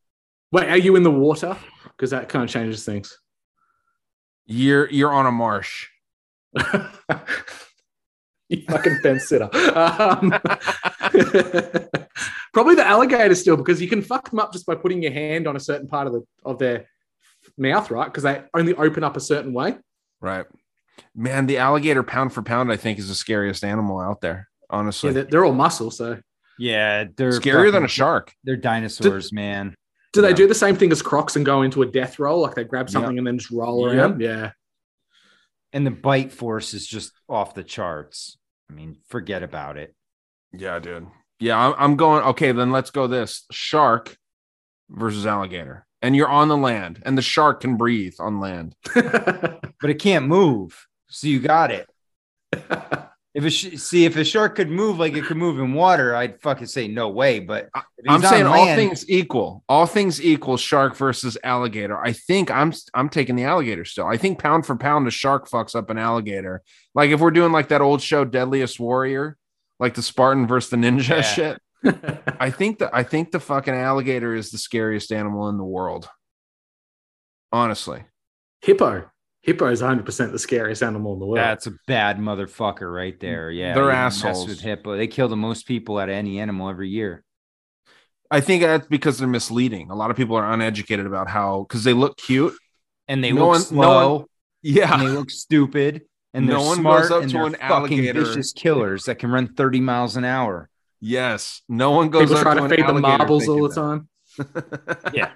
Wait, 0.51 0.69
are 0.69 0.77
you 0.77 0.95
in 0.95 1.03
the 1.03 1.11
water? 1.11 1.57
Because 1.83 2.11
that 2.11 2.29
kind 2.29 2.43
of 2.43 2.49
changes 2.49 2.83
things. 2.85 3.17
You're 4.45 4.89
you're 4.89 5.13
on 5.13 5.25
a 5.25 5.31
marsh. 5.31 5.87
You 8.47 8.61
fucking 8.69 8.99
fence 9.01 9.27
sitter. 9.27 9.49
Um, 9.75 10.29
probably 12.53 12.75
the 12.75 12.85
alligator 12.85 13.33
still 13.33 13.57
because 13.57 13.81
you 13.81 13.87
can 13.87 14.03
fuck 14.03 14.29
them 14.29 14.39
up 14.39 14.53
just 14.53 14.67
by 14.67 14.75
putting 14.75 15.01
your 15.01 15.11
hand 15.11 15.47
on 15.47 15.55
a 15.55 15.59
certain 15.59 15.87
part 15.87 16.05
of 16.05 16.13
the 16.13 16.23
of 16.43 16.59
their 16.59 16.85
mouth, 17.57 17.89
right? 17.89 18.05
Because 18.05 18.23
they 18.23 18.43
only 18.53 18.75
open 18.75 19.03
up 19.03 19.17
a 19.17 19.19
certain 19.19 19.51
way. 19.51 19.77
Right. 20.21 20.45
Man, 21.15 21.47
the 21.47 21.57
alligator 21.57 22.03
pound 22.03 22.33
for 22.33 22.43
pound, 22.43 22.71
I 22.71 22.77
think, 22.77 22.99
is 22.99 23.07
the 23.07 23.15
scariest 23.15 23.63
animal 23.63 23.99
out 23.99 24.21
there. 24.21 24.47
Honestly, 24.69 25.09
Yeah, 25.09 25.13
they're, 25.13 25.23
they're 25.23 25.45
all 25.45 25.53
muscle. 25.53 25.89
So 25.89 26.19
Yeah, 26.59 27.05
they're 27.17 27.31
scarier 27.31 27.71
than 27.71 27.83
a 27.83 27.87
shark. 27.87 28.31
They're 28.43 28.57
dinosaurs, 28.57 29.33
man. 29.33 29.75
Do 30.15 30.21
they 30.21 30.29
Yeah. 30.29 30.35
do 30.35 30.47
the 30.47 30.55
same 30.55 30.75
thing 30.75 30.91
as 30.91 31.01
crocs 31.01 31.35
and 31.35 31.45
go 31.45 31.61
into 31.61 31.81
a 31.83 31.85
death 31.85 32.17
roll? 32.17 32.41
Like 32.41 32.55
they 32.55 32.63
grab 32.63 32.87
Yeah. 32.87 32.93
something 32.93 33.17
and 33.17 33.27
then 33.27 33.37
just 33.37 33.51
roll 33.51 33.87
Yep. 33.87 33.97
around? 33.99 34.21
Yeah. 34.21 34.51
And 35.73 35.85
the 35.85 35.91
bite 35.91 36.31
force 36.31 36.73
is 36.73 36.87
just 36.87 37.11
off 37.29 37.53
the 37.53 37.63
charts. 37.63 38.37
I 38.69 38.73
mean, 38.73 38.97
forget 39.07 39.43
about 39.43 39.77
it. 39.77 39.93
Yeah, 40.53 40.79
dude. 40.79 41.07
Yeah, 41.39 41.57
I'm, 41.59 41.75
I'm 41.77 41.95
going. 41.97 42.23
Okay, 42.23 42.51
then 42.53 42.71
let's 42.71 42.89
go 42.91 43.07
this 43.07 43.45
shark 43.51 44.17
versus 44.89 45.25
alligator. 45.27 45.85
And 46.01 46.15
you're 46.15 46.29
on 46.29 46.47
the 46.47 46.57
land, 46.57 47.01
and 47.05 47.17
the 47.17 47.21
shark 47.21 47.61
can 47.61 47.77
breathe 47.77 48.15
on 48.19 48.39
land. 48.39 48.75
But 49.81 49.89
it 49.89 49.99
can't 49.99 50.27
move. 50.27 50.87
So 51.09 51.27
you 51.27 51.39
got 51.41 51.69
it. 51.71 51.87
If 53.35 53.43
a 53.43 53.49
sh- 53.49 53.77
see 53.77 54.05
if 54.05 54.15
a 54.15 54.23
shark 54.23 54.55
could 54.55 54.69
move 54.69 54.97
like 54.97 55.13
it 55.13 55.25
could 55.25 55.35
move 55.35 55.59
in 55.59 55.73
water, 55.73 56.15
I'd 56.15 56.41
fucking 56.41 56.67
say 56.67 56.87
no 56.87 57.09
way. 57.09 57.39
But 57.39 57.67
if 57.97 58.05
I'm 58.07 58.15
on 58.15 58.21
saying 58.21 58.45
all 58.45 58.65
things 58.65 59.09
equal. 59.09 59.61
All 59.67 59.85
things 59.85 60.23
equal, 60.23 60.55
shark 60.55 60.95
versus 60.95 61.37
alligator. 61.43 61.97
I 62.01 62.13
think 62.13 62.49
I'm 62.49 62.71
I'm 62.93 63.09
taking 63.09 63.35
the 63.35 63.43
alligator 63.43 63.83
still. 63.83 64.07
I 64.07 64.15
think 64.15 64.39
pound 64.39 64.65
for 64.65 64.77
pound, 64.77 65.05
a 65.07 65.11
shark 65.11 65.49
fucks 65.49 65.75
up 65.75 65.89
an 65.89 65.97
alligator. 65.97 66.61
Like 66.93 67.09
if 67.09 67.19
we're 67.19 67.31
doing 67.31 67.51
like 67.51 67.67
that 67.67 67.81
old 67.81 68.01
show, 68.01 68.23
Deadliest 68.23 68.79
Warrior, 68.79 69.35
like 69.81 69.95
the 69.95 70.01
Spartan 70.01 70.47
versus 70.47 70.69
the 70.69 70.77
ninja 70.77 71.09
Yeah. 71.09 71.21
shit. 71.21 71.61
I 72.39 72.51
think 72.51 72.79
that 72.79 72.91
I 72.95 73.03
think 73.03 73.31
the 73.31 73.41
fucking 73.41 73.73
alligator 73.73 74.33
is 74.33 74.49
the 74.51 74.57
scariest 74.57 75.11
animal 75.11 75.49
in 75.49 75.57
the 75.57 75.63
world. 75.65 76.07
Honestly. 77.51 78.03
Hippo. 78.61 79.11
Hippo 79.45 79.67
is 79.67 79.79
100% 79.79 80.31
the 80.31 80.39
scariest 80.39 80.81
animal 80.81 81.13
in 81.13 81.19
the 81.19 81.25
world. 81.27 81.37
That's 81.37 81.67
a 81.67 81.73
bad 81.85 82.17
motherfucker 82.17 82.91
right 82.91 83.13
mm-hmm. 83.13 83.25
there. 83.27 83.51
Yeah, 83.51 83.75
They're 83.75 83.85
you 83.85 83.91
assholes. 83.91 84.47
With 84.47 84.59
hippo, 84.59 84.97
they 84.97 85.05
kill 85.05 85.27
the 85.27 85.35
most 85.35 85.67
people 85.67 85.99
out 85.99 86.09
of 86.09 86.15
any 86.15 86.39
animal 86.39 86.67
every 86.67 86.89
year. 86.89 87.23
I 88.31 88.41
think 88.41 88.63
that's 88.63 88.87
because 88.87 89.19
they're 89.19 89.27
misleading. 89.27 89.91
A 89.91 89.95
lot 89.95 90.09
of 90.09 90.17
people 90.17 90.35
are 90.35 90.51
uneducated 90.51 91.05
about 91.05 91.29
how 91.29 91.63
because 91.69 91.83
they 91.83 91.93
look 91.93 92.17
cute. 92.17 92.55
And 93.07 93.23
they 93.23 93.31
No 93.33 93.41
look 93.41 93.49
one- 93.49 93.59
no 93.59 93.65
slow. 93.83 94.15
one- 94.15 94.25
yeah. 94.63 94.93
and 94.93 95.01
they 95.03 95.11
look 95.13 95.29
stupid. 95.29 96.01
And 96.33 96.47
No 96.47 96.57
they're 96.57 96.67
one 96.67 96.77
smart 96.77 97.01
goes 97.03 97.11
up 97.11 97.21
and 97.21 97.29
to 97.31 97.37
they're 97.37 97.45
an 97.45 97.53
fucking 97.53 97.99
alligator. 97.99 98.25
vicious 98.25 98.51
killers 98.51 99.03
that 99.03 99.19
can 99.19 99.29
run 99.29 99.53
30 99.53 99.79
miles 99.79 100.17
an 100.17 100.25
hour. 100.25 100.71
Yes. 100.99 101.61
No 101.69 101.91
one 101.91 102.09
goes 102.09 102.23
People 102.29 102.37
up 102.37 102.41
try 102.41 102.53
to 102.55 102.59
to 102.61 102.65
an 102.65 102.69
feed 102.71 102.87
them 102.87 103.01
marbles 103.01 103.47
all 103.47 103.67
the 103.69 103.75
time. 103.75 104.09
Yeah. 105.13 105.29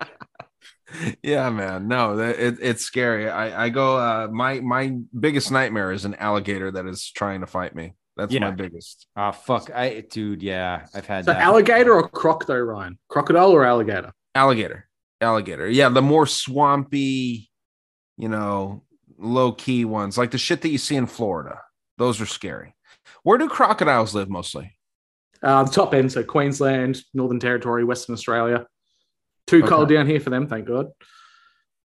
Yeah, 1.24 1.50
man. 1.50 1.88
No, 1.88 2.18
it, 2.20 2.58
it's 2.62 2.84
scary. 2.84 3.30
I, 3.30 3.66
I 3.66 3.70
go. 3.70 3.98
Uh, 3.98 4.28
my 4.32 4.60
my 4.60 4.98
biggest 5.18 5.52
nightmare 5.52 5.92
is 5.92 6.06
an 6.06 6.16
alligator 6.16 6.72
that 6.72 6.86
is 6.86 7.12
trying 7.12 7.42
to 7.42 7.48
fight 7.48 7.76
me. 7.76 7.94
That's 8.18 8.34
Yeah. 8.34 8.42
my 8.42 8.52
biggest. 8.52 9.08
Oh 9.16 9.32
fuck. 9.32 9.70
I 9.74 10.02
dude, 10.10 10.44
yeah. 10.44 10.86
I've 10.94 11.06
had 11.06 11.26
So 11.26 11.34
that. 11.34 11.42
alligator 11.42 11.94
or 11.94 12.08
croc 12.10 12.46
though, 12.48 12.58
Ryan? 12.60 12.98
Crocodile 13.08 13.52
or 13.52 13.64
alligator? 13.66 14.12
Alligator, 14.36 14.90
alligator. 15.22 15.68
Yeah, 15.70 15.90
the 15.90 16.02
more 16.02 16.26
swampy, 16.28 17.50
you 18.18 18.30
know, 18.30 18.84
low 19.18 19.52
key 19.54 19.86
ones, 19.86 20.18
like 20.18 20.32
the 20.32 20.38
shit 20.38 20.62
that 20.62 20.70
you 20.70 20.78
see 20.78 20.96
in 20.96 21.06
Florida. 21.08 21.60
Those 21.98 22.20
are 22.22 22.26
scary. 22.26 22.76
Where 23.24 23.38
do 23.38 23.48
crocodiles 23.50 24.14
live 24.16 24.30
mostly? 24.30 24.78
Uh, 25.42 25.64
the 25.64 25.72
top 25.72 25.94
end, 25.94 26.12
so 26.12 26.24
Queensland, 26.24 27.02
Northern 27.14 27.40
Territory, 27.40 27.84
Western 27.86 28.14
Australia. 28.14 28.66
Too 29.50 29.64
cold 29.64 29.90
down 29.90 30.08
here 30.08 30.20
for 30.20 30.30
them, 30.30 30.48
thank 30.48 30.68
God. 30.68 30.88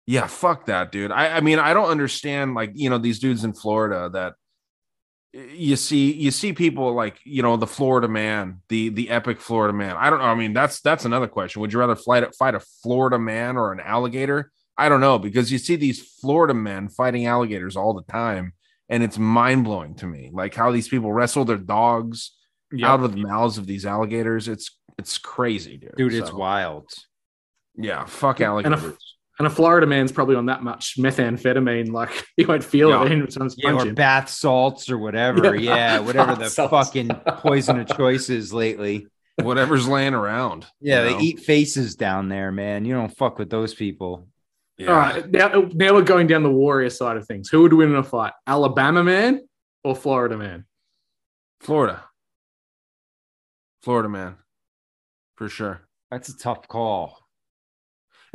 Yeah, 0.06 0.26
fuck 0.26 0.66
that, 0.66 0.92
dude. 0.92 1.10
I, 1.10 1.36
I 1.36 1.40
mean, 1.40 1.58
I 1.58 1.74
don't 1.74 1.90
understand 1.90 2.54
like, 2.54 2.70
you 2.74 2.90
know, 2.90 2.98
these 2.98 3.18
dudes 3.18 3.44
in 3.44 3.52
Florida 3.52 4.08
that 4.12 4.34
you 5.32 5.76
see 5.76 6.12
you 6.12 6.30
see 6.30 6.52
people 6.52 6.94
like, 6.94 7.18
you 7.24 7.42
know, 7.42 7.56
the 7.56 7.66
Florida 7.66 8.08
man, 8.08 8.60
the 8.68 8.90
the 8.90 9.10
epic 9.10 9.40
Florida 9.40 9.72
man. 9.72 9.96
I 9.96 10.08
don't 10.10 10.20
know. 10.20 10.26
I 10.26 10.34
mean, 10.34 10.52
that's 10.52 10.80
that's 10.80 11.04
another 11.04 11.26
question. 11.26 11.60
Would 11.60 11.72
you 11.72 11.78
rather 11.78 11.96
fight 11.96 12.34
fight 12.34 12.54
a 12.54 12.60
Florida 12.60 13.18
man 13.18 13.56
or 13.56 13.72
an 13.72 13.80
alligator? 13.80 14.50
I 14.78 14.88
don't 14.88 15.00
know 15.00 15.18
because 15.18 15.50
you 15.50 15.58
see 15.58 15.76
these 15.76 16.00
Florida 16.00 16.54
men 16.54 16.88
fighting 16.88 17.26
alligators 17.26 17.76
all 17.76 17.94
the 17.94 18.04
time 18.12 18.52
and 18.88 19.02
it's 19.02 19.18
mind-blowing 19.18 19.96
to 19.96 20.06
me. 20.06 20.30
Like 20.32 20.54
how 20.54 20.70
these 20.70 20.88
people 20.88 21.12
wrestle 21.12 21.44
their 21.44 21.56
dogs 21.56 22.32
out 22.82 23.00
of 23.00 23.12
the 23.12 23.22
mouths 23.22 23.58
of 23.58 23.66
these 23.66 23.86
alligators. 23.86 24.48
It's 24.48 24.78
it's 24.98 25.18
crazy, 25.18 25.76
dude. 25.76 25.94
Dude, 25.96 26.14
it's 26.14 26.32
wild. 26.32 26.90
Yeah, 27.76 28.04
fuck 28.06 28.40
And 28.40 28.74
a, 28.74 28.94
and 29.38 29.46
a 29.46 29.50
Florida 29.50 29.86
man's 29.86 30.12
probably 30.12 30.34
on 30.36 30.46
that 30.46 30.62
much 30.62 30.96
methamphetamine, 30.98 31.92
like 31.92 32.10
he 32.36 32.44
won't 32.46 32.64
feel 32.64 32.90
Yeah. 32.90 33.04
it 33.04 33.12
any 33.12 33.26
time 33.26 33.46
it's 33.46 33.56
Yeah, 33.58 33.72
or 33.72 33.92
bath 33.92 34.28
salts 34.30 34.90
or 34.90 34.98
whatever. 34.98 35.54
Yeah, 35.56 35.74
Yeah, 35.74 35.98
whatever 36.00 36.34
the 36.34 36.48
salts. 36.48 36.70
fucking 36.70 37.08
poison 37.26 37.78
of 37.80 37.96
choice 37.96 38.30
is 38.30 38.52
lately. 38.52 39.06
Whatever's 39.42 39.86
laying 39.86 40.14
around. 40.14 40.66
Yeah, 40.80 41.02
they 41.02 41.12
know? 41.12 41.20
eat 41.20 41.40
faces 41.40 41.94
down 41.96 42.30
there, 42.30 42.50
man. 42.50 42.86
You 42.86 42.94
don't 42.94 43.14
fuck 43.14 43.38
with 43.38 43.50
those 43.50 43.74
people. 43.74 44.28
Yeah. 44.78 44.88
All 44.88 44.96
right, 44.96 45.30
now, 45.30 45.48
now 45.74 45.92
we're 45.94 46.02
going 46.02 46.26
down 46.26 46.42
the 46.42 46.50
warrior 46.50 46.88
side 46.88 47.18
of 47.18 47.26
things. 47.26 47.48
Who 47.50 47.62
would 47.62 47.72
win 47.74 47.90
in 47.90 47.96
a 47.96 48.02
fight? 48.02 48.32
Alabama 48.46 49.04
man 49.04 49.46
or 49.84 49.94
Florida 49.94 50.38
man? 50.38 50.64
Florida. 51.60 52.02
Florida 53.82 54.08
man. 54.08 54.36
For 55.36 55.48
sure. 55.50 55.82
That's 56.10 56.28
a 56.30 56.36
tough 56.36 56.66
call. 56.68 57.25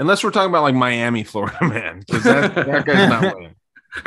Unless 0.01 0.23
we're 0.23 0.31
talking 0.31 0.49
about 0.49 0.63
like 0.63 0.73
Miami, 0.73 1.23
Florida 1.31 1.57
man. 1.61 1.99
Because 1.99 2.23
that, 2.23 2.55
that 2.55 2.85
guy's 2.85 3.07
not 3.09 3.35
winning. 3.35 3.55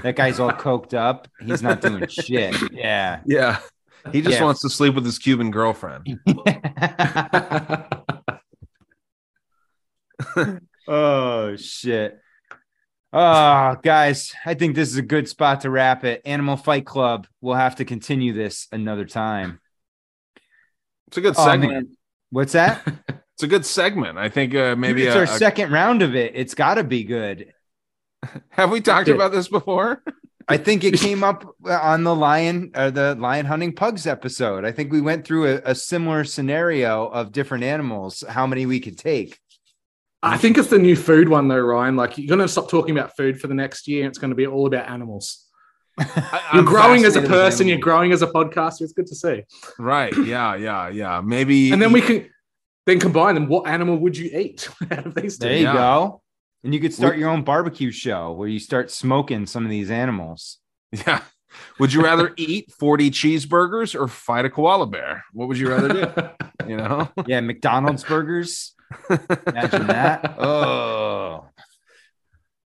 That 0.02 0.16
guy's 0.16 0.40
all 0.40 0.50
coked 0.50 0.92
up. 0.92 1.28
He's 1.40 1.62
not 1.62 1.80
doing 1.80 2.04
shit. 2.08 2.56
Yeah. 2.72 3.20
Yeah. 3.24 3.60
He 4.10 4.20
just 4.20 4.38
Yeah. 4.38 4.44
wants 4.44 4.60
to 4.62 4.68
sleep 4.68 4.96
with 4.96 5.04
his 5.04 5.18
Cuban 5.20 5.52
girlfriend. 5.52 6.18
oh 10.88 11.56
shit. 11.56 12.18
Oh, 13.12 13.76
guys, 13.82 14.32
I 14.44 14.54
think 14.54 14.74
this 14.74 14.88
is 14.88 14.96
a 14.96 15.02
good 15.02 15.28
spot 15.28 15.60
to 15.60 15.70
wrap 15.70 16.02
it. 16.04 16.22
Animal 16.24 16.56
Fight 16.56 16.84
Club. 16.84 17.28
We'll 17.40 17.54
have 17.54 17.76
to 17.76 17.84
continue 17.84 18.32
this 18.32 18.66
another 18.72 19.04
time. 19.04 19.60
It's 21.06 21.16
a 21.18 21.20
good 21.20 21.34
Oh, 21.38 21.44
segment. 21.44 21.72
man. 21.72 21.96
What's 22.30 22.54
that? 22.54 22.82
It's 23.36 23.42
a 23.42 23.48
good 23.48 23.66
segment. 23.66 24.16
I 24.18 24.28
think 24.28 24.54
uh, 24.54 24.76
maybe 24.76 25.04
it's 25.04 25.14
a- 25.14 25.18
our 25.18 25.24
a- 25.24 25.26
second 25.26 25.72
round 25.72 26.02
of 26.02 26.14
it. 26.14 26.32
It's 26.34 26.54
got 26.54 26.74
to 26.74 26.84
be 26.84 27.04
good. 27.04 27.52
have 28.50 28.70
we 28.70 28.80
talked 28.80 29.08
about 29.08 29.32
this 29.32 29.48
before? 29.48 30.02
I 30.48 30.58
think 30.58 30.84
it 30.84 30.94
came 31.00 31.24
up 31.24 31.56
on 31.64 32.04
the 32.04 32.14
lion 32.14 32.70
or 32.76 32.90
the 32.90 33.14
lion 33.14 33.46
hunting 33.46 33.72
pugs 33.74 34.06
episode. 34.06 34.66
I 34.66 34.72
think 34.72 34.92
we 34.92 35.00
went 35.00 35.26
through 35.26 35.46
a, 35.56 35.62
a 35.64 35.74
similar 35.74 36.22
scenario 36.24 37.06
of 37.06 37.32
different 37.32 37.64
animals, 37.64 38.22
how 38.28 38.46
many 38.46 38.66
we 38.66 38.78
could 38.78 38.98
take. 38.98 39.38
I 40.22 40.36
think 40.36 40.58
it's 40.58 40.68
the 40.68 40.78
new 40.78 40.96
food 40.96 41.30
one 41.30 41.48
though, 41.48 41.60
Ryan. 41.60 41.96
Like 41.96 42.18
you're 42.18 42.28
going 42.28 42.40
to 42.40 42.48
stop 42.48 42.68
talking 42.70 42.96
about 42.96 43.16
food 43.16 43.40
for 43.40 43.46
the 43.46 43.54
next 43.54 43.88
year. 43.88 44.02
And 44.04 44.10
it's 44.10 44.18
going 44.18 44.30
to 44.32 44.36
be 44.36 44.46
all 44.46 44.66
about 44.66 44.86
animals. 44.88 45.46
I- 45.98 46.50
You're 46.54 46.62
growing 46.62 47.04
as 47.06 47.16
a 47.16 47.22
person. 47.22 47.66
You're 47.66 47.78
growing 47.78 48.12
as 48.12 48.20
a 48.20 48.26
podcaster. 48.26 48.82
It's 48.82 48.92
good 48.92 49.06
to 49.06 49.14
see. 49.14 49.44
Right. 49.78 50.14
Yeah. 50.16 50.56
Yeah. 50.56 50.88
Yeah. 50.90 51.20
Maybe. 51.22 51.72
And 51.72 51.80
then 51.80 51.90
we 51.92 52.02
can 52.02 52.28
then 52.86 53.00
combine 53.00 53.34
them. 53.34 53.48
What 53.48 53.66
animal 53.66 53.96
would 53.98 54.16
you 54.16 54.30
eat 54.38 54.68
out 54.90 55.06
of 55.06 55.14
these 55.14 55.38
two? 55.38 55.46
There 55.48 55.56
you 55.56 55.64
Yeah. 55.64 55.72
go. 55.74 56.22
And 56.62 56.72
you 56.74 56.80
could 56.80 56.94
start 56.94 57.18
your 57.18 57.28
own 57.28 57.42
barbecue 57.44 57.90
show 57.90 58.32
where 58.32 58.48
you 58.48 58.58
start 58.58 58.90
smoking 58.90 59.44
some 59.46 59.64
of 59.64 59.70
these 59.70 59.90
animals. 59.90 60.58
Yeah. 60.92 61.20
Would 61.78 61.92
you 61.92 62.02
rather 62.02 62.32
eat 62.38 62.72
40 62.78 63.10
cheeseburgers 63.10 63.94
or 63.98 64.08
fight 64.08 64.44
a 64.46 64.50
koala 64.50 64.86
bear? 64.86 65.24
What 65.32 65.48
would 65.48 65.58
you 65.58 65.68
rather 65.68 65.88
do? 65.92 66.30
You 66.66 66.78
know? 66.78 67.10
Yeah, 67.26 67.40
McDonald's 67.40 68.04
burgers. 68.04 68.74
Imagine 69.10 69.86
that. 69.88 70.34
Oh. 70.38 71.46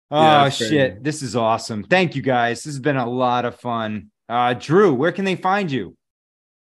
Oh 0.10 0.22
Yeah, 0.22 0.44
that's 0.45 0.57
crazy. 0.57 0.76
shit. 0.76 1.03
This 1.03 1.22
is 1.22 1.35
awesome. 1.35 1.84
Thank 1.84 2.15
you 2.15 2.23
guys. 2.23 2.64
This 2.64 2.73
has 2.73 2.80
been 2.80 2.98
a 2.98 3.07
lot 3.07 3.45
of 3.45 3.60
fun. 3.60 4.10
Uh 4.27 4.53
Drew, 4.56 4.94
where 4.95 5.11
can 5.11 5.26
they 5.26 5.35
find 5.35 5.72
you? 5.72 5.95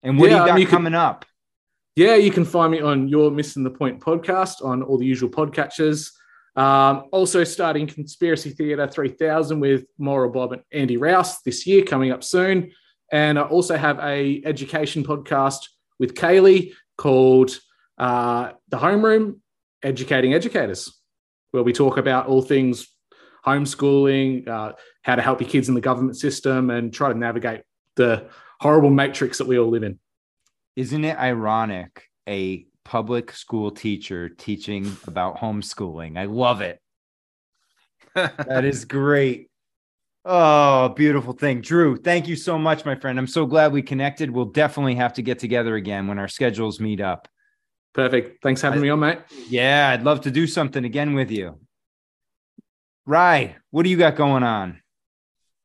And 0.01 0.17
what 0.17 0.31
Yeah, 0.31 0.37
do 0.37 0.41
you 0.43 0.47
got 0.49 0.59
you 0.61 0.65
can- 0.65 0.71
coming 0.77 0.95
up? 0.95 1.25
Yeah, 1.99 2.15
you 2.15 2.31
can 2.31 2.45
find 2.45 2.71
me 2.71 2.79
on 2.79 3.09
You're 3.09 3.29
Missen 3.29 3.61
the 3.61 3.69
Point 3.69 3.99
podcast 3.99 4.63
on 4.63 4.81
all 4.81 4.97
the 4.97 5.05
usual 5.05 5.29
podcatchers. 5.29 6.09
Um, 6.55 7.09
also 7.11 7.43
starting 7.43 7.87
Conspiracy 7.87 8.51
Theater 8.51 8.87
3000 8.87 9.59
with 9.59 9.83
Maura 9.97 10.29
Bob 10.29 10.53
and 10.53 10.61
Andy 10.71 10.95
Rouse 10.95 11.41
this 11.41 11.67
year 11.67 11.83
coming 11.83 12.11
up 12.11 12.23
soon. 12.23 12.71
And 13.11 13.37
I 13.37 13.41
also 13.41 13.75
have 13.75 13.99
a 13.99 14.41
education 14.45 15.03
podcast 15.03 15.57
with 15.99 16.13
Kaylee 16.13 16.71
called 16.97 17.59
uh, 17.97 18.53
The 18.69 18.77
Homeroom 18.77 19.41
Educating 19.83 20.33
Educators, 20.33 21.01
where 21.51 21.63
we 21.63 21.73
talk 21.73 21.97
about 21.97 22.27
all 22.27 22.41
things 22.41 22.87
homeschooling, 23.45 24.47
uh, 24.47 24.71
how 25.01 25.15
to 25.15 25.21
help 25.21 25.41
your 25.41 25.49
kids 25.49 25.67
in 25.67 25.75
the 25.75 25.81
government 25.81 26.15
system, 26.15 26.69
and 26.69 26.93
try 26.93 27.11
to 27.11 27.19
navigate 27.19 27.63
the 27.97 28.29
horrible 28.61 28.89
matrix 28.89 29.39
that 29.39 29.47
we 29.47 29.59
all 29.59 29.67
live 29.67 29.83
in. 29.83 29.99
Isn't 30.79 31.03
it 31.03 31.17
ironic? 31.17 32.05
A 32.25 32.65
public 32.85 33.33
school 33.33 33.69
teacher 33.69 34.29
teaching 34.29 34.95
about 35.07 35.35
homeschooling. 35.35 36.17
I 36.17 36.23
love 36.23 36.61
it. 36.61 36.79
that 38.15 38.63
is 38.63 38.85
great. 38.85 39.49
Oh, 40.23 40.87
beautiful 40.87 41.33
thing. 41.33 41.59
Drew, 41.59 41.97
thank 41.97 42.29
you 42.29 42.37
so 42.37 42.57
much, 42.57 42.85
my 42.85 42.95
friend. 42.95 43.19
I'm 43.19 43.27
so 43.27 43.45
glad 43.45 43.73
we 43.73 43.81
connected. 43.81 44.31
We'll 44.31 44.45
definitely 44.45 44.95
have 44.95 45.11
to 45.15 45.21
get 45.21 45.37
together 45.37 45.75
again 45.75 46.07
when 46.07 46.17
our 46.17 46.29
schedules 46.29 46.79
meet 46.79 47.01
up. 47.01 47.27
Perfect. 47.93 48.41
Thanks 48.41 48.61
for 48.61 48.67
having 48.67 48.81
me 48.81 48.89
on, 48.89 49.01
mate. 49.01 49.19
Yeah, 49.49 49.89
I'd 49.89 50.03
love 50.03 50.21
to 50.21 50.31
do 50.31 50.47
something 50.47 50.85
again 50.85 51.13
with 51.13 51.29
you. 51.29 51.59
Rye, 53.05 53.57
what 53.71 53.83
do 53.83 53.89
you 53.89 53.97
got 53.97 54.15
going 54.15 54.43
on? 54.43 54.81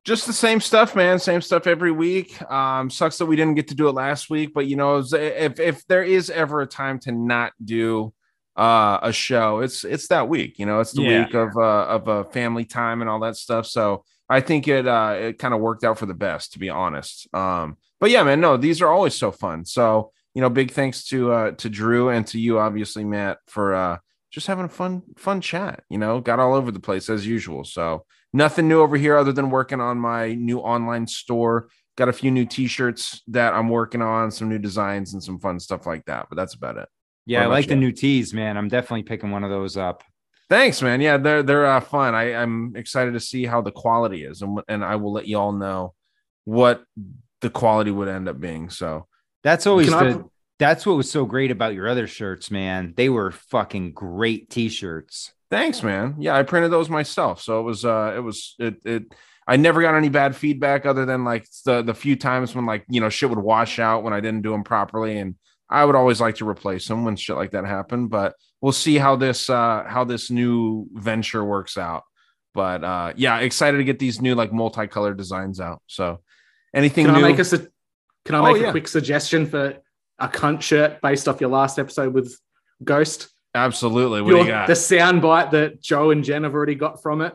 Just 0.04 0.26
the 0.26 0.32
same 0.32 0.60
stuff, 0.60 0.94
man. 0.94 1.18
Same 1.18 1.40
stuff 1.40 1.66
every 1.66 1.90
week. 1.92 2.40
Um, 2.50 2.90
sucks 2.90 3.18
that 3.18 3.26
we 3.26 3.36
didn't 3.36 3.54
get 3.54 3.68
to 3.68 3.74
do 3.74 3.88
it 3.88 3.92
last 3.92 4.28
week, 4.28 4.52
but 4.54 4.66
you 4.66 4.76
know, 4.76 4.98
if 4.98 5.58
if 5.58 5.86
there 5.86 6.02
is 6.02 6.30
ever 6.30 6.60
a 6.60 6.66
time 6.66 6.98
to 7.00 7.12
not 7.12 7.52
do 7.64 8.12
uh, 8.56 8.98
a 9.02 9.12
show, 9.12 9.60
it's 9.60 9.82
it's 9.84 10.08
that 10.08 10.28
week. 10.28 10.58
You 10.58 10.66
know, 10.66 10.80
it's 10.80 10.92
the 10.92 11.02
Yeah. 11.02 11.24
week 11.24 11.34
of 11.34 11.56
uh, 11.56 11.86
of 11.86 12.08
a 12.08 12.24
family 12.24 12.64
time 12.66 13.00
and 13.00 13.08
all 13.08 13.20
that 13.20 13.36
stuff. 13.36 13.66
So 13.66 14.04
I 14.28 14.40
think 14.40 14.68
it 14.68 14.86
uh, 14.86 15.16
it 15.18 15.38
kind 15.38 15.54
of 15.54 15.60
worked 15.60 15.84
out 15.84 15.98
for 15.98 16.06
the 16.06 16.14
best, 16.14 16.52
to 16.52 16.58
be 16.58 16.68
honest. 16.68 17.26
Um, 17.34 17.78
but 17.98 18.10
yeah, 18.10 18.22
man, 18.22 18.40
no, 18.40 18.56
these 18.58 18.82
are 18.82 18.88
always 18.88 19.14
so 19.14 19.32
fun. 19.32 19.64
So 19.64 20.12
you 20.34 20.42
know, 20.42 20.50
big 20.50 20.72
thanks 20.72 21.04
to 21.08 21.32
uh, 21.32 21.50
to 21.52 21.70
Drew 21.70 22.10
and 22.10 22.26
to 22.26 22.38
you, 22.38 22.58
obviously, 22.58 23.04
Matt, 23.04 23.38
for 23.46 23.74
uh, 23.74 23.98
just 24.30 24.48
having 24.48 24.66
a 24.66 24.68
fun 24.68 25.02
fun 25.16 25.40
chat. 25.40 25.82
You 25.88 25.96
know, 25.96 26.20
got 26.20 26.40
all 26.40 26.54
over 26.54 26.70
the 26.70 26.80
place 26.80 27.08
as 27.08 27.26
usual. 27.26 27.64
So 27.64 28.04
nothing 28.34 28.68
new 28.68 28.82
over 28.82 28.98
here 28.98 29.16
other 29.16 29.32
than 29.32 29.48
working 29.48 29.80
on 29.80 29.96
my 29.96 30.34
new 30.34 30.58
online 30.58 31.06
store. 31.06 31.68
Got 31.96 32.08
a 32.08 32.12
few 32.12 32.30
new 32.32 32.44
t-shirts 32.44 33.22
that 33.28 33.54
I'm 33.54 33.68
working 33.68 34.02
on, 34.02 34.32
some 34.32 34.48
new 34.48 34.58
designs 34.58 35.14
and 35.14 35.22
some 35.22 35.38
fun 35.38 35.60
stuff 35.60 35.86
like 35.86 36.04
that. 36.06 36.26
But 36.28 36.34
that's 36.36 36.54
about 36.54 36.76
it. 36.76 36.88
Yeah, 37.24 37.44
I 37.44 37.46
like 37.46 37.68
the 37.68 37.76
new 37.76 37.92
tees, 37.92 38.34
man. 38.34 38.58
I'm 38.58 38.68
definitely 38.68 39.04
picking 39.04 39.30
one 39.30 39.44
of 39.44 39.50
those 39.50 39.76
up. 39.76 40.02
Thanks, 40.50 40.82
man. 40.82 41.00
Yeah, 41.00 41.16
they're 41.16 41.42
they're 41.42 41.64
uh, 41.64 41.80
fun. 41.80 42.14
I, 42.14 42.34
I'm 42.34 42.76
excited 42.76 43.12
to 43.12 43.20
see 43.20 43.46
how 43.46 43.62
the 43.62 43.70
quality 43.70 44.24
is, 44.24 44.42
and 44.42 44.60
and 44.68 44.84
I 44.84 44.96
will 44.96 45.12
let 45.12 45.26
you 45.26 45.38
all 45.38 45.52
know 45.52 45.94
what 46.44 46.84
the 47.40 47.48
quality 47.48 47.90
would 47.92 48.08
end 48.08 48.28
up 48.28 48.40
being. 48.40 48.68
So 48.70 49.06
That's 49.42 49.66
always 49.66 49.88
Can 49.88 50.18
I- 50.18 50.22
that's 50.58 50.86
what 50.86 50.96
was 50.96 51.10
so 51.10 51.24
great 51.24 51.50
about 51.50 51.74
your 51.74 51.88
other 51.88 52.06
shirts, 52.06 52.50
man. 52.50 52.94
They 52.96 53.08
were 53.08 53.30
fucking 53.30 53.92
great 53.92 54.50
t-shirts. 54.50 55.33
Thanks, 55.50 55.82
man. 55.82 56.16
Yeah, 56.18 56.36
I 56.36 56.42
printed 56.42 56.72
those 56.72 56.88
myself. 56.88 57.40
So 57.42 57.60
it 57.60 57.62
was 57.62 57.84
uh 57.84 58.14
it 58.16 58.20
was 58.20 58.54
it 58.58 58.76
it 58.84 59.14
I 59.46 59.56
never 59.56 59.82
got 59.82 59.94
any 59.94 60.08
bad 60.08 60.34
feedback 60.34 60.86
other 60.86 61.04
than 61.04 61.24
like 61.24 61.46
the 61.64 61.82
the 61.82 61.94
few 61.94 62.16
times 62.16 62.54
when 62.54 62.66
like, 62.66 62.84
you 62.88 63.00
know, 63.00 63.08
shit 63.10 63.28
would 63.30 63.38
wash 63.38 63.78
out 63.78 64.02
when 64.02 64.12
I 64.12 64.20
didn't 64.20 64.42
do 64.42 64.50
them 64.52 64.64
properly 64.64 65.18
and 65.18 65.34
I 65.70 65.84
would 65.84 65.94
always 65.96 66.20
like 66.20 66.36
to 66.36 66.48
replace 66.48 66.88
them 66.88 67.04
when 67.04 67.16
shit 67.16 67.36
like 67.36 67.50
that 67.52 67.64
happened, 67.66 68.10
but 68.10 68.34
we'll 68.60 68.72
see 68.72 68.96
how 68.96 69.16
this 69.16 69.48
uh 69.50 69.84
how 69.86 70.04
this 70.04 70.30
new 70.30 70.88
venture 70.94 71.44
works 71.44 71.76
out. 71.76 72.04
But 72.54 72.82
uh 72.82 73.12
yeah, 73.16 73.38
excited 73.38 73.78
to 73.78 73.84
get 73.84 73.98
these 73.98 74.20
new 74.20 74.34
like 74.34 74.52
multicolored 74.52 75.16
designs 75.18 75.60
out. 75.60 75.82
So 75.86 76.20
anything 76.74 77.04
Can 77.06 77.14
new 77.14 77.20
I 77.24 77.30
make 77.30 77.38
a 77.38 77.44
su- 77.44 77.68
Can 78.24 78.34
I 78.34 78.38
Oh, 78.38 78.52
make 78.52 78.62
yeah. 78.62 78.68
a 78.68 78.70
quick 78.70 78.88
suggestion 78.88 79.46
for 79.46 79.76
a 80.18 80.28
cunt 80.28 80.62
shirt 80.62 81.00
based 81.02 81.28
off 81.28 81.40
your 81.40 81.50
last 81.50 81.78
episode 81.78 82.14
with 82.14 82.38
Ghost? 82.82 83.28
Absolutely. 83.54 84.20
What 84.22 84.30
Your- 84.30 84.38
do 84.40 84.44
you 84.46 84.50
got? 84.50 84.66
The 84.66 84.76
sound 84.76 85.22
bite 85.22 85.50
that 85.52 85.80
Joe 85.80 86.10
and 86.10 86.24
Jen 86.24 86.42
have 86.44 86.54
already 86.54 86.74
got 86.74 87.02
from 87.02 87.20
it. 87.20 87.34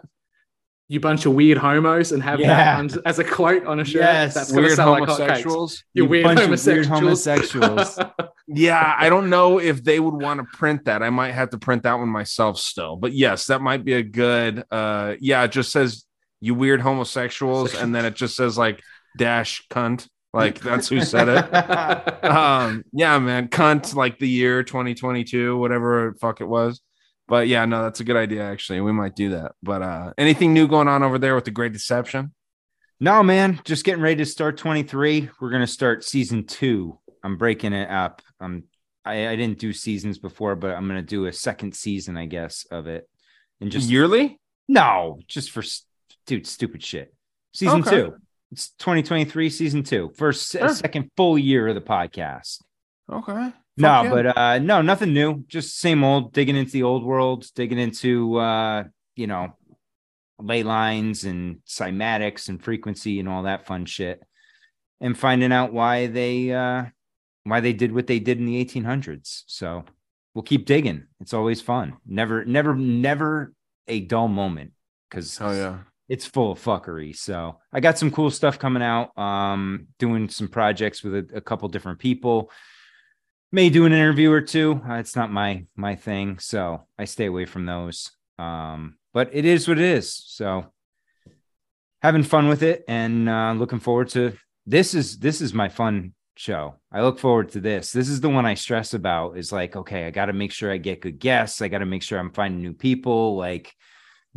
You 0.91 0.99
bunch 0.99 1.25
of 1.27 1.33
weird 1.33 1.59
homos 1.59 2.11
and 2.11 2.23
have 2.23 2.39
Yeah. 2.39 2.81
that 2.81 2.97
as 3.05 3.19
a 3.19 3.23
quote 3.23 3.63
on 3.65 3.79
a 3.79 3.85
shirt. 3.85 4.01
Yes, 4.01 4.33
That's 4.33 4.51
weird 4.51 4.71
sell 4.71 4.89
like 4.89 5.03
homosexuals. 5.07 5.83
You, 5.93 6.03
You 6.03 6.09
weird 6.09 6.23
bunch 6.23 6.39
of 6.39 6.49
weird 6.65 6.85
homosexuals. 6.87 7.95
homosexuals. 7.95 7.99
Yeah, 8.51 8.95
I 8.97 9.09
don't 9.09 9.29
know 9.29 9.59
if 9.59 9.83
they 9.83 9.99
would 9.99 10.15
want 10.15 10.39
to 10.39 10.57
print 10.57 10.85
that. 10.85 11.03
I 11.03 11.11
might 11.11 11.33
have 11.33 11.51
to 11.51 11.59
print 11.59 11.83
that 11.83 11.93
one 11.99 12.09
myself 12.09 12.57
still. 12.57 12.95
But 12.95 13.13
yes, 13.13 13.45
that 13.45 13.61
might 13.61 13.85
be 13.85 13.93
a 13.93 14.01
good 14.01 14.63
uh 14.71 15.13
yeah, 15.19 15.43
it 15.43 15.51
just 15.51 15.71
says 15.71 16.03
you 16.41 16.55
weird 16.55 16.81
homosexuals 16.81 17.75
and 17.75 17.93
then 17.93 18.05
it 18.05 18.15
just 18.15 18.35
says 18.35 18.57
like 18.57 18.81
dash 19.19 19.67
cunt. 19.69 20.07
Like 20.33 20.59
that's 20.59 20.87
who 20.87 21.01
said 21.01 21.27
it. 21.27 22.23
um 22.23 22.83
yeah, 22.93 23.17
man, 23.19 23.47
cunt 23.47 23.95
like 23.95 24.19
the 24.19 24.29
year 24.29 24.63
2022, 24.63 25.57
whatever 25.57 26.13
fuck 26.21 26.41
it 26.41 26.45
was. 26.47 26.81
But 27.27 27.47
yeah, 27.47 27.65
no, 27.65 27.83
that's 27.83 27.99
a 27.99 28.03
good 28.03 28.15
idea 28.15 28.43
actually. 28.43 28.81
We 28.81 28.91
might 28.91 29.15
do 29.15 29.29
that. 29.31 29.53
But 29.63 29.81
uh 29.81 30.13
anything 30.17 30.53
new 30.53 30.67
going 30.67 30.87
on 30.87 31.03
over 31.03 31.17
there 31.17 31.35
with 31.35 31.45
the 31.45 31.51
Great 31.51 31.73
Deception? 31.73 32.33
No, 32.99 33.23
man, 33.23 33.61
just 33.63 33.85
getting 33.85 34.03
ready 34.03 34.17
to 34.17 34.25
start 34.25 34.57
23. 34.57 35.29
We're 35.39 35.49
gonna 35.49 35.65
start 35.67 36.03
season 36.03 36.45
two. 36.45 36.99
I'm 37.23 37.37
breaking 37.37 37.73
it 37.73 37.89
up. 37.89 38.21
Um, 38.39 38.63
I, 39.05 39.29
I 39.29 39.35
didn't 39.35 39.57
do 39.59 39.73
seasons 39.73 40.19
before, 40.19 40.55
but 40.55 40.75
I'm 40.75 40.87
gonna 40.87 41.01
do 41.01 41.25
a 41.25 41.33
second 41.33 41.73
season, 41.75 42.17
I 42.17 42.25
guess, 42.25 42.65
of 42.69 42.87
it. 42.87 43.07
And 43.61 43.71
just 43.71 43.89
yearly? 43.89 44.39
No, 44.67 45.19
just 45.27 45.51
for 45.51 45.63
dude, 46.25 46.45
stupid 46.45 46.83
shit. 46.83 47.13
Season 47.53 47.81
Okay. 47.81 47.89
two. 47.89 48.15
It's 48.51 48.69
2023, 48.79 49.49
season 49.49 49.83
two, 49.83 50.11
first 50.15 50.51
Sure. 50.51 50.69
second 50.69 51.11
full 51.15 51.37
year 51.37 51.67
of 51.67 51.75
the 51.75 51.81
podcast. 51.81 52.61
Okay. 53.11 53.51
No, 53.77 54.03
yeah. 54.03 54.09
but 54.09 54.37
uh 54.37 54.59
no, 54.59 54.81
nothing 54.81 55.13
new. 55.13 55.43
Just 55.47 55.79
same 55.79 56.03
old, 56.03 56.33
digging 56.33 56.55
into 56.55 56.71
the 56.71 56.83
old 56.83 57.03
world, 57.03 57.45
digging 57.55 57.77
into 57.79 58.37
uh, 58.37 58.83
you 59.15 59.27
know, 59.27 59.55
ley 60.39 60.63
lines 60.63 61.23
and 61.25 61.59
cymatics 61.67 62.49
and 62.49 62.63
frequency 62.63 63.19
and 63.19 63.29
all 63.29 63.43
that 63.43 63.67
fun 63.67 63.85
shit. 63.85 64.21
And 65.01 65.17
finding 65.17 65.51
out 65.53 65.71
why 65.71 66.07
they 66.07 66.51
uh 66.51 66.85
why 67.43 67.59
they 67.61 67.73
did 67.73 67.93
what 67.93 68.07
they 68.07 68.19
did 68.19 68.37
in 68.37 68.45
the 68.45 68.63
1800s. 68.65 69.43
So 69.47 69.85
we'll 70.33 70.43
keep 70.43 70.65
digging. 70.65 71.05
It's 71.21 71.33
always 71.33 71.61
fun. 71.61 71.97
Never, 72.05 72.43
never, 72.45 72.75
never 72.75 73.53
a 73.87 74.01
dull 74.01 74.27
moment 74.27 74.73
because 75.09 75.39
Oh 75.39 75.51
yeah. 75.51 75.79
It's 76.09 76.25
full 76.25 76.51
of 76.51 76.61
fuckery. 76.61 77.15
So 77.15 77.59
I 77.71 77.79
got 77.79 77.97
some 77.97 78.11
cool 78.11 78.31
stuff 78.31 78.57
coming 78.57 78.83
out. 78.83 79.17
Um, 79.17 79.87
doing 79.99 80.27
some 80.27 80.47
projects 80.47 81.03
with 81.03 81.13
a, 81.15 81.37
a 81.37 81.41
couple 81.41 81.69
different 81.69 81.99
people. 81.99 82.51
May 83.51 83.69
do 83.69 83.85
an 83.85 83.93
interview 83.93 84.31
or 84.31 84.41
two. 84.41 84.81
Uh, 84.87 84.95
it's 84.95 85.15
not 85.15 85.31
my 85.31 85.65
my 85.75 85.95
thing, 85.95 86.39
so 86.39 86.87
I 86.97 87.05
stay 87.05 87.25
away 87.25 87.45
from 87.45 87.65
those. 87.65 88.11
Um, 88.37 88.97
but 89.13 89.29
it 89.33 89.45
is 89.45 89.67
what 89.67 89.77
it 89.77 89.85
is. 89.85 90.13
So 90.13 90.65
having 92.01 92.23
fun 92.23 92.47
with 92.47 92.63
it 92.63 92.83
and 92.87 93.29
uh, 93.29 93.53
looking 93.55 93.79
forward 93.79 94.09
to 94.09 94.33
this 94.65 94.93
is 94.93 95.17
this 95.19 95.41
is 95.41 95.53
my 95.53 95.69
fun 95.69 96.13
show. 96.35 96.75
I 96.91 97.01
look 97.01 97.19
forward 97.19 97.49
to 97.51 97.59
this. 97.59 97.91
This 97.91 98.07
is 98.07 98.21
the 98.21 98.29
one 98.29 98.45
I 98.45 98.53
stress 98.53 98.93
about 98.93 99.37
is 99.37 99.51
like, 99.51 99.75
okay, 99.75 100.05
I 100.05 100.11
got 100.11 100.27
to 100.27 100.33
make 100.33 100.51
sure 100.51 100.71
I 100.71 100.77
get 100.77 101.01
good 101.01 101.19
guests. 101.19 101.61
I 101.61 101.67
got 101.67 101.79
to 101.79 101.85
make 101.85 102.03
sure 102.03 102.17
I'm 102.17 102.31
finding 102.31 102.61
new 102.61 102.73
people. 102.73 103.35
Like 103.35 103.75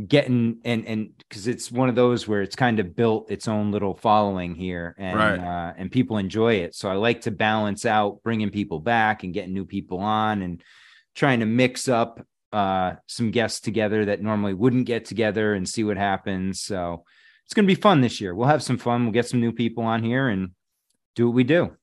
getting 0.09 0.59
and 0.65 0.87
and 0.87 1.11
because 1.19 1.47
it's 1.47 1.71
one 1.71 1.89
of 1.91 1.95
those 1.95 2.27
where 2.27 2.41
it's 2.41 2.57
kind 2.57 2.81
of 2.81 2.97
built 2.97 3.31
its 3.31 3.47
own 3.47 3.71
little 3.71 3.95
following 3.95 4.55
here 4.55 4.95
and 4.99 5.19
Right. 5.19 5.39
uh, 5.39 5.75
and 5.77 5.91
people 5.91 6.17
enjoy 6.17 6.55
it. 6.55 6.75
So 6.75 6.89
i 6.89 6.95
like 6.95 7.23
to 7.23 7.31
balance 7.31 7.85
out 7.85 8.23
bringing 8.23 8.51
people 8.51 8.81
back 8.81 9.23
and 9.23 9.35
getting 9.35 9.53
new 9.53 9.67
people 9.67 9.99
on 10.01 10.41
and 10.43 10.63
trying 11.15 11.41
to 11.41 11.47
mix 11.47 11.89
up 11.89 12.27
uh 12.53 12.95
some 13.07 13.31
guests 13.31 13.61
together 13.61 14.07
that 14.07 14.23
normally 14.23 14.55
wouldn't 14.55 14.87
get 14.87 15.05
together 15.05 15.53
and 15.55 15.69
see 15.69 15.85
what 15.85 15.99
happens. 15.99 16.63
So 16.63 17.05
it's 17.45 17.55
going 17.55 17.67
to 17.69 17.75
be 17.75 17.81
fun 17.81 18.01
this 18.01 18.19
year. 18.21 18.35
We'll 18.35 18.49
have 18.49 18.63
some 18.63 18.79
fun. 18.79 19.05
We'll 19.05 19.13
get 19.13 19.29
some 19.29 19.41
new 19.41 19.53
people 19.53 19.85
on 19.85 20.03
here 20.03 20.29
and 20.29 20.53
do 21.15 21.27
what 21.27 21.35
we 21.35 21.45
do 21.45 21.77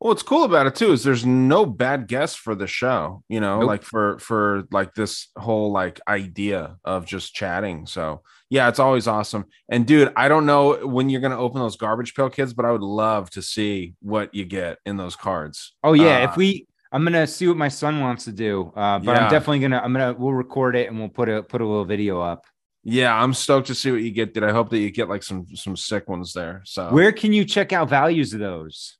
what's 0.00 0.22
cool 0.22 0.44
about 0.44 0.66
it 0.66 0.74
too 0.76 0.92
is 0.92 1.02
there's 1.02 1.26
no 1.26 1.66
bad 1.66 2.06
guests 2.06 2.36
for 2.36 2.54
the 2.54 2.66
show, 2.66 3.22
you 3.28 3.40
know, 3.40 3.60
Nope. 3.60 3.68
like 3.68 3.82
for 3.82 4.18
for 4.20 4.64
like 4.70 4.94
this 4.94 5.28
whole 5.36 5.72
like 5.72 6.00
idea 6.08 6.76
of 6.84 7.04
just 7.06 7.34
chatting. 7.34 7.86
So 7.86 8.22
yeah, 8.50 8.68
it's 8.68 8.78
always 8.78 9.06
awesome. 9.06 9.46
And 9.68 9.86
dude, 9.86 10.12
I 10.16 10.28
don't 10.28 10.46
know 10.46 10.86
when 10.86 11.10
you're 11.10 11.20
gonna 11.20 11.38
open 11.38 11.60
those 11.60 11.76
garbage 11.76 12.14
pail 12.14 12.30
kids, 12.30 12.54
but 12.54 12.64
I 12.64 12.70
would 12.72 12.82
love 12.82 13.28
to 13.30 13.42
see 13.42 13.94
what 14.00 14.34
you 14.34 14.44
get 14.44 14.78
in 14.86 14.96
those 14.96 15.16
cards. 15.16 15.74
Oh 15.82 15.92
yeah, 15.94 16.20
Uh, 16.26 16.30
if 16.30 16.36
we, 16.36 16.66
I'm 16.92 17.04
gonna 17.04 17.26
see 17.26 17.46
what 17.48 17.56
my 17.56 17.68
son 17.68 18.00
wants 18.00 18.24
to 18.24 18.32
do. 18.32 18.72
Uh, 18.76 18.98
but 19.00 19.12
Yeah. 19.12 19.24
I'm 19.24 19.30
definitely 19.30 19.58
gonna, 19.60 19.78
I'm 19.84 19.92
gonna, 19.92 20.14
we'll 20.14 20.32
record 20.32 20.76
it 20.76 20.88
and 20.88 20.98
we'll 20.98 21.08
put 21.10 21.28
a 21.28 21.42
put 21.42 21.60
a 21.60 21.66
little 21.66 21.84
video 21.84 22.20
up. 22.20 22.44
yeah, 22.84 23.12
I'm 23.14 23.34
stoked 23.34 23.66
to 23.66 23.74
see 23.74 23.90
what 23.90 24.00
you 24.00 24.10
get, 24.12 24.32
dude. 24.32 24.44
I 24.44 24.52
hope 24.52 24.70
that 24.70 24.78
you 24.78 24.90
get 24.90 25.08
like 25.08 25.22
some 25.22 25.44
some 25.54 25.76
sick 25.76 26.08
ones 26.08 26.32
there. 26.32 26.62
So 26.64 26.88
Where 26.90 27.12
can 27.12 27.32
you 27.34 27.44
check 27.44 27.72
out 27.74 27.90
values 27.90 28.32
of 28.32 28.40
those? 28.40 28.94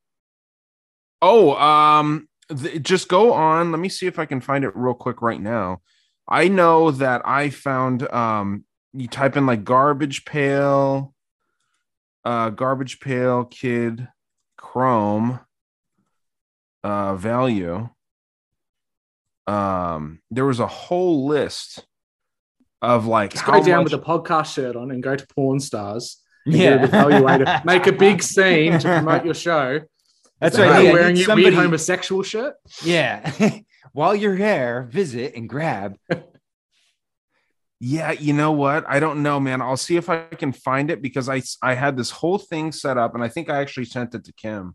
Oh, 1.20 1.54
um, 1.56 2.28
th- 2.56 2.82
just 2.82 3.08
go 3.08 3.32
on. 3.32 3.70
Let 3.72 3.80
me 3.80 3.88
see 3.88 4.06
if 4.06 4.18
I 4.18 4.24
can 4.26 4.40
find 4.40 4.64
it 4.64 4.72
real 4.76 4.94
quick 4.94 5.20
right 5.22 5.40
now. 5.40 5.80
I 6.28 6.48
know 6.48 6.90
that 6.90 7.22
I 7.26 7.50
found 7.50 8.06
um 8.12 8.64
you 8.92 9.08
type 9.08 9.36
in 9.36 9.46
like 9.46 9.64
garbage 9.64 10.24
pail, 10.24 11.14
uh 12.24 12.50
garbage 12.50 13.00
pail 13.00 13.44
kid 13.44 14.06
chrome 14.56 15.40
uh 16.84 17.14
value. 17.16 17.88
Um 19.46 20.20
there 20.30 20.44
was 20.44 20.60
a 20.60 20.66
whole 20.66 21.26
list 21.26 21.84
of 22.82 23.06
like 23.06 23.32
Just 23.32 23.46
go 23.46 23.62
down 23.62 23.82
much- 23.84 23.92
with 23.92 24.00
a 24.00 24.04
podcast 24.04 24.54
shirt 24.54 24.76
on 24.76 24.90
and 24.90 25.02
go 25.02 25.16
to 25.16 25.26
Porn 25.34 25.58
Stars. 25.60 26.22
Yeah. 26.46 26.86
evaluator. 26.86 27.64
Make 27.64 27.86
a 27.86 27.92
big 27.92 28.22
scene 28.22 28.78
to 28.78 28.88
promote 28.88 29.24
your 29.24 29.34
show. 29.34 29.80
That's 30.40 30.56
Hey, 30.56 30.62
right. 30.68 30.72
I 30.78 30.82
need 30.82 30.92
wearing 30.92 31.16
your 31.16 31.26
somebody- 31.26 31.44
weird 31.44 31.54
homosexual 31.64 32.22
shirt. 32.22 32.54
Yeah. 32.84 33.30
While 33.92 34.14
you're 34.14 34.36
here, 34.36 34.88
visit 34.92 35.34
and 35.34 35.48
grab. 35.48 35.96
Yeah, 37.80 38.10
you 38.12 38.32
know 38.32 38.52
what? 38.52 38.84
I 38.88 38.98
don't 38.98 39.22
know, 39.22 39.38
man. 39.38 39.62
I'll 39.62 39.76
see 39.76 39.96
if 39.96 40.08
I 40.08 40.24
can 40.24 40.52
find 40.52 40.90
it 40.90 41.00
because 41.00 41.28
I 41.28 41.42
I 41.62 41.74
had 41.74 41.96
this 41.96 42.10
whole 42.10 42.38
thing 42.38 42.72
set 42.72 42.98
up 42.98 43.14
and 43.14 43.22
I 43.22 43.28
think 43.28 43.48
I 43.48 43.60
actually 43.60 43.84
sent 43.86 44.14
it 44.14 44.24
to 44.24 44.32
Kim 44.32 44.74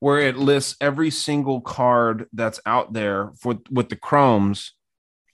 where 0.00 0.18
it 0.20 0.36
lists 0.36 0.76
every 0.80 1.10
single 1.10 1.60
card 1.60 2.26
that's 2.32 2.60
out 2.64 2.92
there 2.92 3.32
for 3.40 3.58
with 3.70 3.88
the 3.90 3.96
chromes 3.96 4.72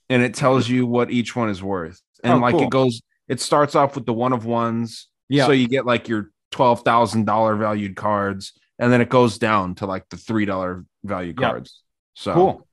and 0.08 0.22
it 0.22 0.34
tells 0.34 0.68
you 0.68 0.86
what 0.86 1.10
each 1.10 1.36
one 1.36 1.50
is 1.50 1.62
worth. 1.62 2.00
And 2.24 2.34
Oh, 2.34 2.38
like 2.38 2.52
cool. 2.54 2.62
it 2.64 2.70
goes 2.70 3.00
it 3.28 3.40
starts 3.40 3.74
off 3.76 3.94
with 3.94 4.06
the 4.06 4.12
one 4.12 4.32
of 4.32 4.44
ones. 4.44 5.06
Yeah. 5.28 5.46
So 5.46 5.52
you 5.52 5.68
get 5.68 5.86
like 5.86 6.08
your 6.08 6.30
$12,000 6.52 7.58
valued 7.58 7.94
cards 7.96 8.52
and 8.78 8.92
then 8.92 9.00
it 9.00 9.08
goes 9.08 9.38
down 9.38 9.74
to 9.76 9.86
like 9.86 10.08
the 10.08 10.16
$3 10.16 10.84
value 11.04 11.34
Yeah. 11.38 11.48
cards. 11.50 11.82
So 12.14 12.34
Cool. 12.34 12.66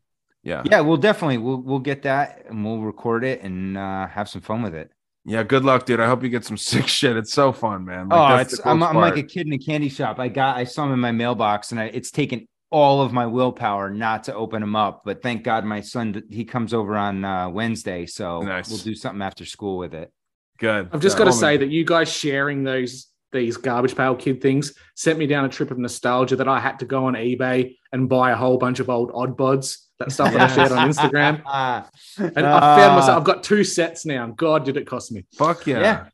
Yeah. 0.44 0.64
Yeah, 0.66 0.80
we'll 0.82 0.98
definitely 0.98 1.38
we'll 1.38 1.62
we'll 1.62 1.80
get 1.80 2.02
that 2.04 2.46
and 2.50 2.66
we'll 2.66 2.80
record 2.80 3.24
it 3.24 3.42
and 3.44 3.78
uh, 3.78 4.08
have 4.08 4.28
some 4.28 4.42
fun 4.42 4.64
with 4.64 4.74
it. 4.74 4.92
Yeah, 5.24 5.44
good 5.44 5.64
luck, 5.64 5.86
dude. 5.86 6.00
I 6.00 6.08
hope 6.08 6.24
you 6.24 6.30
get 6.30 6.44
some 6.46 6.58
sick 6.72 6.88
shit. 6.88 7.16
It's 7.16 7.32
so 7.32 7.52
fun, 7.52 7.86
man. 7.86 8.08
oh, 8.10 8.36
it's 8.38 8.60
I'm, 8.66 8.82
I'm 8.82 8.96
like 8.96 9.18
a 9.18 9.24
kid 9.24 9.46
in 9.46 9.54
a 9.54 9.60
candy 9.60 9.90
shop. 9.90 10.20
I 10.20 10.30
got 10.30 10.58
I 10.58 10.64
saw 10.64 10.84
them 10.86 10.94
in 10.94 11.00
my 11.00 11.12
mailbox 11.12 11.72
and 11.72 11.80
I, 11.80 11.86
it's 11.86 12.10
taken 12.10 12.48
all 12.72 13.02
of 13.04 13.12
my 13.14 13.28
willpower 13.28 13.90
not 13.92 14.24
to 14.24 14.34
open 14.34 14.62
them 14.62 14.76
up. 14.76 15.04
But 15.06 15.22
thank 15.22 15.44
God 15.44 15.64
my 15.64 15.82
son 15.82 16.24
he 16.32 16.44
comes 16.46 16.74
over 16.74 16.96
on 16.98 17.24
uh, 17.24 17.50
Wednesday, 17.50 18.08
so 18.08 18.42
Nice. 18.42 18.70
we'll 18.70 18.80
do 18.80 18.96
something 18.96 19.22
after 19.22 19.46
school 19.46 19.78
with 19.78 19.94
it. 19.94 20.12
Good. 20.58 20.90
I've 20.92 21.02
just 21.02 21.18
Yeah. 21.20 21.26
got 21.26 21.32
to 21.32 21.38
say 21.38 21.58
that 21.58 21.68
you 21.70 21.86
guys 21.86 22.12
sharing 22.12 22.64
those 22.64 23.11
these 23.32 23.58
garbage 23.58 23.96
pail 23.96 24.16
kid 24.16 24.42
things 24.42 24.74
sent 24.96 25.18
me 25.18 25.26
down 25.28 25.46
a 25.46 25.50
trip 25.50 25.72
of 25.72 25.78
nostalgia 25.78 26.36
that 26.36 26.48
I 26.48 26.60
had 26.60 26.80
to 26.80 26.86
go 26.86 27.06
on 27.06 27.14
eBay 27.14 27.78
and 27.92 28.10
buy 28.10 28.32
a 28.32 28.36
whole 28.36 28.58
bunch 28.58 28.80
of 28.80 28.90
old 28.90 29.12
odd 29.14 29.38
bods. 29.38 29.78
That 30.00 30.12
stuff 30.12 30.34
that 30.34 30.42
I 30.42 30.48
shared 30.56 30.72
on 30.72 30.90
Instagram. 30.90 31.42
And 32.18 32.46
I 32.46 32.78
found 32.78 32.96
myself, 33.00 33.18
I've 33.18 33.24
got 33.24 33.44
two 33.44 33.64
sets 33.64 34.06
now. 34.06 34.28
God, 34.28 34.66
did 34.66 34.76
it 34.78 34.86
cost 34.86 35.12
me. 35.12 35.26
Fuck 35.38 35.68
yeah. 35.68 35.80
Yeah. 35.80 36.06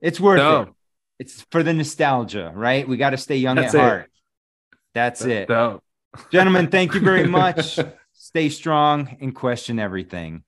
It's 0.00 0.18
worth 0.20 0.38
Dope. 0.38 0.68
it. 0.68 0.74
It's 1.20 1.42
for 1.50 1.62
the 1.62 1.72
nostalgia, 1.72 2.52
right? 2.54 2.86
We 2.88 2.96
got 2.96 3.10
to 3.10 3.16
stay 3.16 3.36
young 3.36 3.56
That's 3.56 3.74
at 3.74 3.78
it. 3.78 3.82
heart. 3.82 4.10
That's 4.94 5.24
it. 5.24 5.48
Dope. 5.48 5.82
Gentlemen, 6.30 6.68
thank 6.68 6.94
you 6.94 7.00
very 7.00 7.26
much. 7.40 7.78
Stay 8.12 8.48
strong 8.48 9.16
and 9.20 9.34
question 9.34 9.78
everything. 9.78 10.44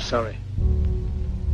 Sorry. 0.00 0.36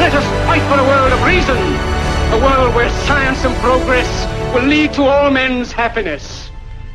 Let 0.00 0.14
us 0.14 0.24
fight 0.46 0.62
for 0.62 0.80
a 0.80 0.86
world 0.88 1.12
of 1.12 1.22
reason, 1.24 1.58
a 2.32 2.40
world 2.42 2.74
where 2.74 2.88
science 3.04 3.44
and 3.44 3.54
progress 3.56 4.08
will 4.54 4.64
lead 4.64 4.94
to 4.94 5.02
all 5.02 5.30
men's 5.30 5.72
happiness. 5.72 6.50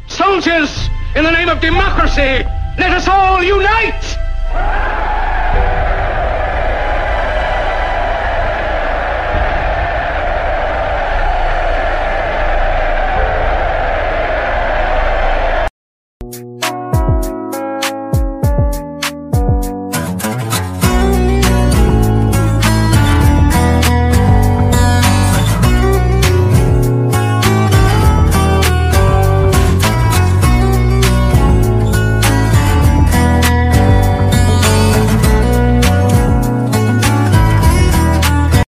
Soldiers, 0.07 0.89
in 1.15 1.23
the 1.23 1.29
name 1.29 1.47
of 1.47 1.61
democracy, 1.61 2.43
let 2.79 2.91
us 2.91 3.07
all 3.07 3.43
unite! 3.43 4.17